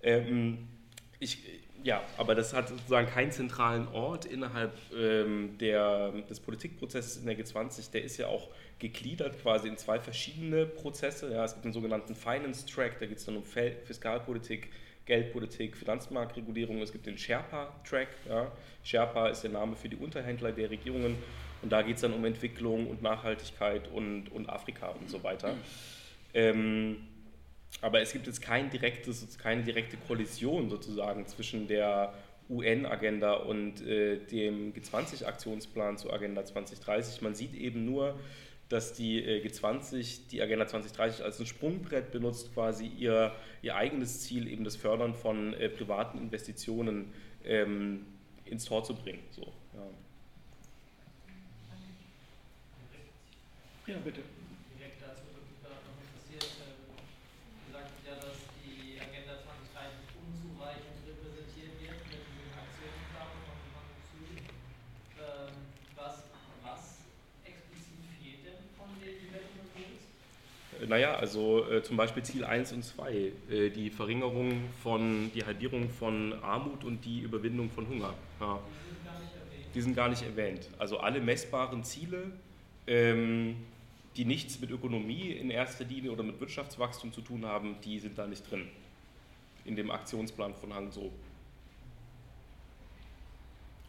Ähm, 0.02 0.68
ich, 1.20 1.44
ja, 1.84 2.02
aber 2.18 2.36
das 2.36 2.54
hat 2.54 2.70
sozusagen 2.70 3.08
keinen 3.08 3.32
zentralen 3.32 3.88
Ort 3.90 4.26
innerhalb 4.26 4.74
ähm, 4.98 5.58
der, 5.60 6.12
des 6.30 6.40
Politikprozesses 6.40 7.18
in 7.18 7.26
der 7.26 7.38
G20. 7.38 7.92
Der 7.92 8.04
ist 8.04 8.18
ja 8.18 8.28
auch 8.28 8.50
gegliedert 8.80 9.42
quasi 9.42 9.68
in 9.68 9.78
zwei 9.78 10.00
verschiedene 10.00 10.66
Prozesse. 10.66 11.32
Ja, 11.32 11.44
es 11.44 11.54
gibt 11.54 11.66
den 11.66 11.74
sogenannten 11.74 12.16
Finance 12.16 12.66
Track, 12.66 13.00
da 13.00 13.06
geht 13.06 13.18
es 13.18 13.26
dann 13.26 13.36
um 13.36 13.44
Fiskalpolitik, 13.44 14.70
Geldpolitik, 15.06 15.76
Finanzmarktregulierung. 15.76 16.82
Es 16.82 16.92
gibt 16.92 17.06
den 17.06 17.18
Sherpa-Track. 17.18 18.10
Ja. 18.28 18.52
Sherpa 18.84 19.30
ist 19.30 19.42
der 19.42 19.52
Name 19.52 19.76
für 19.76 19.90
die 19.90 19.96
Unterhändler 19.96 20.52
der 20.52 20.70
Regierungen 20.70 21.18
und 21.62 21.72
da 21.72 21.82
geht 21.82 21.96
es 21.96 22.02
dann 22.02 22.14
um 22.14 22.24
Entwicklung 22.26 22.88
und 22.88 23.02
Nachhaltigkeit 23.02 23.90
und, 23.92 24.30
und 24.32 24.50
Afrika 24.50 24.90
und 24.90 25.10
so 25.10 25.24
weiter. 25.24 25.56
Ähm, 26.34 26.98
aber 27.82 28.02
es 28.02 28.14
gibt 28.14 28.28
jetzt 28.28 28.42
kein 28.42 28.70
direktes, 28.70 29.38
keine 29.38 29.64
direkte 29.64 29.98
Kollision 29.98 30.70
sozusagen 30.70 31.26
zwischen 31.28 31.68
der 31.68 32.14
UN-Agenda 32.50 33.34
und 33.34 33.86
äh, 33.86 34.18
dem 34.18 34.74
G20-Aktionsplan 34.74 35.98
zur 35.98 36.14
Agenda 36.14 36.44
2030. 36.44 37.22
Man 37.22 37.36
sieht 37.36 37.54
eben 37.54 37.86
nur, 37.86 38.20
dass 38.70 38.94
die 38.94 39.24
äh, 39.24 39.46
G20 39.46 40.30
die 40.32 40.42
Agenda 40.42 40.68
2030 40.68 41.24
als 41.24 41.40
ein 41.40 41.46
Sprungbrett 41.46 42.12
benutzt, 42.12 42.54
quasi 42.54 42.88
ihr, 42.88 43.34
ihr 43.62 43.76
eigenes 43.76 44.22
Ziel, 44.22 44.48
eben 44.48 44.64
das 44.64 44.76
Fördern 44.76 45.14
von 45.14 45.54
äh, 45.54 45.70
privaten 45.70 46.18
Investitionen 46.18 47.14
ähm, 47.46 48.06
ins 48.46 48.66
Tor 48.66 48.84
zu 48.84 48.96
bringen. 48.96 49.22
So, 49.32 49.52
ja. 53.90 53.98
Bitte. 54.06 54.22
Direkt 54.78 55.02
dazu 55.02 55.26
würde 55.34 55.50
mich 55.50 55.58
gerade 55.66 55.82
noch 55.82 55.98
interessiert. 55.98 56.46
Sie 56.46 57.72
sagten 57.74 58.00
ja, 58.06 58.16
dass 58.22 58.38
die 58.62 59.02
Agenda 59.02 59.42
2030 59.42 60.14
unzureichend 60.14 60.94
repräsentiert 61.10 61.74
wird 61.82 61.98
mit 62.06 62.22
dem 62.22 62.54
Aktionsplan 62.54 63.34
von 63.50 63.58
Hang 63.74 63.90
ähm, 65.18 65.54
was, 65.98 66.30
was 66.62 67.02
explizit 67.42 67.98
fehlt 68.22 68.46
denn 68.46 68.62
von 68.78 68.94
den 69.02 69.26
Development 69.26 69.70
Goals? 69.74 70.06
Naja, 70.86 71.18
also 71.18 71.66
äh, 71.66 71.82
zum 71.82 71.98
Beispiel 71.98 72.22
Ziel 72.22 72.46
1 72.46 72.74
und 72.74 72.86
2, 72.86 73.10
äh, 73.50 73.70
die 73.74 73.90
Verringerung 73.90 74.70
von, 74.86 75.34
die 75.34 75.42
Halbierung 75.44 75.90
von 75.90 76.38
Armut 76.46 76.86
und 76.86 77.04
die 77.04 77.22
Überwindung 77.26 77.72
von 77.74 77.90
Hunger. 77.90 78.14
Ja. 78.40 78.62
Die 78.62 78.86
sind 78.94 79.02
gar 79.02 79.18
nicht 79.18 79.34
erwähnt. 79.34 79.74
Die 79.74 79.82
sind 79.82 79.96
gar 79.96 80.10
nicht 80.10 80.22
erwähnt. 80.22 80.70
Also 80.78 81.00
alle 81.00 81.20
messbaren 81.20 81.84
Ziele, 81.84 82.32
ähm, 82.86 83.56
die 84.20 84.26
nichts 84.26 84.60
mit 84.60 84.70
Ökonomie 84.70 85.32
in 85.32 85.50
erster 85.50 85.86
Linie 85.86 86.12
oder 86.12 86.24
mit 86.24 86.42
Wirtschaftswachstum 86.42 87.14
zu 87.14 87.22
tun 87.22 87.46
haben, 87.46 87.78
die 87.86 88.00
sind 88.00 88.18
da 88.18 88.28
nicht 88.28 88.52
drin. 88.52 88.68
In 89.64 89.78
dem 89.78 89.90
Aktionsplan 89.92 90.54
von 90.56 90.74
Hangzhou. 90.74 91.10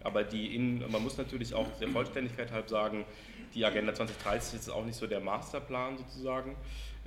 Aber 0.05 0.23
die 0.23 0.55
in, 0.55 0.89
man 0.89 1.03
muss 1.03 1.19
natürlich 1.19 1.53
auch 1.53 1.67
der 1.81 1.89
Vollständigkeit 1.89 2.53
halb 2.53 2.69
sagen, 2.69 3.05
die 3.57 3.65
Agenda 3.65 3.93
2030 3.93 4.61
ist 4.61 4.69
auch 4.69 4.85
nicht 4.85 4.95
so 4.95 5.09
der 5.09 5.19
Masterplan 5.19 5.99
sozusagen 5.99 6.55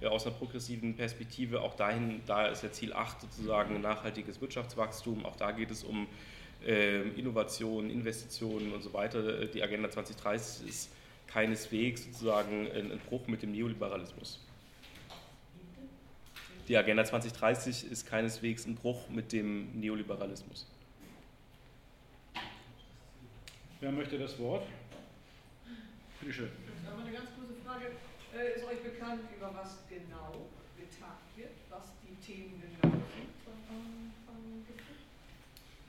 äh, 0.02 0.08
aus 0.08 0.28
einer 0.28 0.36
progressiven 0.36 0.94
Perspektive. 0.94 1.62
Auch 1.62 1.76
dahin, 1.76 2.20
da 2.26 2.48
ist 2.48 2.62
ja 2.62 2.74
Ziel 2.74 2.92
8 2.92 3.22
sozusagen 3.22 3.80
nachhaltiges 3.80 4.42
Wirtschaftswachstum. 4.42 5.26
Auch 5.26 5.38
da 5.38 5.52
geht 5.52 5.72
es 5.72 5.86
um 5.86 6.08
äh, 6.68 7.04
Innovationen, 7.12 7.90
Investitionen 7.90 8.74
und 8.74 8.84
so 8.84 8.92
weiter. 8.92 9.46
Die 9.46 9.64
Agenda 9.64 9.90
2030 9.90 10.68
ist 10.68 10.90
keineswegs 11.34 12.06
sozusagen 12.06 12.72
ein 12.72 13.00
Bruch 13.10 13.28
mit 13.28 13.42
dem 13.42 13.52
Neoliberalismus. 13.52 14.40
Die 16.68 16.78
Agenda 16.78 17.04
2030 17.04 17.92
ist 17.92 18.06
keineswegs 18.06 18.66
ein 18.68 18.76
Bruch 18.76 19.10
mit 19.10 19.32
dem 19.32 19.80
Neoliberalismus. 19.80 20.68
Wer 23.82 23.92
möchte 23.92 24.18
das 24.20 24.38
Wort? 24.40 24.66
Bitte 26.22 26.34
schön. 26.34 26.52
Ich 26.82 26.90
habe 26.90 27.02
eine 27.02 27.12
ganz 27.12 27.30
kurze 27.36 27.56
Frage. 27.66 27.88
Äh, 28.34 28.56
ist 28.56 28.64
euch 28.66 28.80
bekannt, 28.82 29.22
über 29.36 29.54
was 29.54 29.80
genau 29.90 30.48
getagt 30.78 31.36
wird, 31.36 31.52
was 31.70 31.92
die 32.02 32.16
Themen 32.26 32.62
genau 32.62 32.94
sind 32.94 33.34
von, 33.44 33.54
von, 33.68 34.14
von, 34.26 34.66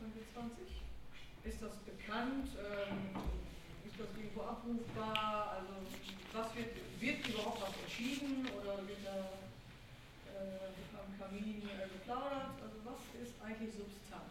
von 0.00 0.50
G20? 0.50 1.48
Ist 1.48 1.62
das 1.62 1.76
bekannt? 1.86 2.48
Ähm, 2.58 3.43
irgendwo 4.34 4.42
abrufbar? 4.42 5.56
Also 5.58 5.72
was 6.32 6.54
wird, 6.56 6.74
wird 7.00 7.28
überhaupt 7.28 7.62
was 7.62 7.70
entschieden 7.82 8.46
oder 8.60 8.78
wird 8.86 8.98
da 9.04 9.30
äh, 10.32 10.98
am 10.98 11.18
Kamin 11.18 11.62
äh, 11.62 11.88
geplaudert? 11.92 12.58
Also 12.62 12.76
was 12.84 13.22
ist 13.22 13.34
eigentlich 13.44 13.72
Substanz? 13.74 14.22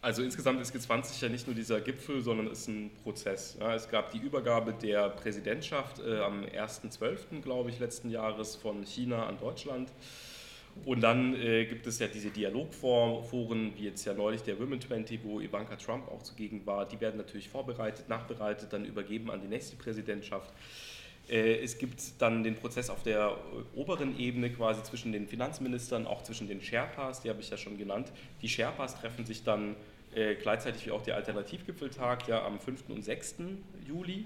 Also 0.00 0.22
insgesamt 0.22 0.60
ist 0.60 0.74
G20 0.74 1.22
ja 1.22 1.28
nicht 1.28 1.46
nur 1.46 1.54
dieser 1.54 1.80
Gipfel, 1.80 2.22
sondern 2.22 2.46
es 2.46 2.60
ist 2.60 2.68
ein 2.68 2.90
Prozess. 3.02 3.56
Ja, 3.60 3.74
es 3.74 3.88
gab 3.88 4.12
die 4.12 4.18
Übergabe 4.18 4.72
der 4.72 5.10
Präsidentschaft 5.10 5.98
äh, 6.00 6.20
am 6.20 6.44
1.12., 6.44 7.42
glaube 7.42 7.70
ich, 7.70 7.78
letzten 7.78 8.10
Jahres 8.10 8.56
von 8.56 8.84
China 8.84 9.26
an 9.26 9.38
Deutschland. 9.38 9.90
Und 10.84 11.00
dann 11.02 11.34
äh, 11.34 11.66
gibt 11.66 11.86
es 11.86 11.98
ja 11.98 12.06
diese 12.06 12.30
Dialogforen, 12.30 13.72
wie 13.76 13.84
jetzt 13.84 14.04
ja 14.04 14.14
neulich 14.14 14.42
der 14.42 14.58
Women 14.58 14.80
20, 14.80 15.20
wo 15.22 15.40
Ivanka 15.40 15.76
Trump 15.76 16.08
auch 16.08 16.22
zugegen 16.22 16.64
war. 16.66 16.86
Die 16.86 17.00
werden 17.00 17.16
natürlich 17.16 17.48
vorbereitet, 17.48 18.08
nachbereitet, 18.08 18.72
dann 18.72 18.84
übergeben 18.84 19.30
an 19.30 19.40
die 19.40 19.48
nächste 19.48 19.76
Präsidentschaft. 19.76 20.52
Äh, 21.28 21.62
es 21.62 21.78
gibt 21.78 22.00
dann 22.18 22.42
den 22.42 22.54
Prozess 22.54 22.90
auf 22.90 23.02
der 23.02 23.36
oberen 23.74 24.18
Ebene 24.18 24.50
quasi 24.50 24.82
zwischen 24.82 25.12
den 25.12 25.26
Finanzministern, 25.26 26.06
auch 26.06 26.22
zwischen 26.22 26.48
den 26.48 26.60
Sherpas, 26.60 27.20
die 27.20 27.28
habe 27.28 27.40
ich 27.40 27.50
ja 27.50 27.56
schon 27.56 27.76
genannt. 27.76 28.10
Die 28.42 28.48
Sherpas 28.48 28.98
treffen 29.00 29.26
sich 29.26 29.44
dann 29.44 29.76
äh, 30.14 30.34
gleichzeitig 30.36 30.86
wie 30.86 30.90
auch 30.90 31.02
der 31.02 31.16
Alternativgipfeltag 31.16 32.28
ja 32.28 32.44
am 32.44 32.58
5. 32.58 32.88
und 32.88 33.04
6. 33.04 33.36
Juli 33.86 34.24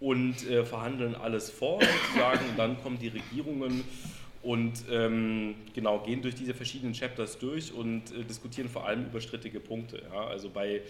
und 0.00 0.48
äh, 0.48 0.64
verhandeln 0.64 1.14
alles 1.16 1.50
vor 1.50 1.80
sozusagen. 1.80 2.44
Dann 2.56 2.80
kommen 2.82 2.98
die 2.98 3.08
Regierungen 3.08 3.84
und 4.48 4.84
ähm, 4.90 5.56
genau 5.74 5.98
gehen 5.98 6.22
durch 6.22 6.34
diese 6.34 6.54
verschiedenen 6.54 6.94
Chapters 6.94 7.38
durch 7.38 7.70
und 7.70 8.10
äh, 8.12 8.24
diskutieren 8.24 8.70
vor 8.70 8.86
allem 8.86 9.04
über 9.04 9.20
strittige 9.20 9.60
Punkte. 9.60 10.02
Ja? 10.10 10.26
Also 10.26 10.48
bei 10.48 10.80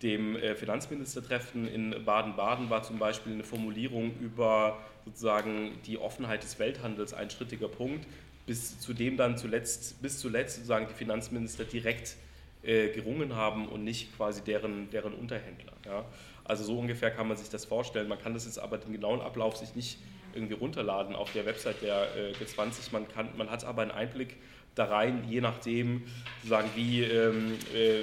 dem 0.00 0.36
äh, 0.36 0.54
Finanzministertreffen 0.54 1.66
in 1.66 2.04
Baden-Baden 2.04 2.70
war 2.70 2.84
zum 2.84 3.00
Beispiel 3.00 3.32
eine 3.32 3.42
Formulierung 3.42 4.12
über 4.20 4.78
sozusagen 5.04 5.72
die 5.86 5.98
Offenheit 5.98 6.44
des 6.44 6.60
Welthandels 6.60 7.12
ein 7.12 7.30
strittiger 7.30 7.66
Punkt, 7.66 8.06
bis 8.46 8.78
zu 8.78 8.94
dem 8.94 9.16
dann 9.16 9.36
zuletzt, 9.36 10.00
bis 10.00 10.20
zuletzt 10.20 10.54
sozusagen 10.54 10.86
die 10.86 10.94
Finanzminister 10.94 11.64
direkt 11.64 12.14
äh, 12.62 12.90
gerungen 12.90 13.34
haben 13.34 13.66
und 13.66 13.82
nicht 13.82 14.16
quasi 14.16 14.44
deren, 14.44 14.88
deren 14.90 15.14
Unterhändler. 15.14 15.72
Ja? 15.84 16.04
Also 16.44 16.62
so 16.62 16.78
ungefähr 16.78 17.10
kann 17.10 17.26
man 17.26 17.36
sich 17.36 17.48
das 17.48 17.64
vorstellen. 17.64 18.06
Man 18.06 18.20
kann 18.20 18.34
das 18.34 18.44
jetzt 18.44 18.60
aber 18.60 18.78
den 18.78 18.92
genauen 18.92 19.20
Ablauf 19.20 19.56
sich 19.56 19.74
nicht 19.74 19.98
irgendwie 20.34 20.54
runterladen 20.54 21.14
auf 21.14 21.32
der 21.32 21.46
Website 21.46 21.82
der 21.82 22.08
äh, 22.16 22.32
G20. 22.32 22.92
Man, 22.92 23.08
kann, 23.08 23.28
man 23.36 23.50
hat 23.50 23.64
aber 23.64 23.82
einen 23.82 23.90
Einblick 23.90 24.36
da 24.74 24.84
rein, 24.84 25.24
je 25.28 25.40
nachdem, 25.40 26.02
sozusagen, 26.38 26.70
wie, 26.74 27.02
ähm, 27.02 27.54
äh, 27.74 28.02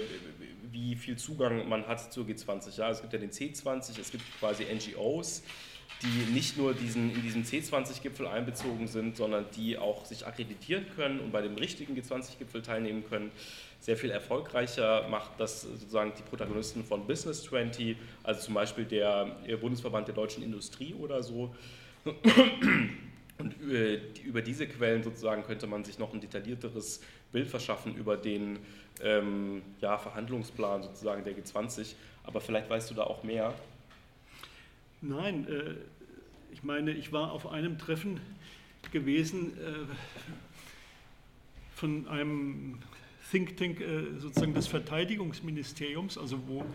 wie 0.72 0.96
viel 0.96 1.18
Zugang 1.18 1.68
man 1.68 1.88
hat 1.88 2.12
zur 2.12 2.26
G20. 2.26 2.78
Ja, 2.78 2.90
es 2.90 3.02
gibt 3.02 3.14
ja 3.14 3.20
den 3.20 3.32
C20, 3.32 4.00
es 4.00 4.12
gibt 4.12 4.24
quasi 4.40 4.66
NGOs, 4.66 5.44
die 6.04 6.32
nicht 6.32 6.58
nur 6.58 6.74
diesen, 6.74 7.14
in 7.14 7.22
diesem 7.24 7.44
C20-Gipfel 7.44 8.28
einbezogen 8.28 8.88
sind, 8.88 9.18
sondern 9.18 9.46
die 9.56 9.78
auch 9.78 10.06
sich 10.06 10.28
akkreditieren 10.28 10.86
können 10.96 11.20
und 11.20 11.32
bei 11.32 11.42
dem 11.42 11.56
richtigen 11.56 11.96
G20-Gipfel 11.98 12.62
teilnehmen 12.62 13.04
können. 13.10 13.32
Sehr 13.80 13.98
viel 13.98 14.12
erfolgreicher 14.12 15.08
macht 15.10 15.32
das 15.40 15.62
sozusagen 15.62 16.14
die 16.18 16.24
Protagonisten 16.24 16.84
von 16.84 17.08
Business 17.08 17.44
20, 17.44 17.96
also 18.24 18.42
zum 18.42 18.54
Beispiel 18.54 18.86
der 18.86 19.38
Bundesverband 19.60 20.08
der 20.08 20.16
deutschen 20.16 20.44
Industrie 20.44 20.94
oder 20.94 21.24
so. 21.24 21.56
Und 23.40 23.72
äh, 23.72 24.02
über 24.24 24.42
diese 24.42 24.68
Quellen 24.68 25.04
sozusagen 25.04 25.44
könnte 25.44 25.68
man 25.68 25.84
sich 25.84 26.00
noch 26.00 26.14
ein 26.14 26.20
detaillierteres 26.20 27.02
Bild 27.32 27.48
verschaffen 27.48 27.96
über 27.96 28.18
den 28.18 28.58
ähm, 29.04 29.62
ja, 29.80 29.98
Verhandlungsplan 29.98 30.82
sozusagen 30.82 31.24
der 31.24 31.38
G20. 31.38 31.94
Aber 32.24 32.42
vielleicht 32.42 32.70
weißt 32.70 32.90
du 32.90 32.96
da 32.96 33.04
auch 33.04 33.24
mehr. 33.24 33.54
Nein, 35.02 35.48
äh, 35.48 35.76
ich 36.52 36.64
meine, 36.64 36.92
ich 36.92 37.12
war 37.12 37.32
auf 37.32 37.48
einem 37.48 37.78
Treffen 37.78 38.20
gewesen 38.92 39.56
äh, 39.58 39.86
von 41.76 42.08
einem 42.08 42.80
Think 43.30 43.58
Tank 43.58 43.82
äh, 43.82 44.18
sozusagen 44.18 44.54
des 44.56 44.68
Verteidigungsministeriums, 44.68 46.18
also 46.18 46.40
wo 46.48 46.66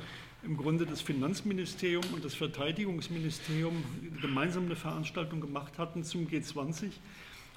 im 0.45 0.57
Grunde 0.57 0.87
das 0.87 1.01
Finanzministerium 1.01 2.05
und 2.13 2.25
das 2.25 2.35
Verteidigungsministerium 2.35 3.85
gemeinsam 4.21 4.65
eine 4.65 4.77
Veranstaltung 4.77 5.41
gemacht 5.41 5.79
hatten 5.79 6.03
zum 6.03 6.27
G20. 6.27 6.91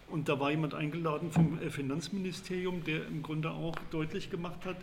Und 0.07 0.29
da 0.29 0.39
war 0.39 0.51
jemand 0.51 0.75
eingeladen 0.75 1.31
vom 1.31 1.59
äh, 1.59 1.71
Finanzministerium, 1.71 2.83
der 2.83 3.07
im 3.07 3.23
Grunde 3.23 3.49
auch 3.49 3.75
deutlich 3.89 4.29
gemacht 4.29 4.65
hat, 4.65 4.77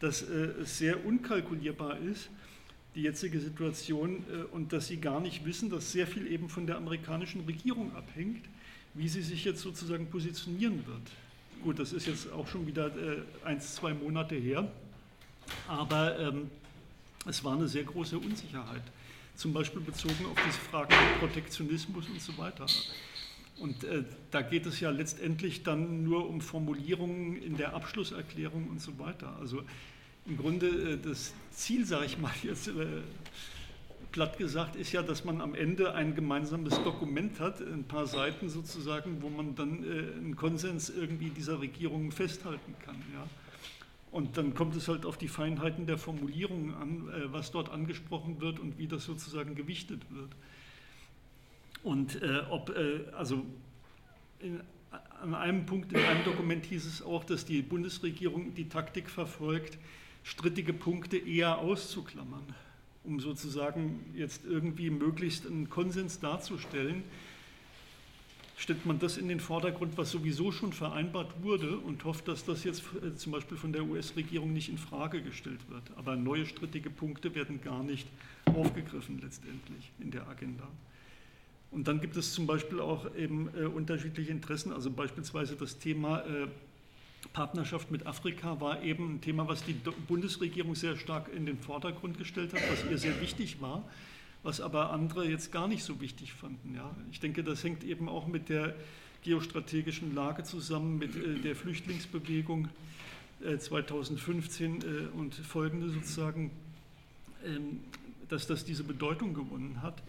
dass 0.00 0.22
äh, 0.22 0.52
es 0.62 0.78
sehr 0.78 1.04
unkalkulierbar 1.04 1.98
ist, 1.98 2.30
die 2.94 3.02
jetzige 3.02 3.38
Situation 3.40 4.24
äh, 4.32 4.44
und 4.54 4.72
dass 4.72 4.86
sie 4.86 4.96
gar 4.96 5.20
nicht 5.20 5.44
wissen, 5.44 5.68
dass 5.68 5.92
sehr 5.92 6.06
viel 6.06 6.26
eben 6.32 6.48
von 6.48 6.66
der 6.66 6.78
amerikanischen 6.78 7.42
Regierung 7.42 7.94
abhängt, 7.94 8.46
wie 8.94 9.08
sie 9.08 9.22
sich 9.22 9.44
jetzt 9.44 9.60
sozusagen 9.60 10.06
positionieren 10.06 10.86
wird. 10.86 11.02
Gut, 11.62 11.78
das 11.78 11.92
ist 11.92 12.06
jetzt 12.06 12.32
auch 12.32 12.46
schon 12.46 12.66
wieder 12.66 12.90
eins, 13.42 13.74
zwei 13.74 13.94
Monate 13.94 14.34
her, 14.34 14.70
aber 15.66 16.18
ähm, 16.18 16.50
es 17.26 17.42
war 17.44 17.54
eine 17.54 17.68
sehr 17.68 17.84
große 17.84 18.18
Unsicherheit, 18.18 18.82
zum 19.36 19.52
Beispiel 19.52 19.80
bezogen 19.80 20.26
auf 20.26 20.38
diese 20.46 20.58
Fragen 20.58 20.94
Protektionismus 21.18 22.08
und 22.08 22.20
so 22.20 22.36
weiter. 22.38 22.66
Und 23.58 23.84
äh, 23.84 24.04
da 24.30 24.42
geht 24.42 24.66
es 24.66 24.80
ja 24.80 24.90
letztendlich 24.90 25.62
dann 25.62 26.02
nur 26.02 26.28
um 26.28 26.40
Formulierungen 26.40 27.40
in 27.40 27.56
der 27.56 27.74
Abschlusserklärung 27.74 28.68
und 28.68 28.80
so 28.80 28.98
weiter. 28.98 29.36
Also 29.38 29.62
im 30.26 30.36
Grunde 30.36 30.66
äh, 30.66 30.98
das 30.98 31.32
Ziel, 31.52 31.86
sage 31.86 32.06
ich 32.06 32.18
mal 32.18 32.32
jetzt 32.42 32.68
äh, 32.68 32.72
platt 34.10 34.38
gesagt, 34.38 34.76
ist 34.76 34.92
ja, 34.92 35.02
dass 35.02 35.24
man 35.24 35.40
am 35.40 35.54
Ende 35.54 35.94
ein 35.94 36.14
gemeinsames 36.14 36.82
Dokument 36.82 37.40
hat, 37.40 37.60
ein 37.60 37.84
paar 37.84 38.06
Seiten 38.06 38.48
sozusagen, 38.48 39.22
wo 39.22 39.28
man 39.28 39.54
dann 39.54 39.82
äh, 39.82 40.16
einen 40.16 40.36
Konsens 40.36 40.88
irgendwie 40.88 41.30
dieser 41.30 41.60
Regierung 41.60 42.10
festhalten 42.10 42.74
kann. 42.84 42.96
Ja. 43.12 43.26
Und 44.14 44.36
dann 44.36 44.54
kommt 44.54 44.76
es 44.76 44.86
halt 44.86 45.06
auf 45.06 45.18
die 45.18 45.26
Feinheiten 45.26 45.88
der 45.88 45.98
Formulierungen 45.98 46.72
an, 46.72 47.08
was 47.32 47.50
dort 47.50 47.68
angesprochen 47.68 48.40
wird 48.40 48.60
und 48.60 48.78
wie 48.78 48.86
das 48.86 49.04
sozusagen 49.04 49.56
gewichtet 49.56 50.02
wird. 50.08 50.30
Und 51.82 52.22
äh, 52.22 52.42
ob, 52.48 52.70
äh, 52.70 53.00
also 53.16 53.44
in, 54.38 54.60
an 55.20 55.34
einem 55.34 55.66
Punkt 55.66 55.92
in 55.92 55.98
einem 55.98 56.22
Dokument 56.22 56.64
hieß 56.64 56.86
es 56.86 57.02
auch, 57.02 57.24
dass 57.24 57.44
die 57.44 57.60
Bundesregierung 57.60 58.54
die 58.54 58.68
Taktik 58.68 59.10
verfolgt, 59.10 59.78
strittige 60.22 60.72
Punkte 60.72 61.16
eher 61.16 61.58
auszuklammern, 61.58 62.44
um 63.02 63.18
sozusagen 63.18 63.98
jetzt 64.14 64.44
irgendwie 64.46 64.90
möglichst 64.90 65.44
einen 65.44 65.68
Konsens 65.68 66.20
darzustellen. 66.20 67.02
Stellt 68.56 68.86
man 68.86 69.00
das 69.00 69.16
in 69.16 69.28
den 69.28 69.40
Vordergrund, 69.40 69.98
was 69.98 70.12
sowieso 70.12 70.52
schon 70.52 70.72
vereinbart 70.72 71.42
wurde 71.42 71.76
und 71.78 72.04
hofft, 72.04 72.28
dass 72.28 72.44
das 72.44 72.62
jetzt 72.62 72.84
äh, 73.02 73.14
zum 73.16 73.32
Beispiel 73.32 73.56
von 73.56 73.72
der 73.72 73.84
US-Regierung 73.84 74.52
nicht 74.52 74.68
in 74.68 74.78
Frage 74.78 75.22
gestellt 75.22 75.60
wird. 75.68 75.82
Aber 75.96 76.14
neue 76.14 76.46
strittige 76.46 76.90
Punkte 76.90 77.34
werden 77.34 77.60
gar 77.62 77.82
nicht 77.82 78.06
aufgegriffen 78.46 79.20
letztendlich 79.20 79.90
in 79.98 80.10
der 80.12 80.28
Agenda. 80.28 80.68
Und 81.72 81.88
dann 81.88 82.00
gibt 82.00 82.16
es 82.16 82.32
zum 82.32 82.46
Beispiel 82.46 82.78
auch 82.78 83.12
eben 83.16 83.48
äh, 83.58 83.64
unterschiedliche 83.64 84.30
Interessen, 84.30 84.72
also 84.72 84.90
beispielsweise 84.90 85.56
das 85.56 85.78
Thema 85.78 86.20
äh, 86.20 86.46
Partnerschaft 87.32 87.90
mit 87.90 88.06
Afrika 88.06 88.60
war 88.60 88.82
eben 88.82 89.14
ein 89.14 89.20
Thema, 89.20 89.48
was 89.48 89.64
die 89.64 89.72
Bundesregierung 90.06 90.74
sehr 90.74 90.96
stark 90.96 91.28
in 91.34 91.46
den 91.46 91.58
Vordergrund 91.58 92.18
gestellt 92.18 92.52
hat, 92.52 92.60
was 92.70 92.88
ihr 92.88 92.98
sehr 92.98 93.20
wichtig 93.20 93.60
war, 93.60 93.82
was 94.44 94.60
aber 94.60 94.92
andere 94.92 95.28
jetzt 95.28 95.50
gar 95.50 95.66
nicht 95.66 95.82
so 95.82 96.00
wichtig 96.00 96.32
fanden. 96.32 96.74
Ja. 96.76 96.94
Ich 97.10 97.18
denke, 97.18 97.42
das 97.42 97.64
hängt 97.64 97.82
eben 97.82 98.08
auch 98.08 98.28
mit 98.28 98.48
der 98.48 98.74
geostrategischen 99.22 100.14
Lage 100.14 100.44
zusammen, 100.44 100.98
mit 100.98 101.16
äh, 101.16 101.40
der 101.40 101.56
Flüchtlingsbewegung 101.56 102.68
äh, 103.42 103.56
2015 103.56 104.82
äh, 104.82 104.84
und 105.16 105.34
folgende 105.34 105.88
sozusagen, 105.88 106.50
ähm, 107.44 107.80
dass 108.28 108.46
das 108.46 108.64
diese 108.64 108.84
Bedeutung 108.84 109.32
gewonnen 109.32 109.80
hat. 109.82 110.02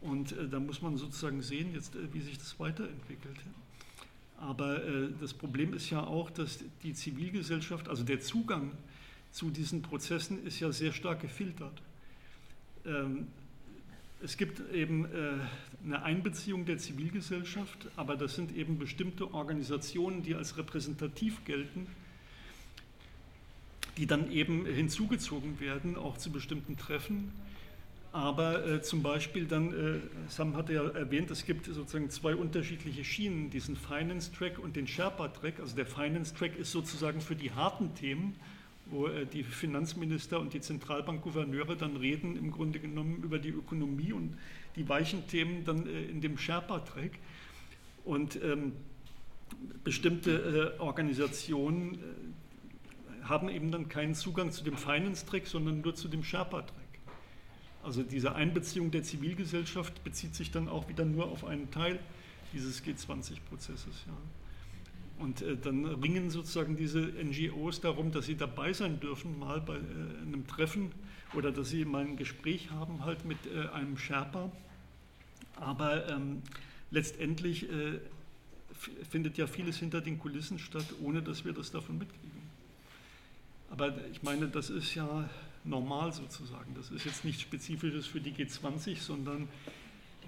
Und 0.00 0.32
äh, 0.32 0.48
da 0.48 0.58
muss 0.58 0.82
man 0.82 0.96
sozusagen 0.96 1.40
sehen, 1.40 1.72
jetzt, 1.74 1.94
äh, 1.94 2.12
wie 2.12 2.20
sich 2.20 2.36
das 2.36 2.58
weiterentwickelt. 2.58 3.36
Aber 4.36 4.84
äh, 4.84 5.10
das 5.20 5.32
Problem 5.32 5.74
ist 5.74 5.90
ja 5.90 6.04
auch, 6.04 6.28
dass 6.28 6.58
die 6.82 6.92
Zivilgesellschaft, 6.92 7.88
also 7.88 8.02
der 8.02 8.20
Zugang 8.20 8.72
zu 9.30 9.50
diesen 9.50 9.80
Prozessen 9.80 10.44
ist 10.44 10.58
ja 10.58 10.72
sehr 10.72 10.92
stark 10.92 11.20
gefiltert. 11.20 11.80
Ähm, 12.84 13.28
es 14.24 14.36
gibt 14.36 14.62
eben 14.72 15.04
äh, 15.04 15.08
eine 15.84 16.02
Einbeziehung 16.02 16.64
der 16.64 16.78
Zivilgesellschaft, 16.78 17.88
aber 17.96 18.16
das 18.16 18.34
sind 18.34 18.56
eben 18.56 18.78
bestimmte 18.78 19.32
Organisationen, 19.32 20.22
die 20.22 20.34
als 20.34 20.56
repräsentativ 20.56 21.44
gelten, 21.44 21.86
die 23.96 24.06
dann 24.06 24.30
eben 24.32 24.66
hinzugezogen 24.66 25.60
werden, 25.60 25.96
auch 25.96 26.16
zu 26.18 26.32
bestimmten 26.32 26.76
Treffen 26.76 27.32
aber 28.14 28.64
äh, 28.64 28.80
zum 28.80 29.02
Beispiel 29.02 29.44
dann, 29.44 29.72
äh, 29.72 29.98
Sam 30.28 30.56
hatte 30.56 30.72
ja 30.72 30.88
erwähnt, 30.90 31.32
es 31.32 31.44
gibt 31.44 31.66
sozusagen 31.66 32.10
zwei 32.10 32.36
unterschiedliche 32.36 33.02
Schienen, 33.02 33.50
diesen 33.50 33.74
Finance 33.74 34.30
Track 34.32 34.60
und 34.60 34.76
den 34.76 34.86
Sherpa 34.86 35.26
Track. 35.26 35.58
Also 35.58 35.74
der 35.74 35.84
Finance 35.84 36.32
Track 36.32 36.56
ist 36.56 36.70
sozusagen 36.70 37.20
für 37.20 37.34
die 37.34 37.50
harten 37.50 37.92
Themen, 37.96 38.36
wo 38.86 39.06
äh, 39.06 39.26
die 39.26 39.42
Finanzminister 39.42 40.40
und 40.40 40.52
die 40.52 40.60
Zentralbankgouverneure 40.60 41.76
dann 41.76 41.96
reden, 41.96 42.36
im 42.36 42.50
Grunde 42.50 42.78
genommen 42.78 43.22
über 43.22 43.38
die 43.38 43.50
Ökonomie 43.50 44.12
und 44.12 44.36
die 44.76 44.88
weichen 44.88 45.26
Themen 45.26 45.64
dann 45.64 45.86
äh, 45.86 46.04
in 46.04 46.20
dem 46.20 46.38
Sherpa 46.38 46.80
Track. 46.80 47.12
Und 48.04 48.42
ähm, 48.42 48.72
bestimmte 49.82 50.74
äh, 50.76 50.80
Organisationen 50.80 51.94
äh, 51.94 53.24
haben 53.24 53.48
eben 53.48 53.70
dann 53.70 53.88
keinen 53.88 54.14
Zugang 54.14 54.52
zu 54.52 54.64
dem 54.64 54.76
Finance 54.76 55.24
Track, 55.24 55.46
sondern 55.46 55.80
nur 55.80 55.94
zu 55.94 56.08
dem 56.08 56.22
Sherpa 56.22 56.62
Track. 56.62 56.84
Also 57.82 58.02
diese 58.02 58.34
Einbeziehung 58.34 58.90
der 58.90 59.02
Zivilgesellschaft 59.02 60.04
bezieht 60.04 60.34
sich 60.34 60.50
dann 60.50 60.68
auch 60.68 60.88
wieder 60.88 61.04
nur 61.04 61.26
auf 61.26 61.44
einen 61.44 61.70
Teil 61.70 61.98
dieses 62.52 62.82
G20-Prozesses. 62.82 64.04
Ja. 64.06 64.14
Und 65.18 65.42
äh, 65.42 65.56
dann 65.56 65.84
ringen 65.86 66.30
sozusagen 66.30 66.76
diese 66.76 67.00
NGOs 67.00 67.80
darum, 67.80 68.10
dass 68.10 68.26
sie 68.26 68.36
dabei 68.36 68.72
sein 68.72 69.00
dürfen, 69.00 69.38
mal 69.38 69.60
bei 69.60 69.76
äh, 69.76 69.78
einem 70.22 70.46
Treffen 70.46 70.92
oder 71.34 71.52
dass 71.52 71.70
sie 71.70 71.84
mal 71.84 72.04
ein 72.04 72.16
Gespräch 72.16 72.70
haben 72.70 73.04
halt 73.04 73.24
mit 73.24 73.38
äh, 73.46 73.68
einem 73.68 73.96
Sherpa. 73.96 74.50
Aber 75.56 76.08
ähm, 76.08 76.42
letztendlich 76.90 77.70
äh, 77.70 78.00
findet 79.08 79.38
ja 79.38 79.46
vieles 79.46 79.78
hinter 79.78 80.00
den 80.00 80.18
Kulissen 80.18 80.58
statt, 80.58 80.86
ohne 81.02 81.22
dass 81.22 81.44
wir 81.44 81.52
das 81.52 81.70
davon 81.70 81.98
mitkriegen. 81.98 82.42
Aber 83.70 83.94
ich 84.12 84.22
meine, 84.22 84.48
das 84.48 84.70
ist 84.70 84.94
ja 84.94 85.28
normal 85.64 86.12
sozusagen. 86.12 86.74
Das 86.74 86.90
ist 86.90 87.04
jetzt 87.04 87.24
nichts 87.24 87.42
Spezifisches 87.42 88.06
für 88.06 88.20
die 88.20 88.32
G20, 88.32 89.00
sondern 89.00 89.48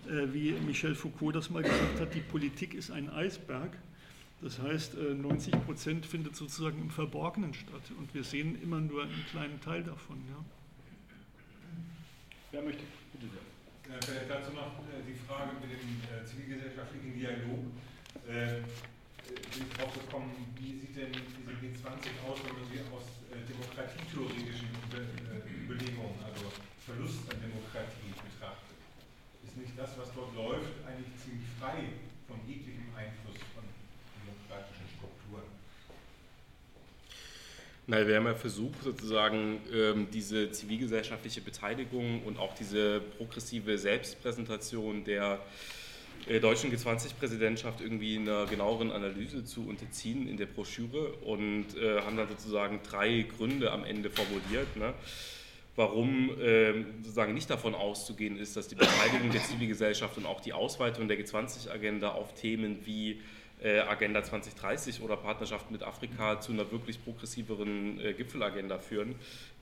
äh, 0.09 0.33
wie 0.33 0.53
Michel 0.53 0.95
Foucault 0.95 1.35
das 1.35 1.51
mal 1.51 1.63
gesagt 1.63 2.01
hat, 2.01 2.15
die 2.15 2.21
Politik 2.21 2.75
ist 2.75 2.91
ein 2.91 3.11
Eisberg. 3.11 3.77
Das 4.43 4.59
heißt, 4.59 4.95
äh, 4.97 5.15
90 5.15 5.65
Prozent 5.65 6.05
findet 6.05 6.37
sozusagen 6.37 6.79
im 6.81 6.91
Verborgenen 6.91 7.55
statt 7.55 7.91
und 7.99 8.13
wir 8.13 8.23
sehen 8.23 8.61
immer 8.63 8.81
nur 8.81 9.05
einen 9.05 9.25
kleinen 9.31 9.61
Teil 9.61 9.83
davon. 9.83 10.23
Ja. 10.29 10.45
Wer 12.53 12.63
möchte? 12.63 12.85
Bitte 13.13 13.33
sehr. 13.33 13.41
Vielleicht 14.03 14.29
dazu 14.29 14.53
noch 14.53 14.85
äh, 14.93 15.01
die 15.09 15.17
Frage 15.27 15.53
mit 15.57 15.73
dem 15.73 15.81
äh, 16.05 16.25
zivilgesellschaftlichen 16.27 17.15
Dialog. 17.15 17.65
Äh, 18.29 18.61
bin 19.27 19.67
ich 19.67 19.73
drauf 19.75 19.95
gekommen, 19.95 20.31
wie 20.61 20.79
sieht 20.79 20.95
denn 20.95 21.11
diese 21.11 21.51
G20 21.57 22.13
aus, 22.29 22.39
wenn 22.45 22.55
man 22.61 22.67
sie 22.69 22.85
aus 22.93 23.25
äh, 23.33 23.41
demokratietheoretischen 23.43 24.69
Überlegungen, 25.65 26.19
also 26.23 26.53
Verlust 26.85 27.25
an 27.33 27.41
Demokratie 27.41 28.13
betrachtet? 28.13 28.79
Ist 29.43 29.57
nicht 29.57 29.75
das, 29.77 29.97
was 29.99 30.13
dort 30.15 30.35
läuft, 30.37 30.77
eigentlich 30.87 31.11
ziemlich 31.19 31.49
frei 31.59 31.99
von 32.29 32.39
jeglichem 32.47 32.91
Einfluss 32.95 33.39
Na, 37.89 38.05
wir 38.05 38.17
haben 38.17 38.27
ja 38.27 38.35
versucht, 38.35 38.83
sozusagen 38.83 39.61
ähm, 39.73 40.09
diese 40.13 40.51
zivilgesellschaftliche 40.51 41.41
Beteiligung 41.41 42.23
und 42.25 42.37
auch 42.37 42.53
diese 42.53 43.01
progressive 43.17 43.79
Selbstpräsentation 43.79 45.05
der 45.05 45.39
äh, 46.27 46.41
deutschen 46.41 46.73
G20-Präsidentschaft 46.73 47.81
irgendwie 47.81 48.17
einer 48.17 48.47
genaueren 48.47 48.91
Analyse 48.91 49.45
zu 49.45 49.69
unterziehen 49.69 50.27
in 50.27 50.37
der 50.37 50.47
Broschüre 50.47 51.13
und 51.19 51.77
äh, 51.77 52.01
haben 52.01 52.17
dann 52.17 52.29
sozusagen 52.29 52.81
drei 52.83 53.25
Gründe 53.37 53.71
am 53.71 53.85
Ende 53.85 54.11
formuliert. 54.11 54.77
Ne? 54.77 54.93
warum 55.77 56.31
ähm, 56.41 56.87
sozusagen 57.03 57.35
nicht 57.35 57.51
davon 57.51 57.75
auszugehen 57.75 58.39
ist, 58.39 58.57
dass 58.57 58.67
die 58.67 58.75
Beteiligung 58.75 59.31
der 59.31 59.43
Zivilgesellschaft 59.43 60.17
und 60.17 60.25
auch 60.25 60.41
die 60.41 60.55
Ausweitung 60.55 61.07
der 61.07 61.19
G20-Agenda 61.19 62.13
auf 62.13 62.35
Themen 62.35 62.79
wie 62.87 63.21
Agenda 63.65 64.23
2030 64.23 65.01
oder 65.01 65.17
Partnerschaft 65.17 65.71
mit 65.71 65.83
Afrika 65.83 66.41
zu 66.41 66.53
einer 66.53 66.71
wirklich 66.71 67.03
progressiveren 67.03 67.99
äh, 67.99 68.13
Gipfelagenda 68.13 68.79
führen, 68.79 69.15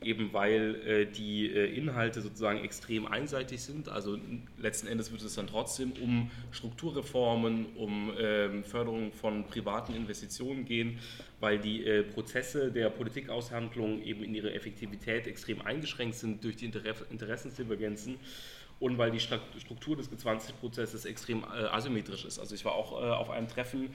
eben 0.03 0.33
weil 0.33 0.75
äh, 0.85 1.07
die 1.07 1.47
Inhalte 1.47 2.21
sozusagen 2.21 2.63
extrem 2.65 3.07
einseitig 3.07 3.63
sind. 3.63 3.89
Also 3.89 4.19
letzten 4.59 4.89
Endes 4.89 5.13
wird 5.13 5.23
es 5.23 5.37
dann 5.37 5.47
trotzdem 5.47 5.93
um 6.03 6.31
Strukturreformen, 6.51 7.67
um 7.77 8.13
ähm, 8.19 8.65
Förderung 8.65 9.13
von 9.13 9.47
privaten 9.47 9.95
Investitionen 9.95 10.65
gehen, 10.65 10.99
weil 11.39 11.59
die 11.59 11.85
Prozesse 12.15 12.73
der 12.73 12.89
Politikaushandlung 12.91 14.03
eben 14.03 14.25
in 14.25 14.35
ihrer 14.35 14.55
Effektivität 14.55 15.27
extrem 15.27 15.61
eingeschränkt 15.61 16.17
sind 16.17 16.43
durch 16.43 16.57
die 16.57 16.65
Interessensdivergenzen 16.65 18.19
und 18.81 18.99
weil 18.99 19.11
die 19.11 19.21
Struktur 19.21 19.97
des 19.97 20.11
G20-Prozesses 20.11 21.05
extrem 21.05 21.45
äh, 21.45 21.67
asymmetrisch 21.67 22.25
ist. 22.25 22.39
Also 22.39 22.55
ich 22.55 22.65
war 22.65 22.73
auch 22.73 22.93
äh, 22.93 23.05
auf 23.07 23.31
einem 23.31 23.49
Treffen, 23.49 23.91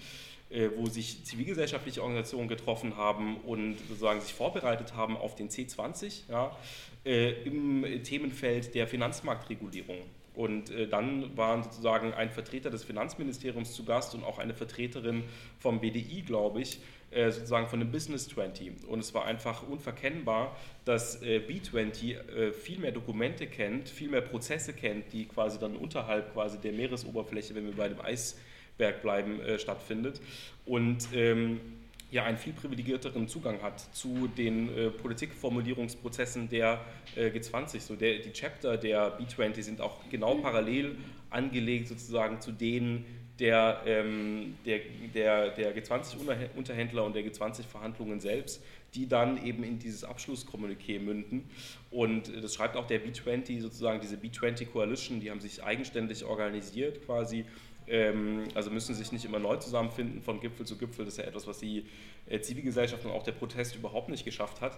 äh, 0.49 0.69
wo 0.75 0.87
sich 0.87 1.25
zivilgesellschaftliche 1.25 2.01
Organisationen 2.01 2.47
getroffen 2.47 2.97
haben 2.97 3.37
und 3.37 3.77
sozusagen 3.87 4.21
sich 4.21 4.33
vorbereitet 4.33 4.95
haben 4.95 5.17
auf 5.17 5.35
den 5.35 5.49
C20 5.49 6.29
ja, 6.29 6.55
im 7.03 8.03
Themenfeld 8.03 8.75
der 8.75 8.87
Finanzmarktregulierung. 8.87 9.97
Und 10.39 10.71
äh, 10.71 10.87
dann 10.87 11.35
waren 11.35 11.63
sozusagen 11.63 12.13
ein 12.13 12.29
Vertreter 12.29 12.69
des 12.69 12.85
Finanzministeriums 12.85 13.73
zu 13.73 13.83
Gast 13.83 14.15
und 14.15 14.23
auch 14.23 14.39
eine 14.39 14.53
Vertreterin 14.53 15.25
vom 15.59 15.81
BDI, 15.81 16.21
glaube 16.21 16.61
ich, 16.61 16.79
äh, 17.11 17.29
sozusagen 17.29 17.67
von 17.67 17.79
dem 17.79 17.91
Business 17.91 18.29
20. 18.29 18.87
Und 18.87 18.99
es 18.99 19.13
war 19.13 19.25
einfach 19.25 19.67
unverkennbar, 19.67 20.55
dass 20.85 21.21
äh, 21.23 21.41
B20 21.45 22.13
äh, 22.13 22.53
viel 22.53 22.79
mehr 22.79 22.93
Dokumente 22.93 23.47
kennt, 23.47 23.89
viel 23.89 24.07
mehr 24.07 24.21
Prozesse 24.21 24.71
kennt, 24.71 25.11
die 25.11 25.25
quasi 25.25 25.59
dann 25.59 25.75
unterhalb 25.75 26.31
quasi 26.31 26.57
der 26.57 26.71
Meeresoberfläche, 26.71 27.53
wenn 27.53 27.65
wir 27.65 27.75
bei 27.75 27.89
dem 27.89 27.99
Eisberg 27.99 29.01
bleiben, 29.01 29.41
stattfindet. 29.57 30.21
Und 30.65 31.09
ähm, 31.13 31.59
ja 32.11 32.23
einen 32.23 32.37
viel 32.37 32.53
privilegierteren 32.53 33.27
Zugang 33.27 33.61
hat 33.61 33.79
zu 33.93 34.27
den 34.27 34.75
äh, 34.75 34.89
Politikformulierungsprozessen 34.89 36.49
der 36.49 36.81
äh, 37.15 37.27
G20. 37.27 37.79
So 37.81 37.95
der, 37.95 38.19
die 38.19 38.31
Chapter 38.31 38.77
der 38.77 39.19
B20 39.19 39.61
sind 39.61 39.81
auch 39.81 39.97
genau 40.09 40.35
parallel 40.35 40.97
angelegt 41.29 41.87
sozusagen 41.87 42.41
zu 42.41 42.51
denen 42.51 43.05
der, 43.39 43.81
ähm, 43.85 44.55
der, 44.65 44.79
der, 45.13 45.49
der 45.51 45.75
G20-Unterhändler 45.75 47.05
und 47.05 47.15
der 47.15 47.23
G20-Verhandlungen 47.23 48.19
selbst, 48.19 48.61
die 48.93 49.07
dann 49.07 49.43
eben 49.45 49.63
in 49.63 49.79
dieses 49.79 50.03
Abschlusskommuniqué 50.03 50.99
münden. 50.99 51.49
Und 51.91 52.31
das 52.43 52.55
schreibt 52.55 52.75
auch 52.75 52.87
der 52.87 53.01
B20, 53.01 53.61
sozusagen 53.61 54.01
diese 54.01 54.17
B20 54.17 54.65
Coalition, 54.65 55.19
die 55.21 55.31
haben 55.31 55.39
sich 55.39 55.63
eigenständig 55.63 56.25
organisiert 56.25 57.05
quasi. 57.05 57.45
Ähm, 57.89 58.43
also 58.53 58.69
müssen 58.69 58.93
sich 58.95 59.11
nicht 59.11 59.25
immer 59.25 59.39
neu 59.39 59.57
zusammenfinden 59.57 60.21
von 60.21 60.39
Gipfel 60.39 60.65
zu 60.65 60.77
Gipfel. 60.77 61.05
Das 61.05 61.15
ist 61.15 61.17
ja 61.17 61.25
etwas, 61.25 61.47
was 61.47 61.59
die 61.59 61.85
äh, 62.27 62.39
Zivilgesellschaft 62.39 63.03
und 63.05 63.11
auch 63.11 63.23
der 63.23 63.31
Protest 63.31 63.75
überhaupt 63.75 64.09
nicht 64.09 64.25
geschafft 64.25 64.61
hat. 64.61 64.77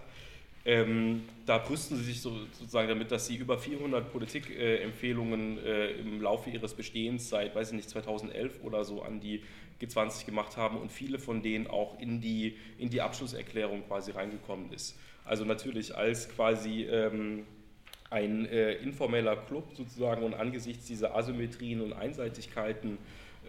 Ähm, 0.64 1.24
da 1.44 1.58
brüsten 1.58 1.96
sie 1.96 2.04
sich 2.04 2.20
so, 2.20 2.30
sozusagen 2.52 2.88
damit, 2.88 3.10
dass 3.10 3.26
sie 3.26 3.36
über 3.36 3.58
400 3.58 4.12
Politikempfehlungen 4.12 5.58
äh, 5.58 5.86
äh, 5.86 6.00
im 6.00 6.22
Laufe 6.22 6.50
ihres 6.50 6.74
Bestehens 6.74 7.28
seit, 7.28 7.54
weiß 7.54 7.70
ich 7.70 7.76
nicht, 7.76 7.90
2011 7.90 8.60
oder 8.62 8.84
so 8.84 9.02
an 9.02 9.18
die 9.20 9.42
G20 9.80 10.24
gemacht 10.24 10.56
haben 10.56 10.76
und 10.76 10.92
viele 10.92 11.18
von 11.18 11.42
denen 11.42 11.66
auch 11.66 11.98
in 11.98 12.20
die, 12.20 12.56
in 12.78 12.90
die 12.90 13.00
Abschlusserklärung 13.00 13.82
quasi 13.88 14.12
reingekommen 14.12 14.72
ist. 14.72 14.96
Also 15.24 15.44
natürlich 15.44 15.96
als 15.96 16.28
quasi 16.28 16.84
ähm, 16.84 17.44
ein 18.12 18.46
äh, 18.46 18.74
informeller 18.74 19.36
Club 19.36 19.72
sozusagen 19.74 20.22
und 20.22 20.34
angesichts 20.34 20.86
dieser 20.86 21.16
Asymmetrien 21.16 21.80
und 21.80 21.92
Einseitigkeiten 21.92 22.98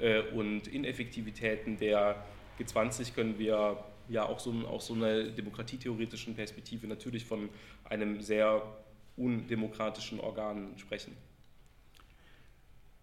äh, 0.01 0.21
und 0.31 0.67
Ineffektivitäten 0.67 1.77
der 1.77 2.23
G20 2.59 3.13
können 3.13 3.37
wir 3.37 3.83
ja 4.09 4.25
auch 4.25 4.39
so, 4.39 4.51
aus 4.67 4.87
so 4.87 4.93
einer 4.93 5.23
demokratietheoretischen 5.23 6.35
Perspektive 6.35 6.87
natürlich 6.87 7.25
von 7.25 7.49
einem 7.85 8.21
sehr 8.21 8.63
undemokratischen 9.17 10.19
Organ 10.19 10.73
sprechen. 10.77 11.15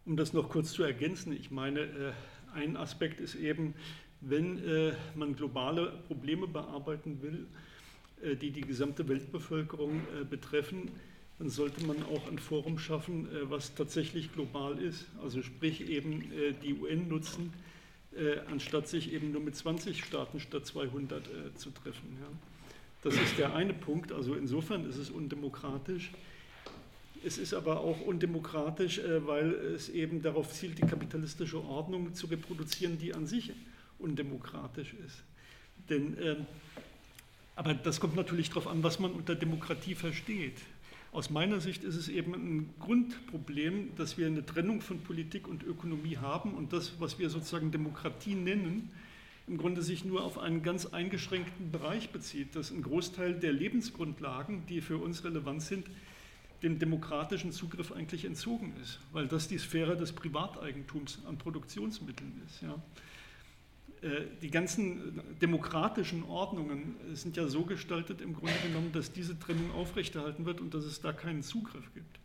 Um 0.07 0.16
das 0.16 0.32
noch 0.32 0.49
kurz 0.49 0.73
zu 0.73 0.82
ergänzen, 0.82 1.32
ich 1.32 1.51
meine, 1.51 1.81
äh, 1.81 2.12
ein 2.55 2.77
Aspekt 2.77 3.20
ist 3.20 3.35
eben, 3.35 3.74
wenn 4.20 4.59
äh, 4.66 4.93
man 5.15 5.37
globale 5.37 5.93
Probleme 6.09 6.47
bearbeiten 6.47 7.23
will, 7.23 7.47
äh, 8.23 8.35
die 8.35 8.51
die 8.51 8.62
gesamte 8.62 9.09
Weltbevölkerung 9.09 10.03
betreffen, 10.28 10.91
dann 11.41 11.51
sollte 11.51 11.85
man 11.85 12.03
auch 12.05 12.29
ein 12.29 12.39
Forum 12.39 12.79
schaffen, 12.79 13.27
was 13.49 13.75
tatsächlich 13.75 14.33
global 14.33 14.79
ist, 14.79 15.07
also 15.21 15.43
sprich 15.43 15.89
eben 15.89 16.31
die 16.62 16.75
UN 16.75 17.09
nutzen 17.09 17.53
äh, 18.17 18.41
anstatt 18.51 18.89
sich 18.89 19.12
eben 19.12 19.33
nur 19.33 19.41
mit 19.41 19.55
20 19.55 20.05
Staaten 20.05 20.41
statt 20.41 20.67
200 20.67 21.27
äh, 21.27 21.55
zu 21.55 21.71
treffen. 21.71 22.19
Das 23.03 23.15
ist 23.15 23.39
der 23.39 23.55
eine 23.55 23.73
Punkt. 23.73 24.12
Also 24.12 24.35
insofern 24.35 24.89
ist 24.89 24.97
es 24.97 25.11
undemokratisch. 25.11 26.11
Es 27.25 27.39
ist 27.39 27.55
aber 27.55 27.81
auch 27.81 28.01
undemokratisch, 28.01 28.99
äh, 28.99 29.27
weil 29.27 29.53
es 29.53 29.89
eben 29.89 30.23
darauf 30.23 30.53
zielt, 30.53 30.79
die 30.79 30.87
kapitalistische 30.87 31.62
Ordnung 31.62 32.15
zu 32.15 32.27
reproduzieren, 32.27 32.99
die 32.99 33.15
an 33.15 33.27
sich 33.27 33.53
undemokratisch 33.99 34.95
ist. 35.07 35.23
Denn, 35.89 36.19
äh, 36.19 36.37
aber 37.55 37.75
das 37.75 38.01
kommt 38.01 38.17
natürlich 38.17 38.49
darauf 38.49 38.67
an, 38.67 38.83
was 38.83 38.99
man 38.99 39.12
unter 39.12 39.35
Demokratie 39.35 39.95
versteht. 39.95 40.59
Aus 41.12 41.28
meiner 41.28 41.61
Sicht 41.61 41.82
ist 41.82 41.97
es 41.97 42.09
eben 42.09 42.35
ein 42.35 42.74
Grundproblem, 42.78 43.97
dass 43.97 44.16
wir 44.16 44.28
eine 44.28 44.47
Trennung 44.47 44.81
von 44.81 45.01
Politik 45.01 45.49
und 45.49 45.65
Ökonomie 45.65 46.19
haben 46.19 46.55
und 46.55 46.73
das, 46.73 47.01
was 47.01 47.19
wir 47.19 47.31
sozusagen 47.31 47.73
Demokratie 47.73 48.37
nennen, 48.37 48.91
im 49.49 49.59
Grunde 49.59 49.82
sich 49.82 50.05
nur 50.05 50.23
auf 50.23 50.39
einen 50.39 50.62
ganz 50.62 50.87
eingeschränkten 50.87 51.73
Bereich 51.73 52.11
bezieht, 52.11 52.55
dass 52.55 52.70
ein 52.70 52.82
Großteil 52.82 53.35
der 53.35 53.53
Lebensgrundlagen, 53.53 54.65
die 54.69 54.81
für 54.81 54.99
uns 54.99 55.24
relevant 55.24 55.62
sind, 55.62 55.87
dem 56.62 56.78
demokratischen 56.78 57.51
Zugriff 57.51 57.91
eigentlich 57.91 58.24
entzogen 58.24 58.73
ist, 58.81 59.01
weil 59.12 59.27
das 59.27 59.49
die 59.49 59.59
Sphäre 59.59 59.97
des 59.97 60.12
Privateigentums 60.12 61.19
an 61.27 61.39
Produktionsmitteln 61.39 62.41
ist. 62.47 62.62
Ja. 62.62 62.81
Äh, 64.03 64.23
die 64.41 64.51
ganzen 64.51 65.21
demokratischen 65.43 66.25
Ordnungen 66.25 66.97
sind 67.13 67.37
ja 67.37 67.47
so 67.49 67.65
gestaltet 67.65 68.21
im 68.21 68.35
Grunde 68.35 68.55
genommen, 68.67 68.93
dass 68.93 69.13
diese 69.13 69.39
Trennung 69.39 69.71
aufrechterhalten 69.73 70.47
wird 70.47 70.61
und 70.61 70.73
dass 70.73 70.85
es 70.85 71.01
da 71.01 71.13
keinen 71.13 71.43
Zugriff 71.43 71.93
gibt. 71.95 72.19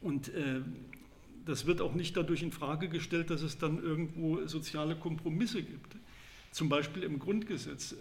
Und 0.00 0.28
äh, 0.28 0.60
das 1.46 1.66
wird 1.66 1.80
auch 1.80 1.94
nicht 1.94 2.16
dadurch 2.16 2.42
in 2.42 2.52
Frage 2.52 2.88
gestellt, 2.88 3.30
dass 3.30 3.40
es 3.42 3.58
dann 3.58 3.82
irgendwo 3.82 4.46
soziale 4.46 4.96
Kompromisse 4.96 5.62
gibt. 5.62 5.96
Zum 6.52 6.68
Beispiel 6.68 7.02
im 7.04 7.18
Grundgesetz. 7.18 7.92
Äh, 7.92 7.96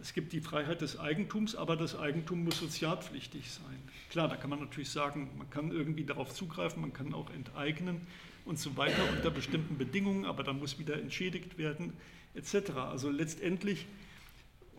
es 0.00 0.12
gibt 0.12 0.32
die 0.32 0.40
Freiheit 0.40 0.80
des 0.80 0.98
Eigentums, 0.98 1.54
aber 1.54 1.76
das 1.76 1.98
Eigentum 1.98 2.44
muss 2.44 2.58
sozialpflichtig 2.58 3.50
sein. 3.50 3.78
Klar, 4.10 4.28
da 4.28 4.36
kann 4.36 4.50
man 4.50 4.60
natürlich 4.60 4.90
sagen, 4.90 5.30
man 5.36 5.50
kann 5.50 5.70
irgendwie 5.72 6.04
darauf 6.04 6.32
zugreifen, 6.32 6.80
man 6.80 6.92
kann 6.92 7.12
auch 7.14 7.30
enteignen 7.30 8.00
und 8.44 8.58
so 8.58 8.76
weiter 8.76 9.02
unter 9.16 9.30
bestimmten 9.30 9.76
Bedingungen, 9.76 10.24
aber 10.24 10.44
dann 10.44 10.58
muss 10.58 10.78
wieder 10.78 11.00
entschädigt 11.00 11.58
werden 11.58 11.92
etc. 12.34 12.70
Also 12.76 13.10
letztendlich 13.10 13.86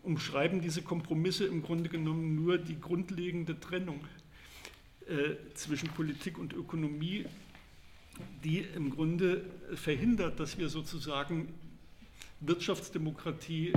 umschreiben 0.03 0.61
diese 0.61 0.81
Kompromisse 0.81 1.45
im 1.45 1.61
Grunde 1.61 1.89
genommen 1.89 2.35
nur 2.35 2.57
die 2.57 2.79
grundlegende 2.79 3.59
Trennung 3.59 3.99
äh, 5.07 5.35
zwischen 5.53 5.89
Politik 5.89 6.37
und 6.37 6.53
Ökonomie, 6.53 7.25
die 8.43 8.59
im 8.59 8.89
Grunde 8.89 9.45
verhindert, 9.75 10.39
dass 10.39 10.57
wir 10.57 10.69
sozusagen 10.69 11.53
Wirtschaftsdemokratie 12.39 13.73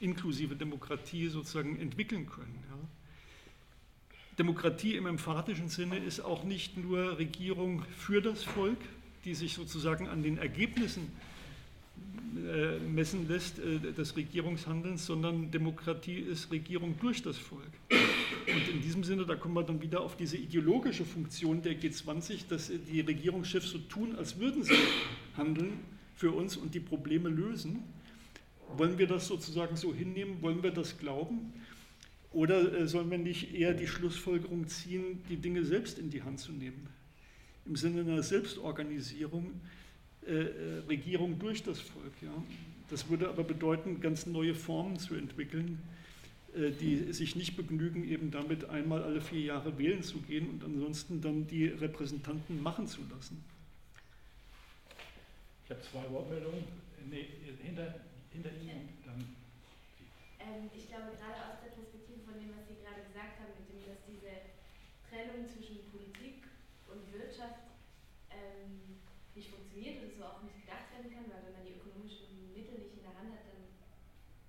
inklusive 0.00 0.56
Demokratie 0.56 1.28
sozusagen 1.28 1.78
entwickeln 1.78 2.26
können. 2.26 2.62
Ja. 2.70 2.78
Demokratie 4.38 4.94
im 4.94 5.06
emphatischen 5.06 5.68
Sinne 5.68 5.98
ist 5.98 6.20
auch 6.20 6.44
nicht 6.44 6.76
nur 6.76 7.18
Regierung 7.18 7.84
für 7.96 8.22
das 8.22 8.44
Volk, 8.44 8.78
die 9.24 9.34
sich 9.34 9.54
sozusagen 9.54 10.08
an 10.08 10.22
den 10.22 10.38
Ergebnissen 10.38 11.10
äh, 12.36 12.78
messen 12.78 13.26
lässt 13.26 13.58
äh, 13.58 13.78
des 13.80 14.16
Regierungshandelns, 14.16 15.06
sondern 15.06 15.50
Demokratie 15.50 16.18
ist 16.18 16.52
Regierung 16.52 16.94
durch 17.00 17.22
das 17.22 17.36
Volk. 17.36 17.72
Und 17.90 18.68
in 18.68 18.80
diesem 18.80 19.02
Sinne, 19.02 19.26
da 19.26 19.34
kommen 19.34 19.54
wir 19.54 19.64
dann 19.64 19.82
wieder 19.82 20.02
auf 20.02 20.16
diese 20.16 20.36
ideologische 20.36 21.04
Funktion 21.04 21.62
der 21.62 21.72
G20, 21.72 22.48
dass 22.48 22.70
die 22.90 23.00
Regierungschefs 23.00 23.70
so 23.70 23.78
tun, 23.78 24.14
als 24.16 24.38
würden 24.38 24.62
sie 24.62 24.76
handeln 25.36 25.80
für 26.14 26.30
uns 26.30 26.56
und 26.56 26.74
die 26.74 26.80
Probleme 26.80 27.28
lösen 27.28 27.82
Wollen 28.76 28.98
wir 28.98 29.06
das 29.06 29.26
sozusagen 29.26 29.76
so 29.76 29.94
hinnehmen? 29.94 30.42
Wollen 30.42 30.62
wir 30.62 30.70
das 30.70 30.98
glauben? 30.98 31.52
Oder 32.32 32.72
äh, 32.72 32.86
sollen 32.86 33.10
wir 33.10 33.18
nicht 33.18 33.54
eher 33.54 33.74
die 33.74 33.86
Schlussfolgerung 33.86 34.68
ziehen, 34.68 35.22
die 35.28 35.36
Dinge 35.36 35.64
selbst 35.64 35.98
in 35.98 36.10
die 36.10 36.22
Hand 36.22 36.40
zu 36.40 36.52
nehmen? 36.52 36.88
Im 37.64 37.76
Sinne 37.76 38.00
einer 38.00 38.22
Selbstorganisierung, 38.22 39.60
äh, 40.26 40.32
äh, 40.32 40.78
Regierung 40.88 41.38
durch 41.38 41.62
das 41.62 41.80
Volk. 41.80 42.12
Ja? 42.20 42.32
Das 42.90 43.08
würde 43.08 43.28
aber 43.28 43.44
bedeuten, 43.44 44.00
ganz 44.00 44.26
neue 44.26 44.54
Formen 44.54 44.98
zu 44.98 45.14
entwickeln, 45.14 45.78
äh, 46.54 46.70
die 46.70 47.12
sich 47.12 47.36
nicht 47.36 47.56
begnügen, 47.56 48.06
eben 48.08 48.30
damit 48.30 48.68
einmal 48.68 49.02
alle 49.02 49.20
vier 49.20 49.40
Jahre 49.40 49.78
wählen 49.78 50.02
zu 50.02 50.18
gehen 50.18 50.48
und 50.50 50.64
ansonsten 50.64 51.20
dann 51.20 51.46
die 51.46 51.66
Repräsentanten 51.66 52.62
machen 52.62 52.86
zu 52.86 53.00
lassen. 53.14 53.42
Ich 55.64 55.70
habe 55.70 55.82
zwei 55.82 56.10
Wortmeldungen. 56.10 56.64
Nee, 57.10 57.26
hinter, 57.62 57.94
hinter 58.38 58.54
Ihnen 58.54 59.02
dann. 59.02 59.18
Ähm, 60.38 60.70
ich 60.70 60.86
glaube, 60.86 61.10
gerade 61.18 61.42
aus 61.50 61.58
der 61.58 61.74
Perspektive 61.74 62.22
von 62.22 62.38
dem, 62.38 62.54
was 62.54 62.70
Sie 62.70 62.78
gerade 62.78 63.02
gesagt 63.02 63.42
haben, 63.42 63.50
mit 63.58 63.66
dem, 63.66 63.82
dass 63.82 63.98
diese 64.06 64.54
Trennung 65.10 65.42
zwischen 65.50 65.90
Politik 65.90 66.46
und 66.86 67.02
Wirtschaft 67.10 67.66
ähm, 68.30 69.02
nicht 69.34 69.50
funktioniert 69.50 70.06
und 70.06 70.14
so 70.14 70.22
auch 70.22 70.46
nicht 70.46 70.62
gedacht 70.62 70.86
werden 70.94 71.10
kann, 71.10 71.26
weil 71.26 71.50
wenn 71.50 71.58
man 71.58 71.66
die 71.66 71.82
ökonomischen 71.82 72.54
Mittel 72.54 72.78
nicht 72.78 72.94
in 72.94 73.02
der 73.02 73.18
Hand 73.18 73.34
hat, 73.34 73.42
dann, 73.50 73.66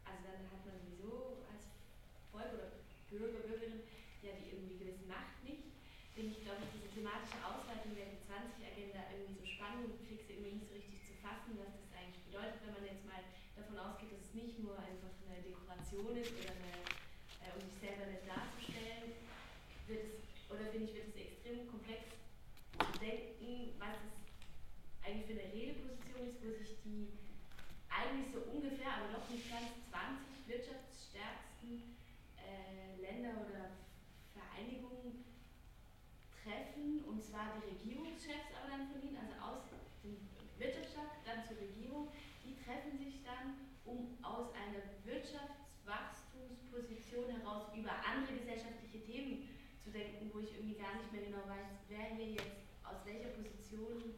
also 0.06 0.22
dann 0.22 0.46
hat 0.54 0.62
man 0.62 0.78
sowieso 0.86 1.42
als 1.50 1.74
Volk 2.30 2.54
oder 2.54 2.70
Bürger, 3.10 3.42
Bürgerin 3.42 3.90
ja 4.22 4.38
die 4.38 4.54
irgendwie 4.54 4.78
gewisse 4.78 5.10
Macht 5.10 5.42
nicht. 5.42 5.74
Finde 6.14 6.38
ich, 6.38 6.46
glaube 6.46 6.62
ich, 6.62 6.78
diese 6.78 6.94
thematische 6.94 7.42
Ausweitung 7.42 7.98
der 7.98 8.14
G20-Agenda 8.14 9.10
irgendwie 9.10 9.42
so 9.42 9.46
spannend 9.50 9.90
und 9.90 10.06
kriege 10.06 10.22
sie 10.22 10.38
irgendwie 10.38 10.62
nicht 10.62 10.70
so 10.70 10.78
richtig 10.78 11.02
zu 11.02 11.18
fassen, 11.26 11.58
was 11.58 11.74
das 11.74 11.90
eigentlich 11.98 12.22
bedeutet, 12.30 12.62
wenn 12.62 12.76
man 12.78 12.86
jetzt 12.86 13.08
mal 13.08 13.24
davon 13.56 13.80
ausgeht, 13.80 14.12
dass 14.12 14.28
es 14.28 14.36
nicht 14.36 14.60
nur 14.60 14.76
einfach 14.78 15.10
eine 15.90 16.04
Dekoration 16.04 16.18
ist 16.18 16.32
oder 16.38 16.54
eine, 16.54 16.74
äh, 17.42 17.54
um 17.58 17.62
sich 17.66 17.80
selber 17.82 18.06
nett 18.06 18.26
darzustellen, 18.28 19.14
wird 19.88 20.06
es, 20.06 20.22
oder 20.50 20.70
finde 20.70 20.86
ich, 20.86 20.96
wird 20.96 21.10
es 21.10 21.18
extrem 21.18 21.68
komplex 21.70 22.14
zu 22.78 22.94
denken, 23.00 23.74
was 23.80 23.98
es 23.98 24.14
eigentlich 25.02 25.26
für 25.26 25.38
eine 25.42 25.54
Redeposition 25.54 26.30
ist, 26.30 26.38
wo 26.46 26.50
sich 26.54 26.78
die 26.86 27.18
eigentlich 27.90 28.30
so 28.30 28.46
ungefähr, 28.54 29.02
aber 29.02 29.18
noch 29.18 29.30
nicht 29.30 29.50
ganz 29.50 29.74
20 29.90 30.46
wirtschaftsstärksten 30.46 31.98
äh, 32.38 33.02
Länder 33.02 33.34
oder 33.50 33.74
Vereinigungen 34.34 35.26
treffen, 36.30 37.02
und 37.10 37.24
zwar 37.24 37.58
die 37.58 37.74
Regierungschefs 37.74 38.54
aber 38.54 38.70
dann 38.70 38.94
von 38.94 39.02
ihnen, 39.02 39.18
also 39.18 39.36
aus 39.42 39.62
dem 40.06 40.22
Wirtschaftsstaat, 40.62 41.26
dann 41.26 41.42
zur 41.50 41.58
Regierung, 41.58 42.14
die 42.46 42.54
treffen 42.62 42.98
sich 42.98 43.26
dann, 43.26 43.58
um 43.86 44.18
aus 44.22 44.54
einer 44.54 44.86
Wirtschaftswachstumsposition 45.90 47.42
heraus 47.42 47.74
über 47.74 47.90
andere 48.06 48.38
gesellschaftliche 48.38 49.02
Themen 49.02 49.50
zu 49.82 49.90
denken, 49.90 50.30
wo 50.34 50.40
ich 50.40 50.54
irgendwie 50.54 50.78
gar 50.78 50.94
nicht 51.02 51.12
mehr 51.12 51.26
genau 51.26 51.50
weiß, 51.50 51.82
wer 51.90 52.14
hier 52.14 52.38
jetzt 52.38 52.70
aus 52.86 53.02
welcher 53.06 53.34
Position 53.34 54.14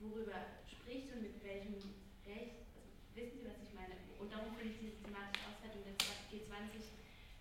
worüber 0.00 0.64
spricht 0.64 1.12
und 1.12 1.22
mit 1.22 1.36
welchem 1.44 1.76
Recht. 2.24 2.64
Also, 2.72 2.88
wissen 3.12 3.44
Sie, 3.44 3.46
was 3.46 3.60
ich 3.60 3.74
meine? 3.76 3.92
Und 4.18 4.32
darum 4.32 4.56
finde 4.56 4.72
ich 4.72 4.80
diese 4.80 5.04
thematische 5.04 5.44
Auswertung 5.52 5.84
der 5.84 5.96
G20 6.32 6.80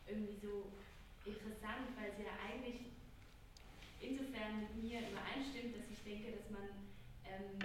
irgendwie 0.06 0.36
so 0.36 0.76
interessant, 1.24 1.96
weil 1.96 2.12
sie 2.18 2.28
ja 2.28 2.36
eigentlich 2.44 2.92
insofern 4.02 4.68
mit 4.68 4.76
mir 4.84 5.00
übereinstimmt, 5.08 5.78
dass 5.78 5.88
ich 5.88 6.02
denke, 6.04 6.36
dass 6.36 6.50
man 6.52 6.92
ähm, 7.24 7.56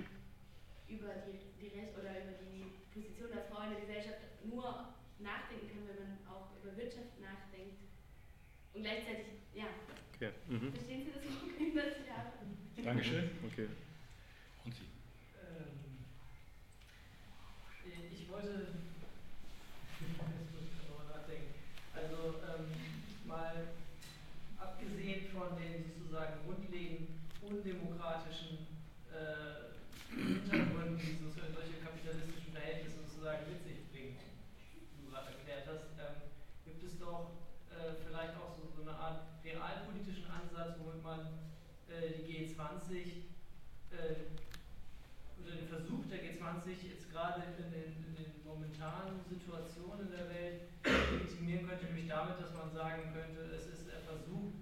über 0.86 1.26
die, 1.26 1.40
die 1.58 1.74
Recht 1.74 1.96
oder 1.98 2.14
über 2.22 2.36
die 2.46 2.70
Position 2.92 3.32
der 3.32 3.48
Frau 3.50 3.64
in 3.66 3.74
der 3.74 3.80
Gesellschaft 3.80 4.20
nur 4.44 4.94
nachdenken 5.18 5.68
kann, 5.68 5.88
wenn 5.88 6.00
man 6.08 6.18
auch 6.28 6.50
über 6.62 6.76
Wirtschaft 6.76 7.20
nachdenkt. 7.20 7.80
Und 8.74 8.82
gleichzeitig, 8.82 9.26
ja. 9.54 9.66
Okay. 10.14 10.32
Mhm. 10.48 10.72
Verstehen 10.72 11.04
Sie 11.04 11.12
das 11.12 11.24
auch 11.24 11.46
in 11.60 11.74
das 11.74 12.06
Jahr? 12.06 12.32
Dankeschön. 12.84 13.30
Okay. 13.44 13.68
Und 14.64 14.74
Sie? 14.74 14.88
Ähm, 15.40 16.04
ich 18.12 18.28
wollte 18.30 18.68
jetzt 20.00 20.52
muss 20.52 20.68
ich 20.68 20.76
darüber 20.86 21.04
nachdenken. 21.16 21.54
Also 21.94 22.40
ähm, 22.44 22.66
mal 23.24 23.68
abgesehen 24.58 25.28
von 25.32 25.56
den 25.56 25.84
sozusagen 25.84 26.44
grundlegend 26.44 27.08
undemokratischen 27.40 28.66
äh, 29.12 29.76
Hintergründen, 30.12 30.98
die 30.98 31.16
so 31.22 31.30
solche 31.30 31.78
kapitalistischen 31.84 32.52
Verhältnisse 32.52 33.06
sozusagen 33.06 33.46
mit 33.50 33.62
sich 33.62 33.86
bringen, 33.92 34.18
wie 34.96 35.04
du 35.04 35.10
gerade 35.10 35.32
erklärt 35.32 35.66
hast, 35.68 35.94
ähm, 35.96 36.28
gibt 36.64 36.82
es 36.82 36.98
doch 36.98 37.30
äh, 37.70 37.94
vielleicht 38.06 38.34
auch 38.36 38.56
so, 38.56 38.68
so 38.74 38.82
eine 38.82 38.98
Art 38.98 39.20
realpolitischen 39.44 40.26
Ansatz, 40.26 40.76
womit 40.82 41.02
man 41.02 41.20
äh, 41.88 42.18
die 42.18 42.50
G20 42.50 43.30
äh, 43.94 44.34
oder 45.38 45.54
den 45.54 45.68
Versuch 45.68 46.02
der 46.10 46.18
G20 46.18 46.66
jetzt 46.82 47.05
gerade 47.16 47.40
in 47.56 47.72
den, 47.72 47.96
in 48.04 48.12
den 48.12 48.30
momentanen 48.44 49.24
Situationen 49.24 50.04
in 50.04 50.12
der 50.12 50.28
Welt 50.28 50.68
legitimieren 50.84 51.64
könnte, 51.64 51.88
nämlich 51.88 52.12
damit, 52.12 52.36
dass 52.36 52.52
man 52.52 52.68
sagen 52.76 53.08
könnte, 53.16 53.56
es 53.56 53.64
ist 53.72 53.88
der 53.88 54.04
Versuch, 54.04 54.52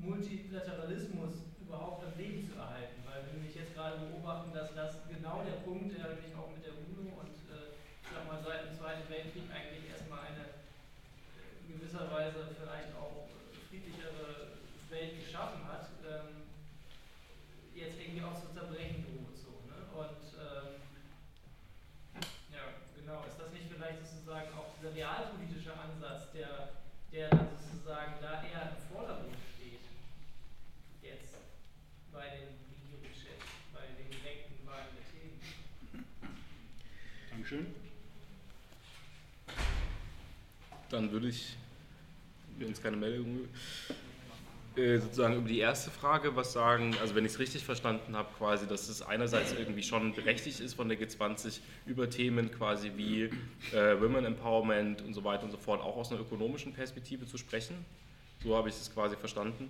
Multilateralismus 0.00 1.44
überhaupt 1.60 2.08
am 2.08 2.16
Leben 2.16 2.48
zu 2.48 2.56
erhalten. 2.56 3.04
Weil 3.04 3.28
wir 3.28 3.36
nämlich 3.36 3.52
jetzt 3.52 3.76
gerade 3.76 4.00
beobachten, 4.00 4.48
dass 4.56 4.72
das 4.72 5.04
genau 5.12 5.44
der 5.44 5.60
Punkt, 5.60 5.92
der 5.92 6.16
nämlich 6.16 6.32
auch 6.32 6.48
mit 6.48 6.64
der 6.64 6.72
UNO 6.72 7.20
und 7.20 7.36
äh, 7.52 7.76
ich 7.76 8.08
sag 8.08 8.24
mal 8.24 8.40
seit 8.40 8.64
dem 8.64 8.72
Zweiten 8.80 9.04
Weltkrieg 9.04 9.44
eigentlich 9.52 9.92
erstmal 9.92 10.24
eine 10.24 10.56
äh, 11.36 11.68
in 11.68 11.76
gewisser 11.76 12.08
Weise 12.08 12.48
vielleicht 12.56 12.96
auch 12.96 13.28
friedlichere 13.68 14.56
Welt 14.88 15.20
geschaffen 15.20 15.68
hat, 15.68 15.92
ähm, 16.08 16.48
jetzt 17.76 18.00
irgendwie 18.00 18.24
auch 18.24 18.40
zu 18.40 18.48
zerbrechen 18.56 19.04
droht. 19.04 19.36
So, 19.36 19.52
ne? 19.68 19.84
Und 19.92 20.24
ähm, 20.40 20.80
ja, 22.52 22.82
genau, 22.96 23.24
ist 23.26 23.38
das 23.38 23.52
nicht 23.52 23.70
vielleicht 23.70 24.02
sozusagen 24.02 24.52
auch 24.54 24.74
dieser 24.76 24.94
realpolitische 24.94 25.72
Ansatz, 25.72 26.32
der, 26.32 26.82
der 27.12 27.30
dann 27.30 27.48
sozusagen 27.56 28.14
da 28.20 28.42
eher 28.42 28.74
im 28.74 28.82
Vordergrund 28.92 29.38
steht, 29.54 29.80
jetzt 31.02 31.34
bei 32.12 32.28
den 32.28 32.58
Regierungschefs, 32.68 33.46
bei 33.72 33.86
den 33.96 34.10
direkten 34.10 34.66
Wahlen 34.66 34.90
der 34.98 35.06
Themen? 35.08 35.38
Dankeschön. 37.50 37.66
Dann 40.88 41.10
würde 41.12 41.28
ich, 41.28 41.56
wenn 42.58 42.72
es 42.72 42.82
keine 42.82 42.96
Meldung 42.96 43.48
äh, 44.76 44.98
sozusagen 44.98 45.36
über 45.36 45.48
die 45.48 45.58
erste 45.58 45.90
Frage 45.90 46.34
was 46.36 46.52
sagen. 46.52 46.94
Also 47.00 47.14
wenn 47.14 47.24
ich 47.24 47.32
es 47.32 47.38
richtig 47.38 47.64
verstanden 47.64 48.16
habe, 48.16 48.28
quasi, 48.38 48.66
dass 48.66 48.88
es 48.88 49.02
einerseits 49.02 49.52
irgendwie 49.52 49.82
schon 49.82 50.14
berechtigt 50.14 50.60
ist 50.60 50.74
von 50.74 50.88
der 50.88 50.98
G20 50.98 51.60
über 51.86 52.08
Themen 52.08 52.50
quasi 52.52 52.92
wie 52.96 53.30
äh, 53.72 54.00
Women 54.00 54.24
Empowerment 54.24 55.02
und 55.02 55.14
so 55.14 55.24
weiter 55.24 55.44
und 55.44 55.50
so 55.50 55.58
fort 55.58 55.80
auch 55.80 55.96
aus 55.96 56.10
einer 56.12 56.20
ökonomischen 56.20 56.72
Perspektive 56.72 57.26
zu 57.26 57.36
sprechen. 57.36 57.84
So 58.42 58.56
habe 58.56 58.68
ich 58.68 58.76
es 58.76 58.92
quasi 58.92 59.16
verstanden. 59.16 59.68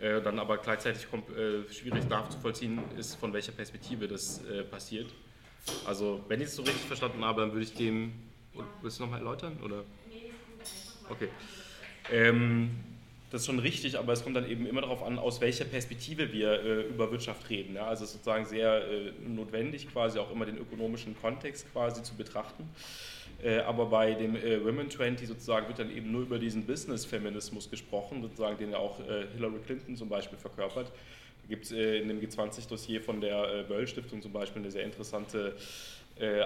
Äh, 0.00 0.22
dann 0.22 0.38
aber 0.38 0.58
gleichzeitig 0.58 1.10
kommt, 1.10 1.28
äh, 1.30 1.68
schwierig 1.72 2.08
nachzuvollziehen 2.08 2.80
ist, 2.96 3.16
von 3.16 3.32
welcher 3.32 3.52
Perspektive 3.52 4.06
das 4.06 4.44
äh, 4.44 4.62
passiert. 4.62 5.12
Also 5.86 6.20
wenn 6.28 6.40
ich 6.40 6.48
es 6.48 6.56
so 6.56 6.62
richtig 6.62 6.82
verstanden 6.82 7.24
habe, 7.24 7.42
dann 7.42 7.52
würde 7.52 7.64
ich 7.64 7.74
dem, 7.74 8.12
willst 8.82 8.98
du 8.98 9.04
nochmal 9.04 9.20
erläutern? 9.20 9.58
Oder? 9.62 9.84
Okay. 11.10 11.28
Ähm, 12.10 12.70
das 13.30 13.42
ist 13.42 13.46
schon 13.46 13.58
richtig, 13.58 13.98
aber 13.98 14.14
es 14.14 14.24
kommt 14.24 14.36
dann 14.36 14.48
eben 14.48 14.66
immer 14.66 14.80
darauf 14.80 15.02
an, 15.02 15.18
aus 15.18 15.40
welcher 15.40 15.66
Perspektive 15.66 16.32
wir 16.32 16.64
äh, 16.64 16.80
über 16.82 17.10
Wirtschaft 17.10 17.50
reden. 17.50 17.74
Ja? 17.74 17.86
Also 17.86 18.04
es 18.04 18.10
ist 18.10 18.16
sozusagen 18.16 18.46
sehr 18.46 18.88
äh, 18.88 19.12
notwendig, 19.26 19.92
quasi 19.92 20.18
auch 20.18 20.30
immer 20.30 20.46
den 20.46 20.56
ökonomischen 20.56 21.14
Kontext 21.20 21.70
quasi 21.72 22.02
zu 22.02 22.14
betrachten. 22.14 22.68
Äh, 23.42 23.58
aber 23.60 23.86
bei 23.86 24.14
dem 24.14 24.34
äh, 24.34 24.64
Women 24.64 24.90
20 24.90 25.28
sozusagen 25.28 25.68
wird 25.68 25.78
dann 25.78 25.94
eben 25.94 26.10
nur 26.10 26.22
über 26.22 26.38
diesen 26.38 26.64
Business-Feminismus 26.64 27.70
gesprochen, 27.70 28.22
sozusagen, 28.22 28.56
den 28.56 28.70
ja 28.70 28.78
auch 28.78 28.98
äh, 29.00 29.26
Hillary 29.34 29.58
Clinton 29.64 29.96
zum 29.96 30.08
Beispiel 30.08 30.38
verkörpert. 30.38 30.90
Gibt 31.48 31.64
es 31.64 31.72
äh, 31.72 31.98
in 31.98 32.08
dem 32.08 32.20
G20-Dossier 32.20 33.00
von 33.00 33.20
der 33.20 33.64
Böll-Stiftung 33.64 34.22
zum 34.22 34.32
Beispiel 34.32 34.62
eine 34.62 34.70
sehr 34.70 34.84
interessante 34.84 35.56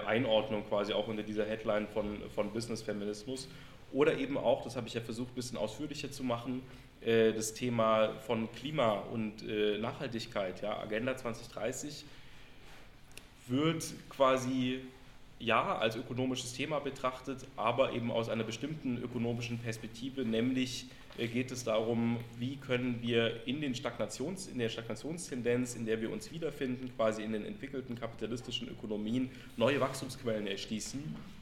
Einordnung 0.07 0.69
quasi 0.69 0.93
auch 0.93 1.09
unter 1.09 1.23
dieser 1.23 1.47
Headline 1.47 1.89
von, 1.89 2.19
von 2.35 2.53
Business-Feminismus. 2.53 3.49
Oder 3.93 4.19
eben 4.19 4.37
auch, 4.37 4.65
das 4.65 4.77
habe 4.77 4.87
ich 4.87 4.95
ja 4.95 5.01
versucht, 5.01 5.33
ein 5.33 5.35
bisschen 5.35 5.57
ausführlicher 5.59 6.11
zu 6.11 6.25
machen, 6.25 6.63
äh, 7.05 7.33
das 7.33 7.53
Thema 7.53 8.15
von 8.27 8.51
Klima 8.53 8.93
und 9.13 9.47
äh, 9.49 9.79
Nachhaltigkeit. 9.79 10.63
Ja, 10.63 10.79
Agenda 10.79 11.17
2030 11.17 12.05
wird 13.49 13.85
quasi 14.09 14.81
ja 15.39 15.77
als 15.77 15.97
ökonomisches 15.97 16.53
Thema 16.53 16.79
betrachtet, 16.79 17.45
aber 17.57 17.93
eben 17.93 18.11
aus 18.13 18.29
einer 18.29 18.45
bestimmten 18.45 19.03
ökonomischen 19.03 19.59
Perspektive, 19.59 20.25
nämlich 20.25 20.85
äh, 20.85 21.02
geht 21.17 21.53
es 21.53 21.65
darum, 21.65 22.19
wie 22.39 22.57
können 22.57 23.01
wir 23.03 23.47
in, 23.47 23.61
den 23.61 23.75
Stagnations, 23.75 24.47
in 24.47 24.59
der 24.59 24.69
Stagnationstendenz, 24.69 25.75
in 25.75 25.85
der 25.85 26.01
wir 26.01 26.11
uns 26.11 26.33
wiederfinden, 26.33 26.91
quasi 26.97 27.23
in 27.23 27.33
den 27.33 27.45
entwickelten 27.45 27.99
kapitalistischen 27.99 28.69
Ökonomien, 28.69 29.31
neue 29.57 29.81
Wachstumsquellen 29.81 30.47
erschließen, 30.47 31.01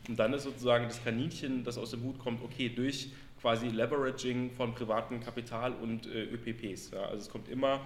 Und 0.08 0.18
dann 0.18 0.32
ist 0.32 0.42
sozusagen 0.42 0.86
das 0.86 1.02
Kaninchen, 1.02 1.62
das 1.62 1.78
aus 1.78 1.92
dem 1.92 2.02
Hut 2.02 2.18
kommt, 2.18 2.42
okay, 2.42 2.68
durch 2.68 3.10
quasi 3.40 3.68
Leveraging 3.68 4.50
von 4.50 4.74
privatem 4.74 5.20
Kapital 5.20 5.72
und 5.72 6.06
äh, 6.06 6.24
ÖPPs. 6.24 6.90
Ja. 6.90 7.04
Also 7.04 7.22
es 7.22 7.30
kommt 7.30 7.48
immer, 7.48 7.80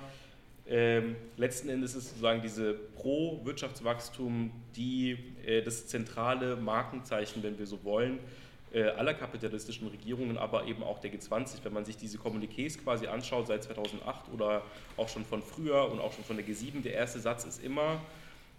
ähm, 0.66 1.16
letzten 1.36 1.69
Endes 1.69 1.94
ist 1.94 2.09
sozusagen 2.09 2.40
diese 2.40 2.73
Pro-Wirtschaftswachstum 2.73 4.51
die, 4.74 5.19
äh, 5.44 5.62
das 5.62 5.86
zentrale 5.86 6.56
Markenzeichen, 6.56 7.43
wenn 7.43 7.59
wir 7.59 7.66
so 7.66 7.85
wollen, 7.85 8.19
äh, 8.19 8.44
aller 8.83 9.15
kapitalistischen 9.15 9.89
Regierungen, 9.89 10.37
aber 10.37 10.67
eben 10.67 10.83
auch 10.83 10.99
der 10.99 11.13
G20. 11.13 11.59
Wenn 11.63 11.73
man 11.73 11.85
sich 11.85 11.97
diese 11.97 12.19
Kommuniqués 12.19 12.79
quasi 12.83 13.07
anschaut 13.07 13.47
seit 13.47 13.63
2008 13.63 14.33
oder 14.33 14.63
auch 14.97 15.09
schon 15.09 15.25
von 15.25 15.43
früher 15.43 15.91
und 15.91 16.01
auch 16.01 16.13
schon 16.13 16.25
von 16.25 16.37
der 16.37 16.47
G7, 16.47 16.83
der 16.83 16.95
erste 16.95 17.21
Satz 17.21 17.45
ist 17.45 17.63
immer, 17.63 18.01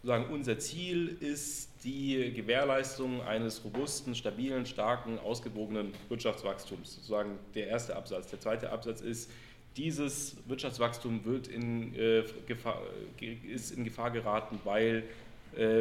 sozusagen, 0.01 0.33
unser 0.33 0.59
Ziel 0.59 1.17
ist 1.19 1.83
die 1.83 2.31
Gewährleistung 2.33 3.21
eines 3.23 3.63
robusten, 3.63 4.13
stabilen, 4.13 4.65
starken, 4.65 5.19
ausgewogenen 5.19 5.93
Wirtschaftswachstums. 6.09 6.95
Sozusagen 6.95 7.39
der 7.55 7.67
erste 7.67 7.95
Absatz. 7.95 8.27
Der 8.27 8.39
zweite 8.39 8.71
Absatz 8.71 9.01
ist, 9.01 9.31
dieses 9.77 10.37
Wirtschaftswachstum 10.47 11.25
wird 11.25 11.47
in, 11.47 11.93
äh, 11.95 12.23
Gefahr, 12.45 12.81
ist 13.19 13.71
in 13.71 13.83
Gefahr 13.83 14.11
geraten, 14.11 14.59
weil 14.63 14.97
äh, 14.97 15.03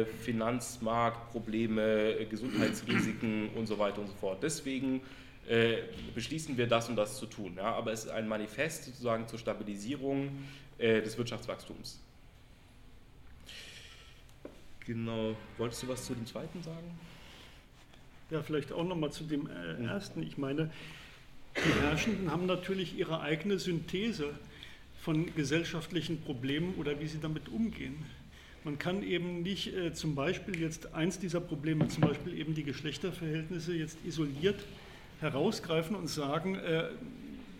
Finanzmarktprobleme, 0.05 2.19
äh, 2.19 2.25
Gesundheitsrisiken 2.25 3.49
und 3.55 3.67
so 3.67 3.77
weiter 3.77 4.01
und 4.01 4.07
so 4.07 4.15
fort. 4.15 4.41
Deswegen 4.41 5.01
äh, 5.47 5.77
beschließen 6.13 6.57
wir 6.57 6.67
das 6.67 6.89
und 6.89 6.95
das 6.95 7.17
zu 7.17 7.25
tun. 7.25 7.53
Ja? 7.57 7.73
Aber 7.73 7.91
es 7.91 8.05
ist 8.05 8.11
ein 8.11 8.27
Manifest 8.27 8.85
sozusagen 8.85 9.27
zur 9.27 9.39
Stabilisierung 9.39 10.29
äh, 10.77 11.01
des 11.01 11.17
Wirtschaftswachstums. 11.17 11.99
Genau. 14.85 15.35
Wolltest 15.57 15.83
du 15.83 15.87
was 15.87 16.05
zu 16.05 16.13
dem 16.13 16.25
zweiten 16.25 16.61
sagen? 16.61 16.99
Ja, 18.31 18.41
vielleicht 18.41 18.71
auch 18.71 18.83
nochmal 18.83 19.11
zu 19.11 19.23
dem 19.23 19.49
äh, 19.49 19.85
ersten. 19.85 20.23
Ich 20.23 20.37
meine, 20.37 20.71
die 21.55 21.81
Herrschenden 21.81 22.31
haben 22.31 22.45
natürlich 22.45 22.97
ihre 22.97 23.21
eigene 23.21 23.59
Synthese 23.59 24.33
von 25.01 25.33
gesellschaftlichen 25.35 26.21
Problemen 26.21 26.75
oder 26.75 26.99
wie 26.99 27.07
sie 27.07 27.19
damit 27.19 27.49
umgehen. 27.49 28.05
Man 28.65 28.77
kann 28.79 29.03
eben 29.03 29.43
nicht 29.43 29.73
äh, 29.75 29.93
zum 29.93 30.15
Beispiel 30.15 30.59
jetzt 30.59 30.95
eins 30.95 31.19
dieser 31.19 31.39
Probleme, 31.39 31.87
zum 31.87 32.01
Beispiel 32.01 32.33
eben 32.33 32.55
die 32.55 32.63
Geschlechterverhältnisse, 32.63 33.75
jetzt 33.75 33.99
isoliert 34.03 34.59
herausgreifen 35.21 35.95
und 35.95 36.07
sagen, 36.07 36.55
äh, 36.55 36.85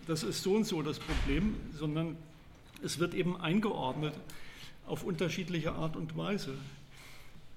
das 0.08 0.24
ist 0.24 0.42
so 0.42 0.56
und 0.56 0.66
so 0.66 0.82
das 0.82 0.98
Problem, 0.98 1.58
sondern 1.74 2.18
es 2.84 2.98
wird 2.98 3.14
eben 3.14 3.40
eingeordnet 3.40 4.16
auf 4.88 5.04
unterschiedliche 5.04 5.74
Art 5.74 5.96
und 5.96 6.18
Weise. 6.18 6.56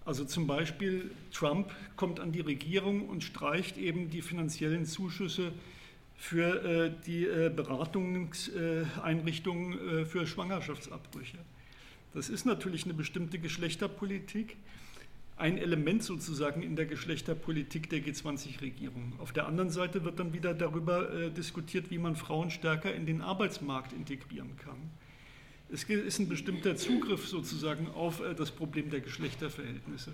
Also 0.05 0.27
zum 0.27 0.47
Beispiel 0.47 1.11
Trump 1.33 1.71
kommt 1.97 2.21
an 2.21 2.33
die 2.33 2.43
Regierung 2.43 3.09
und 3.09 3.25
streicht 3.25 3.79
eben 3.79 4.11
die 4.11 4.21
finanziellen 4.21 4.85
Zuschüsse 4.85 5.53
für 6.19 6.65
äh, 6.65 6.91
die 7.07 7.25
äh, 7.25 7.49
Beratungseinrichtungen 7.49 10.01
äh, 10.01 10.05
für 10.05 10.27
Schwangerschaftsabbrüche. 10.27 11.39
Das 12.19 12.29
ist 12.29 12.47
natürlich 12.47 12.83
eine 12.83 12.95
bestimmte 12.95 13.39
Geschlechterpolitik, 13.39 14.57
ein 15.37 15.57
Element 15.57 16.03
sozusagen 16.03 16.63
in 16.63 16.75
der 16.75 16.87
Geschlechterpolitik 16.87 17.89
der 17.91 18.01
G20-Regierung. 18.01 19.13
Auf 19.21 19.33
der 19.33 19.47
anderen 19.47 19.71
Seite 19.71 20.05
wird 20.05 20.19
dann 20.19 20.33
wieder 20.33 20.53
darüber 20.53 21.15
äh, 21.15 21.31
diskutiert, 21.31 21.93
wie 21.93 21.99
man 21.99 22.17
Frauen 22.17 22.51
stärker 22.51 22.93
in 22.93 23.07
den 23.07 23.23
Arbeitsmarkt 23.23 23.93
integrieren 23.93 24.57
kann. 24.57 24.91
Es 25.71 25.85
ist 25.85 26.19
ein 26.19 26.29
bestimmter 26.29 26.75
Zugriff 26.75 27.29
sozusagen 27.29 27.87
auf 27.87 28.21
äh, 28.21 28.35
das 28.35 28.51
Problem 28.51 28.91
der 28.91 28.99
Geschlechterverhältnisse. 28.99 30.11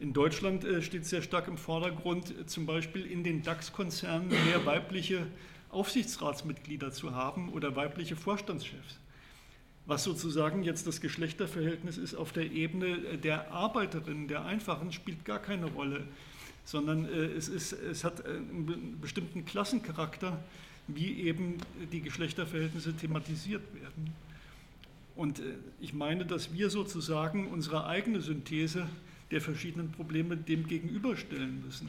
In 0.00 0.12
Deutschland 0.12 0.64
äh, 0.64 0.82
steht 0.82 1.06
sehr 1.06 1.22
stark 1.22 1.46
im 1.46 1.56
Vordergrund, 1.56 2.36
äh, 2.36 2.46
zum 2.46 2.66
Beispiel 2.66 3.06
in 3.06 3.22
den 3.22 3.44
DAX-Konzernen 3.44 4.28
mehr 4.28 4.66
weibliche 4.66 5.28
Aufsichtsratsmitglieder 5.70 6.90
zu 6.90 7.14
haben 7.14 7.48
oder 7.50 7.76
weibliche 7.76 8.16
Vorstandschefs 8.16 8.98
was 9.86 10.04
sozusagen 10.04 10.62
jetzt 10.62 10.86
das 10.86 11.00
Geschlechterverhältnis 11.00 11.98
ist 11.98 12.14
auf 12.14 12.32
der 12.32 12.50
Ebene 12.50 13.18
der 13.18 13.50
Arbeiterinnen, 13.50 14.28
der 14.28 14.44
Einfachen, 14.44 14.92
spielt 14.92 15.24
gar 15.24 15.40
keine 15.40 15.66
Rolle, 15.66 16.04
sondern 16.64 17.06
äh, 17.06 17.24
es, 17.24 17.48
ist, 17.48 17.72
es 17.72 18.04
hat 18.04 18.24
einen 18.24 18.98
bestimmten 19.00 19.44
Klassencharakter, 19.44 20.38
wie 20.86 21.22
eben 21.22 21.56
die 21.90 22.00
Geschlechterverhältnisse 22.00 22.94
thematisiert 22.94 23.62
werden. 23.74 24.12
Und 25.16 25.40
äh, 25.40 25.54
ich 25.80 25.92
meine, 25.92 26.24
dass 26.24 26.52
wir 26.52 26.70
sozusagen 26.70 27.48
unsere 27.48 27.86
eigene 27.86 28.20
Synthese 28.20 28.88
der 29.30 29.40
verschiedenen 29.40 29.90
Probleme 29.90 30.36
dem 30.36 30.66
gegenüberstellen 30.66 31.62
müssen. 31.64 31.88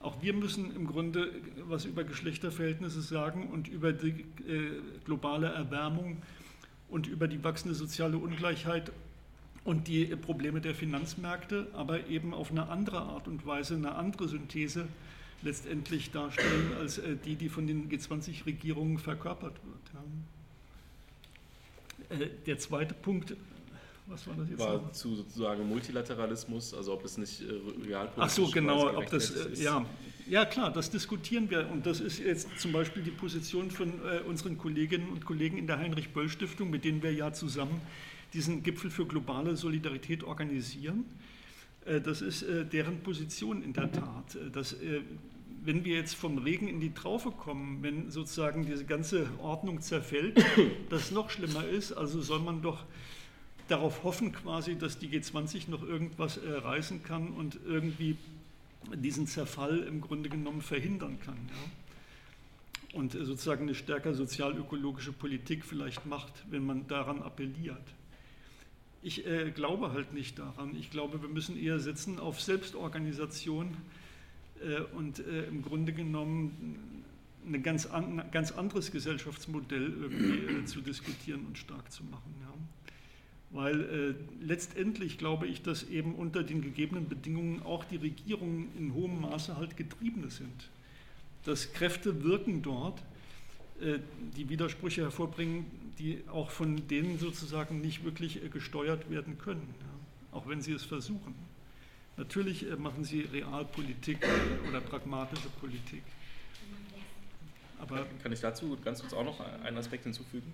Auch 0.00 0.22
wir 0.22 0.32
müssen 0.32 0.74
im 0.76 0.86
Grunde 0.86 1.32
was 1.66 1.84
über 1.84 2.04
Geschlechterverhältnisse 2.04 3.00
sagen 3.00 3.48
und 3.48 3.68
über 3.68 3.92
die 3.92 4.24
äh, 4.46 4.80
globale 5.04 5.48
Erwärmung 5.48 6.18
und 6.88 7.06
über 7.06 7.28
die 7.28 7.42
wachsende 7.44 7.74
soziale 7.74 8.18
Ungleichheit 8.18 8.92
und 9.64 9.88
die 9.88 10.06
Probleme 10.16 10.60
der 10.60 10.74
Finanzmärkte, 10.74 11.66
aber 11.74 12.06
eben 12.06 12.32
auf 12.32 12.50
eine 12.50 12.68
andere 12.68 13.00
Art 13.00 13.28
und 13.28 13.44
Weise, 13.46 13.74
eine 13.74 13.94
andere 13.94 14.28
Synthese 14.28 14.88
letztendlich 15.42 16.10
darstellen 16.10 16.72
als 16.80 16.98
äh, 16.98 17.16
die, 17.16 17.36
die 17.36 17.48
von 17.48 17.66
den 17.66 17.88
G20-Regierungen 17.88 18.98
verkörpert 18.98 19.54
wird. 22.08 22.20
Äh, 22.20 22.28
der 22.46 22.58
zweite 22.58 22.94
Punkt, 22.94 23.36
was 24.06 24.26
war 24.26 24.34
das 24.36 24.48
jetzt? 24.48 24.58
War 24.58 24.78
noch? 24.78 24.92
zu 24.92 25.14
sozusagen 25.14 25.68
Multilateralismus, 25.68 26.74
also 26.74 26.94
ob 26.94 27.04
es 27.04 27.18
nicht 27.18 27.42
äh, 27.42 27.44
realpolitisch 27.86 28.16
Ach 28.16 28.30
so, 28.30 28.50
genau, 28.50 28.96
ob 28.96 29.08
das, 29.10 29.30
ist. 29.30 29.62
ja, 29.62 29.84
ja 30.28 30.44
klar, 30.44 30.72
das 30.72 30.90
diskutieren 30.90 31.50
wir 31.50 31.68
und 31.70 31.86
das 31.86 32.00
ist 32.00 32.18
jetzt 32.18 32.48
zum 32.58 32.72
Beispiel 32.72 33.02
die 33.02 33.10
Position 33.10 33.70
von 33.70 33.88
äh, 33.88 34.20
unseren 34.26 34.58
Kolleginnen 34.58 35.08
und 35.08 35.24
Kollegen 35.24 35.58
in 35.58 35.66
der 35.66 35.78
Heinrich-Böll-Stiftung, 35.78 36.70
mit 36.70 36.84
denen 36.84 37.02
wir 37.02 37.12
ja 37.12 37.32
zusammen 37.32 37.80
diesen 38.32 38.62
Gipfel 38.62 38.90
für 38.90 39.06
globale 39.06 39.56
Solidarität 39.56 40.22
organisieren. 40.24 41.04
Äh, 41.84 42.00
das 42.00 42.20
ist 42.20 42.42
äh, 42.42 42.64
deren 42.64 43.00
Position 43.00 43.62
in 43.62 43.72
der 43.72 43.90
Tat. 43.90 44.34
Äh, 44.34 44.50
dass, 44.50 44.74
äh, 44.74 45.00
wenn 45.64 45.84
wir 45.84 45.96
jetzt 45.96 46.14
vom 46.14 46.38
Regen 46.38 46.68
in 46.68 46.80
die 46.80 46.92
Traufe 46.92 47.30
kommen, 47.30 47.82
wenn 47.82 48.10
sozusagen 48.10 48.64
diese 48.66 48.84
ganze 48.84 49.28
Ordnung 49.42 49.80
zerfällt, 49.80 50.42
das 50.90 51.10
noch 51.10 51.30
schlimmer 51.30 51.64
ist, 51.64 51.92
also 51.92 52.20
soll 52.20 52.40
man 52.40 52.62
doch 52.62 52.84
darauf 53.68 54.02
hoffen 54.02 54.32
quasi, 54.32 54.76
dass 54.76 54.98
die 54.98 55.08
G20 55.08 55.70
noch 55.70 55.82
irgendwas 55.82 56.38
äh, 56.38 56.50
reißen 56.50 57.02
kann 57.02 57.28
und 57.28 57.58
irgendwie 57.66 58.16
diesen 58.94 59.26
Zerfall 59.26 59.80
im 59.80 60.00
Grunde 60.00 60.28
genommen 60.28 60.62
verhindern 60.62 61.18
kann. 61.24 61.36
Ja? 61.48 62.98
Und 62.98 63.12
sozusagen 63.12 63.62
eine 63.62 63.74
stärker 63.74 64.14
sozialökologische 64.14 65.12
Politik 65.12 65.64
vielleicht 65.64 66.06
macht, 66.06 66.32
wenn 66.50 66.64
man 66.64 66.86
daran 66.88 67.22
appelliert. 67.22 67.82
Ich 69.02 69.26
äh, 69.26 69.50
glaube 69.50 69.92
halt 69.92 70.12
nicht 70.12 70.38
daran. 70.38 70.74
Ich 70.74 70.90
glaube, 70.90 71.22
wir 71.22 71.28
müssen 71.28 71.56
eher 71.56 71.78
setzen 71.78 72.18
auf 72.18 72.40
Selbstorganisation 72.40 73.76
äh, 74.60 74.80
und 74.96 75.20
äh, 75.20 75.44
im 75.44 75.62
Grunde 75.62 75.92
genommen 75.92 77.04
ein 77.46 77.62
ganz, 77.62 77.86
an, 77.86 78.22
ganz 78.32 78.52
anderes 78.52 78.90
Gesellschaftsmodell 78.90 79.92
irgendwie 80.00 80.54
äh, 80.54 80.64
zu 80.64 80.80
diskutieren 80.80 81.46
und 81.46 81.58
stark 81.58 81.90
zu 81.92 82.04
machen. 82.04 82.34
Ja? 82.40 82.47
Weil 83.50 83.80
äh, 83.80 84.44
letztendlich 84.44 85.16
glaube 85.16 85.46
ich, 85.46 85.62
dass 85.62 85.84
eben 85.84 86.14
unter 86.14 86.42
den 86.42 86.60
gegebenen 86.60 87.08
Bedingungen 87.08 87.62
auch 87.62 87.84
die 87.84 87.96
Regierungen 87.96 88.68
in 88.78 88.92
hohem 88.92 89.22
Maße 89.22 89.56
halt 89.56 89.76
Getriebene 89.76 90.30
sind. 90.30 90.68
Dass 91.44 91.72
Kräfte 91.72 92.22
wirken 92.24 92.60
dort, 92.62 93.00
äh, 93.80 94.00
die 94.36 94.48
Widersprüche 94.50 95.02
hervorbringen, 95.02 95.64
die 95.98 96.22
auch 96.28 96.50
von 96.50 96.86
denen 96.88 97.18
sozusagen 97.18 97.80
nicht 97.80 98.04
wirklich 98.04 98.42
äh, 98.42 98.48
gesteuert 98.48 99.10
werden 99.10 99.38
können, 99.38 99.74
ja? 99.80 100.36
auch 100.36 100.46
wenn 100.48 100.60
sie 100.60 100.72
es 100.72 100.84
versuchen. 100.84 101.34
Natürlich 102.16 102.68
äh, 102.68 102.76
machen 102.76 103.04
sie 103.04 103.20
Realpolitik 103.20 104.18
oder 104.68 104.80
pragmatische 104.80 105.48
Politik. 105.60 106.02
Aber 107.78 108.04
kann 108.22 108.32
ich 108.32 108.40
dazu 108.40 108.76
ganz 108.84 109.00
kurz 109.00 109.12
auch 109.12 109.24
noch 109.24 109.40
einen 109.62 109.78
Aspekt 109.78 110.04
hinzufügen? 110.04 110.52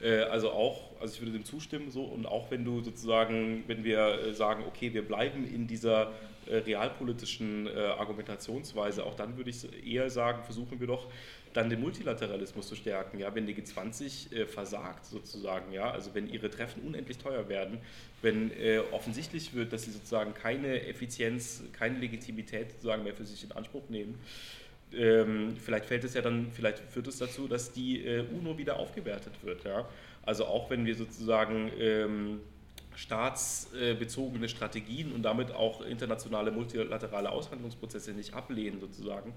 Äh, 0.00 0.20
also 0.22 0.50
auch, 0.50 1.00
also 1.00 1.14
ich 1.14 1.20
würde 1.20 1.32
dem 1.32 1.44
zustimmen 1.44 1.90
so. 1.90 2.02
Und 2.02 2.26
auch 2.26 2.50
wenn 2.50 2.64
du 2.64 2.80
sozusagen, 2.80 3.64
wenn 3.66 3.84
wir 3.84 3.98
äh, 3.98 4.34
sagen, 4.34 4.64
okay, 4.66 4.92
wir 4.92 5.06
bleiben 5.06 5.46
in 5.46 5.66
dieser 5.66 6.12
äh, 6.46 6.58
realpolitischen 6.58 7.68
Argumentationsweise, 7.68 9.04
auch 9.04 9.14
dann 9.14 9.36
würde 9.36 9.50
ich 9.50 9.86
eher 9.86 10.08
sagen, 10.08 10.42
versuchen 10.44 10.80
wir 10.80 10.86
doch 10.86 11.08
dann 11.52 11.70
den 11.70 11.80
Multilateralismus 11.80 12.68
zu 12.68 12.76
stärken, 12.76 13.18
ja, 13.18 13.34
wenn 13.34 13.46
die 13.46 13.54
G20 13.54 14.46
versagt 14.46 15.06
sozusagen, 15.06 15.72
ja, 15.72 15.90
also 15.90 16.14
wenn 16.14 16.28
ihre 16.28 16.50
Treffen 16.50 16.82
unendlich 16.82 17.18
teuer 17.18 17.48
werden, 17.48 17.78
wenn 18.22 18.50
offensichtlich 18.92 19.54
wird, 19.54 19.72
dass 19.72 19.84
sie 19.84 19.90
sozusagen 19.90 20.34
keine 20.34 20.86
Effizienz, 20.86 21.64
keine 21.72 21.98
Legitimität 21.98 22.72
sozusagen 22.72 23.02
mehr 23.02 23.14
für 23.14 23.24
sich 23.24 23.44
in 23.44 23.52
Anspruch 23.52 23.88
nehmen, 23.88 24.18
ähm, 24.94 25.56
vielleicht 25.56 25.86
fällt 25.86 26.04
es 26.04 26.14
ja 26.14 26.22
dann, 26.22 26.50
vielleicht 26.52 26.78
führt 26.78 27.06
es 27.08 27.18
dazu, 27.18 27.48
dass 27.48 27.72
die 27.72 28.04
äh, 28.04 28.24
UNO 28.32 28.58
wieder 28.58 28.76
aufgewertet 28.76 29.34
wird. 29.42 29.64
Ja? 29.64 29.88
Also 30.22 30.46
auch 30.46 30.70
wenn 30.70 30.86
wir 30.86 30.94
sozusagen 30.94 31.70
ähm, 31.78 32.40
staatsbezogene 32.96 34.48
Strategien 34.48 35.12
und 35.12 35.22
damit 35.22 35.52
auch 35.52 35.82
internationale 35.82 36.50
multilaterale 36.50 37.30
Aushandlungsprozesse 37.30 38.12
nicht 38.12 38.34
ablehnen 38.34 38.80
sozusagen, 38.80 39.34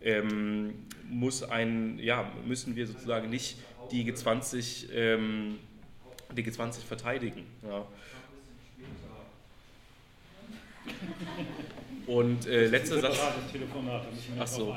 ähm, 0.00 0.86
muss 1.08 1.42
ein, 1.42 1.98
ja, 1.98 2.30
müssen 2.46 2.76
wir 2.76 2.86
sozusagen 2.86 3.28
nicht 3.28 3.58
die 3.90 4.10
G20, 4.10 4.90
ähm, 4.92 5.58
die 6.36 6.42
G20 6.42 6.80
verteidigen. 6.84 7.46
Ja. 7.62 7.86
Und 12.06 12.46
äh, 12.46 12.66
letzter 12.66 13.00
Satz. 13.00 13.18
Ach 14.38 14.46
so. 14.46 14.74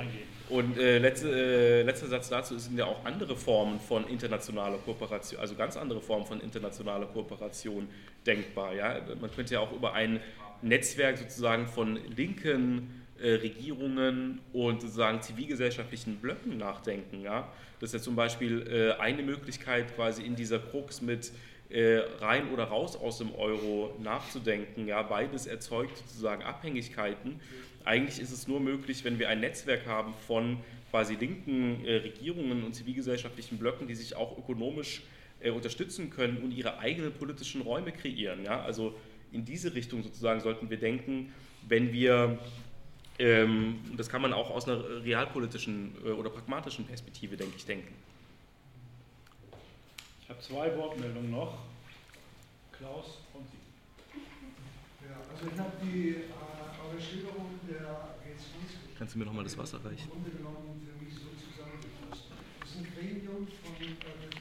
Und 0.49 0.79
äh, 0.79 0.97
letzte, 0.97 1.29
äh, 1.29 1.83
letzter 1.83 2.07
Satz 2.07 2.29
dazu 2.29 2.57
sind 2.57 2.77
ja 2.77 2.85
auch 2.85 3.05
andere 3.05 3.35
Formen 3.35 3.79
von 3.79 4.07
internationaler 4.07 4.79
Kooperation, 4.79 5.39
also 5.39 5.53
ganz 5.53 5.77
andere 5.77 6.01
Formen 6.01 6.25
von 6.25 6.41
internationaler 6.41 7.05
Kooperation 7.05 7.87
denkbar. 8.25 8.73
Ja? 8.73 8.99
Man 9.21 9.31
könnte 9.31 9.53
ja 9.53 9.59
auch 9.59 9.71
über 9.71 9.93
ein 9.93 10.19
Netzwerk 10.63 11.19
sozusagen 11.19 11.67
von 11.67 11.99
linken 12.15 13.03
äh, 13.21 13.33
Regierungen 13.33 14.39
und 14.51 14.81
sozusagen 14.81 15.21
zivilgesellschaftlichen 15.21 16.15
Blöcken 16.17 16.57
nachdenken. 16.57 17.21
Ja? 17.21 17.47
Das 17.79 17.89
ist 17.89 17.93
ja 17.93 18.03
zum 18.03 18.15
Beispiel 18.15 18.65
äh, 18.97 18.99
eine 18.99 19.21
Möglichkeit, 19.21 19.95
quasi 19.95 20.23
in 20.23 20.35
dieser 20.35 20.57
Krux 20.57 21.01
mit 21.01 21.31
äh, 21.69 21.97
rein 22.19 22.51
oder 22.51 22.65
raus 22.65 22.95
aus 22.95 23.19
dem 23.19 23.33
Euro 23.35 23.95
nachzudenken. 24.01 24.87
Ja, 24.87 25.01
beides 25.03 25.45
erzeugt 25.45 25.97
sozusagen 25.97 26.43
Abhängigkeiten. 26.43 27.39
Eigentlich 27.85 28.19
ist 28.19 28.31
es 28.31 28.47
nur 28.47 28.59
möglich, 28.59 29.03
wenn 29.03 29.19
wir 29.19 29.29
ein 29.29 29.39
Netzwerk 29.39 29.85
haben 29.85 30.13
von 30.27 30.57
quasi 30.89 31.15
linken 31.15 31.85
äh, 31.85 31.97
Regierungen 31.97 32.63
und 32.63 32.73
zivilgesellschaftlichen 32.73 33.57
Blöcken, 33.57 33.87
die 33.87 33.95
sich 33.95 34.15
auch 34.15 34.37
ökonomisch 34.37 35.03
äh, 35.41 35.51
unterstützen 35.51 36.09
können 36.09 36.37
und 36.37 36.51
ihre 36.51 36.79
eigenen 36.79 37.13
politischen 37.13 37.61
Räume 37.61 37.91
kreieren. 37.91 38.43
Ja? 38.43 38.61
Also 38.61 38.95
in 39.31 39.45
diese 39.45 39.73
Richtung 39.73 40.03
sozusagen 40.03 40.39
sollten 40.39 40.69
wir 40.69 40.77
denken, 40.77 41.31
wenn 41.67 41.93
wir, 41.93 42.39
ähm, 43.19 43.79
das 43.95 44.09
kann 44.09 44.21
man 44.21 44.33
auch 44.33 44.49
aus 44.49 44.67
einer 44.67 45.03
realpolitischen 45.03 45.93
äh, 46.03 46.09
oder 46.09 46.29
pragmatischen 46.29 46.85
Perspektive, 46.85 47.37
denke 47.37 47.53
ich, 47.57 47.65
denken. 47.65 47.93
Ich 50.29 50.35
habe 50.35 50.43
zwei 50.43 50.77
Wortmeldungen 50.77 51.31
noch. 51.31 51.57
Klaus 52.71 53.17
und 53.33 53.47
Sie. 53.49 53.57
Ja, 55.09 55.17
also 55.25 55.49
ich 55.51 55.59
habe 55.59 55.71
die 55.81 56.09
äh, 56.09 56.85
eure 56.85 57.01
Schilderung 57.01 57.59
der 57.67 58.13
G20. 58.21 58.93
Kannst 58.99 59.15
du 59.15 59.19
mir 59.19 59.25
nochmal 59.25 59.43
das 59.43 59.57
Wasser 59.57 59.83
reichen? 59.83 60.03
Im 60.05 60.21
Grunde 60.21 60.29
genommen 60.29 60.85
für 60.85 61.03
mich 61.03 61.15
so 61.15 61.33
zusammengefasst. 61.33 62.29
Es 62.61 62.69
ist 62.69 62.77
ein 62.77 62.87
Gremium 62.93 63.47
von 63.47 63.73
äh, 63.81 64.38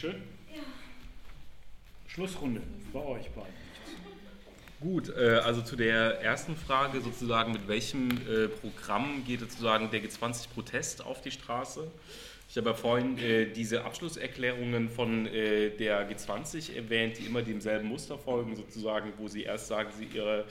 Dankeschön. 0.00 0.22
Ja. 0.54 0.62
Schlussrunde 2.06 2.62
bei 2.92 3.00
euch 3.00 3.28
beiden. 3.30 3.52
Gut, 4.80 5.10
äh, 5.10 5.40
also 5.44 5.60
zu 5.60 5.76
der 5.76 6.22
ersten 6.22 6.56
Frage 6.56 7.02
sozusagen, 7.02 7.52
mit 7.52 7.68
welchem 7.68 8.08
äh, 8.10 8.48
Programm 8.48 9.24
geht 9.26 9.40
sozusagen 9.40 9.90
der 9.90 10.02
G20-Protest 10.02 11.04
auf 11.04 11.20
die 11.20 11.30
Straße? 11.30 11.90
Ich 12.48 12.56
habe 12.56 12.70
ja 12.70 12.74
vorhin 12.74 13.18
äh, 13.18 13.52
diese 13.52 13.84
Abschlusserklärungen 13.84 14.88
von 14.88 15.24
der 15.24 16.10
G20 16.10 16.74
erwähnt, 16.74 17.18
die 17.18 17.26
immer 17.26 17.42
demselben 17.42 17.88
Muster 17.88 18.18
folgen, 18.18 18.56
sozusagen, 18.56 19.12
wo 19.18 19.28
sie 19.28 19.42
erst 19.42 19.68
sagen, 19.68 19.90
sie 19.96 20.06
ihre 20.16 20.46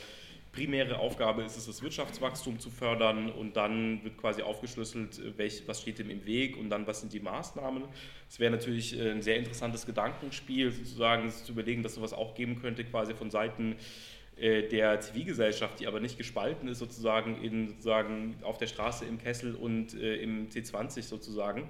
primäre 0.51 0.99
Aufgabe 0.99 1.43
ist 1.43 1.57
es, 1.57 1.67
das 1.67 1.81
Wirtschaftswachstum 1.81 2.59
zu 2.59 2.69
fördern 2.69 3.31
und 3.31 3.55
dann 3.55 4.03
wird 4.03 4.17
quasi 4.17 4.41
aufgeschlüsselt, 4.41 5.37
welch, 5.37 5.63
was 5.67 5.81
steht 5.81 5.99
dem 5.99 6.09
im 6.09 6.25
Weg 6.25 6.57
und 6.57 6.69
dann 6.69 6.87
was 6.87 7.01
sind 7.01 7.13
die 7.13 7.19
Maßnahmen. 7.19 7.83
Es 8.27 8.39
wäre 8.39 8.51
natürlich 8.51 8.99
äh, 8.99 9.11
ein 9.11 9.21
sehr 9.21 9.37
interessantes 9.37 9.85
Gedankenspiel, 9.85 10.71
sozusagen 10.71 11.29
zu 11.29 11.51
überlegen, 11.51 11.83
dass 11.83 11.95
sowas 11.95 12.13
auch 12.13 12.35
geben 12.35 12.61
könnte, 12.61 12.83
quasi 12.83 13.13
von 13.13 13.29
Seiten 13.29 13.75
äh, 14.37 14.63
der 14.67 15.01
Zivilgesellschaft, 15.01 15.79
die 15.79 15.87
aber 15.87 15.99
nicht 15.99 16.17
gespalten 16.17 16.67
ist, 16.69 16.79
sozusagen, 16.79 17.43
in, 17.43 17.67
sozusagen 17.67 18.35
auf 18.41 18.57
der 18.57 18.67
Straße 18.67 19.05
im 19.05 19.17
Kessel 19.17 19.53
und 19.53 19.93
äh, 19.93 20.15
im 20.15 20.49
C20 20.49 21.03
sozusagen, 21.03 21.69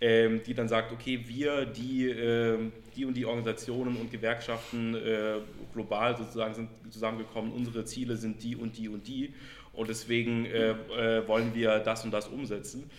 ähm, 0.00 0.42
die 0.46 0.54
dann 0.54 0.68
sagt, 0.68 0.92
okay, 0.92 1.24
wir, 1.26 1.66
die, 1.66 2.08
äh, 2.08 2.58
die 2.94 3.04
und 3.04 3.14
die 3.14 3.26
Organisationen 3.26 3.96
und 3.96 4.10
Gewerkschaften 4.10 4.94
äh, 4.94 5.38
global 5.72 6.16
sozusagen 6.16 6.54
sind 6.54 6.68
zusammengekommen, 6.90 7.52
unsere 7.52 7.84
Ziele 7.84 8.16
sind 8.16 8.42
die 8.42 8.54
und 8.54 8.76
die 8.78 8.88
und 8.88 9.06
die 9.08 9.34
und 9.72 9.88
deswegen 9.88 10.44
äh, 10.46 10.70
äh, 10.70 11.28
wollen 11.28 11.54
wir 11.54 11.78
das 11.78 12.04
und 12.04 12.10
das 12.10 12.28
umsetzen. 12.28 12.90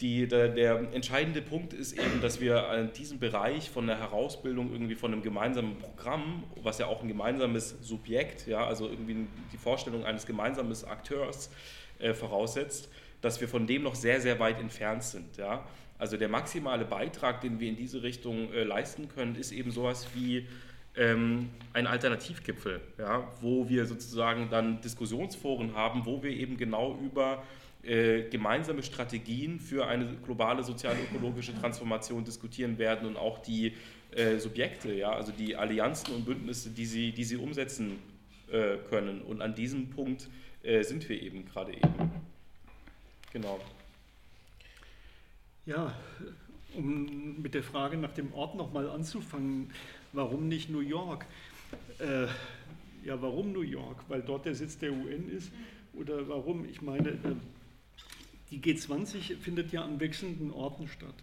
Die, 0.00 0.28
der, 0.28 0.48
der, 0.48 0.92
entscheidende 0.92 1.42
Punkt 1.42 1.72
ist 1.72 1.92
eben, 1.92 2.20
dass 2.22 2.40
wir 2.40 2.68
an 2.68 2.92
diesem 2.92 3.18
Bereich 3.18 3.68
von 3.68 3.88
der 3.88 3.98
Herausbildung 3.98 4.72
irgendwie 4.72 4.94
von 4.94 5.12
einem 5.12 5.22
gemeinsamen 5.22 5.76
Programm, 5.76 6.44
was 6.62 6.78
ja 6.78 6.86
auch 6.86 7.02
ein 7.02 7.08
gemeinsames 7.08 7.76
Subjekt, 7.82 8.46
ja, 8.46 8.64
also 8.64 8.88
irgendwie 8.88 9.26
die 9.52 9.56
Vorstellung 9.56 10.04
eines 10.04 10.24
gemeinsamen 10.24 10.72
Akteurs 10.86 11.50
äh, 11.98 12.14
voraussetzt, 12.14 12.88
dass 13.20 13.40
wir 13.40 13.48
von 13.48 13.66
dem 13.66 13.82
noch 13.82 13.96
sehr, 13.96 14.20
sehr 14.20 14.38
weit 14.38 14.60
entfernt 14.60 15.02
sind. 15.02 15.36
Ja. 15.36 15.66
Also 15.98 16.16
der 16.16 16.28
maximale 16.28 16.84
Beitrag, 16.84 17.40
den 17.40 17.60
wir 17.60 17.68
in 17.68 17.76
diese 17.76 18.02
Richtung 18.02 18.52
äh, 18.52 18.62
leisten 18.62 19.08
können, 19.08 19.34
ist 19.34 19.52
eben 19.52 19.70
sowas 19.70 20.06
wie 20.14 20.46
ähm, 20.96 21.50
ein 21.72 21.86
Alternativgipfel, 21.86 22.80
ja, 22.98 23.26
wo 23.40 23.68
wir 23.68 23.86
sozusagen 23.86 24.48
dann 24.50 24.80
Diskussionsforen 24.80 25.74
haben, 25.74 26.06
wo 26.06 26.22
wir 26.22 26.30
eben 26.30 26.56
genau 26.56 26.98
über 27.02 27.42
äh, 27.82 28.22
gemeinsame 28.28 28.82
Strategien 28.82 29.60
für 29.60 29.86
eine 29.86 30.16
globale 30.24 30.62
sozial-ökologische 30.64 31.54
Transformation 31.54 32.24
diskutieren 32.24 32.78
werden 32.78 33.08
und 33.08 33.16
auch 33.16 33.38
die 33.38 33.74
äh, 34.10 34.38
Subjekte, 34.38 34.92
ja, 34.92 35.12
also 35.12 35.32
die 35.32 35.56
Allianzen 35.56 36.14
und 36.14 36.24
Bündnisse, 36.24 36.70
die 36.70 36.86
sie, 36.86 37.12
die 37.12 37.24
sie 37.24 37.36
umsetzen 37.36 37.98
äh, 38.50 38.76
können. 38.88 39.22
Und 39.22 39.42
an 39.42 39.54
diesem 39.54 39.90
Punkt 39.90 40.28
äh, 40.62 40.82
sind 40.82 41.08
wir 41.08 41.20
eben 41.22 41.44
gerade 41.44 41.74
eben. 41.74 42.10
Genau. 43.32 43.60
Ja, 45.68 45.94
um 46.74 47.42
mit 47.42 47.52
der 47.52 47.62
Frage 47.62 47.98
nach 47.98 48.14
dem 48.14 48.32
Ort 48.32 48.54
nochmal 48.54 48.88
anzufangen, 48.88 49.70
warum 50.14 50.48
nicht 50.48 50.70
New 50.70 50.80
York? 50.80 51.26
Äh, 51.98 52.26
ja, 53.04 53.20
warum 53.20 53.52
New 53.52 53.60
York? 53.60 54.02
Weil 54.08 54.22
dort 54.22 54.46
der 54.46 54.54
Sitz 54.54 54.78
der 54.78 54.94
UN 54.94 55.28
ist? 55.28 55.52
Oder 55.92 56.26
warum? 56.26 56.64
Ich 56.64 56.80
meine, 56.80 57.10
äh, 57.10 57.34
die 58.50 58.60
G20 58.62 59.36
findet 59.36 59.70
ja 59.70 59.84
an 59.84 60.00
wechselnden 60.00 60.52
Orten 60.52 60.88
statt. 60.88 61.16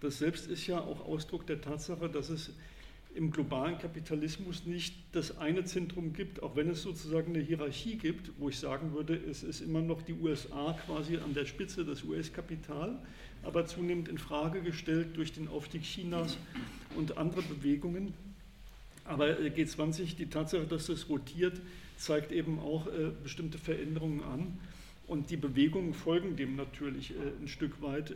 Das 0.00 0.16
selbst 0.16 0.50
ist 0.50 0.66
ja 0.66 0.80
auch 0.80 1.04
Ausdruck 1.04 1.46
der 1.46 1.60
Tatsache, 1.60 2.08
dass 2.08 2.30
es 2.30 2.54
im 3.14 3.30
globalen 3.30 3.76
Kapitalismus 3.76 4.64
nicht 4.64 4.94
das 5.12 5.36
eine 5.36 5.64
Zentrum 5.64 6.14
gibt, 6.14 6.42
auch 6.42 6.56
wenn 6.56 6.70
es 6.70 6.80
sozusagen 6.80 7.34
eine 7.34 7.44
Hierarchie 7.44 7.96
gibt, 7.96 8.30
wo 8.38 8.48
ich 8.48 8.58
sagen 8.58 8.94
würde, 8.94 9.14
es 9.14 9.42
ist 9.42 9.60
immer 9.60 9.82
noch 9.82 10.00
die 10.00 10.14
USA 10.14 10.74
quasi 10.86 11.18
an 11.18 11.34
der 11.34 11.44
Spitze, 11.44 11.84
das 11.84 12.02
US-Kapital, 12.02 12.98
aber 13.42 13.66
zunehmend 13.66 14.08
in 14.08 14.18
Frage 14.18 14.62
gestellt 14.62 15.16
durch 15.16 15.32
den 15.32 15.48
Aufstieg 15.48 15.82
Chinas 15.82 16.36
und 16.96 17.18
andere 17.18 17.42
Bewegungen. 17.42 18.14
Aber 19.04 19.40
äh, 19.40 19.48
G20, 19.48 20.16
die 20.16 20.26
Tatsache, 20.26 20.66
dass 20.66 20.86
das 20.86 21.08
rotiert, 21.08 21.60
zeigt 21.96 22.32
eben 22.32 22.58
auch 22.58 22.86
äh, 22.86 23.10
bestimmte 23.22 23.58
Veränderungen 23.58 24.22
an. 24.22 24.58
Und 25.06 25.30
die 25.30 25.36
Bewegungen 25.36 25.94
folgen 25.94 26.36
dem 26.36 26.56
natürlich 26.56 27.10
äh, 27.10 27.14
ein 27.42 27.48
Stück 27.48 27.82
weit. 27.82 28.14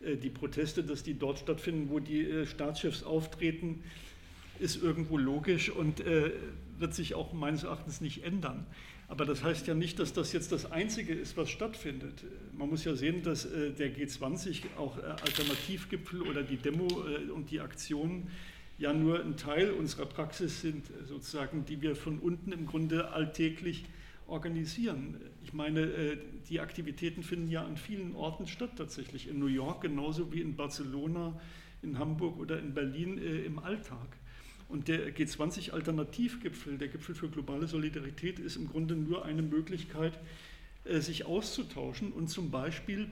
Äh, 0.00 0.16
die 0.16 0.30
Proteste, 0.30 0.82
dass 0.82 1.02
die 1.02 1.14
dort 1.14 1.38
stattfinden, 1.38 1.90
wo 1.90 2.00
die 2.00 2.22
äh, 2.22 2.46
Staatschefs 2.46 3.02
auftreten, 3.02 3.82
ist 4.58 4.82
irgendwo 4.82 5.18
logisch 5.18 5.70
und 5.70 6.04
wird 6.78 6.94
sich 6.94 7.14
auch 7.14 7.32
meines 7.32 7.64
Erachtens 7.64 8.00
nicht 8.00 8.24
ändern. 8.24 8.66
Aber 9.08 9.24
das 9.24 9.42
heißt 9.42 9.66
ja 9.66 9.74
nicht, 9.74 9.98
dass 9.98 10.12
das 10.12 10.32
jetzt 10.32 10.52
das 10.52 10.72
Einzige 10.72 11.12
ist, 11.12 11.36
was 11.36 11.50
stattfindet. 11.50 12.24
Man 12.56 12.70
muss 12.70 12.84
ja 12.84 12.94
sehen, 12.94 13.22
dass 13.22 13.46
der 13.46 13.94
G20 13.94 14.62
auch 14.78 14.96
Alternativgipfel 14.96 16.22
oder 16.22 16.42
die 16.42 16.56
Demo 16.56 16.86
und 17.34 17.50
die 17.50 17.60
Aktionen 17.60 18.30
ja 18.78 18.92
nur 18.92 19.22
ein 19.22 19.36
Teil 19.36 19.70
unserer 19.70 20.06
Praxis 20.06 20.60
sind, 20.62 20.86
sozusagen, 21.06 21.64
die 21.64 21.82
wir 21.82 21.94
von 21.94 22.18
unten 22.18 22.52
im 22.52 22.66
Grunde 22.66 23.12
alltäglich 23.12 23.84
organisieren. 24.26 25.20
Ich 25.44 25.52
meine, 25.52 25.80
äh, 25.80 26.18
die 26.48 26.60
Aktivitäten 26.60 27.22
finden 27.22 27.50
ja 27.50 27.64
an 27.64 27.76
vielen 27.76 28.16
Orten 28.16 28.46
statt 28.46 28.70
tatsächlich. 28.76 29.28
In 29.28 29.38
New 29.38 29.46
York 29.46 29.82
genauso 29.82 30.32
wie 30.32 30.40
in 30.40 30.56
Barcelona, 30.56 31.38
in 31.82 31.98
Hamburg 31.98 32.38
oder 32.38 32.58
in 32.58 32.74
Berlin 32.74 33.18
äh, 33.18 33.42
im 33.42 33.58
Alltag. 33.58 34.16
Und 34.72 34.88
der 34.88 35.14
G20-Alternativgipfel, 35.14 36.78
der 36.78 36.88
Gipfel 36.88 37.14
für 37.14 37.28
globale 37.28 37.68
Solidarität, 37.68 38.38
ist 38.38 38.56
im 38.56 38.68
Grunde 38.68 38.96
nur 38.96 39.24
eine 39.24 39.42
Möglichkeit, 39.42 40.18
äh, 40.84 41.00
sich 41.00 41.26
auszutauschen 41.26 42.10
und 42.12 42.28
zum 42.28 42.50
Beispiel 42.50 43.08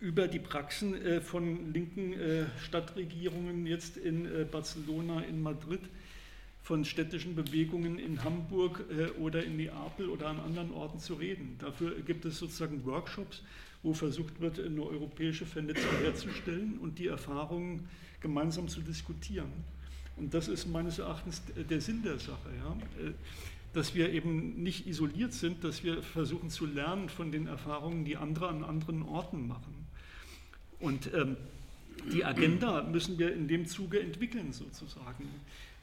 über 0.00 0.28
die 0.28 0.38
Praxen 0.38 0.94
von 1.22 1.72
linken 1.72 2.14
Stadtregierungen 2.62 3.66
jetzt 3.66 3.96
in 3.96 4.28
Barcelona, 4.48 5.22
in 5.22 5.42
Madrid, 5.42 5.80
von 6.68 6.84
städtischen 6.84 7.34
Bewegungen 7.34 7.98
in 7.98 8.22
Hamburg 8.22 8.84
äh, 8.90 9.18
oder 9.18 9.42
in 9.42 9.56
Neapel 9.56 10.10
oder 10.10 10.28
an 10.28 10.38
anderen 10.38 10.70
Orten 10.72 10.98
zu 10.98 11.14
reden. 11.14 11.56
Dafür 11.58 11.98
gibt 12.02 12.26
es 12.26 12.38
sozusagen 12.38 12.84
Workshops, 12.84 13.42
wo 13.82 13.94
versucht 13.94 14.38
wird, 14.38 14.60
eine 14.60 14.82
europäische 14.82 15.46
Vernetzung 15.46 15.90
herzustellen 16.02 16.76
und 16.78 16.98
die 16.98 17.06
Erfahrungen 17.06 17.88
gemeinsam 18.20 18.68
zu 18.68 18.82
diskutieren. 18.82 19.50
Und 20.18 20.34
das 20.34 20.48
ist 20.48 20.66
meines 20.66 20.98
Erachtens 20.98 21.42
der 21.70 21.80
Sinn 21.80 22.02
der 22.02 22.18
Sache, 22.18 22.50
ja? 22.58 23.04
Äh, 23.04 23.12
dass 23.74 23.94
wir 23.94 24.10
eben 24.12 24.62
nicht 24.62 24.86
isoliert 24.86 25.32
sind, 25.32 25.62
dass 25.62 25.84
wir 25.84 26.02
versuchen 26.02 26.50
zu 26.50 26.64
lernen 26.66 27.08
von 27.08 27.30
den 27.30 27.46
Erfahrungen, 27.46 28.04
die 28.04 28.16
andere 28.16 28.48
an 28.48 28.64
anderen 28.64 29.02
Orten 29.02 29.46
machen. 29.46 29.86
Und 30.80 31.12
ähm, 31.14 31.36
die 32.12 32.24
Agenda 32.24 32.82
müssen 32.82 33.18
wir 33.18 33.32
in 33.34 33.46
dem 33.46 33.66
Zuge 33.66 34.00
entwickeln, 34.00 34.52
sozusagen. 34.52 35.28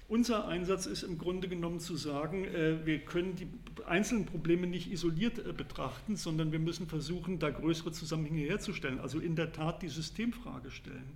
Unser 0.08 0.48
Einsatz 0.48 0.86
ist 0.86 1.04
im 1.04 1.18
Grunde 1.18 1.48
genommen 1.48 1.80
zu 1.80 1.96
sagen, 1.96 2.46
äh, 2.46 2.86
wir 2.86 3.00
können 3.00 3.36
die 3.36 3.48
einzelnen 3.88 4.26
Probleme 4.26 4.68
nicht 4.68 4.92
isoliert 4.92 5.40
äh, 5.40 5.52
betrachten, 5.52 6.16
sondern 6.16 6.52
wir 6.52 6.60
müssen 6.60 6.88
versuchen, 6.88 7.40
da 7.40 7.50
größere 7.50 7.92
Zusammenhänge 7.92 8.42
herzustellen, 8.48 9.00
also 9.00 9.20
in 9.20 9.36
der 9.36 9.52
Tat 9.52 9.82
die 9.82 9.90
Systemfrage 9.90 10.70
stellen. 10.70 11.14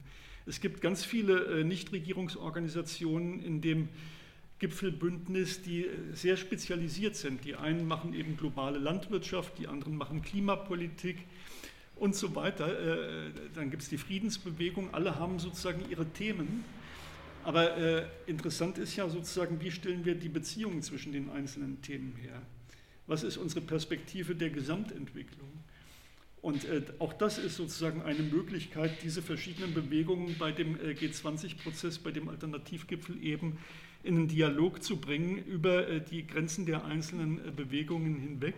Es 0.50 0.60
gibt 0.60 0.82
ganz 0.82 1.06
viele 1.06 1.62
äh, 1.62 1.64
Nichtregierungsorganisationen 1.64 3.42
in 3.42 3.62
dem 3.62 3.88
Gipfelbündnis, 4.60 5.62
die 5.62 5.86
sehr 6.14 6.36
spezialisiert 6.36 7.16
sind. 7.16 7.46
Die 7.46 7.56
einen 7.56 7.88
machen 7.88 8.14
eben 8.14 8.36
globale 8.36 8.78
Landwirtschaft, 8.78 9.58
die 9.58 9.68
anderen 9.68 9.96
machen 9.96 10.22
Klimapolitik 10.22 11.20
und 11.96 12.14
so 12.14 12.36
weiter. 12.36 12.68
Dann 13.56 13.70
gibt 13.70 13.84
es 13.84 13.88
die 13.88 13.98
Friedensbewegung, 13.98 14.94
alle 14.94 15.18
haben 15.18 15.40
sozusagen 15.40 15.90
ihre 15.90 16.06
Themen 16.06 16.66
aber 17.44 17.78
äh, 17.78 18.06
interessant 18.28 18.78
ist 18.78 18.96
ja 18.96 19.10
sozusagen, 19.10 19.62
wie 19.62 19.72
stellen 19.72 20.06
wir 20.06 20.16
die 20.16 20.30
Beziehungen 20.30 20.82
zwischen 20.82 21.12
den 21.12 21.30
einzelnen 21.30 21.82
Themen 21.82 22.16
her? 22.22 22.42
Was 23.08 23.24
ist 23.24 23.38
unsere 23.38 23.62
Perspektive 23.62 24.36
der 24.36 24.50
Gesamtentwicklung? 24.50 25.50
Und 26.41 26.66
äh, 26.66 26.82
auch 26.99 27.14
das 27.14 27.38
ist 27.38 27.57
sozusagen 27.57 28.02
eine 28.02 28.24
Möglichkeit, 28.24 29.03
diese 29.03 29.22
verschiedenen 29.22 29.74
Bewegungen 29.74 30.36
bei 30.40 30.52
dem 30.52 30.76
äh, 30.80 30.91
G20-Prozess, 30.91 31.99
bei 31.99 32.11
dem 32.11 32.30
Alternativgipfel 32.30 33.22
eben 33.22 33.57
in 34.03 34.16
einen 34.16 34.28
Dialog 34.30 34.82
zu 34.82 34.98
bringen 34.98 35.38
über 35.45 35.88
äh, 35.88 36.02
die 36.02 36.26
Grenzen 36.26 36.66
der 36.66 36.86
einzelnen 36.86 37.45
äh, 37.45 37.52
Bewegungen 37.52 38.16
hinweg 38.16 38.56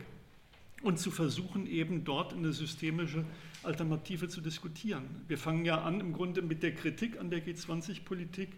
und 0.83 0.99
zu 0.99 1.09
versuchen, 1.09 1.65
eben 1.65 2.03
dort 2.03 2.33
eine 2.33 2.53
systemische 2.53 3.25
Alternative 3.63 4.27
zu 4.27 4.41
diskutieren. 4.41 5.03
Wir 5.27 5.37
fangen 5.37 5.65
ja 5.65 5.81
an 5.81 5.99
im 5.99 6.13
Grunde 6.13 6.41
mit 6.41 6.61
der 6.61 6.73
Kritik 6.73 7.19
an 7.19 7.29
der 7.29 7.43
G20-Politik 7.43 8.49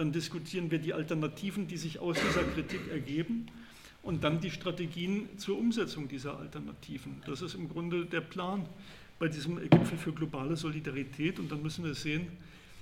dann 0.00 0.12
diskutieren 0.12 0.70
wir 0.70 0.78
die 0.78 0.94
Alternativen, 0.94 1.66
die 1.66 1.76
sich 1.76 1.98
aus 1.98 2.16
dieser 2.18 2.42
Kritik 2.44 2.80
ergeben 2.90 3.46
und 4.02 4.24
dann 4.24 4.40
die 4.40 4.50
Strategien 4.50 5.28
zur 5.38 5.58
Umsetzung 5.58 6.08
dieser 6.08 6.38
Alternativen. 6.38 7.22
Das 7.26 7.42
ist 7.42 7.54
im 7.54 7.68
Grunde 7.68 8.06
der 8.06 8.20
Plan 8.20 8.66
bei 9.18 9.28
diesem 9.28 9.56
Gipfel 9.56 9.98
für 9.98 10.12
globale 10.12 10.56
Solidarität 10.56 11.38
und 11.38 11.52
dann 11.52 11.62
müssen 11.62 11.84
wir 11.84 11.94
sehen, 11.94 12.28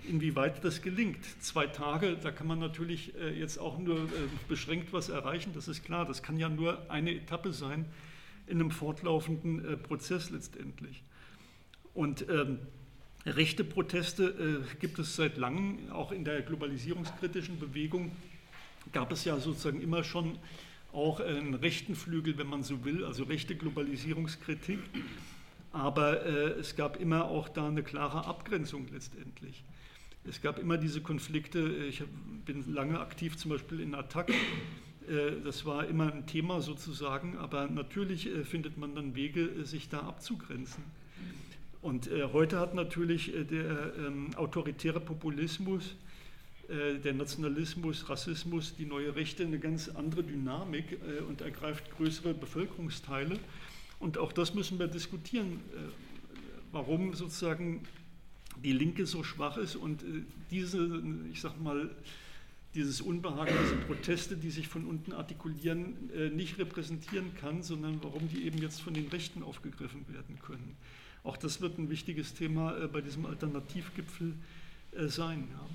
inwieweit 0.08 0.62
das 0.64 0.80
gelingt. 0.80 1.24
Zwei 1.40 1.66
Tage, 1.66 2.16
da 2.16 2.30
kann 2.30 2.46
man 2.46 2.60
natürlich 2.60 3.14
äh, 3.16 3.36
jetzt 3.38 3.58
auch 3.58 3.78
nur 3.78 3.98
äh, 3.98 4.08
beschränkt 4.48 4.92
was 4.92 5.08
erreichen, 5.08 5.52
das 5.54 5.66
ist 5.66 5.84
klar. 5.84 6.06
Das 6.06 6.22
kann 6.22 6.38
ja 6.38 6.48
nur 6.48 6.90
eine 6.90 7.12
Etappe 7.14 7.52
sein 7.52 7.84
in 8.46 8.60
einem 8.60 8.70
fortlaufenden 8.70 9.64
äh, 9.64 9.76
Prozess 9.76 10.30
letztendlich. 10.30 11.02
Und 11.94 12.26
ähm, 12.28 12.60
rechte 13.26 13.64
Proteste 13.64 14.64
äh, 14.72 14.76
gibt 14.78 14.98
es 15.00 15.16
seit 15.16 15.36
langem, 15.36 15.90
auch 15.90 16.12
in 16.12 16.24
der 16.24 16.42
globalisierungskritischen 16.42 17.58
Bewegung 17.58 18.12
gab 18.92 19.12
es 19.12 19.24
ja 19.24 19.38
sozusagen 19.38 19.82
immer 19.82 20.02
schon 20.04 20.38
auch 20.92 21.20
einen 21.20 21.54
rechten 21.54 21.94
Flügel, 21.94 22.38
wenn 22.38 22.46
man 22.46 22.62
so 22.62 22.84
will, 22.84 23.04
also 23.04 23.24
rechte 23.24 23.54
Globalisierungskritik. 23.54 24.78
Aber 25.72 26.24
äh, 26.24 26.58
es 26.58 26.76
gab 26.76 26.98
immer 26.98 27.26
auch 27.26 27.48
da 27.48 27.68
eine 27.68 27.82
klare 27.82 28.24
Abgrenzung 28.26 28.86
letztendlich. 28.92 29.64
Es 30.24 30.42
gab 30.42 30.58
immer 30.58 30.76
diese 30.76 31.00
Konflikte. 31.00 31.60
Ich 31.88 32.02
bin 32.44 32.74
lange 32.74 33.00
aktiv 33.00 33.36
zum 33.36 33.50
Beispiel 33.50 33.80
in 33.80 33.94
Attac. 33.94 34.30
Äh, 35.08 35.40
das 35.42 35.64
war 35.64 35.86
immer 35.86 36.12
ein 36.12 36.26
Thema 36.26 36.60
sozusagen, 36.60 37.36
aber 37.38 37.66
natürlich 37.68 38.26
äh, 38.26 38.44
findet 38.44 38.76
man 38.76 38.94
dann 38.94 39.14
Wege, 39.14 39.42
äh, 39.42 39.64
sich 39.64 39.88
da 39.88 40.00
abzugrenzen. 40.00 40.84
Und 41.80 42.10
heute 42.32 42.58
hat 42.58 42.74
natürlich 42.74 43.32
der 43.32 43.92
ähm, 43.96 44.30
autoritäre 44.34 44.98
Populismus, 44.98 45.94
der 46.68 47.14
Nationalismus, 47.14 48.08
Rassismus, 48.10 48.74
die 48.76 48.84
neue 48.84 49.16
Rechte 49.16 49.42
eine 49.44 49.58
ganz 49.58 49.88
andere 49.88 50.22
Dynamik 50.22 50.98
und 51.26 51.40
ergreift 51.40 51.90
größere 51.96 52.34
Bevölkerungsteile. 52.34 53.38
Und 53.98 54.18
auch 54.18 54.32
das 54.32 54.54
müssen 54.54 54.78
wir 54.78 54.86
diskutieren, 54.86 55.60
warum 56.70 57.14
sozusagen 57.14 57.84
die 58.62 58.72
Linke 58.72 59.06
so 59.06 59.24
schwach 59.24 59.56
ist 59.56 59.76
und 59.76 60.04
diese, 60.50 61.02
ich 61.32 61.40
sag 61.40 61.58
mal, 61.60 61.90
dieses 62.74 63.00
Unbehagen, 63.00 63.54
diese 63.64 63.76
Proteste, 63.76 64.36
die 64.36 64.50
sich 64.50 64.68
von 64.68 64.84
unten 64.84 65.12
artikulieren, 65.12 66.10
nicht 66.36 66.58
repräsentieren 66.58 67.34
kann, 67.40 67.62
sondern 67.62 68.02
warum 68.02 68.28
die 68.28 68.44
eben 68.44 68.58
jetzt 68.58 68.82
von 68.82 68.92
den 68.92 69.08
Rechten 69.08 69.42
aufgegriffen 69.42 70.04
werden 70.12 70.38
können. 70.42 70.76
Auch 71.24 71.38
das 71.38 71.62
wird 71.62 71.78
ein 71.78 71.88
wichtiges 71.88 72.34
Thema 72.34 72.88
bei 72.88 73.00
diesem 73.00 73.24
Alternativgipfel 73.24 74.34
sein. 75.06 75.48
Ja. 75.50 75.66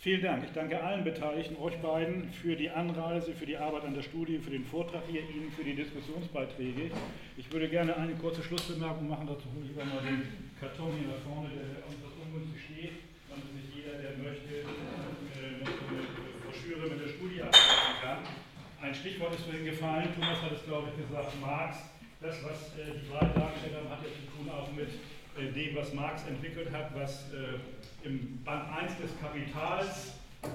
Vielen 0.00 0.22
Dank. 0.22 0.42
Ich 0.44 0.52
danke 0.52 0.82
allen 0.82 1.04
Beteiligten, 1.04 1.60
euch 1.60 1.76
beiden, 1.76 2.32
für 2.32 2.56
die 2.56 2.70
Anreise, 2.70 3.34
für 3.34 3.44
die 3.44 3.58
Arbeit 3.58 3.84
an 3.84 3.92
der 3.92 4.00
Studie, 4.00 4.38
für 4.38 4.48
den 4.48 4.64
Vortrag 4.64 5.02
hier, 5.10 5.20
Ihnen 5.20 5.52
für 5.52 5.62
die 5.62 5.74
Diskussionsbeiträge. 5.74 6.90
Ich 7.36 7.52
würde 7.52 7.68
gerne 7.68 7.94
eine 7.94 8.14
kurze 8.14 8.42
Schlussbemerkung 8.42 9.06
machen. 9.10 9.28
Dazu 9.28 9.44
hole 9.52 9.68
ich 9.68 9.76
aber 9.76 9.84
mal 9.84 10.00
den 10.00 10.24
Karton 10.58 10.96
hier 10.96 11.12
nach 11.12 11.20
vorne, 11.20 11.52
der 11.52 11.84
etwas 11.84 12.16
ungünstig 12.16 12.64
steht, 12.64 12.96
damit 13.28 13.44
sich 13.52 13.76
jeder, 13.76 14.00
der 14.00 14.16
möchte, 14.16 14.64
äh, 14.64 15.60
noch 15.60 15.68
eine 15.68 16.00
Broschüre 16.48 16.88
mit 16.88 17.04
der 17.04 17.12
Studie 17.12 17.44
abschließen 17.44 18.00
kann. 18.00 18.24
Ein 18.80 18.94
Stichwort 18.96 19.36
ist 19.36 19.44
vorhin 19.44 19.68
gefallen. 19.68 20.08
Thomas 20.16 20.40
hat 20.40 20.56
es, 20.56 20.64
glaube 20.64 20.96
ich, 20.96 20.96
gesagt. 20.96 21.36
Marx. 21.44 21.76
Das, 22.24 22.40
was 22.40 22.72
äh, 22.80 22.96
die 22.96 23.04
beiden 23.04 23.36
dargestellt 23.36 23.76
haben, 23.76 23.92
hat 23.92 24.00
ja 24.00 24.08
zu 24.16 24.24
tun 24.32 24.48
auch 24.48 24.72
mit 24.72 24.88
äh, 24.88 25.19
dem, 25.36 25.76
was 25.76 25.92
Marx 25.94 26.26
entwickelt 26.26 26.72
hat, 26.72 26.94
was 26.94 27.24
im 28.02 28.42
Band 28.44 28.64
1 28.72 28.98
des 28.98 29.10
Kapitals 29.20 30.14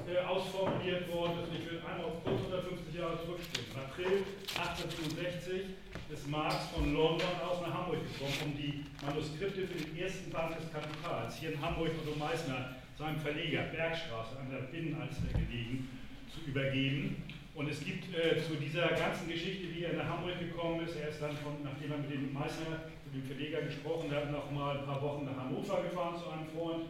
äh, 0.10 0.18
ausformuliert 0.26 1.08
worden 1.14 1.46
ist. 1.46 1.54
Ich 1.54 1.70
will 1.70 1.80
einmal 1.86 2.10
auf 2.10 2.24
kurz 2.24 2.42
150 2.42 2.96
Jahre 2.96 3.22
zurückspringen. 3.22 3.70
April 3.78 4.26
1867 4.58 5.78
ist 6.10 6.28
Marx 6.28 6.74
von 6.74 6.92
London 6.94 7.30
aus 7.46 7.62
nach 7.62 7.74
Hamburg 7.74 8.02
gekommen, 8.02 8.34
um 8.50 8.58
die 8.58 8.86
Manuskripte 9.06 9.68
für 9.68 9.78
den 9.78 9.94
ersten 9.98 10.32
Band 10.32 10.58
des 10.58 10.66
Kapitals 10.74 11.38
hier 11.38 11.54
in 11.54 11.62
Hamburg 11.62 11.92
Otto 12.02 12.18
Meissner, 12.18 12.82
seinem 12.98 13.20
Verleger 13.20 13.70
Bergstraße 13.70 14.40
an 14.40 14.50
der 14.50 14.66
Binnenalster 14.74 15.30
gelegen, 15.38 15.90
zu 16.34 16.50
übergeben. 16.50 17.22
Und 17.54 17.70
es 17.70 17.86
gibt 17.86 18.10
äh, 18.10 18.42
zu 18.42 18.56
dieser 18.56 18.90
ganzen 18.90 19.30
Geschichte, 19.30 19.70
wie 19.70 19.84
er 19.84 19.94
nach 19.94 20.18
Hamburg 20.18 20.40
gekommen 20.40 20.82
ist, 20.84 20.96
er 20.98 21.10
ist 21.10 21.22
dann, 21.22 21.38
von, 21.38 21.62
nachdem 21.64 21.92
er 21.92 21.98
mit 22.00 22.12
dem 22.12 22.34
Meißner, 22.34 22.90
dem 23.16 23.24
Verleger 23.24 23.62
gesprochen 23.62 24.12
hat, 24.12 24.32
noch 24.32 24.52
mal 24.52 24.78
ein 24.78 24.86
paar 24.86 25.02
Wochen 25.02 25.26
nach 25.26 25.38
Hannover 25.38 25.82
gefahren 25.82 26.16
zu 26.16 26.30
einem 26.30 26.48
Freund 26.48 26.86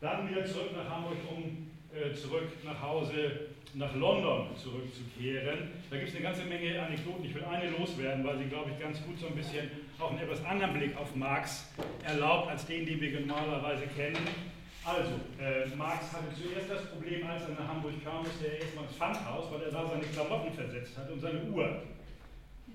dann 0.00 0.28
wieder 0.28 0.44
zurück 0.44 0.70
nach 0.76 0.90
Hamburg, 0.90 1.18
um 1.30 1.70
äh, 1.94 2.12
zurück 2.14 2.50
nach 2.64 2.82
Hause 2.82 3.48
nach 3.74 3.94
London 3.94 4.48
zurückzukehren. 4.56 5.70
Da 5.88 5.96
gibt 5.96 6.08
es 6.08 6.16
eine 6.16 6.24
ganze 6.24 6.44
Menge 6.44 6.82
Anekdoten. 6.82 7.24
Ich 7.24 7.34
will 7.34 7.44
eine 7.44 7.70
loswerden, 7.70 8.26
weil 8.26 8.36
sie, 8.36 8.44
glaube 8.44 8.70
ich, 8.70 8.82
ganz 8.82 9.02
gut 9.02 9.18
so 9.18 9.28
ein 9.28 9.34
bisschen 9.34 9.70
auch 9.98 10.10
einen 10.10 10.18
etwas 10.18 10.44
anderen 10.44 10.74
Blick 10.74 10.96
auf 10.96 11.14
Marx 11.14 11.70
erlaubt, 12.04 12.50
als 12.50 12.66
den, 12.66 12.84
den 12.84 13.00
wir 13.00 13.20
normalerweise 13.20 13.86
kennen. 13.96 14.18
Also, 14.84 15.12
äh, 15.38 15.74
Marx 15.76 16.12
hatte 16.12 16.34
zuerst 16.34 16.68
das 16.68 16.90
Problem, 16.90 17.24
als 17.24 17.42
er 17.42 17.50
nach 17.50 17.68
Hamburg 17.68 18.02
kam, 18.04 18.24
musste 18.24 18.48
er 18.48 18.58
erstmal 18.58 18.84
ins 18.84 18.96
Pfandhaus, 18.96 19.44
weil 19.52 19.62
er 19.62 19.70
da 19.70 19.86
seine 19.86 20.02
Klamotten 20.02 20.52
versetzt 20.52 20.98
hat 20.98 21.08
und 21.08 21.20
seine 21.20 21.44
Uhr. 21.44 21.82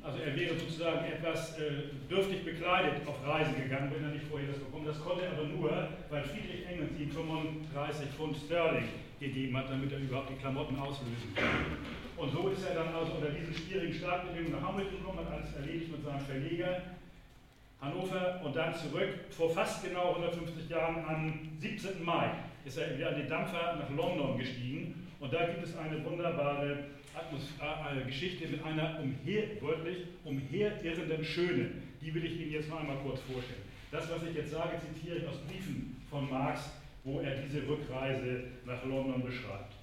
Also 0.08 0.20
er 0.24 0.34
wäre 0.40 0.56
sozusagen 0.56 1.04
etwas 1.04 1.60
äh, 1.60 1.92
dürftig 2.10 2.46
bekleidet 2.46 3.06
auf 3.06 3.20
Reisen 3.28 3.60
gegangen, 3.62 3.92
wenn 3.94 4.06
er 4.06 4.16
nicht 4.16 4.24
vorher 4.32 4.48
das 4.48 4.58
bekommen. 4.60 4.86
Das 4.86 5.04
konnte 5.04 5.26
er 5.26 5.34
aber 5.34 5.44
nur, 5.44 5.70
weil 6.10 6.24
Friedrich 6.24 6.66
Engels 6.66 6.98
ihm 6.98 7.12
35 7.12 8.08
Pfund 8.16 8.38
Sterling 8.38 8.88
gegeben 9.20 9.58
hat, 9.58 9.70
damit 9.70 9.92
er 9.92 10.00
überhaupt 10.00 10.30
die 10.30 10.40
Klamotten 10.40 10.80
auslösen 10.80 11.36
kann. 11.36 11.76
Und 12.16 12.32
so 12.32 12.48
ist 12.48 12.64
er 12.64 12.76
dann 12.76 12.96
also 12.96 13.20
unter 13.20 13.32
diesen 13.32 13.54
schwierigen 13.54 13.94
Startbedingungen 13.94 14.54
nach 14.56 14.70
Hamburg 14.70 14.90
gekommen, 14.90 15.20
hat 15.20 15.28
alles 15.30 15.54
erledigt 15.54 15.92
mit 15.92 16.02
seinem 16.02 16.22
Verleger 16.22 16.82
Hannover 17.82 18.42
und 18.46 18.56
dann 18.56 18.74
zurück. 18.74 19.28
Vor 19.30 19.50
fast 19.50 19.84
genau 19.84 20.16
150 20.16 20.70
Jahren, 20.70 21.04
am 21.06 21.50
17. 21.60 22.02
Mai, 22.02 22.32
ist 22.64 22.78
er 22.78 22.98
wieder 22.98 23.10
an 23.10 23.16
den 23.16 23.28
Dampfer 23.28 23.76
nach 23.76 23.90
London 23.90 24.38
gestiegen. 24.38 25.10
Und 25.20 25.34
da 25.34 25.46
gibt 25.48 25.64
es 25.64 25.76
eine 25.78 26.04
wunderbare 26.06 26.86
eine 27.90 28.06
Geschichte 28.06 28.48
mit 28.48 28.64
einer 28.64 29.00
umher, 29.00 29.62
wörtlich 29.62 30.08
umherirrenden 30.24 31.24
Schöne. 31.24 31.72
Die 32.02 32.14
will 32.14 32.26
ich 32.26 32.40
Ihnen 32.40 32.52
jetzt 32.52 32.70
noch 32.70 32.80
einmal 32.80 32.98
kurz 32.98 33.20
vorstellen. 33.22 33.64
Das, 33.92 34.10
was 34.12 34.24
ich 34.24 34.36
jetzt 34.36 34.52
sage, 34.52 34.78
zitiere 34.80 35.18
ich 35.18 35.28
aus 35.28 35.38
Briefen 35.48 36.02
von 36.10 36.30
Marx, 36.30 36.72
wo 37.04 37.20
er 37.22 37.36
diese 37.38 37.68
Rückreise 37.68 38.44
nach 38.66 38.84
London 38.84 39.24
beschreibt. 39.24 39.74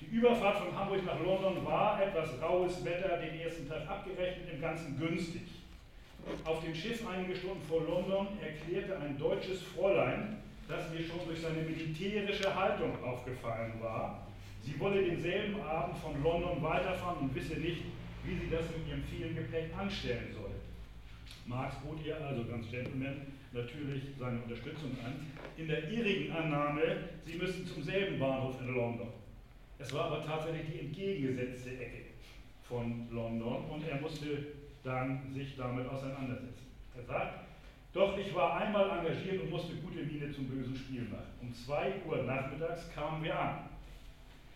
Die 0.00 0.14
Überfahrt 0.14 0.58
von 0.58 0.76
Hamburg 0.76 1.04
nach 1.06 1.18
London 1.20 1.64
war 1.64 2.02
etwas 2.02 2.40
raues 2.40 2.84
Wetter, 2.84 3.16
den 3.16 3.40
ersten 3.40 3.68
Tag 3.68 3.88
abgerechnet, 3.88 4.52
im 4.52 4.60
Ganzen 4.60 4.98
günstig. 4.98 5.42
Auf 6.44 6.62
dem 6.62 6.74
Schiff 6.74 7.02
einige 7.08 7.36
Stunden 7.36 7.62
vor 7.66 7.82
London 7.82 8.26
erklärte 8.42 8.98
ein 8.98 9.16
deutsches 9.16 9.62
Fräulein, 9.62 10.36
das 10.68 10.90
mir 10.90 11.04
schon 11.04 11.24
durch 11.24 11.40
seine 11.40 11.62
militärische 11.62 12.54
Haltung 12.54 12.92
aufgefallen 13.02 13.74
war, 13.80 14.25
Sie 14.66 14.80
wolle 14.80 15.04
denselben 15.04 15.60
Abend 15.60 15.96
von 15.98 16.20
London 16.24 16.60
weiterfahren 16.60 17.18
und 17.20 17.34
wisse 17.36 17.54
nicht, 17.54 17.82
wie 18.24 18.34
sie 18.34 18.50
das 18.50 18.64
mit 18.76 18.88
ihrem 18.88 19.04
vielen 19.04 19.36
Gepäck 19.36 19.70
anstellen 19.78 20.34
solle. 20.34 20.56
Marx 21.46 21.76
bot 21.76 22.04
ihr 22.04 22.20
also 22.20 22.44
ganz 22.44 22.68
Gentleman 22.68 23.28
natürlich 23.52 24.02
seine 24.18 24.42
Unterstützung 24.42 24.90
an, 25.04 25.24
in 25.56 25.68
der 25.68 25.88
irrigen 25.88 26.32
Annahme, 26.32 26.82
sie 27.24 27.34
müssten 27.34 27.64
zum 27.64 27.84
selben 27.84 28.18
Bahnhof 28.18 28.60
in 28.60 28.74
London. 28.74 29.08
Es 29.78 29.92
war 29.94 30.06
aber 30.06 30.26
tatsächlich 30.26 30.66
die 30.72 30.80
entgegengesetzte 30.86 31.70
Ecke 31.70 32.02
von 32.64 33.06
London 33.12 33.64
und 33.70 33.86
er 33.88 34.00
musste 34.00 34.46
dann 34.82 35.32
sich 35.32 35.56
damit 35.56 35.88
auseinandersetzen. 35.88 36.66
Er 36.96 37.04
sagt, 37.04 37.46
doch 37.92 38.18
ich 38.18 38.34
war 38.34 38.56
einmal 38.56 38.98
engagiert 38.98 39.42
und 39.42 39.50
musste 39.50 39.76
gute 39.76 40.02
Miene 40.02 40.32
zum 40.32 40.48
bösen 40.48 40.76
Spiel 40.76 41.02
machen. 41.02 41.30
Um 41.40 41.54
2 41.54 41.92
Uhr 42.04 42.24
nachmittags 42.24 42.92
kamen 42.92 43.22
wir 43.22 43.38
an. 43.38 43.75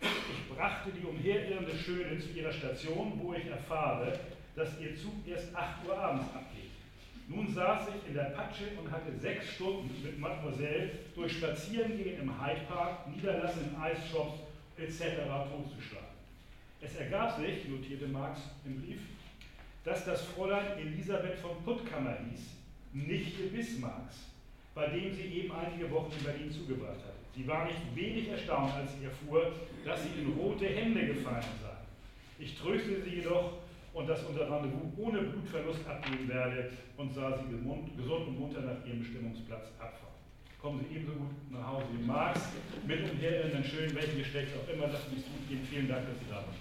Ich 0.01 0.55
brachte 0.55 0.91
die 0.91 1.05
umherirrende 1.05 1.75
Schöne 1.77 2.19
zu 2.19 2.29
ihrer 2.29 2.51
Station, 2.51 3.13
wo 3.21 3.33
ich 3.33 3.45
erfahre, 3.45 4.19
dass 4.55 4.79
ihr 4.79 4.95
Zug 4.95 5.13
erst 5.27 5.55
8 5.55 5.87
Uhr 5.87 5.97
abends 5.97 6.33
abgeht. 6.33 6.71
Nun 7.27 7.47
saß 7.53 7.87
ich 7.89 8.09
in 8.09 8.15
der 8.15 8.31
Patsche 8.35 8.65
und 8.77 8.91
hatte 8.91 9.17
sechs 9.17 9.53
Stunden 9.53 9.89
mit 10.03 10.19
Mademoiselle 10.19 10.91
durch 11.15 11.37
Spazierengehen 11.37 12.21
im 12.21 12.45
Hyde 12.45 12.61
Park, 12.67 13.07
Niederlassen 13.07 13.69
in 13.69 13.81
Eisshops 13.81 14.39
etc. 14.77 15.21
totzuschlagen. 15.49 16.07
Es 16.81 16.95
ergab 16.95 17.39
sich, 17.39 17.67
notierte 17.69 18.07
Marx 18.07 18.41
im 18.65 18.81
Brief, 18.81 18.99
dass 19.83 20.03
das 20.03 20.23
Fräulein 20.23 20.77
Elisabeth 20.79 21.37
von 21.37 21.63
Puttkammer 21.63 22.17
hieß, 22.29 22.41
Nichte 22.93 23.43
Bismarcks, 23.43 24.30
bei 24.73 24.87
dem 24.87 25.13
sie 25.13 25.23
eben 25.23 25.51
einige 25.51 25.91
Wochen 25.91 26.11
in 26.17 26.23
Berlin 26.23 26.51
zugebracht 26.51 26.99
hatte. 26.99 27.21
Sie 27.35 27.47
war 27.47 27.65
nicht 27.65 27.79
wenig 27.95 28.29
erstaunt, 28.29 28.73
als 28.73 28.91
sie 28.97 29.05
erfuhr, 29.05 29.51
dass 29.85 30.03
sie 30.03 30.21
in 30.21 30.33
rote 30.33 30.65
Hände 30.65 31.07
gefallen 31.07 31.43
sei. 31.61 31.77
Ich 32.39 32.57
tröstete 32.57 33.03
sie 33.03 33.17
jedoch 33.17 33.53
und 33.93 34.07
dass 34.07 34.23
unser 34.23 34.49
Rendezvous 34.49 34.91
ohne 34.97 35.21
Blutverlust 35.21 35.85
abgehen 35.87 36.27
werde 36.27 36.71
und 36.97 37.13
sah 37.13 37.37
sie 37.37 37.49
gesund 37.97 38.27
und 38.27 38.39
munter 38.39 38.61
nach 38.61 38.85
ihrem 38.85 38.99
Bestimmungsplatz 38.99 39.67
abfahren. 39.79 40.11
Kommen 40.61 40.79
Sie 40.79 40.95
ebenso 40.95 41.13
gut 41.13 41.31
nach 41.49 41.67
Hause 41.67 41.85
wie 41.97 42.05
Marx, 42.05 42.39
mit 42.85 43.01
und 43.09 43.17
her 43.17 43.45
in 43.45 43.51
den 43.51 43.63
schönen, 43.63 43.95
welchen 43.95 44.19
Geschlecht 44.19 44.49
auch 44.55 44.71
immer, 44.71 44.87
das 44.87 45.09
muss 45.09 45.23
gut 45.23 45.49
gehen. 45.49 45.65
Vielen 45.67 45.87
Dank, 45.87 46.05
dass 46.07 46.19
Sie 46.19 46.25
da 46.29 46.35
waren. 46.35 46.55